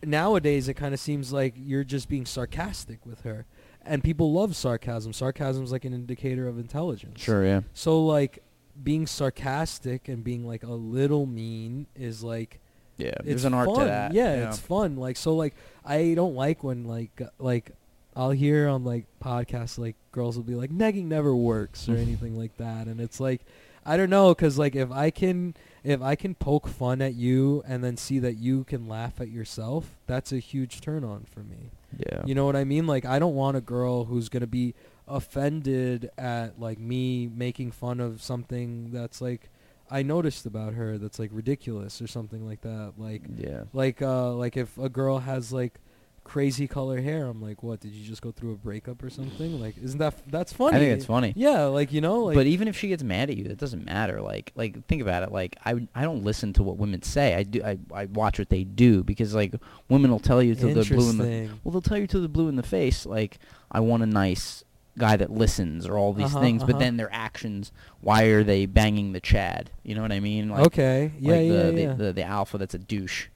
nowadays 0.03 0.67
it 0.67 0.75
kind 0.75 0.93
of 0.93 0.99
seems 0.99 1.33
like 1.33 1.53
you're 1.57 1.83
just 1.83 2.09
being 2.09 2.25
sarcastic 2.25 3.05
with 3.05 3.21
her 3.21 3.45
and 3.85 4.03
people 4.03 4.33
love 4.33 4.55
sarcasm. 4.55 5.13
Sarcasm 5.13 5.63
is 5.63 5.71
like 5.71 5.85
an 5.85 5.93
indicator 5.93 6.47
of 6.47 6.57
intelligence. 6.57 7.21
Sure, 7.21 7.45
yeah. 7.45 7.61
So 7.73 8.03
like 8.05 8.43
being 8.83 9.07
sarcastic 9.07 10.07
and 10.07 10.23
being 10.23 10.45
like 10.45 10.63
a 10.63 10.71
little 10.73 11.25
mean 11.25 11.87
is 11.95 12.23
like 12.23 12.59
Yeah, 12.97 13.09
it's 13.19 13.25
there's 13.25 13.45
an 13.45 13.53
art 13.53 13.67
fun. 13.67 13.79
to 13.79 13.85
that. 13.85 14.13
Yeah, 14.13 14.47
it's 14.47 14.59
fun. 14.59 14.97
Like 14.97 15.17
so, 15.17 15.35
like 15.35 15.55
I 15.85 16.13
don't 16.15 16.35
like 16.35 16.63
when 16.63 16.85
like 16.85 17.21
like 17.39 17.71
I'll 18.15 18.31
hear 18.31 18.67
on 18.69 18.83
like 18.83 19.05
podcasts 19.23 19.77
like 19.77 19.95
girls 20.11 20.37
will 20.37 20.43
be 20.43 20.55
like 20.55 20.71
negging 20.71 21.05
never 21.05 21.35
works 21.35 21.87
or 21.89 21.95
anything 21.97 22.37
like 22.37 22.57
that, 22.57 22.87
and 22.87 22.99
it's 22.99 23.19
like 23.19 23.41
I 23.85 23.97
don't 23.97 24.09
know 24.09 24.29
because 24.33 24.57
like 24.57 24.75
if 24.75 24.91
I 24.91 25.09
can 25.11 25.53
if 25.83 26.01
I 26.01 26.15
can 26.15 26.33
poke 26.33 26.67
fun 26.67 27.01
at 27.01 27.13
you 27.13 27.61
and 27.67 27.83
then 27.83 27.95
see 27.97 28.17
that 28.19 28.33
you 28.37 28.63
can 28.63 28.87
laugh 28.87 29.21
at 29.21 29.29
yourself, 29.29 29.91
that's 30.07 30.31
a 30.31 30.39
huge 30.39 30.81
turn 30.81 31.03
on 31.03 31.25
for 31.31 31.41
me. 31.41 31.69
Yeah. 31.97 32.23
You 32.25 32.35
know 32.35 32.45
what 32.45 32.55
I 32.55 32.63
mean? 32.63 32.87
Like 32.87 33.05
I 33.05 33.19
don't 33.19 33.35
want 33.35 33.57
a 33.57 33.61
girl 33.61 34.05
who's 34.05 34.29
gonna 34.29 34.47
be 34.47 34.75
offended 35.07 36.09
at 36.17 36.59
like 36.59 36.79
me 36.79 37.27
making 37.27 37.71
fun 37.71 37.99
of 37.99 38.21
something 38.21 38.91
that's 38.91 39.21
like 39.21 39.49
I 39.89 40.01
noticed 40.01 40.45
about 40.45 40.73
her 40.73 40.97
that's 40.97 41.19
like 41.19 41.29
ridiculous 41.31 42.01
or 42.01 42.07
something 42.07 42.45
like 42.47 42.61
that. 42.61 42.93
Like 42.97 43.21
yeah. 43.35 43.63
like 43.73 44.01
uh 44.01 44.33
like 44.33 44.57
if 44.57 44.77
a 44.77 44.89
girl 44.89 45.19
has 45.19 45.51
like 45.53 45.79
crazy 46.25 46.67
color 46.67 46.99
hair, 46.99 47.27
I'm 47.27 47.41
like, 47.41 47.63
what? 47.63 47.79
Did 47.79 47.93
you 47.93 48.03
just 48.05 48.21
go 48.21 48.31
through 48.33 48.51
a 48.51 48.55
breakup 48.57 49.01
or 49.01 49.09
something? 49.09 49.61
Like, 49.61 49.75
isn't 49.81 49.99
that 49.99 50.07
f- 50.15 50.23
that's 50.27 50.51
funny? 50.51 50.75
I 50.75 50.79
think 50.79 50.97
it's 50.97 51.05
funny. 51.05 51.31
Yeah, 51.37 51.63
like 51.65 51.93
you 51.93 52.01
know, 52.01 52.23
like 52.25 52.35
but 52.35 52.47
even 52.47 52.67
if 52.67 52.77
she 52.77 52.89
gets 52.89 53.03
mad 53.03 53.29
at 53.29 53.37
you, 53.37 53.45
it 53.45 53.57
doesn't 53.57 53.85
matter. 53.85 54.19
Like, 54.21 54.51
like 54.55 54.85
think 54.87 55.01
about 55.01 55.23
it. 55.23 55.31
Like, 55.31 55.55
I, 55.63 55.87
I 55.95 56.01
don't 56.01 56.23
listen 56.25 56.51
to 56.53 56.63
what 56.63 56.75
women 56.77 57.01
say. 57.03 57.35
I 57.35 57.43
do. 57.43 57.63
I, 57.63 57.77
I 57.93 58.05
watch 58.07 58.39
what 58.39 58.49
they 58.49 58.65
do 58.65 59.03
because 59.03 59.33
like 59.33 59.53
women 59.87 60.11
will 60.11 60.19
tell 60.19 60.43
you 60.43 60.55
till 60.55 60.73
the 60.73 60.83
blue 60.83 61.09
in 61.11 61.17
the 61.17 61.49
well, 61.63 61.71
they'll 61.71 61.81
tell 61.81 61.97
you 61.97 62.07
to 62.07 62.19
the 62.19 62.27
blue 62.27 62.49
in 62.49 62.57
the 62.57 62.63
face. 62.63 63.05
Like, 63.05 63.37
I 63.71 63.79
want 63.79 64.03
a 64.03 64.07
nice 64.07 64.63
guy 64.97 65.17
that 65.17 65.29
listens 65.29 65.85
or 65.85 65.97
all 65.97 66.13
these 66.13 66.27
Uh-huh, 66.27 66.39
things. 66.41 66.63
But 66.63 66.71
uh-huh. 66.71 66.79
then 66.79 66.97
their 66.97 67.13
actions. 67.13 67.71
Why 68.01 68.23
are 68.23 68.43
they 68.43 68.65
banging 68.65 69.11
the 69.11 69.19
Chad? 69.19 69.69
You 69.83 69.93
know 69.93 70.01
what 70.01 70.11
I 70.11 70.19
mean? 70.19 70.49
Like, 70.49 70.65
okay, 70.67 71.11
yeah, 71.19 71.31
like 71.31 71.41
yeah, 71.41 71.51
the, 71.51 71.81
yeah. 71.81 71.93
The, 71.93 72.03
the 72.05 72.13
the 72.13 72.23
alpha 72.23 72.57
that's 72.57 72.73
a 72.73 72.79
douche, 72.79 73.27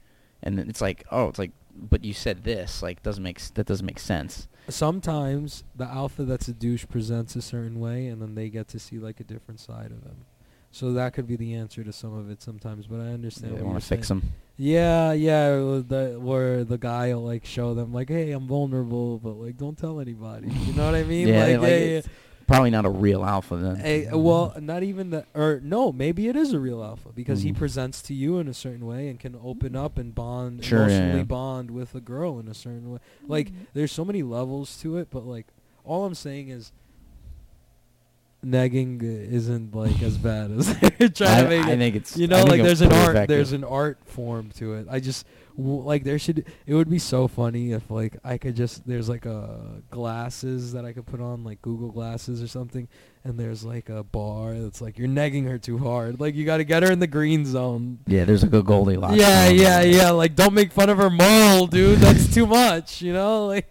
and 0.42 0.58
then 0.58 0.68
it's 0.68 0.80
like, 0.80 1.04
oh, 1.12 1.28
it's 1.28 1.38
like, 1.38 1.52
but 1.88 2.04
you 2.04 2.12
said 2.12 2.44
this. 2.44 2.82
Like, 2.82 3.02
doesn't 3.02 3.22
make 3.22 3.38
s- 3.38 3.50
that 3.54 3.66
doesn't 3.66 3.86
make 3.86 3.98
sense. 3.98 4.48
Sometimes 4.68 5.64
the 5.76 5.84
alpha 5.84 6.24
that's 6.24 6.48
a 6.48 6.52
douche 6.52 6.86
presents 6.88 7.36
a 7.36 7.42
certain 7.42 7.78
way, 7.80 8.06
and 8.06 8.20
then 8.20 8.34
they 8.34 8.48
get 8.48 8.68
to 8.68 8.78
see 8.78 8.98
like 8.98 9.20
a 9.20 9.24
different 9.24 9.60
side 9.60 9.86
of 9.92 10.02
him. 10.02 10.24
So 10.72 10.92
that 10.92 11.14
could 11.14 11.26
be 11.26 11.36
the 11.36 11.54
answer 11.54 11.82
to 11.82 11.92
some 11.92 12.12
of 12.16 12.30
it 12.30 12.40
sometimes. 12.42 12.86
But 12.86 13.00
I 13.00 13.08
understand. 13.08 13.52
they 13.52 13.56
what 13.56 13.64
want 13.64 13.74
you're 13.74 13.80
to 13.80 13.86
fix 13.86 14.08
saying. 14.08 14.20
them. 14.20 14.30
Yeah, 14.56 15.12
yeah, 15.12 15.50
the, 15.50 16.18
where 16.20 16.64
the 16.64 16.76
guy 16.78 17.14
will 17.14 17.24
like 17.24 17.44
show 17.44 17.74
them 17.74 17.92
like, 17.92 18.08
hey, 18.08 18.30
I'm 18.32 18.46
vulnerable, 18.46 19.18
but 19.18 19.32
like, 19.32 19.56
don't 19.56 19.76
tell 19.76 20.00
anybody. 20.00 20.48
You 20.48 20.72
know 20.74 20.86
what 20.86 20.94
I 20.94 21.02
mean? 21.04 21.28
Yeah, 21.28 21.44
like, 21.46 21.60
like, 21.60 21.70
it's 21.72 22.08
Probably 22.50 22.70
not 22.70 22.84
a 22.84 22.90
real 22.90 23.24
alpha 23.24 23.56
then. 23.56 23.76
yeah. 23.76 23.82
Hey, 23.82 24.08
well, 24.12 24.54
not 24.60 24.82
even 24.82 25.10
the, 25.10 25.24
or 25.34 25.60
no, 25.62 25.92
maybe 25.92 26.28
it 26.28 26.36
is 26.36 26.52
a 26.52 26.58
real 26.58 26.82
alpha 26.82 27.10
because 27.14 27.42
he 27.42 27.52
Mhm. 27.52 27.56
presents 27.58 28.02
to 28.02 28.14
you 28.14 28.38
in 28.38 28.48
a 28.48 28.54
certain 28.54 28.86
way 28.86 29.08
and 29.08 29.20
can 29.20 29.36
open 29.42 29.76
up 29.76 29.98
and 29.98 30.14
bond, 30.14 30.64
Sure, 30.64 30.80
emotionally 30.82 31.18
yeah. 31.18 31.22
bond 31.24 31.70
with 31.70 31.94
a 31.94 32.00
girl 32.00 32.38
in 32.40 32.48
a 32.48 32.54
certain 32.54 32.90
way. 32.92 32.98
Like, 33.28 33.52
there's 33.72 33.92
so 33.92 34.04
many 34.04 34.22
levels 34.22 34.76
to 34.82 34.96
it, 34.96 35.08
but 35.10 35.24
like, 35.26 35.46
all 35.84 36.04
I'm 36.04 36.14
saying 36.14 36.48
is, 36.48 36.72
negging 38.44 39.02
isn't 39.02 39.74
like 39.74 40.02
as 40.02 40.16
bad 40.16 40.50
as 40.50 40.74
they're 40.78 41.08
trying 41.10 41.28
I, 41.30 41.42
to 41.42 41.48
make 41.48 41.64
I 41.66 41.72
it. 41.72 41.78
think 41.78 41.96
it's 41.96 42.16
You 42.16 42.26
know, 42.26 42.38
think 42.38 42.48
like 42.50 42.62
there's 42.62 42.80
an 42.80 42.92
art, 42.92 43.10
effective. 43.10 43.28
there's 43.36 43.52
an 43.52 43.64
art 43.64 43.98
form 44.06 44.50
to 44.56 44.74
it. 44.74 44.86
I 44.90 44.98
just 44.98 45.26
w- 45.26 45.39
like 45.56 46.04
there 46.04 46.18
should. 46.18 46.46
It 46.66 46.74
would 46.74 46.90
be 46.90 46.98
so 46.98 47.28
funny 47.28 47.72
if 47.72 47.90
like 47.90 48.16
I 48.24 48.38
could 48.38 48.56
just 48.56 48.86
there's 48.86 49.08
like 49.08 49.26
a 49.26 49.82
glasses 49.90 50.72
that 50.72 50.84
I 50.84 50.92
could 50.92 51.06
put 51.06 51.20
on 51.20 51.44
like 51.44 51.62
Google 51.62 51.90
glasses 51.90 52.42
or 52.42 52.48
something, 52.48 52.88
and 53.24 53.38
there's 53.38 53.64
like 53.64 53.88
a 53.88 54.02
bar 54.02 54.54
that's 54.54 54.80
like 54.80 54.98
you're 54.98 55.08
negging 55.08 55.46
her 55.46 55.58
too 55.58 55.78
hard. 55.78 56.20
Like 56.20 56.34
you 56.34 56.44
got 56.44 56.58
to 56.58 56.64
get 56.64 56.82
her 56.82 56.90
in 56.90 56.98
the 56.98 57.06
green 57.06 57.44
zone. 57.46 57.98
Yeah, 58.06 58.24
there's 58.24 58.42
like 58.42 58.52
a 58.52 58.62
Goldilocks. 58.62 59.16
Yeah, 59.16 59.48
yeah, 59.48 59.80
yeah. 59.80 59.96
Yeah. 59.96 60.10
Like 60.10 60.34
don't 60.34 60.54
make 60.54 60.72
fun 60.72 60.88
of 60.88 60.98
her 60.98 61.10
moral, 61.10 61.66
dude. 61.66 61.98
That's 61.98 62.32
too 62.32 62.46
much. 62.46 63.02
You 63.02 63.12
know, 63.12 63.46
like 63.46 63.66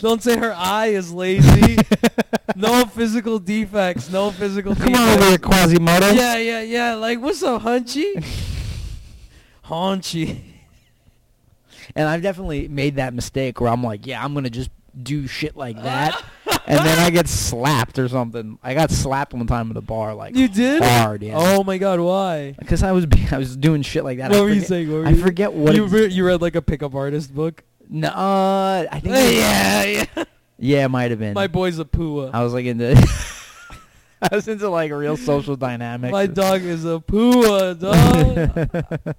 don't 0.00 0.22
say 0.22 0.36
her 0.36 0.52
eye 0.52 0.88
is 0.88 1.12
lazy. 1.12 1.78
no 2.56 2.84
physical 2.86 3.38
defects. 3.38 4.10
No 4.10 4.30
physical. 4.30 4.74
Come 4.74 4.92
defects. 4.92 5.00
on 5.00 5.18
over 5.18 5.28
here, 5.28 5.38
Quasimodo. 5.38 6.12
Yeah, 6.12 6.36
yeah, 6.36 6.60
yeah. 6.62 6.94
Like, 6.94 7.20
what's 7.20 7.42
up, 7.42 7.62
Hunchy? 7.62 8.24
Haunchy. 9.64 10.47
And 11.98 12.08
I've 12.08 12.22
definitely 12.22 12.68
made 12.68 12.96
that 12.96 13.12
mistake 13.12 13.60
where 13.60 13.70
I'm 13.70 13.82
like, 13.82 14.06
yeah, 14.06 14.24
I'm 14.24 14.32
gonna 14.32 14.48
just 14.50 14.70
do 15.00 15.26
shit 15.26 15.56
like 15.56 15.80
that, 15.82 16.20
and 16.66 16.78
then 16.78 16.98
I 16.98 17.10
get 17.10 17.28
slapped 17.28 17.98
or 17.98 18.08
something. 18.08 18.58
I 18.62 18.74
got 18.74 18.90
slapped 18.90 19.32
one 19.34 19.46
time 19.46 19.70
at 19.70 19.76
a 19.76 19.80
bar, 19.80 20.14
like 20.14 20.34
You 20.34 20.48
did? 20.48 20.82
hard, 20.82 21.22
yeah. 21.22 21.34
Oh 21.36 21.62
my 21.64 21.76
God, 21.78 22.00
why? 22.00 22.54
Because 22.58 22.82
I 22.82 22.92
was 22.92 23.06
I 23.32 23.36
was 23.38 23.56
doing 23.56 23.82
shit 23.82 24.02
like 24.04 24.18
that. 24.18 24.32
I 24.32 24.36
what 24.36 24.44
were 24.44 24.48
you 24.48 24.54
forget- 24.56 24.68
saying? 24.68 24.90
What 24.90 24.98
were 25.00 25.06
I 25.06 25.10
you 25.10 25.16
forget 25.22 25.52
what. 25.52 25.74
you, 25.74 25.86
re- 25.86 26.06
you 26.06 26.24
read 26.24 26.40
like 26.40 26.54
a 26.56 26.62
pickup 26.62 26.94
artist 26.94 27.34
book. 27.34 27.62
no, 27.88 28.08
uh, 28.08 28.86
I 28.90 29.00
think. 29.00 29.14
yeah, 29.36 29.84
yeah. 30.16 30.24
yeah, 30.58 30.84
it 30.84 30.88
might 30.88 31.10
have 31.10 31.18
been. 31.20 31.34
My 31.34 31.46
boy's 31.48 31.78
a 31.78 31.84
pua. 31.84 32.30
I 32.32 32.42
was 32.44 32.52
like 32.54 32.66
into. 32.66 32.94
I 34.22 34.34
was 34.34 34.48
into 34.48 34.68
like 34.68 34.90
a 34.90 34.96
real 34.96 35.16
social 35.16 35.56
dynamics. 35.56 36.12
My 36.12 36.26
dog 36.26 36.62
is 36.62 36.84
a 36.84 36.98
pua, 37.00 37.78
dog. 37.78 39.16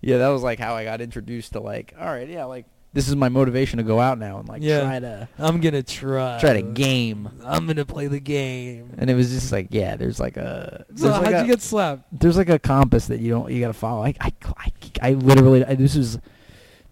yeah, 0.00 0.18
that 0.18 0.28
was 0.28 0.42
like 0.42 0.58
how 0.58 0.74
I 0.74 0.84
got 0.84 1.00
introduced 1.00 1.52
to 1.52 1.60
like, 1.60 1.94
all 1.98 2.06
right, 2.06 2.28
yeah, 2.28 2.44
like 2.44 2.66
this 2.92 3.06
is 3.08 3.14
my 3.14 3.28
motivation 3.28 3.76
to 3.76 3.84
go 3.84 4.00
out 4.00 4.18
now 4.18 4.38
and 4.40 4.48
like 4.48 4.62
Yeah. 4.62 4.80
try 4.80 4.98
to 4.98 5.28
I'm 5.38 5.60
gonna 5.60 5.82
try. 5.84 6.40
try 6.40 6.54
to 6.54 6.62
game. 6.62 7.28
I'm 7.44 7.66
gonna 7.68 7.84
play 7.84 8.08
the 8.08 8.18
game. 8.18 8.92
And 8.98 9.08
it 9.08 9.14
was 9.14 9.30
just 9.30 9.52
like, 9.52 9.68
yeah, 9.70 9.94
there's 9.94 10.18
like 10.18 10.36
a 10.36 10.84
So 10.96 11.04
there's 11.10 11.14
how'd 11.24 11.32
a, 11.34 11.40
you 11.42 11.46
get 11.46 11.62
slapped? 11.62 12.02
there's 12.18 12.36
like 12.36 12.48
a 12.48 12.58
compass 12.58 13.06
that 13.06 13.20
you 13.20 13.30
don't 13.30 13.50
you 13.52 13.60
gotta 13.60 13.72
follow. 13.74 14.02
I 14.02 14.14
I 14.20 14.32
I, 14.56 14.72
I 15.02 15.12
literally 15.12 15.64
I, 15.64 15.76
this 15.76 15.94
was 15.94 16.18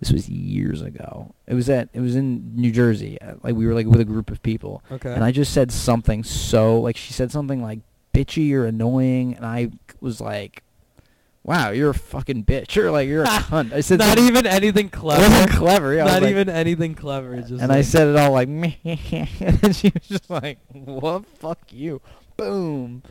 this 0.01 0.13
was 0.13 0.29
years 0.29 0.81
ago. 0.83 1.35
It 1.47 1.55
was 1.55 1.69
at 1.69 1.89
it 1.93 2.01
was 2.01 2.15
in 2.17 2.55
New 2.57 2.71
Jersey. 2.71 3.21
uh, 3.21 3.35
Like 3.43 3.55
we 3.57 3.67
were 3.67 3.75
like 3.75 3.87
with 3.87 4.01
a 4.01 4.05
group 4.05 4.31
of 4.31 4.43
people, 4.43 4.83
Okay. 4.93 5.13
and 5.13 5.25
I 5.25 5.33
just 5.33 5.53
said 5.53 5.73
something 5.73 6.23
so 6.25 6.81
like 6.81 6.97
she 6.97 7.13
said 7.13 7.31
something 7.33 7.63
like 7.63 7.81
bitchy 8.15 8.53
or 8.55 8.65
annoying, 8.67 9.35
and 9.35 9.45
I 9.47 9.71
was 10.01 10.21
like, 10.21 10.63
"Wow, 11.45 11.71
you're 11.71 11.91
a 11.91 11.95
fucking 11.95 12.45
bitch," 12.45 12.77
or 12.77 12.91
like 12.91 13.09
you're 13.09 13.25
a 13.25 13.27
cunt. 13.51 13.73
I 13.73 13.81
said 13.81 13.99
not 13.99 14.19
even 14.19 14.47
anything 14.47 14.87
It 14.87 15.03
wasn't 15.03 15.51
clever. 15.51 15.53
clever. 15.59 15.95
Yeah, 15.95 16.05
not 16.05 16.23
like- 16.23 16.31
even 16.31 16.49
anything 16.49 16.95
clever. 16.95 17.37
Just 17.41 17.63
and 17.63 17.73
I 17.73 17.83
said 17.83 18.09
it 18.09 18.17
all 18.17 18.33
like, 18.33 18.49
Meh. 18.49 18.73
and 18.85 19.75
she 19.75 19.91
was 19.95 20.07
just 20.09 20.31
like, 20.31 20.59
"What? 20.73 21.27
Fuck 21.39 21.59
you!" 21.73 22.01
Boom. 22.37 23.03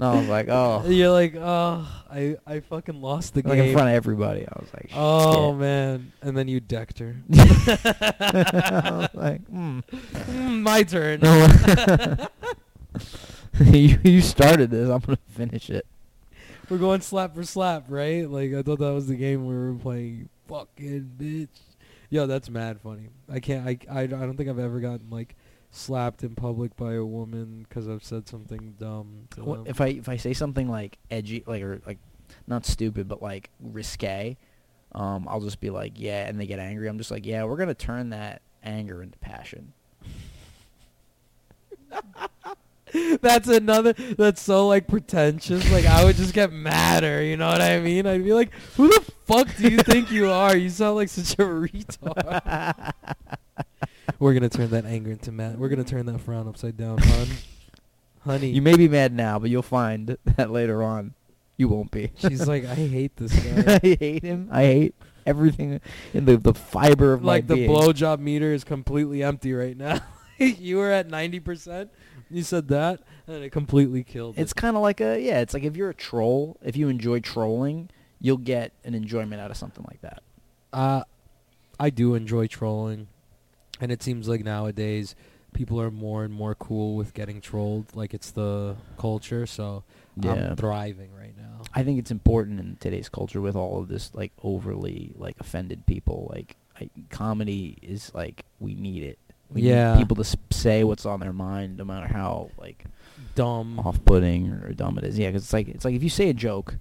And 0.00 0.08
I 0.08 0.14
was 0.18 0.28
like, 0.28 0.48
"Oh." 0.50 0.82
You're 0.88 1.10
like, 1.10 1.34
oh, 1.36 1.86
I 2.10 2.36
I 2.46 2.60
fucking 2.60 3.02
lost 3.02 3.34
the 3.34 3.42
like 3.42 3.58
game. 3.58 3.66
in 3.68 3.72
front 3.74 3.90
of 3.90 3.94
everybody. 3.94 4.46
I 4.48 4.52
was 4.58 4.68
like, 4.72 4.90
oh 4.94 5.50
shit. 5.52 5.60
man! 5.60 6.12
And 6.22 6.34
then 6.36 6.48
you 6.48 6.58
decked 6.58 7.00
her. 7.00 7.16
I 7.34 9.08
was 9.12 9.14
like, 9.14 9.46
hmm. 9.46 9.80
Mm, 9.90 10.62
My 10.62 10.82
turn. 10.84 11.20
you 13.74 13.98
you 14.02 14.20
started 14.22 14.70
this. 14.70 14.88
I'm 14.88 15.00
gonna 15.00 15.18
finish 15.28 15.68
it. 15.70 15.86
We're 16.70 16.78
going 16.78 17.00
slap 17.02 17.34
for 17.34 17.44
slap, 17.44 17.84
right? 17.88 18.28
Like 18.28 18.54
I 18.54 18.62
thought 18.62 18.78
that 18.78 18.92
was 18.92 19.06
the 19.06 19.16
game 19.16 19.46
we 19.46 19.54
were 19.54 19.74
playing. 19.74 20.28
Fucking 20.48 21.10
bitch. 21.18 21.48
Yo, 22.08 22.26
that's 22.26 22.48
mad 22.48 22.80
funny. 22.80 23.08
I 23.30 23.40
can't. 23.40 23.66
I 23.66 23.78
I, 23.90 24.00
I 24.02 24.06
don't 24.06 24.36
think 24.36 24.48
I've 24.48 24.58
ever 24.58 24.80
gotten 24.80 25.10
like 25.10 25.36
slapped 25.70 26.22
in 26.22 26.34
public 26.34 26.76
by 26.76 26.94
a 26.94 27.04
woman 27.04 27.66
because 27.68 27.88
I've 27.88 28.04
said 28.04 28.28
something 28.28 28.74
dumb. 28.78 29.28
Them. 29.36 29.64
If 29.66 29.80
I 29.80 29.88
if 29.88 30.08
I 30.08 30.16
say 30.16 30.32
something 30.32 30.68
like 30.68 30.98
edgy, 31.10 31.44
like 31.46 31.62
or 31.62 31.80
like 31.86 31.98
not 32.46 32.66
stupid, 32.66 33.08
but 33.08 33.22
like 33.22 33.50
risque, 33.60 34.36
um, 34.92 35.26
I'll 35.28 35.40
just 35.40 35.60
be 35.60 35.70
like, 35.70 35.92
yeah, 35.96 36.26
and 36.26 36.38
they 36.40 36.46
get 36.46 36.58
angry. 36.58 36.88
I'm 36.88 36.98
just 36.98 37.10
like, 37.10 37.26
yeah, 37.26 37.44
we're 37.44 37.56
gonna 37.56 37.74
turn 37.74 38.10
that 38.10 38.42
anger 38.62 39.02
into 39.02 39.18
passion. 39.18 39.72
that's 43.20 43.48
another. 43.48 43.92
That's 43.92 44.40
so 44.42 44.66
like 44.66 44.88
pretentious. 44.88 45.70
Like 45.70 45.86
I 45.86 46.04
would 46.04 46.16
just 46.16 46.34
get 46.34 46.52
madder. 46.52 47.22
You 47.22 47.36
know 47.36 47.48
what 47.48 47.60
I 47.60 47.80
mean? 47.80 48.06
I'd 48.06 48.24
be 48.24 48.32
like, 48.32 48.52
"Who 48.76 48.88
the 48.88 49.00
fuck 49.26 49.48
do 49.56 49.68
you 49.68 49.78
think 49.78 50.10
you 50.10 50.30
are? 50.30 50.56
You 50.56 50.70
sound 50.70 50.96
like 50.96 51.08
such 51.08 51.34
a 51.34 51.42
retard." 51.42 52.92
We're 54.18 54.34
gonna 54.34 54.48
turn 54.48 54.70
that 54.70 54.84
anger 54.84 55.10
into 55.10 55.32
mad. 55.32 55.58
We're 55.58 55.68
gonna 55.68 55.84
turn 55.84 56.06
that 56.06 56.20
frown 56.20 56.48
upside 56.48 56.76
down, 56.76 56.98
hun. 56.98 57.28
Honey. 58.20 58.50
You 58.50 58.60
may 58.60 58.76
be 58.76 58.86
mad 58.88 59.14
now, 59.14 59.38
but 59.38 59.48
you'll 59.48 59.62
find 59.62 60.18
that 60.36 60.50
later 60.50 60.82
on, 60.82 61.14
you 61.56 61.68
won't 61.68 61.90
be. 61.90 62.12
She's 62.16 62.46
like, 62.46 62.66
I 62.66 62.74
hate 62.74 63.16
this 63.16 63.32
guy. 63.64 63.80
I 63.82 63.96
hate 63.98 64.22
him. 64.22 64.48
I 64.52 64.62
hate 64.62 64.94
everything 65.26 65.80
in 66.12 66.24
the 66.24 66.36
the 66.36 66.54
fiber 66.54 67.12
of 67.12 67.24
like 67.24 67.44
my 67.44 67.48
the 67.48 67.54
being. 67.54 67.70
blowjob 67.70 68.18
meter 68.18 68.52
is 68.52 68.64
completely 68.64 69.22
empty 69.22 69.52
right 69.52 69.76
now. 69.76 70.00
you 70.38 70.76
were 70.76 70.90
at 70.90 71.08
ninety 71.08 71.40
percent. 71.40 71.90
You 72.30 72.42
said 72.42 72.68
that, 72.68 73.00
and 73.26 73.42
it 73.42 73.50
completely 73.50 74.04
killed. 74.04 74.38
It's 74.38 74.52
it. 74.52 74.56
kind 74.56 74.76
of 74.76 74.82
like 74.82 75.00
a 75.00 75.20
yeah. 75.20 75.40
It's 75.40 75.54
like 75.54 75.64
if 75.64 75.76
you're 75.76 75.90
a 75.90 75.94
troll, 75.94 76.58
if 76.62 76.76
you 76.76 76.88
enjoy 76.88 77.20
trolling, 77.20 77.90
you'll 78.20 78.36
get 78.36 78.72
an 78.84 78.94
enjoyment 78.94 79.40
out 79.40 79.50
of 79.50 79.56
something 79.56 79.84
like 79.88 80.00
that. 80.02 80.22
Uh, 80.72 81.04
I 81.78 81.90
do 81.90 82.14
enjoy 82.14 82.46
trolling. 82.46 83.08
And 83.80 83.90
it 83.90 84.02
seems 84.02 84.28
like 84.28 84.44
nowadays 84.44 85.14
people 85.52 85.80
are 85.80 85.90
more 85.90 86.22
and 86.24 86.32
more 86.32 86.54
cool 86.54 86.94
with 86.96 87.12
getting 87.14 87.40
trolled. 87.40 87.86
Like 87.96 88.14
it's 88.14 88.30
the 88.30 88.76
culture. 88.98 89.46
So 89.46 89.82
Yeah. 90.20 90.50
I'm 90.50 90.56
thriving 90.56 91.10
right 91.14 91.36
now. 91.36 91.62
I 91.74 91.82
think 91.82 91.98
it's 91.98 92.10
important 92.12 92.60
in 92.60 92.76
today's 92.78 93.08
culture 93.08 93.40
with 93.40 93.56
all 93.56 93.80
of 93.80 93.88
this 93.88 94.12
like 94.14 94.32
overly 94.42 95.12
like 95.16 95.36
offended 95.40 95.86
people. 95.86 96.30
Like 96.32 96.56
I, 96.80 96.88
comedy 97.10 97.78
is 97.82 98.12
like 98.14 98.44
we 98.60 98.74
need 98.74 99.02
it. 99.02 99.18
We 99.50 99.62
Yeah. 99.62 99.94
need 99.94 100.00
people 100.02 100.16
to 100.16 100.20
s- 100.20 100.36
say 100.52 100.84
what's 100.84 101.04
on 101.04 101.18
their 101.18 101.32
mind, 101.32 101.76
no 101.78 101.84
matter 101.84 102.06
how 102.06 102.50
like 102.56 102.84
Dumb. 103.34 103.78
off-putting 103.80 104.50
or 104.52 104.72
dumb 104.72 104.98
it 104.98 105.04
is. 105.04 105.18
Yeah, 105.18 105.28
because 105.28 105.42
it's 105.42 105.52
like 105.52 105.68
it's 105.68 105.84
like 105.84 105.94
if 105.94 106.02
you 106.04 106.08
say 106.10 106.28
a 106.28 106.34
joke, 106.34 106.76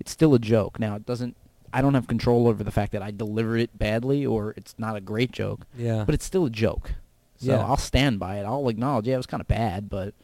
it's 0.00 0.10
still 0.10 0.34
a 0.34 0.38
joke. 0.38 0.78
Now 0.80 0.96
it 0.96 1.04
doesn't. 1.04 1.36
I 1.74 1.82
don't 1.82 1.94
have 1.94 2.06
control 2.06 2.46
over 2.48 2.62
the 2.62 2.70
fact 2.70 2.92
that 2.92 3.02
I 3.02 3.10
delivered 3.10 3.58
it 3.58 3.76
badly 3.78 4.24
or 4.24 4.54
it's 4.56 4.74
not 4.78 4.94
a 4.96 5.00
great 5.00 5.32
joke, 5.32 5.66
Yeah. 5.76 6.04
but 6.04 6.14
it's 6.14 6.24
still 6.24 6.46
a 6.46 6.50
joke. 6.50 6.92
So 7.36 7.52
Yeah. 7.52 7.66
I'll 7.66 7.76
stand 7.76 8.18
by 8.20 8.38
it. 8.38 8.44
I'll 8.44 8.68
acknowledge, 8.68 9.06
yeah, 9.08 9.14
it 9.14 9.18
was 9.18 9.26
kind 9.26 9.40
of 9.40 9.48
bad, 9.48 9.90
but 9.90 10.14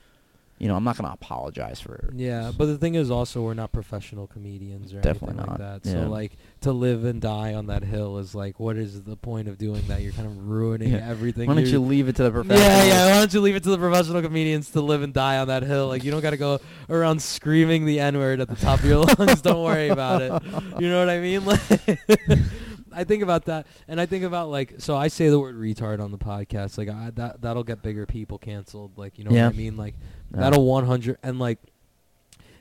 you 0.60 0.68
know, 0.68 0.76
I'm 0.76 0.84
not 0.84 0.96
gonna 0.98 1.12
apologize 1.12 1.80
for. 1.80 2.10
Yeah, 2.14 2.52
but 2.56 2.66
the 2.66 2.76
thing 2.76 2.94
is 2.94 3.10
also 3.10 3.40
we're 3.42 3.54
not 3.54 3.72
professional 3.72 4.26
comedians 4.26 4.92
or 4.92 5.00
Definitely 5.00 5.38
anything 5.38 5.46
not, 5.46 5.60
like 5.60 5.82
that. 5.82 5.88
yeah. 5.90 6.04
So 6.04 6.08
like 6.10 6.32
to 6.60 6.72
live 6.72 7.04
and 7.06 7.18
die 7.20 7.54
on 7.54 7.68
that 7.68 7.82
hill 7.82 8.18
is 8.18 8.34
like 8.34 8.60
what 8.60 8.76
is 8.76 9.02
the 9.04 9.16
point 9.16 9.48
of 9.48 9.56
doing 9.56 9.82
that? 9.88 10.02
You're 10.02 10.12
kind 10.12 10.28
of 10.28 10.36
ruining 10.46 10.92
Yeah. 10.92 11.08
everything. 11.08 11.48
Why 11.48 11.54
don't 11.54 11.62
You're- 11.64 11.72
you 11.72 11.80
leave 11.80 12.08
it 12.08 12.16
to 12.16 12.24
the 12.24 12.30
professional? 12.30 12.60
Yeah, 12.68 12.84
yeah. 12.84 13.06
Why 13.14 13.18
don't 13.20 13.32
you 13.32 13.40
leave 13.40 13.56
it 13.56 13.62
to 13.62 13.70
the 13.70 13.78
professional 13.78 14.20
comedians 14.20 14.70
to 14.72 14.82
live 14.82 15.00
and 15.02 15.14
die 15.14 15.38
on 15.38 15.48
that 15.48 15.62
hill? 15.62 15.88
Like 15.88 16.04
you 16.04 16.10
don't 16.10 16.20
got 16.20 16.30
to 16.30 16.36
go 16.36 16.60
around 16.90 17.22
screaming 17.22 17.86
the 17.86 17.98
n 17.98 18.18
word 18.18 18.40
at 18.40 18.48
the 18.48 18.56
top 18.56 18.80
of 18.80 18.84
your 18.84 18.98
lungs. 19.18 19.40
Don't 19.40 19.62
worry 19.64 19.88
about 19.88 20.20
it. 20.20 20.30
You 20.78 20.90
know 20.90 20.98
what 21.00 21.08
I 21.08 21.20
mean? 21.20 21.44
Like, 21.46 21.60
I 22.92 23.04
think 23.04 23.22
about 23.22 23.44
that, 23.44 23.66
and 23.86 24.00
I 24.00 24.06
think 24.06 24.24
about 24.24 24.50
like, 24.50 24.74
so 24.78 24.96
I 24.96 25.06
say 25.08 25.28
the 25.28 25.38
word 25.38 25.54
retard 25.54 26.00
on 26.02 26.10
the 26.10 26.18
podcast. 26.18 26.76
Like 26.76 26.88
I, 26.88 27.10
that 27.14 27.40
that'll 27.40 27.62
get 27.62 27.82
bigger 27.82 28.04
people 28.04 28.36
canceled. 28.36 28.98
Like 28.98 29.16
you 29.16 29.24
know 29.24 29.30
Yeah. 29.30 29.46
what 29.46 29.54
I 29.54 29.56
mean? 29.56 29.76
Like 29.76 29.94
No. 30.30 30.40
that'll 30.40 30.64
100 30.66 31.18
and 31.22 31.38
like 31.38 31.58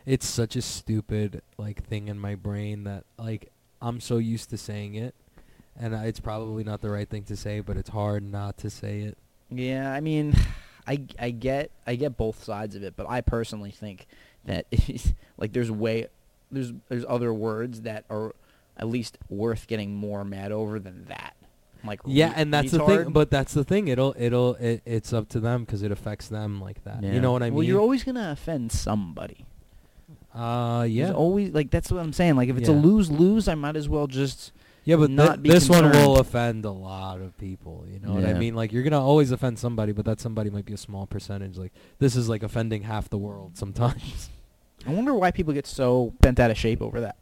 it's 0.05 0.25
such 0.25 0.55
a 0.55 0.61
stupid 0.61 1.41
like 1.57 1.83
thing 1.83 2.07
in 2.07 2.19
my 2.19 2.35
brain 2.35 2.83
that 2.85 3.03
like 3.17 3.51
I'm 3.81 3.99
so 3.99 4.17
used 4.17 4.49
to 4.49 4.57
saying 4.57 4.95
it 4.95 5.13
and 5.79 5.93
it's 5.93 6.19
probably 6.19 6.63
not 6.63 6.81
the 6.81 6.89
right 6.89 7.07
thing 7.07 7.23
to 7.25 7.35
say 7.35 7.59
but 7.59 7.77
it's 7.77 7.89
hard 7.89 8.23
not 8.23 8.57
to 8.59 8.69
say 8.69 9.01
it. 9.01 9.17
Yeah, 9.51 9.91
I 9.91 9.99
mean, 9.99 10.35
I 10.87 11.01
I 11.19 11.31
get 11.31 11.71
I 11.87 11.95
get 11.95 12.17
both 12.17 12.43
sides 12.43 12.75
of 12.75 12.83
it, 12.83 12.95
but 12.95 13.09
I 13.09 13.21
personally 13.21 13.71
think 13.71 14.07
that 14.45 14.65
like 15.37 15.53
there's 15.53 15.71
way 15.71 16.07
there's 16.51 16.73
there's 16.87 17.05
other 17.07 17.33
words 17.33 17.81
that 17.81 18.05
are 18.09 18.33
at 18.77 18.87
least 18.87 19.17
worth 19.29 19.67
getting 19.67 19.93
more 19.93 20.23
mad 20.23 20.51
over 20.51 20.79
than 20.79 21.05
that. 21.05 21.35
Like 21.83 22.01
Yeah, 22.05 22.29
re- 22.29 22.33
and 22.37 22.53
that's 22.53 22.71
the 22.71 22.79
thing 22.85 23.11
but 23.11 23.31
that's 23.31 23.53
the 23.53 23.63
thing 23.63 23.87
it'll 23.87 24.13
it'll 24.17 24.55
it, 24.55 24.81
it's 24.85 25.13
up 25.13 25.29
to 25.29 25.39
them 25.39 25.65
cuz 25.65 25.81
it 25.81 25.91
affects 25.91 26.27
them 26.27 26.59
like 26.61 26.83
that. 26.83 27.01
Yeah. 27.03 27.13
You 27.13 27.21
know 27.21 27.31
what 27.31 27.41
I 27.43 27.45
mean? 27.47 27.55
Well, 27.55 27.63
you're 27.63 27.79
always 27.79 28.03
gonna 28.03 28.31
offend 28.31 28.71
somebody. 28.71 29.45
uh 30.33 30.81
There's 30.81 30.91
yeah. 30.91 31.11
always 31.11 31.51
like 31.53 31.71
that's 31.71 31.91
what 31.91 32.01
I'm 32.01 32.13
saying. 32.13 32.35
Like 32.35 32.49
if 32.49 32.57
it's 32.57 32.69
a 32.69 32.73
lose 32.73 33.09
lose, 33.09 33.47
I 33.47 33.55
might 33.55 33.75
as 33.75 33.87
well 33.89 34.07
just 34.07 34.51
Yeah, 34.85 34.97
but 34.97 35.09
not 35.09 35.37
thi- 35.37 35.41
be 35.43 35.49
this 35.49 35.69
one 35.69 35.89
will 35.91 36.17
offend 36.17 36.65
a 36.65 36.71
lot 36.71 37.21
of 37.21 37.37
people. 37.37 37.85
You 37.91 37.99
know 37.99 38.13
what 38.13 38.25
I 38.25 38.33
mean? 38.33 38.55
Like 38.55 38.71
you're 38.73 38.83
gonna 38.83 39.01
always 39.03 39.31
offend 39.31 39.57
somebody, 39.59 39.91
but 39.93 40.05
that 40.05 40.19
somebody 40.19 40.49
might 40.49 40.65
be 40.65 40.73
a 40.73 40.77
small 40.77 41.07
percentage. 41.07 41.57
Like 41.57 41.73
this 41.99 42.15
is 42.15 42.27
like 42.29 42.43
offending 42.43 42.83
half 42.83 43.09
the 43.09 43.17
world 43.17 43.57
sometimes. 43.57 44.29
I 44.87 44.93
wonder 44.93 45.13
why 45.13 45.31
people 45.31 45.53
get 45.53 45.67
so 45.67 46.13
bent 46.21 46.39
out 46.39 46.51
of 46.51 46.57
shape 46.57 46.81
over 46.81 47.01
that. 47.01 47.17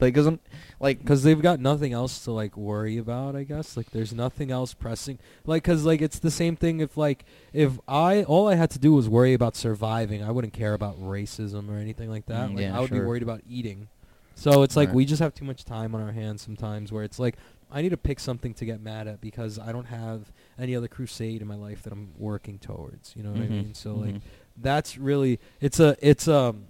Like, 0.00 0.14
cause 0.14 0.26
I'm 0.26 0.40
like 0.80 0.98
because 0.98 1.22
they've 1.22 1.40
got 1.40 1.60
nothing 1.60 1.92
else 1.92 2.24
to 2.24 2.32
like 2.32 2.56
worry 2.56 2.96
about 2.98 3.36
i 3.36 3.42
guess. 3.44 3.76
Like 3.76 3.90
there's 3.90 4.12
nothing 4.12 4.50
else 4.50 4.72
pressing. 4.74 5.18
Like 5.44 5.62
because 5.62 5.84
like 5.84 6.00
it's 6.00 6.18
the 6.18 6.30
same 6.30 6.56
thing 6.56 6.80
if 6.80 6.96
like 6.96 7.24
if 7.52 7.78
i 7.86 8.22
all 8.24 8.48
i 8.48 8.54
had 8.54 8.70
to 8.70 8.78
do 8.78 8.92
was 8.94 9.08
worry 9.08 9.34
about 9.34 9.56
surviving 9.56 10.22
i 10.22 10.30
wouldn't 10.30 10.52
care 10.54 10.74
about 10.74 11.00
racism 11.00 11.68
or 11.70 11.78
anything 11.78 12.08
like 12.10 12.26
that. 12.26 12.50
Mm, 12.50 12.54
like 12.54 12.62
yeah, 12.62 12.76
i 12.76 12.80
would 12.80 12.90
be 12.90 13.00
worried 13.00 13.22
about 13.22 13.42
eating. 13.48 13.88
So 14.34 14.62
it's 14.62 14.74
like 14.76 14.88
Right. 14.88 14.96
we 14.96 15.04
just 15.04 15.20
have 15.20 15.34
too 15.34 15.44
much 15.44 15.64
time 15.66 15.94
on 15.94 16.00
our 16.00 16.12
hands 16.12 16.40
sometimes 16.42 16.90
where 16.90 17.04
it's 17.04 17.18
like 17.18 17.36
i 17.70 17.82
need 17.82 17.90
to 17.90 17.96
pick 17.98 18.18
something 18.18 18.54
to 18.54 18.64
get 18.64 18.80
mad 18.80 19.06
at 19.06 19.20
because 19.20 19.58
i 19.58 19.70
don't 19.70 19.84
have 19.86 20.32
any 20.58 20.74
other 20.74 20.88
crusade 20.88 21.42
in 21.42 21.46
my 21.46 21.54
life 21.56 21.82
that 21.82 21.92
i'm 21.92 22.12
working 22.18 22.58
towards 22.58 23.12
you 23.14 23.22
know 23.22 23.30
what 23.32 23.40
Mhm, 23.40 23.44
i 23.44 23.48
mean? 23.48 23.74
So 23.74 23.94
like 23.96 24.14
mhm. 24.14 24.20
that's 24.56 24.96
really 24.96 25.38
it's 25.60 25.78
a 25.78 25.94
it's 26.00 26.26
um 26.26 26.64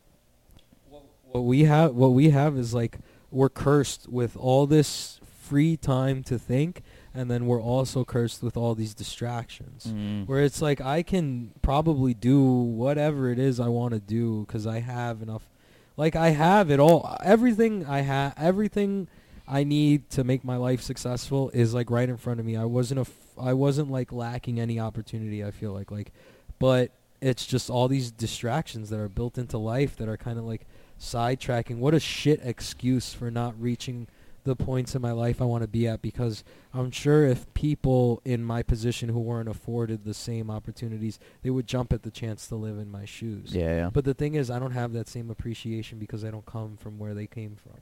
what, 0.90 1.02
what 1.30 1.40
we 1.44 1.64
have 1.64 1.94
what 1.94 2.08
we 2.08 2.30
have 2.30 2.56
is 2.58 2.74
like 2.74 2.98
we're 3.30 3.48
cursed 3.48 4.08
with 4.08 4.36
all 4.36 4.66
this 4.66 5.20
free 5.40 5.76
time 5.76 6.22
to 6.22 6.38
think 6.38 6.82
and 7.12 7.28
then 7.28 7.46
we're 7.46 7.60
also 7.60 8.04
cursed 8.04 8.40
with 8.42 8.56
all 8.56 8.74
these 8.76 8.94
distractions. 8.94 9.86
Mm. 9.88 10.26
where 10.28 10.44
it's 10.44 10.62
like 10.62 10.80
I 10.80 11.02
can 11.02 11.52
probably 11.60 12.14
do 12.14 12.42
whatever 12.44 13.30
it 13.30 13.38
is 13.38 13.58
I 13.58 13.68
want 13.68 13.94
to 13.94 14.00
do 14.00 14.44
cuz 14.46 14.66
I 14.66 14.80
have 14.80 15.22
enough 15.22 15.48
like 15.96 16.14
I 16.16 16.30
have 16.30 16.70
it 16.70 16.78
all. 16.80 17.16
Everything 17.22 17.84
I 17.84 18.00
have 18.00 18.34
everything 18.36 19.08
I 19.48 19.64
need 19.64 20.08
to 20.10 20.22
make 20.22 20.44
my 20.44 20.56
life 20.56 20.80
successful 20.80 21.50
is 21.50 21.74
like 21.74 21.90
right 21.90 22.08
in 22.08 22.16
front 22.16 22.38
of 22.38 22.46
me. 22.46 22.56
I 22.56 22.64
wasn't 22.64 22.98
a 22.98 23.02
f- 23.02 23.34
I 23.36 23.52
wasn't 23.54 23.90
like 23.90 24.12
lacking 24.12 24.60
any 24.60 24.78
opportunity 24.78 25.44
I 25.44 25.50
feel 25.50 25.72
like 25.72 25.90
like 25.90 26.12
but 26.60 26.92
it's 27.20 27.44
just 27.44 27.68
all 27.68 27.88
these 27.88 28.10
distractions 28.12 28.88
that 28.90 29.00
are 29.00 29.08
built 29.08 29.36
into 29.36 29.58
life 29.58 29.96
that 29.96 30.08
are 30.08 30.16
kind 30.16 30.38
of 30.38 30.44
like 30.44 30.66
sidetracking. 31.00 31.78
What 31.78 31.94
a 31.94 32.00
shit 32.00 32.40
excuse 32.44 33.12
for 33.12 33.30
not 33.30 33.60
reaching 33.60 34.06
the 34.44 34.56
points 34.56 34.94
in 34.94 35.02
my 35.02 35.12
life 35.12 35.42
I 35.42 35.44
want 35.44 35.62
to 35.62 35.68
be 35.68 35.86
at 35.86 36.00
because 36.00 36.44
I'm 36.72 36.90
sure 36.90 37.26
if 37.26 37.52
people 37.54 38.22
in 38.24 38.42
my 38.42 38.62
position 38.62 39.10
who 39.10 39.20
weren't 39.20 39.48
afforded 39.48 40.04
the 40.04 40.14
same 40.14 40.50
opportunities, 40.50 41.18
they 41.42 41.50
would 41.50 41.66
jump 41.66 41.92
at 41.92 42.02
the 42.02 42.10
chance 42.10 42.46
to 42.48 42.56
live 42.56 42.78
in 42.78 42.90
my 42.90 43.04
shoes. 43.04 43.54
yeah, 43.54 43.76
yeah. 43.76 43.90
But 43.92 44.04
the 44.04 44.14
thing 44.14 44.34
is, 44.34 44.50
I 44.50 44.58
don't 44.58 44.72
have 44.72 44.92
that 44.92 45.08
same 45.08 45.30
appreciation 45.30 45.98
because 45.98 46.24
I 46.24 46.30
don't 46.30 46.46
come 46.46 46.76
from 46.76 46.98
where 46.98 47.14
they 47.14 47.26
came 47.26 47.56
from. 47.56 47.80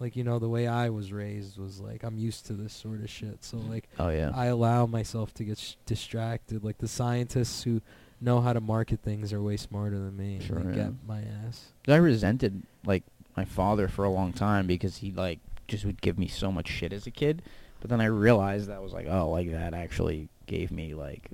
Like, 0.00 0.14
you 0.14 0.22
know, 0.22 0.38
the 0.38 0.48
way 0.48 0.68
I 0.68 0.90
was 0.90 1.12
raised 1.12 1.58
was 1.58 1.80
like, 1.80 2.04
I'm 2.04 2.18
used 2.18 2.46
to 2.46 2.52
this 2.52 2.72
sort 2.72 3.00
of 3.00 3.10
shit. 3.10 3.44
So, 3.44 3.56
like, 3.56 3.88
oh 3.98 4.10
yeah. 4.10 4.30
I 4.32 4.46
allow 4.46 4.86
myself 4.86 5.34
to 5.34 5.44
get 5.44 5.58
sh- 5.58 5.74
distracted. 5.86 6.62
Like 6.62 6.78
the 6.78 6.86
scientists 6.88 7.64
who 7.64 7.82
know 8.20 8.40
how 8.40 8.52
to 8.52 8.60
market 8.60 9.00
things 9.02 9.32
are 9.32 9.42
way 9.42 9.56
smarter 9.56 9.98
than 9.98 10.16
me. 10.16 10.40
Sure, 10.44 10.58
They 10.60 10.76
yeah. 10.76 10.84
get 10.84 10.92
my 11.06 11.20
ass. 11.46 11.66
I 11.86 11.96
resented 11.96 12.62
like 12.84 13.04
my 13.36 13.44
father 13.44 13.88
for 13.88 14.04
a 14.04 14.10
long 14.10 14.32
time 14.32 14.66
because 14.66 14.98
he 14.98 15.12
like 15.12 15.38
just 15.68 15.84
would 15.84 16.00
give 16.00 16.18
me 16.18 16.28
so 16.28 16.50
much 16.50 16.68
shit 16.68 16.92
as 16.92 17.06
a 17.06 17.10
kid. 17.10 17.42
But 17.80 17.90
then 17.90 18.00
I 18.00 18.06
realized 18.06 18.68
that 18.68 18.82
was 18.82 18.92
like, 18.92 19.06
oh, 19.08 19.30
like 19.30 19.50
that 19.52 19.72
actually 19.74 20.28
gave 20.46 20.70
me 20.72 20.94
like, 20.94 21.30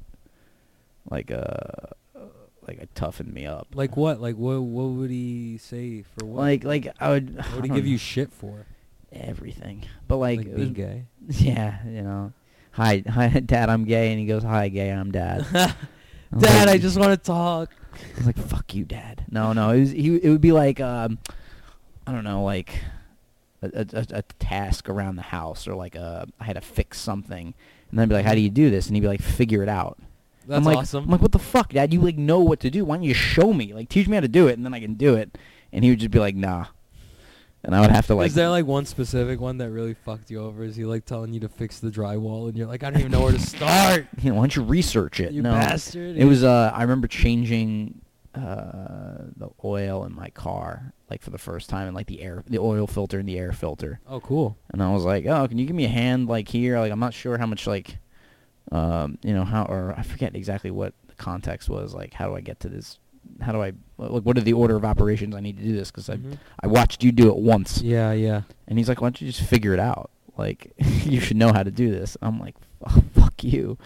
like 1.11 1.31
uh, 1.31 1.39
a, 2.15 2.21
like 2.67 2.79
it 2.79 2.95
toughened 2.95 3.33
me 3.33 3.47
up. 3.47 3.69
Like 3.75 3.97
what? 3.97 4.21
Like 4.21 4.37
what? 4.37 4.61
What 4.61 4.91
would 4.91 5.11
he 5.11 5.57
say 5.59 6.03
for 6.03 6.27
what? 6.27 6.41
Like 6.43 6.65
like 6.65 6.89
I 7.01 7.11
would. 7.11 7.37
what 7.37 7.55
would 7.57 7.65
he 7.65 7.71
give 7.71 7.85
know, 7.85 7.91
you 7.91 7.99
shit 7.99 8.33
for? 8.33 8.67
everything? 9.13 9.85
But 10.09 10.17
like, 10.17 10.39
Like, 10.39 10.49
was- 10.49 10.57
being 10.57 10.73
gay. 10.73 11.05
yeah, 11.29 11.79
you 11.87 12.03
know, 12.03 12.33
hi, 12.73 13.03
hi, 13.09 13.29
dad, 13.29 13.71
I'm 13.71 13.85
gay, 13.85 14.11
and 14.11 14.19
he 14.21 14.27
goes, 14.27 14.43
hi, 14.43 14.69
gay, 14.69 14.91
I'm 14.91 15.13
dad. 15.13 15.47
Dad, 16.39 16.69
I 16.69 16.79
just 16.79 16.99
want 16.99 17.11
to 17.13 17.17
talk. 17.17 17.71
I 17.95 18.17
was 18.19 18.27
like, 18.27 18.37
"Fuck 18.39 18.75
you, 18.75 18.85
Dad." 18.85 19.25
No, 19.31 19.53
no. 19.53 19.71
It 19.71 19.81
was 19.81 19.91
he. 19.93 20.17
It 20.17 20.29
would 20.31 20.41
be 20.41 20.53
like, 20.53 20.81
um, 20.81 21.19
I 22.07 22.13
don't 22.13 22.25
know, 22.25 22.43
like 22.43 22.81
a, 23.63 23.67
a, 23.73 23.87
a- 24.01 24.19
a 24.19 24.23
task 24.39 24.89
around 24.89 25.17
the 25.17 25.23
house, 25.23 25.69
or 25.69 25.75
like 25.75 25.95
a, 25.95 26.27
I 26.41 26.45
had 26.45 26.55
to 26.55 26.61
fix 26.61 26.99
something, 27.01 27.55
and 27.91 27.99
then 27.99 28.03
I'd 28.05 28.09
be 28.09 28.15
like, 28.17 28.27
"How 28.27 28.35
do 28.35 28.41
you 28.41 28.51
do 28.51 28.71
this?" 28.71 28.87
And 28.89 28.97
he'd 28.97 29.01
be 29.03 29.09
like, 29.09 29.23
"Figure 29.23 29.63
it 29.63 29.69
out." 29.69 29.99
That's 30.47 30.59
I'm 30.59 30.65
like, 30.65 30.77
awesome. 30.79 31.05
I'm 31.05 31.11
like, 31.11 31.23
"What 31.23 31.33
the 31.33 31.39
fuck, 31.39 31.73
Dad? 31.73 31.93
You 31.95 32.01
like 32.01 32.19
know 32.19 32.41
what 32.41 32.61
to 32.61 32.71
do? 32.71 32.85
Why 32.85 32.97
don't 32.97 33.05
you 33.05 33.15
show 33.15 33.53
me? 33.53 33.73
Like, 33.73 33.89
teach 33.89 34.09
me 34.09 34.15
how 34.17 34.21
to 34.21 34.29
do 34.29 34.49
it, 34.49 34.55
and 34.55 34.65
then 34.65 34.75
I 34.75 34.81
can 34.81 34.95
do 34.95 35.15
it." 35.15 35.39
And 35.73 35.85
he 35.85 35.91
would 35.91 36.01
just 36.01 36.11
be 36.11 36.19
like, 36.19 36.35
"Nah," 36.35 36.67
and 37.65 37.75
I 37.75 37.81
would 37.81 37.91
have 37.91 38.07
to 38.09 38.15
like. 38.15 38.29
is 38.29 38.35
there 38.35 38.51
like 38.51 38.67
one 38.67 38.85
specific 38.85 39.41
one 39.41 39.59
that 39.59 39.71
really 39.71 39.95
fucked 39.95 40.31
you 40.31 40.41
over? 40.41 40.63
Is 40.63 40.77
he 40.77 40.85
like 40.85 41.05
telling 41.05 41.33
you 41.33 41.41
to 41.41 41.49
fix 41.49 41.81
the 41.81 41.91
drywall 41.91 42.49
and 42.49 42.57
you're 42.57 42.67
like, 42.67 42.85
I 42.85 42.91
don't 42.91 43.01
even 43.01 43.13
know 43.13 43.23
where 43.23 43.33
to 43.33 43.41
start? 43.41 44.07
you 44.21 44.31
know, 44.31 44.37
why 44.37 44.43
don't 44.43 44.57
you 44.57 44.63
research 44.63 45.21
it? 45.21 45.33
you 45.33 45.43
no, 45.43 45.53
bastard. 45.53 46.17
It 46.17 46.25
was. 46.27 46.45
Uh, 46.45 46.71
I 46.75 46.83
remember 46.83 47.09
changing 47.09 48.03
uh, 48.35 49.25
the 49.37 49.49
oil 49.65 50.05
in 50.05 50.15
my 50.15 50.29
car, 50.31 50.93
like 51.09 51.23
for 51.23 51.31
the 51.31 51.39
first 51.39 51.71
time, 51.71 51.87
and 51.87 51.97
like 51.97 52.07
the 52.07 52.21
air, 52.21 52.45
the 52.47 52.59
oil 52.59 52.87
filter 52.87 53.19
and 53.19 53.29
the 53.29 53.39
air 53.39 53.53
filter. 53.53 54.01
Oh, 54.07 54.21
cool. 54.21 54.59
And 54.71 54.83
I 54.83 54.93
was 54.93 55.05
like, 55.05 55.25
"Oh, 55.27 55.49
can 55.49 55.59
you 55.59 55.67
give 55.67 55.77
me 55.77 55.85
a 55.87 55.89
hand, 55.89 56.29
like 56.29 56.49
here? 56.49 56.79
Like 56.79 56.93
I'm 56.93 57.01
not 57.01 57.15
sure 57.15 57.39
how 57.39 57.47
much, 57.47 57.67
like, 57.67 57.97
um, 58.73 59.19
you 59.23 59.33
know, 59.33 59.45
how 59.45 59.65
or 59.65 59.95
I 59.97 60.03
forget 60.03 60.37
exactly 60.37 60.71
what 60.71 60.93
the 61.07 61.15
context 61.15 61.69
was. 61.69 61.95
Like, 61.95 62.13
how 62.13 62.29
do 62.29 62.37
I 62.37 62.41
get 62.41 62.61
to 62.61 62.69
this? 62.69 62.99
How 63.41 63.53
do 63.53 63.63
I 63.63 63.73
like? 63.99 64.23
What 64.23 64.39
are 64.39 64.43
the 64.43 64.53
order 64.53 64.77
of 64.77 64.85
operations 64.85 65.35
I 65.35 65.41
need 65.41 65.57
to 65.59 65.63
do 65.65 65.75
this? 65.75 65.91
Because 65.91 66.09
Mhm. 66.09 66.35
I 66.61 66.65
I 66.65 66.67
watched 66.69 67.03
you 67.05 67.13
do 67.13 67.29
it 67.29 67.37
once, 67.37 67.83
Yeah, 67.83 68.13
yeah. 68.13 68.43
and 68.69 68.79
he's 68.79 68.89
like, 68.89 69.01
"Why 69.01 69.07
don't 69.07 69.21
you 69.21 69.27
just 69.31 69.43
figure 69.49 69.73
it 69.75 69.81
out? 69.81 70.11
Like, 70.37 70.73
you 71.05 71.21
should 71.21 71.37
know 71.37 71.53
how 71.53 71.63
to 71.63 71.71
do 71.71 71.91
this." 71.91 72.17
I'm 72.23 72.39
like, 72.41 72.55
oh, 72.87 73.03
"Fuck 73.15 73.45
you." 73.45 73.79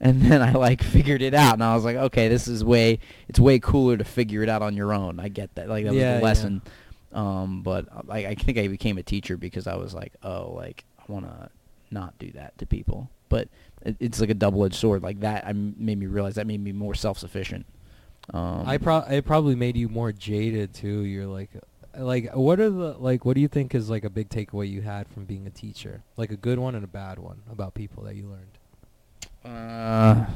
And 0.00 0.22
then 0.22 0.42
I 0.42 0.52
like 0.52 0.82
figured 0.82 1.22
it 1.22 1.32
out, 1.34 1.54
and 1.54 1.62
I 1.64 1.74
was 1.74 1.84
like, 1.84 1.96
"Okay, 1.96 2.28
this 2.28 2.48
is 2.48 2.64
way. 2.64 2.98
It's 3.28 3.38
way 3.38 3.58
cooler 3.58 3.96
to 3.96 4.04
figure 4.04 4.42
it 4.42 4.48
out 4.48 4.60
on 4.62 4.76
your 4.76 4.92
own." 4.92 5.20
I 5.20 5.28
get 5.28 5.54
that. 5.54 5.68
Like 5.68 5.84
that 5.84 5.94
Yeah, 5.94 6.00
was 6.00 6.00
yeah. 6.02 6.18
the 6.18 6.24
lesson. 6.24 6.62
Um, 7.12 7.62
but 7.62 7.86
I, 8.08 8.26
I 8.26 8.34
think 8.34 8.56
I 8.58 8.68
became 8.68 8.98
a 8.98 9.02
teacher 9.02 9.36
because 9.36 9.66
I 9.66 9.76
was 9.76 9.94
like, 9.94 10.12
"Oh, 10.22 10.52
like 10.56 10.84
I 10.98 11.10
want 11.12 11.26
to 11.26 11.50
not 11.90 12.18
do 12.18 12.30
that 12.32 12.56
to 12.58 12.66
people. 12.66 13.10
But 13.28 13.48
it, 13.82 13.96
it's 14.00 14.20
like 14.20 14.30
a 14.30 14.34
double 14.34 14.64
edged 14.64 14.74
sword. 14.74 15.02
Like 15.02 15.20
that, 15.20 15.46
I 15.46 15.52
made 15.52 15.98
me 15.98 16.06
realize 16.06 16.34
that 16.36 16.46
made 16.46 16.62
me 16.62 16.72
more 16.72 16.94
self 16.94 17.18
sufficient. 17.18 17.66
Um, 18.32 18.64
I 18.66 18.78
pro 18.78 18.98
it 18.98 19.24
probably 19.24 19.54
made 19.54 19.76
you 19.76 19.88
more 19.88 20.12
jaded 20.12 20.72
too. 20.74 21.00
You're 21.00 21.26
like, 21.26 21.50
like 21.98 22.32
what 22.34 22.60
are 22.60 22.70
the 22.70 22.94
like 22.98 23.24
what 23.24 23.34
do 23.34 23.40
you 23.40 23.48
think 23.48 23.74
is 23.74 23.90
like 23.90 24.04
a 24.04 24.10
big 24.10 24.28
takeaway 24.28 24.68
you 24.70 24.80
had 24.82 25.08
from 25.08 25.24
being 25.24 25.46
a 25.46 25.50
teacher? 25.50 26.02
Like 26.16 26.30
a 26.30 26.36
good 26.36 26.58
one 26.58 26.74
and 26.74 26.84
a 26.84 26.88
bad 26.88 27.18
one 27.18 27.42
about 27.50 27.74
people 27.74 28.04
that 28.04 28.14
you 28.14 28.26
learned. 28.28 28.58
Uh, 29.44 30.26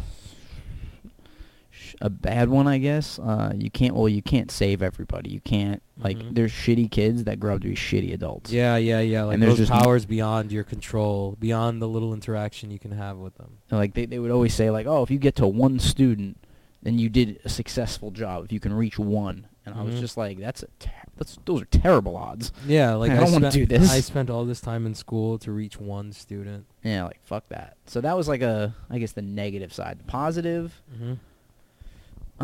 a 2.00 2.10
bad 2.10 2.48
one, 2.48 2.66
I 2.66 2.78
guess. 2.78 3.18
Uh, 3.18 3.52
you 3.56 3.70
can't. 3.70 3.94
Well, 3.94 4.08
you 4.08 4.20
can't 4.22 4.50
save 4.50 4.82
everybody. 4.82 5.30
You 5.30 5.40
can't. 5.40 5.82
Like, 5.98 6.18
Mhm. 6.18 6.34
there's 6.34 6.50
shitty 6.52 6.90
kids 6.90 7.24
that 7.24 7.38
grow 7.38 7.54
up 7.54 7.62
to 7.62 7.68
be 7.68 7.74
shitty 7.76 8.12
adults. 8.12 8.50
Yeah, 8.52 8.76
yeah, 8.76 9.00
yeah. 9.00 9.22
Like 9.24 9.34
And 9.34 9.42
there's 9.42 9.56
just- 9.58 9.70
powers 9.70 10.04
beyond 10.04 10.50
your 10.52 10.64
control, 10.64 11.36
beyond 11.38 11.80
the 11.80 11.88
little 11.88 12.12
interaction 12.12 12.70
you 12.70 12.78
can 12.78 12.90
have 12.92 13.16
with 13.18 13.36
them. 13.36 13.58
Like 13.70 13.94
they 13.94 14.06
they 14.06 14.18
would 14.18 14.30
always 14.32 14.52
say 14.54 14.70
like, 14.70 14.86
oh, 14.86 15.02
if 15.02 15.10
you 15.10 15.18
get 15.18 15.36
to 15.36 15.46
one 15.46 15.78
student, 15.78 16.38
then 16.86 16.98
you 16.98 17.08
did 17.08 17.40
a 17.44 17.48
successful 17.48 18.10
job. 18.12 18.44
If 18.44 18.52
you 18.52 18.60
can 18.60 18.72
reach 18.72 18.98
one, 18.98 19.46
and 19.66 19.74
I 19.74 19.82
was 19.82 19.96
Mhm. 19.96 20.00
just 20.00 20.16
like, 20.16 20.38
that's 20.38 20.62
a 20.62 20.68
ter- 20.78 20.90
that's 21.16 21.36
those 21.44 21.62
are 21.62 21.66
terrible 21.66 22.16
odds. 22.16 22.52
Yeah, 22.66 22.94
like 22.94 23.10
I 23.10 23.16
don't 23.16 23.32
wanna 23.32 23.50
spent, 23.50 23.54
do 23.54 23.78
this. 23.78 23.90
I 23.90 24.00
spent 24.00 24.30
all 24.30 24.44
this 24.44 24.60
time 24.60 24.86
in 24.86 24.94
school 24.94 25.38
to 25.38 25.50
reach 25.50 25.80
one 25.80 26.12
student. 26.12 26.66
Yeah, 26.84 27.04
like 27.04 27.18
fuck 27.24 27.48
that. 27.48 27.76
So 27.86 28.00
that 28.00 28.16
was 28.16 28.28
like 28.28 28.42
a, 28.42 28.74
I 28.88 28.98
guess 28.98 29.12
the 29.12 29.22
negative 29.22 29.72
side. 29.72 29.98
The 29.98 30.04
positive, 30.04 30.80
Mm-hmm. 30.94 31.14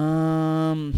Um, 0.03 0.95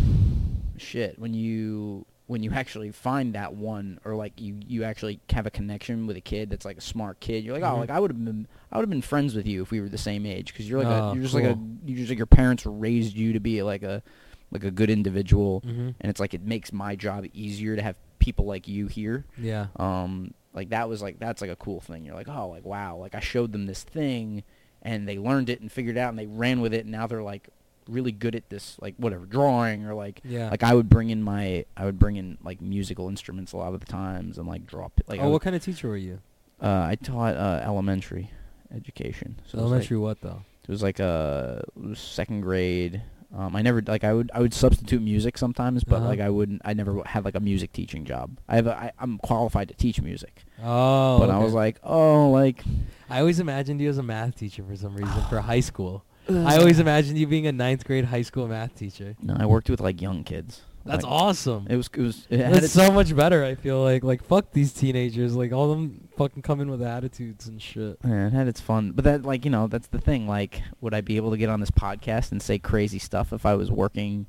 shit. 0.76 1.18
When 1.18 1.34
you 1.34 2.06
when 2.26 2.42
you 2.42 2.50
actually 2.52 2.90
find 2.90 3.34
that 3.34 3.54
one, 3.54 3.98
or 4.04 4.14
like 4.16 4.40
you 4.40 4.56
you 4.66 4.84
actually 4.84 5.20
have 5.30 5.46
a 5.46 5.50
connection 5.50 6.06
with 6.06 6.16
a 6.16 6.20
kid 6.22 6.48
that's 6.50 6.64
like 6.64 6.78
a 6.78 6.80
smart 6.82 7.20
kid, 7.20 7.44
you're 7.44 7.52
like, 7.58 7.62
oh, 7.62 7.76
Mhm. 7.76 7.80
like 7.80 7.90
I 7.90 8.00
would 8.00 8.10
have 8.10 8.24
been 8.24 8.46
I 8.72 8.78
would 8.78 8.82
have 8.84 8.90
been 8.90 9.02
friends 9.02 9.34
with 9.34 9.46
you 9.46 9.62
if 9.62 9.70
we 9.70 9.80
were 9.80 9.88
the 9.88 9.98
same 9.98 10.24
age, 10.26 10.52
because 10.52 10.68
you're 10.68 10.82
like 10.82 10.88
Oh, 10.88 11.10
a 11.10 11.14
you're 11.14 11.22
just 11.22 11.34
like 11.34 11.44
a 11.44 11.54
cool. 11.54 11.68
you 11.84 11.96
just 11.96 12.08
like 12.08 12.18
your 12.18 12.26
parents 12.26 12.64
raised 12.64 13.14
you 13.14 13.32
to 13.34 13.40
be 13.40 13.62
like 13.62 13.82
a 13.82 14.02
like 14.50 14.64
a 14.64 14.70
good 14.70 14.88
individual, 14.90 15.60
Mm-hmm. 15.66 15.88
and 16.00 16.10
it's 16.10 16.20
like 16.20 16.32
it 16.34 16.42
makes 16.42 16.72
my 16.72 16.96
job 16.96 17.26
easier 17.34 17.76
to 17.76 17.82
have 17.82 17.96
people 18.18 18.46
like 18.46 18.68
you 18.68 18.86
here. 18.86 19.24
Yeah. 19.36 19.66
Um, 19.76 20.32
like 20.54 20.70
that 20.70 20.88
was 20.88 21.02
like 21.02 21.18
that's 21.18 21.42
like 21.42 21.50
a 21.50 21.56
cool 21.56 21.80
thing. 21.80 22.04
You're 22.06 22.14
like, 22.14 22.28
oh, 22.28 22.48
like 22.48 22.64
wow, 22.64 22.96
like 22.96 23.14
I 23.14 23.20
showed 23.20 23.52
them 23.52 23.66
this 23.66 23.82
thing, 23.82 24.44
and 24.80 25.06
they 25.06 25.18
learned 25.18 25.50
it 25.50 25.60
and 25.60 25.70
figured 25.70 25.96
it 25.96 26.00
out, 26.00 26.10
and 26.10 26.18
they 26.18 26.26
ran 26.26 26.60
with 26.62 26.72
it, 26.72 26.82
and 26.84 26.90
now 26.92 27.06
they're 27.06 27.22
like 27.22 27.48
really 27.88 28.12
good 28.12 28.34
at 28.34 28.48
this, 28.50 28.76
like 28.80 28.94
whatever 28.96 29.26
drawing 29.26 29.84
or 29.86 29.94
like 29.94 30.20
Yeah. 30.24 30.50
like 30.50 30.62
I 30.62 30.74
would 30.74 30.88
bring 30.88 31.10
in 31.10 31.22
my 31.22 31.64
I 31.76 31.84
would 31.84 31.98
bring 31.98 32.16
in 32.16 32.38
like 32.42 32.60
musical 32.60 33.08
instruments 33.08 33.52
a 33.52 33.56
lot 33.56 33.74
of 33.74 33.80
the 33.80 33.86
times 33.86 34.38
and 34.38 34.46
like 34.48 34.66
draw. 34.66 34.88
Like 35.06 35.20
oh, 35.20 35.24
would- 35.24 35.32
what 35.32 35.42
kind 35.42 35.54
of 35.56 35.62
teacher 35.62 35.88
were 35.88 35.96
you? 35.96 36.20
uh, 36.62 36.86
I 36.90 36.94
taught 36.96 37.36
uh, 37.36 37.60
elementary 37.64 38.30
education. 38.74 39.36
So 39.46 39.58
Elementary 39.58 39.96
was 39.98 40.02
what 40.02 40.20
though? 40.22 40.42
it 40.62 40.68
was 40.70 40.82
like 40.82 41.00
uh, 41.00 41.60
second 41.94 42.40
grade. 42.42 43.02
Um, 43.36 43.56
I 43.56 43.62
never 43.62 43.82
like 43.82 44.04
I 44.04 44.14
would 44.14 44.30
I 44.32 44.40
would 44.40 44.54
substitute 44.54 45.02
music 45.02 45.36
sometimes, 45.36 45.82
but 45.82 45.96
Uh-huh. 45.96 46.06
like 46.06 46.20
I 46.20 46.30
wouldn't. 46.30 46.62
I 46.64 46.72
never 46.72 47.02
had 47.04 47.24
like 47.24 47.34
a 47.34 47.40
music 47.40 47.72
teaching 47.72 48.04
job. 48.04 48.38
I 48.48 48.54
have 48.56 48.68
a, 48.68 48.76
I, 48.76 48.92
I'm 48.98 49.18
qualified 49.18 49.68
to 49.68 49.74
teach 49.74 50.00
music, 50.00 50.44
Oh. 50.62 51.18
but 51.18 51.30
I 51.30 51.38
was 51.38 51.52
like, 51.52 51.78
oh, 51.82 52.30
like 52.30 52.62
I 53.10 53.18
always 53.18 53.40
imagined 53.40 53.80
you 53.80 53.88
as 53.90 53.98
a 53.98 54.04
math 54.04 54.36
teacher 54.36 54.62
for 54.62 54.76
some 54.76 54.94
reason 54.96 55.20
for 55.28 55.40
high 55.52 55.60
school. 55.60 56.04
I 56.28 56.56
always 56.58 56.78
imagined 56.78 57.18
you 57.18 57.26
being 57.26 57.46
a 57.46 57.52
ninth 57.52 57.84
grade 57.84 58.06
high 58.06 58.22
school 58.22 58.48
math 58.48 58.74
teacher. 58.76 59.16
no. 59.22 59.36
I 59.38 59.46
worked 59.46 59.68
with 59.70 59.80
like 59.80 60.00
young 60.00 60.24
kids. 60.24 60.62
That's 60.86 61.02
Like, 61.02 61.12
awesome. 61.12 61.66
It 61.70 61.76
was 61.76 61.88
it 61.94 62.00
was 62.00 62.26
it 62.28 62.36
That's 62.38 62.64
its- 62.66 62.72
so 62.74 62.90
much 62.92 63.16
better. 63.16 63.42
I 63.42 63.54
feel 63.54 63.82
like 63.82 64.04
like 64.04 64.22
fuck 64.22 64.52
these 64.52 64.72
teenagers. 64.72 65.34
Like 65.34 65.50
all 65.52 65.70
of 65.72 65.78
them 65.78 66.08
fucking 66.18 66.42
come 66.42 66.60
in 66.60 66.70
with 66.70 66.82
attitudes 66.82 67.46
and 67.48 67.60
shit. 67.60 67.96
Yeah, 68.04 68.26
it 68.26 68.32
had 68.34 68.48
its 68.48 68.60
fun, 68.60 68.92
but 68.92 69.04
that 69.04 69.22
like 69.22 69.44
you 69.46 69.50
know 69.50 69.66
that's 69.66 69.86
the 69.88 69.98
thing. 69.98 70.28
Like, 70.28 70.62
would 70.82 70.92
I 70.92 71.00
be 71.00 71.16
able 71.16 71.30
to 71.30 71.38
get 71.38 71.48
on 71.48 71.60
this 71.60 71.70
podcast 71.70 72.32
and 72.32 72.42
say 72.42 72.58
crazy 72.58 72.98
stuff 72.98 73.32
if 73.32 73.46
I 73.46 73.54
was 73.54 73.70
working 73.70 74.26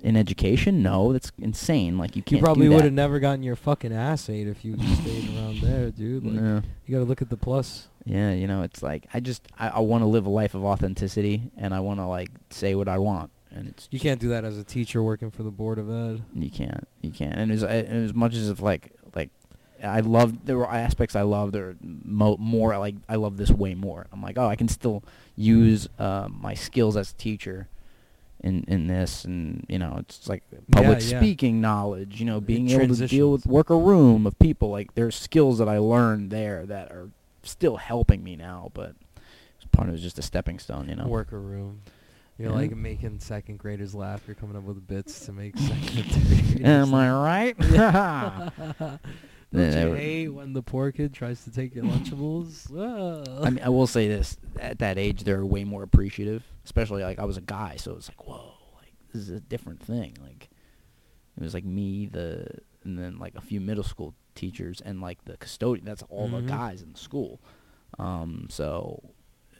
in 0.00 0.16
education? 0.16 0.82
No, 0.82 1.12
that's 1.12 1.32
insane. 1.38 1.98
Like 1.98 2.16
you 2.16 2.20
You 2.20 2.22
can't. 2.38 2.42
probably 2.42 2.70
would 2.70 2.84
have 2.84 2.92
never 2.94 3.18
gotten 3.18 3.42
your 3.42 3.56
fucking 3.56 3.92
ass 3.92 4.30
ate 4.30 4.48
if 4.48 4.64
you 4.64 4.76
stayed 5.02 5.36
around 5.36 5.60
there, 5.60 5.90
dude. 5.90 6.24
Like, 6.24 6.32
No. 6.34 6.62
You 6.86 6.92
gotta 6.94 7.04
look 7.08 7.20
at 7.20 7.28
the 7.28 7.36
plus. 7.36 7.88
Yeah, 8.04 8.32
you 8.32 8.46
know, 8.46 8.62
it's 8.62 8.82
like 8.82 9.06
I 9.14 9.20
just 9.20 9.48
I, 9.58 9.68
I 9.68 9.78
want 9.80 10.02
to 10.02 10.06
live 10.06 10.26
a 10.26 10.30
life 10.30 10.54
of 10.54 10.64
authenticity, 10.64 11.50
and 11.56 11.72
I 11.74 11.80
want 11.80 12.00
to 12.00 12.06
like 12.06 12.28
say 12.50 12.74
what 12.74 12.86
I 12.88 12.98
want, 12.98 13.30
and 13.50 13.68
it's 13.68 13.88
You 13.90 13.98
can't 14.00 14.20
do 14.20 14.28
that 14.28 14.44
as 14.44 14.58
a 14.58 14.64
teacher 14.64 15.02
working 15.02 15.30
for 15.30 15.42
the 15.42 15.50
board 15.50 15.78
of 15.78 15.88
ed. 15.90 16.22
you 16.34 16.50
can't 16.50 16.86
you 17.00 17.10
can't. 17.10 17.34
And 17.34 17.50
as 17.50 17.62
and 17.62 18.04
as 18.04 18.12
much 18.14 18.34
as 18.34 18.50
if 18.50 18.60
like 18.60 18.92
like 19.14 19.30
I 19.82 20.00
love 20.00 20.44
there 20.44 20.58
were 20.58 20.70
aspects 20.70 21.16
I 21.16 21.22
love 21.22 21.52
there 21.52 21.70
are 21.70 21.76
mo- 21.82 22.36
more 22.38 22.76
like 22.78 22.94
I 23.08 23.16
love 23.16 23.36
this 23.38 23.50
way 23.50 23.74
more. 23.74 24.06
I'm 24.12 24.20
like 24.22 24.36
oh 24.38 24.46
I 24.48 24.56
can 24.56 24.68
still 24.68 25.02
use 25.34 25.88
uh, 25.98 26.28
my 26.30 26.52
skills 26.54 26.96
as 26.98 27.10
a 27.12 27.14
teacher 27.14 27.68
in 28.42 28.64
in 28.68 28.86
this 28.86 29.24
and 29.24 29.64
you 29.70 29.78
know 29.78 29.96
it's 29.98 30.28
like 30.28 30.42
public 30.70 31.00
Yeah, 31.00 31.06
yeah. 31.06 31.18
speaking 31.20 31.62
knowledge 31.62 32.20
you 32.20 32.26
know 32.26 32.40
being 32.42 32.68
able 32.68 32.94
to 32.94 33.06
deal 33.06 33.32
with 33.32 33.46
work 33.46 33.70
a 33.70 33.76
room 33.76 34.26
of 34.26 34.38
people 34.38 34.68
like 34.70 34.94
there's 34.94 35.16
skills 35.16 35.56
that 35.56 35.68
I 35.70 35.78
learned 35.78 36.30
there 36.30 36.66
that 36.66 36.90
are 36.92 37.08
still 37.44 37.76
helping 37.76 38.22
me 38.24 38.36
now 38.36 38.70
but 38.74 38.94
part 39.72 39.88
of 39.88 39.94
it 39.94 39.96
was 39.96 40.02
just 40.02 40.18
a 40.18 40.22
stepping 40.22 40.58
stone 40.58 40.88
you 40.88 40.94
know 40.96 41.06
Worker 41.06 41.40
room. 41.40 41.80
You're 42.38 42.50
Yeah. 42.50 42.54
like 42.56 42.76
making 42.76 43.20
second 43.20 43.58
graders 43.58 43.94
laugh. 43.94 44.22
You're 44.26 44.34
coming 44.34 44.56
up 44.56 44.64
with 44.64 44.84
bits 44.86 45.24
to 45.26 45.32
make 45.32 45.56
second 45.58 45.92
graders 45.94 46.60
am 46.62 46.94
I 46.94 47.10
right 47.10 47.58
Don't 48.78 49.00
Yeah, 49.52 49.84
you 49.86 49.92
hate 49.94 50.28
when 50.28 50.52
the 50.52 50.62
poor 50.62 50.90
kid 50.90 51.12
tries 51.14 51.44
to 51.44 51.50
take 51.52 51.74
your 51.76 51.84
Lunchables? 51.84 52.70
I 53.46 53.50
mean, 53.50 53.62
I 53.62 53.68
will 53.68 53.86
say 53.86 54.08
this: 54.08 54.36
at 54.60 54.80
that 54.80 54.98
age, 54.98 55.22
they're 55.22 55.46
way 55.46 55.62
more 55.64 55.84
appreciative. 55.84 56.42
Especially 56.64 57.02
like 57.04 57.20
I 57.20 57.24
was 57.24 57.36
a 57.36 57.40
guy, 57.40 57.76
so 57.76 57.92
it's 57.94 58.08
like, 58.08 58.26
whoa, 58.26 58.54
like 58.76 58.92
this 59.12 59.22
is 59.22 59.30
a 59.30 59.38
different 59.40 59.80
thing. 59.80 60.16
Like 60.20 60.48
it 61.36 61.42
was 61.42 61.54
like 61.54 61.64
me, 61.64 62.06
the 62.06 62.46
and 62.84 62.98
then 62.98 63.18
like 63.18 63.34
a 63.34 63.40
few 63.40 63.60
middle 63.60 63.84
school 63.84 64.14
teachers 64.34 64.80
and 64.80 65.00
like 65.00 65.24
the 65.24 65.36
custodian. 65.36 65.84
That's 65.86 66.02
all 66.08 66.28
Mhm. 66.28 66.42
the 66.46 66.52
guys 66.52 66.82
in 66.82 66.92
the 66.92 66.98
school. 66.98 67.40
Um, 67.98 68.46
so 68.50 69.02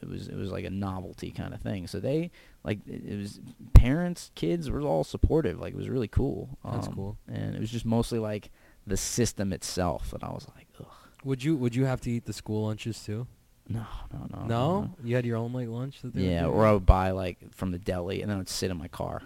it 0.02 0.08
was 0.08 0.28
it 0.28 0.34
was 0.36 0.50
like 0.50 0.64
a 0.64 0.70
novelty 0.70 1.30
kind 1.30 1.54
of 1.54 1.60
thing. 1.62 1.86
So 1.86 2.00
they 2.00 2.30
like 2.64 2.80
it, 2.86 3.16
was 3.16 3.40
parents, 3.72 4.30
kids 4.34 4.70
were 4.70 4.80
all 4.82 5.04
supportive. 5.04 5.58
Like 5.60 5.72
it 5.74 5.76
was 5.76 5.88
really 5.88 6.08
cool. 6.08 6.58
That's 6.64 6.88
Um, 6.88 6.94
cool. 6.94 7.18
And 7.28 7.54
it 7.54 7.60
was 7.60 7.70
just 7.70 7.86
mostly 7.86 8.18
like 8.18 8.50
the 8.86 8.96
system 8.96 9.52
itself, 9.52 10.12
and 10.12 10.22
I 10.22 10.28
was 10.30 10.46
like, 10.54 10.66
ugh, 10.78 10.86
would 11.24 11.42
you 11.42 11.56
would 11.56 11.74
you 11.74 11.86
have 11.86 12.00
to 12.02 12.10
eat 12.10 12.26
the 12.26 12.32
school 12.34 12.66
lunches 12.66 13.02
too? 13.02 13.26
no, 13.66 13.86
no, 14.12 14.26
no, 14.30 14.44
no, 14.46 14.90
you 15.02 15.16
had 15.16 15.24
your 15.24 15.38
own 15.38 15.54
like 15.54 15.68
lunch 15.68 16.02
that 16.02 16.12
they 16.12 16.34
Yeah, 16.34 16.46
or? 16.46 16.66
I 16.66 16.72
would 16.72 16.84
buy 16.84 17.12
like 17.12 17.38
from 17.54 17.70
the 17.70 17.78
deli 17.78 18.20
and 18.20 18.28
then 18.30 18.36
I 18.36 18.40
would 18.40 18.48
sit 18.50 18.70
in 18.70 18.76
my 18.76 18.88
car. 18.88 19.22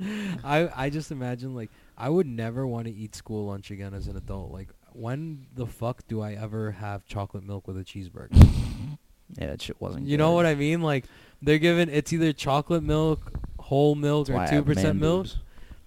I 0.44 0.68
I 0.74 0.90
just 0.90 1.10
imagine 1.10 1.54
like 1.54 1.70
I 1.96 2.08
would 2.08 2.26
never 2.26 2.66
want 2.66 2.86
to 2.86 2.92
eat 2.92 3.14
school 3.14 3.46
lunch 3.46 3.70
again 3.70 3.94
as 3.94 4.06
an 4.08 4.16
adult. 4.16 4.50
Like 4.52 4.68
when 4.92 5.46
the 5.54 5.66
fuck 5.66 6.06
do 6.08 6.20
I 6.20 6.32
ever 6.32 6.72
have 6.72 7.04
chocolate 7.06 7.44
milk 7.44 7.66
with 7.66 7.76
a 7.78 7.84
cheeseburger? 7.84 8.36
Yeah, 9.38 9.46
that 9.46 9.62
shit 9.62 9.80
wasn't. 9.80 10.08
you 10.08 10.16
know 10.16 10.32
what 10.32 10.44
I 10.44 10.56
mean? 10.56 10.82
Like 10.82 11.04
they're 11.40 11.58
given 11.60 11.88
it's 11.88 12.12
either 12.12 12.32
chocolate 12.32 12.82
milk, 12.82 13.30
whole 13.60 13.94
milk, 13.94 14.28
or 14.28 14.44
two 14.48 14.64
percent 14.64 14.98
milk, 14.98 15.28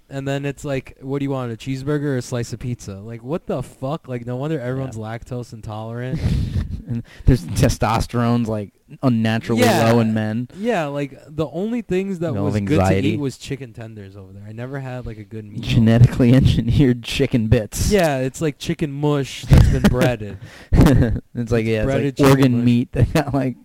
and 0.09 0.27
then 0.27 0.45
it's 0.45 0.63
like, 0.65 0.97
what 1.01 1.19
do 1.19 1.25
you 1.25 1.31
want? 1.31 1.51
A 1.51 1.55
cheeseburger 1.55 2.03
or 2.03 2.17
a 2.17 2.21
slice 2.21 2.53
of 2.53 2.59
pizza? 2.59 2.95
Like 2.99 3.23
what 3.23 3.47
the 3.47 3.63
fuck? 3.63 4.07
Like 4.07 4.25
no 4.25 4.35
wonder 4.35 4.59
everyone's 4.59 4.97
lactose 4.97 5.53
intolerant. 5.53 6.19
and 6.87 7.03
there's 7.25 7.45
testosterone's 7.45 8.47
like 8.49 8.73
unnaturally 9.01 9.61
Yeah. 9.61 9.91
low 9.91 9.99
in 10.01 10.13
men. 10.13 10.49
yeah, 10.57 10.85
like 10.85 11.17
the 11.27 11.47
only 11.49 11.81
things 11.81 12.19
that 12.19 12.33
No 12.33 12.43
was 12.43 12.59
good 12.59 12.79
to 12.85 12.99
eat 12.99 13.19
was 13.19 13.37
chicken 13.37 13.73
tenders 13.73 14.15
over 14.15 14.33
there. 14.33 14.43
I 14.47 14.51
never 14.51 14.79
had 14.79 15.05
like 15.05 15.17
a 15.17 15.23
good 15.23 15.45
meal. 15.45 15.61
Genetically 15.61 16.33
engineered 16.33 17.03
chicken 17.03 17.47
bits. 17.47 17.89
Yeah, 17.91 18.19
it's 18.19 18.41
like 18.41 18.59
chicken 18.59 18.91
mush 18.91 19.43
that's 19.45 19.69
been 19.69 19.81
breaded. 19.83 20.37
it's 20.71 21.51
like 21.51 21.65
yeah, 21.65 21.85
breaded 21.85 22.07
it's 22.07 22.19
like 22.21 22.29
organ 22.29 22.57
mush. 22.57 22.65
meat 22.65 22.91
that 22.93 23.11
got 23.13 23.33
like 23.33 23.55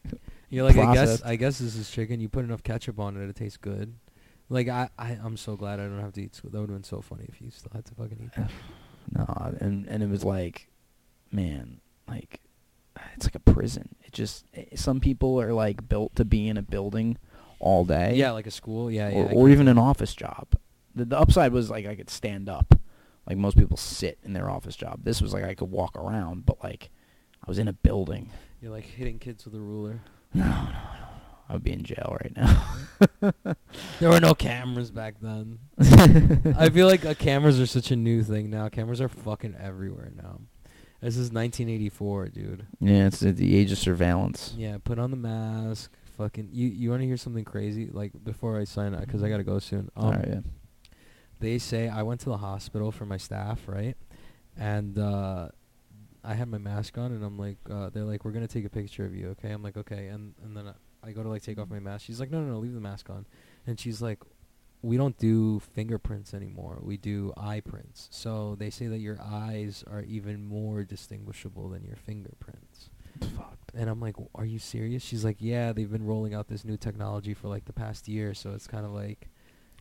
You're 0.48 0.64
like, 0.64 0.76
I 0.78 0.94
guess. 0.94 1.20
I 1.22 1.36
guess 1.36 1.58
this 1.58 1.76
is 1.76 1.90
chicken. 1.90 2.20
You 2.20 2.28
put 2.28 2.44
enough 2.44 2.62
ketchup 2.62 2.98
on 3.00 3.16
it, 3.20 3.28
it 3.28 3.36
tastes 3.36 3.58
good. 3.58 3.94
Like 4.48 4.68
I, 4.68 4.88
I, 4.98 5.18
I'm 5.22 5.36
so 5.36 5.56
glad 5.56 5.80
I 5.80 5.84
don't 5.84 6.00
have 6.00 6.14
to 6.14 6.22
eat. 6.22 6.34
School. 6.34 6.50
That 6.50 6.60
would 6.60 6.70
have 6.70 6.78
been 6.78 6.84
so 6.84 7.00
funny 7.00 7.26
if 7.28 7.40
you 7.40 7.50
still 7.50 7.72
had 7.74 7.84
to 7.86 7.94
fucking 7.94 8.18
eat 8.24 8.32
that. 8.36 8.50
no, 9.12 9.56
and 9.60 9.86
and 9.86 10.02
it 10.02 10.08
was 10.08 10.24
like, 10.24 10.68
man, 11.30 11.80
like 12.08 12.40
it's 13.14 13.26
like 13.26 13.34
a 13.34 13.40
prison. 13.52 13.94
It 14.04 14.12
just 14.12 14.46
eh, 14.54 14.64
some 14.74 15.00
people 15.00 15.40
are 15.40 15.52
like 15.52 15.88
built 15.88 16.16
to 16.16 16.24
be 16.24 16.48
in 16.48 16.56
a 16.56 16.62
building 16.62 17.18
all 17.60 17.84
day. 17.84 18.14
Yeah, 18.14 18.32
like 18.32 18.46
a 18.46 18.50
school. 18.50 18.90
Yeah, 18.90 19.08
yeah. 19.08 19.16
or, 19.16 19.32
or 19.32 19.48
even 19.50 19.68
an 19.68 19.78
office 19.78 20.14
job. 20.14 20.48
The, 20.94 21.04
the 21.04 21.18
upside 21.18 21.52
was 21.52 21.70
like 21.70 21.86
I 21.86 21.94
could 21.94 22.10
stand 22.10 22.48
up, 22.48 22.74
like 23.26 23.36
most 23.36 23.56
people 23.56 23.76
sit 23.76 24.18
in 24.24 24.32
their 24.32 24.50
office 24.50 24.76
job. 24.76 25.04
This 25.04 25.20
was 25.20 25.32
like 25.32 25.44
I 25.44 25.54
could 25.54 25.70
walk 25.70 25.96
around, 25.96 26.46
but 26.46 26.62
like 26.62 26.90
I 27.42 27.50
was 27.50 27.58
in 27.58 27.68
a 27.68 27.72
building. 27.72 28.30
You're 28.60 28.72
like 28.72 28.84
hitting 28.84 29.18
kids 29.18 29.44
with 29.44 29.54
a 29.54 29.60
ruler. 29.60 30.00
No, 30.34 30.44
no, 30.44 30.50
no, 30.50 31.07
no. 31.48 31.52
I 31.52 31.52
would 31.54 31.64
be 31.64 31.72
in 31.72 31.82
jail 31.82 32.16
right 32.20 32.36
now. 32.36 32.64
There 34.00 34.10
were 34.10 34.20
no 34.20 34.34
cameras 34.34 34.90
back 34.90 35.16
then. 35.20 35.58
I 36.58 36.68
feel 36.68 36.86
like 36.86 37.04
uh, 37.04 37.14
cameras 37.14 37.60
are 37.60 37.66
such 37.66 37.90
a 37.90 37.96
new 37.96 38.22
thing 38.22 38.50
now. 38.50 38.68
Cameras 38.68 39.00
are 39.00 39.08
fucking 39.08 39.56
everywhere 39.60 40.10
now. 40.16 40.40
This 41.00 41.14
is 41.14 41.30
1984, 41.32 42.28
dude. 42.28 42.66
Yeah, 42.80 43.06
it's 43.06 43.22
at 43.22 43.36
the 43.36 43.56
age 43.56 43.70
of 43.70 43.78
surveillance. 43.78 44.54
Yeah, 44.56 44.78
put 44.82 44.98
on 44.98 45.10
the 45.10 45.16
mask. 45.16 45.92
Fucking, 46.16 46.48
you 46.52 46.68
you 46.68 46.90
want 46.90 47.02
to 47.02 47.06
hear 47.06 47.16
something 47.16 47.44
crazy? 47.44 47.88
Like 47.92 48.12
before 48.24 48.58
I 48.58 48.64
sign 48.64 48.94
up, 48.94 49.00
because 49.02 49.22
I 49.22 49.28
gotta 49.28 49.44
go 49.44 49.60
soon. 49.60 49.90
Um, 49.96 50.04
All 50.04 50.12
right, 50.12 50.26
yeah. 50.28 50.40
They 51.38 51.58
say 51.58 51.88
I 51.88 52.02
went 52.02 52.20
to 52.22 52.30
the 52.30 52.38
hospital 52.38 52.90
for 52.90 53.06
my 53.06 53.16
staph, 53.16 53.58
right? 53.68 53.96
And 54.56 54.98
uh, 54.98 55.50
I 56.24 56.34
had 56.34 56.48
my 56.48 56.58
mask 56.58 56.98
on, 56.98 57.12
and 57.12 57.22
I'm 57.24 57.38
like, 57.38 57.58
uh, 57.70 57.90
they're 57.90 58.02
like, 58.02 58.24
we're 58.24 58.32
gonna 58.32 58.48
take 58.48 58.64
a 58.64 58.70
picture 58.70 59.04
of 59.04 59.14
you, 59.14 59.28
okay? 59.28 59.50
I'm 59.50 59.62
like, 59.62 59.76
okay, 59.76 60.08
and 60.08 60.34
and 60.42 60.56
then 60.56 60.66
I, 60.66 60.72
I 61.08 61.12
go 61.12 61.22
to 61.22 61.28
like 61.28 61.42
take 61.42 61.58
off 61.58 61.68
my 61.70 61.80
mask. 61.80 62.04
She's 62.06 62.20
like, 62.20 62.30
no, 62.30 62.40
no, 62.40 62.52
no, 62.52 62.58
leave 62.58 62.74
the 62.74 62.80
mask 62.80 63.10
on, 63.10 63.26
and 63.66 63.78
she's 63.80 64.00
like, 64.02 64.18
we 64.82 64.96
don't 64.96 65.18
do 65.18 65.58
fingerprints 65.74 66.34
anymore. 66.34 66.78
We 66.80 66.96
do 66.96 67.32
eye 67.36 67.60
prints. 67.60 68.06
So 68.12 68.54
they 68.58 68.70
say 68.70 68.86
that 68.86 68.98
your 68.98 69.18
eyes 69.20 69.82
are 69.90 70.02
even 70.02 70.44
more 70.44 70.84
distinguishable 70.84 71.68
than 71.70 71.82
your 71.84 71.96
fingerprints. 71.96 72.90
Fucked. 73.36 73.72
And 73.74 73.90
I'm 73.90 74.00
like, 74.00 74.14
are 74.36 74.44
you 74.44 74.60
serious? 74.60 75.02
She's 75.02 75.24
like, 75.24 75.38
yeah, 75.40 75.72
they've 75.72 75.90
been 75.90 76.06
rolling 76.06 76.32
out 76.34 76.46
this 76.46 76.64
new 76.64 76.76
technology 76.76 77.34
for 77.34 77.48
like 77.48 77.64
the 77.64 77.72
past 77.72 78.06
year, 78.06 78.34
so 78.34 78.52
it's 78.52 78.68
kind 78.68 78.86
of 78.86 78.92
like, 78.92 79.28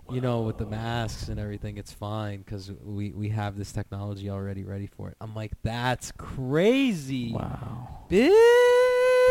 you 0.09 0.21
know, 0.21 0.41
with 0.41 0.57
the 0.57 0.65
masks 0.65 1.27
and 1.27 1.39
everything, 1.39 1.77
it's 1.77 1.91
fine 1.91 2.39
because 2.39 2.71
we 2.83 3.11
we 3.11 3.29
have 3.29 3.57
this 3.57 3.71
technology 3.71 4.29
already 4.29 4.63
ready 4.63 4.87
for 4.87 5.09
it. 5.09 5.17
I'm 5.21 5.35
like, 5.35 5.51
that's 5.63 6.11
crazy, 6.13 7.33
Wow. 7.33 8.05
bitch. 8.09 8.31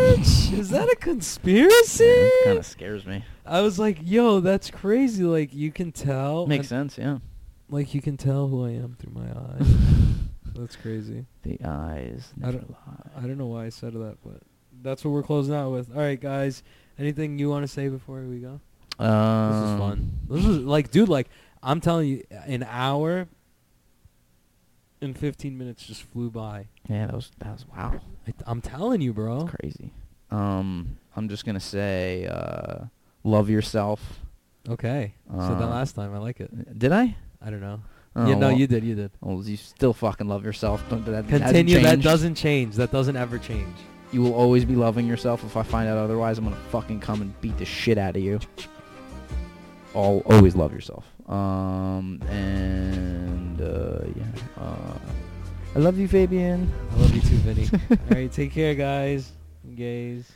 Is 0.01 0.70
that 0.70 0.89
a 0.90 0.97
conspiracy? 0.97 2.31
Kind 2.44 2.59
of 2.59 2.66
scares 2.66 3.06
me. 3.06 3.24
I 3.44 3.60
was 3.62 3.78
like, 3.78 3.98
yo, 4.02 4.40
that's 4.40 4.70
crazy. 4.70 5.24
Like 5.24 5.55
you 5.55 5.70
can 5.73 5.93
tell. 5.93 6.47
Makes 6.47 6.70
and- 6.73 6.90
sense, 6.93 6.98
yeah. 6.98 7.18
Like 7.68 7.94
you 7.94 8.01
can 8.02 8.16
tell 8.16 8.47
who 8.48 8.64
I 8.64 8.70
am 8.70 8.97
through 8.98 9.12
my 9.12 9.28
eyes. 9.31 9.66
that's 10.55 10.77
crazy. 10.77 11.27
The 11.43 11.59
eyes 11.64 12.32
I 12.44 12.52
don't- 12.52 12.70
lie. 12.70 13.10
I 13.16 13.20
don't 13.23 13.39
know 13.39 13.47
why 13.47 13.66
I 13.66 13.68
said 13.70 13.93
that, 13.94 14.18
but 14.24 14.43
that's 14.82 15.05
what 15.05 15.10
we're 15.12 15.23
closing 15.23 15.55
out 15.55 15.70
with. 15.73 15.90
All 15.94 16.01
right, 16.02 16.20
guys. 16.20 16.62
Anything 16.98 17.39
you 17.39 17.51
want 17.51 17.62
to 17.64 17.68
say 17.68 17.89
before 17.89 18.20
we 18.23 18.39
go? 18.39 18.60
Um, 18.98 19.51
This 19.52 19.70
is 19.70 19.78
fun. 19.78 20.10
This 20.31 20.44
is 20.47 20.59
like, 20.64 20.90
dude, 20.90 21.09
like 21.09 21.28
I'm 21.62 21.81
telling 21.81 22.09
you, 22.09 22.24
an 22.31 22.66
hour 22.68 23.28
and 25.02 25.16
15 25.18 25.56
minutes 25.59 25.86
just 25.86 26.02
flew 26.05 26.31
by. 26.31 26.68
Yeah, 26.89 27.06
that 27.06 27.14
was 27.14 27.31
that 27.39 27.52
was 27.52 27.66
wow. 27.68 28.01
I, 28.26 28.32
I'm 28.46 28.60
telling 28.60 29.00
you, 29.00 29.12
bro. 29.12 29.40
That's 29.44 29.56
crazy. 29.56 29.92
Um, 30.30 30.98
I'm 31.14 31.28
just 31.28 31.44
gonna 31.44 31.60
say, 31.60 32.26
uh, 32.26 32.86
love 33.24 33.48
yourself. 33.48 34.20
Okay. 34.68 35.14
Said 35.30 35.38
that 35.58 35.62
Uh, 35.62 35.68
last 35.68 35.92
time. 35.94 36.12
I 36.14 36.18
like 36.18 36.40
it. 36.40 36.78
Did 36.78 36.92
I? 36.92 37.16
I 37.40 37.50
don't 37.50 37.60
know. 37.60 37.80
Oh, 38.16 38.26
yeah, 38.26 38.34
no, 38.34 38.48
well- 38.48 38.56
you 38.56 38.66
did. 38.66 38.82
You 38.82 38.94
did. 38.94 39.10
Well, 39.20 39.42
you 39.44 39.56
still 39.56 39.92
fucking 39.92 40.26
love 40.26 40.44
yourself. 40.44 40.82
Don't 40.88 41.04
that 41.06 41.28
Continue. 41.28 41.80
That 41.80 42.00
doesn't 42.00 42.34
change. 42.34 42.74
That 42.76 42.90
doesn't 42.90 43.16
ever 43.16 43.38
change. 43.38 43.76
You 44.12 44.22
will 44.22 44.34
always 44.34 44.64
be 44.64 44.74
loving 44.74 45.06
yourself. 45.06 45.44
If 45.44 45.56
I 45.56 45.62
find 45.62 45.88
out 45.88 45.98
otherwise, 45.98 46.38
I'm 46.38 46.44
gonna 46.44 46.56
fucking 46.70 47.00
come 47.00 47.20
and 47.22 47.38
beat 47.40 47.58
the 47.58 47.64
shit 47.64 47.98
out 47.98 48.16
of 48.16 48.22
you. 48.22 48.40
All 49.94 50.22
always 50.26 50.54
love 50.56 50.72
yourself. 50.72 51.04
Um, 51.28 52.20
and 52.28 53.60
uh, 53.60 53.98
yeah. 54.14 54.24
Uh, 54.56 54.98
I 55.76 55.78
love 55.78 55.98
you, 55.98 56.08
Fabian. 56.08 56.72
I 56.90 56.96
love 56.96 57.14
you 57.14 57.20
too, 57.20 57.36
Vinny. 57.36 57.68
All 57.90 57.98
right, 58.08 58.32
take 58.32 58.50
care, 58.50 58.74
guys. 58.74 59.30
Gays. 59.74 60.32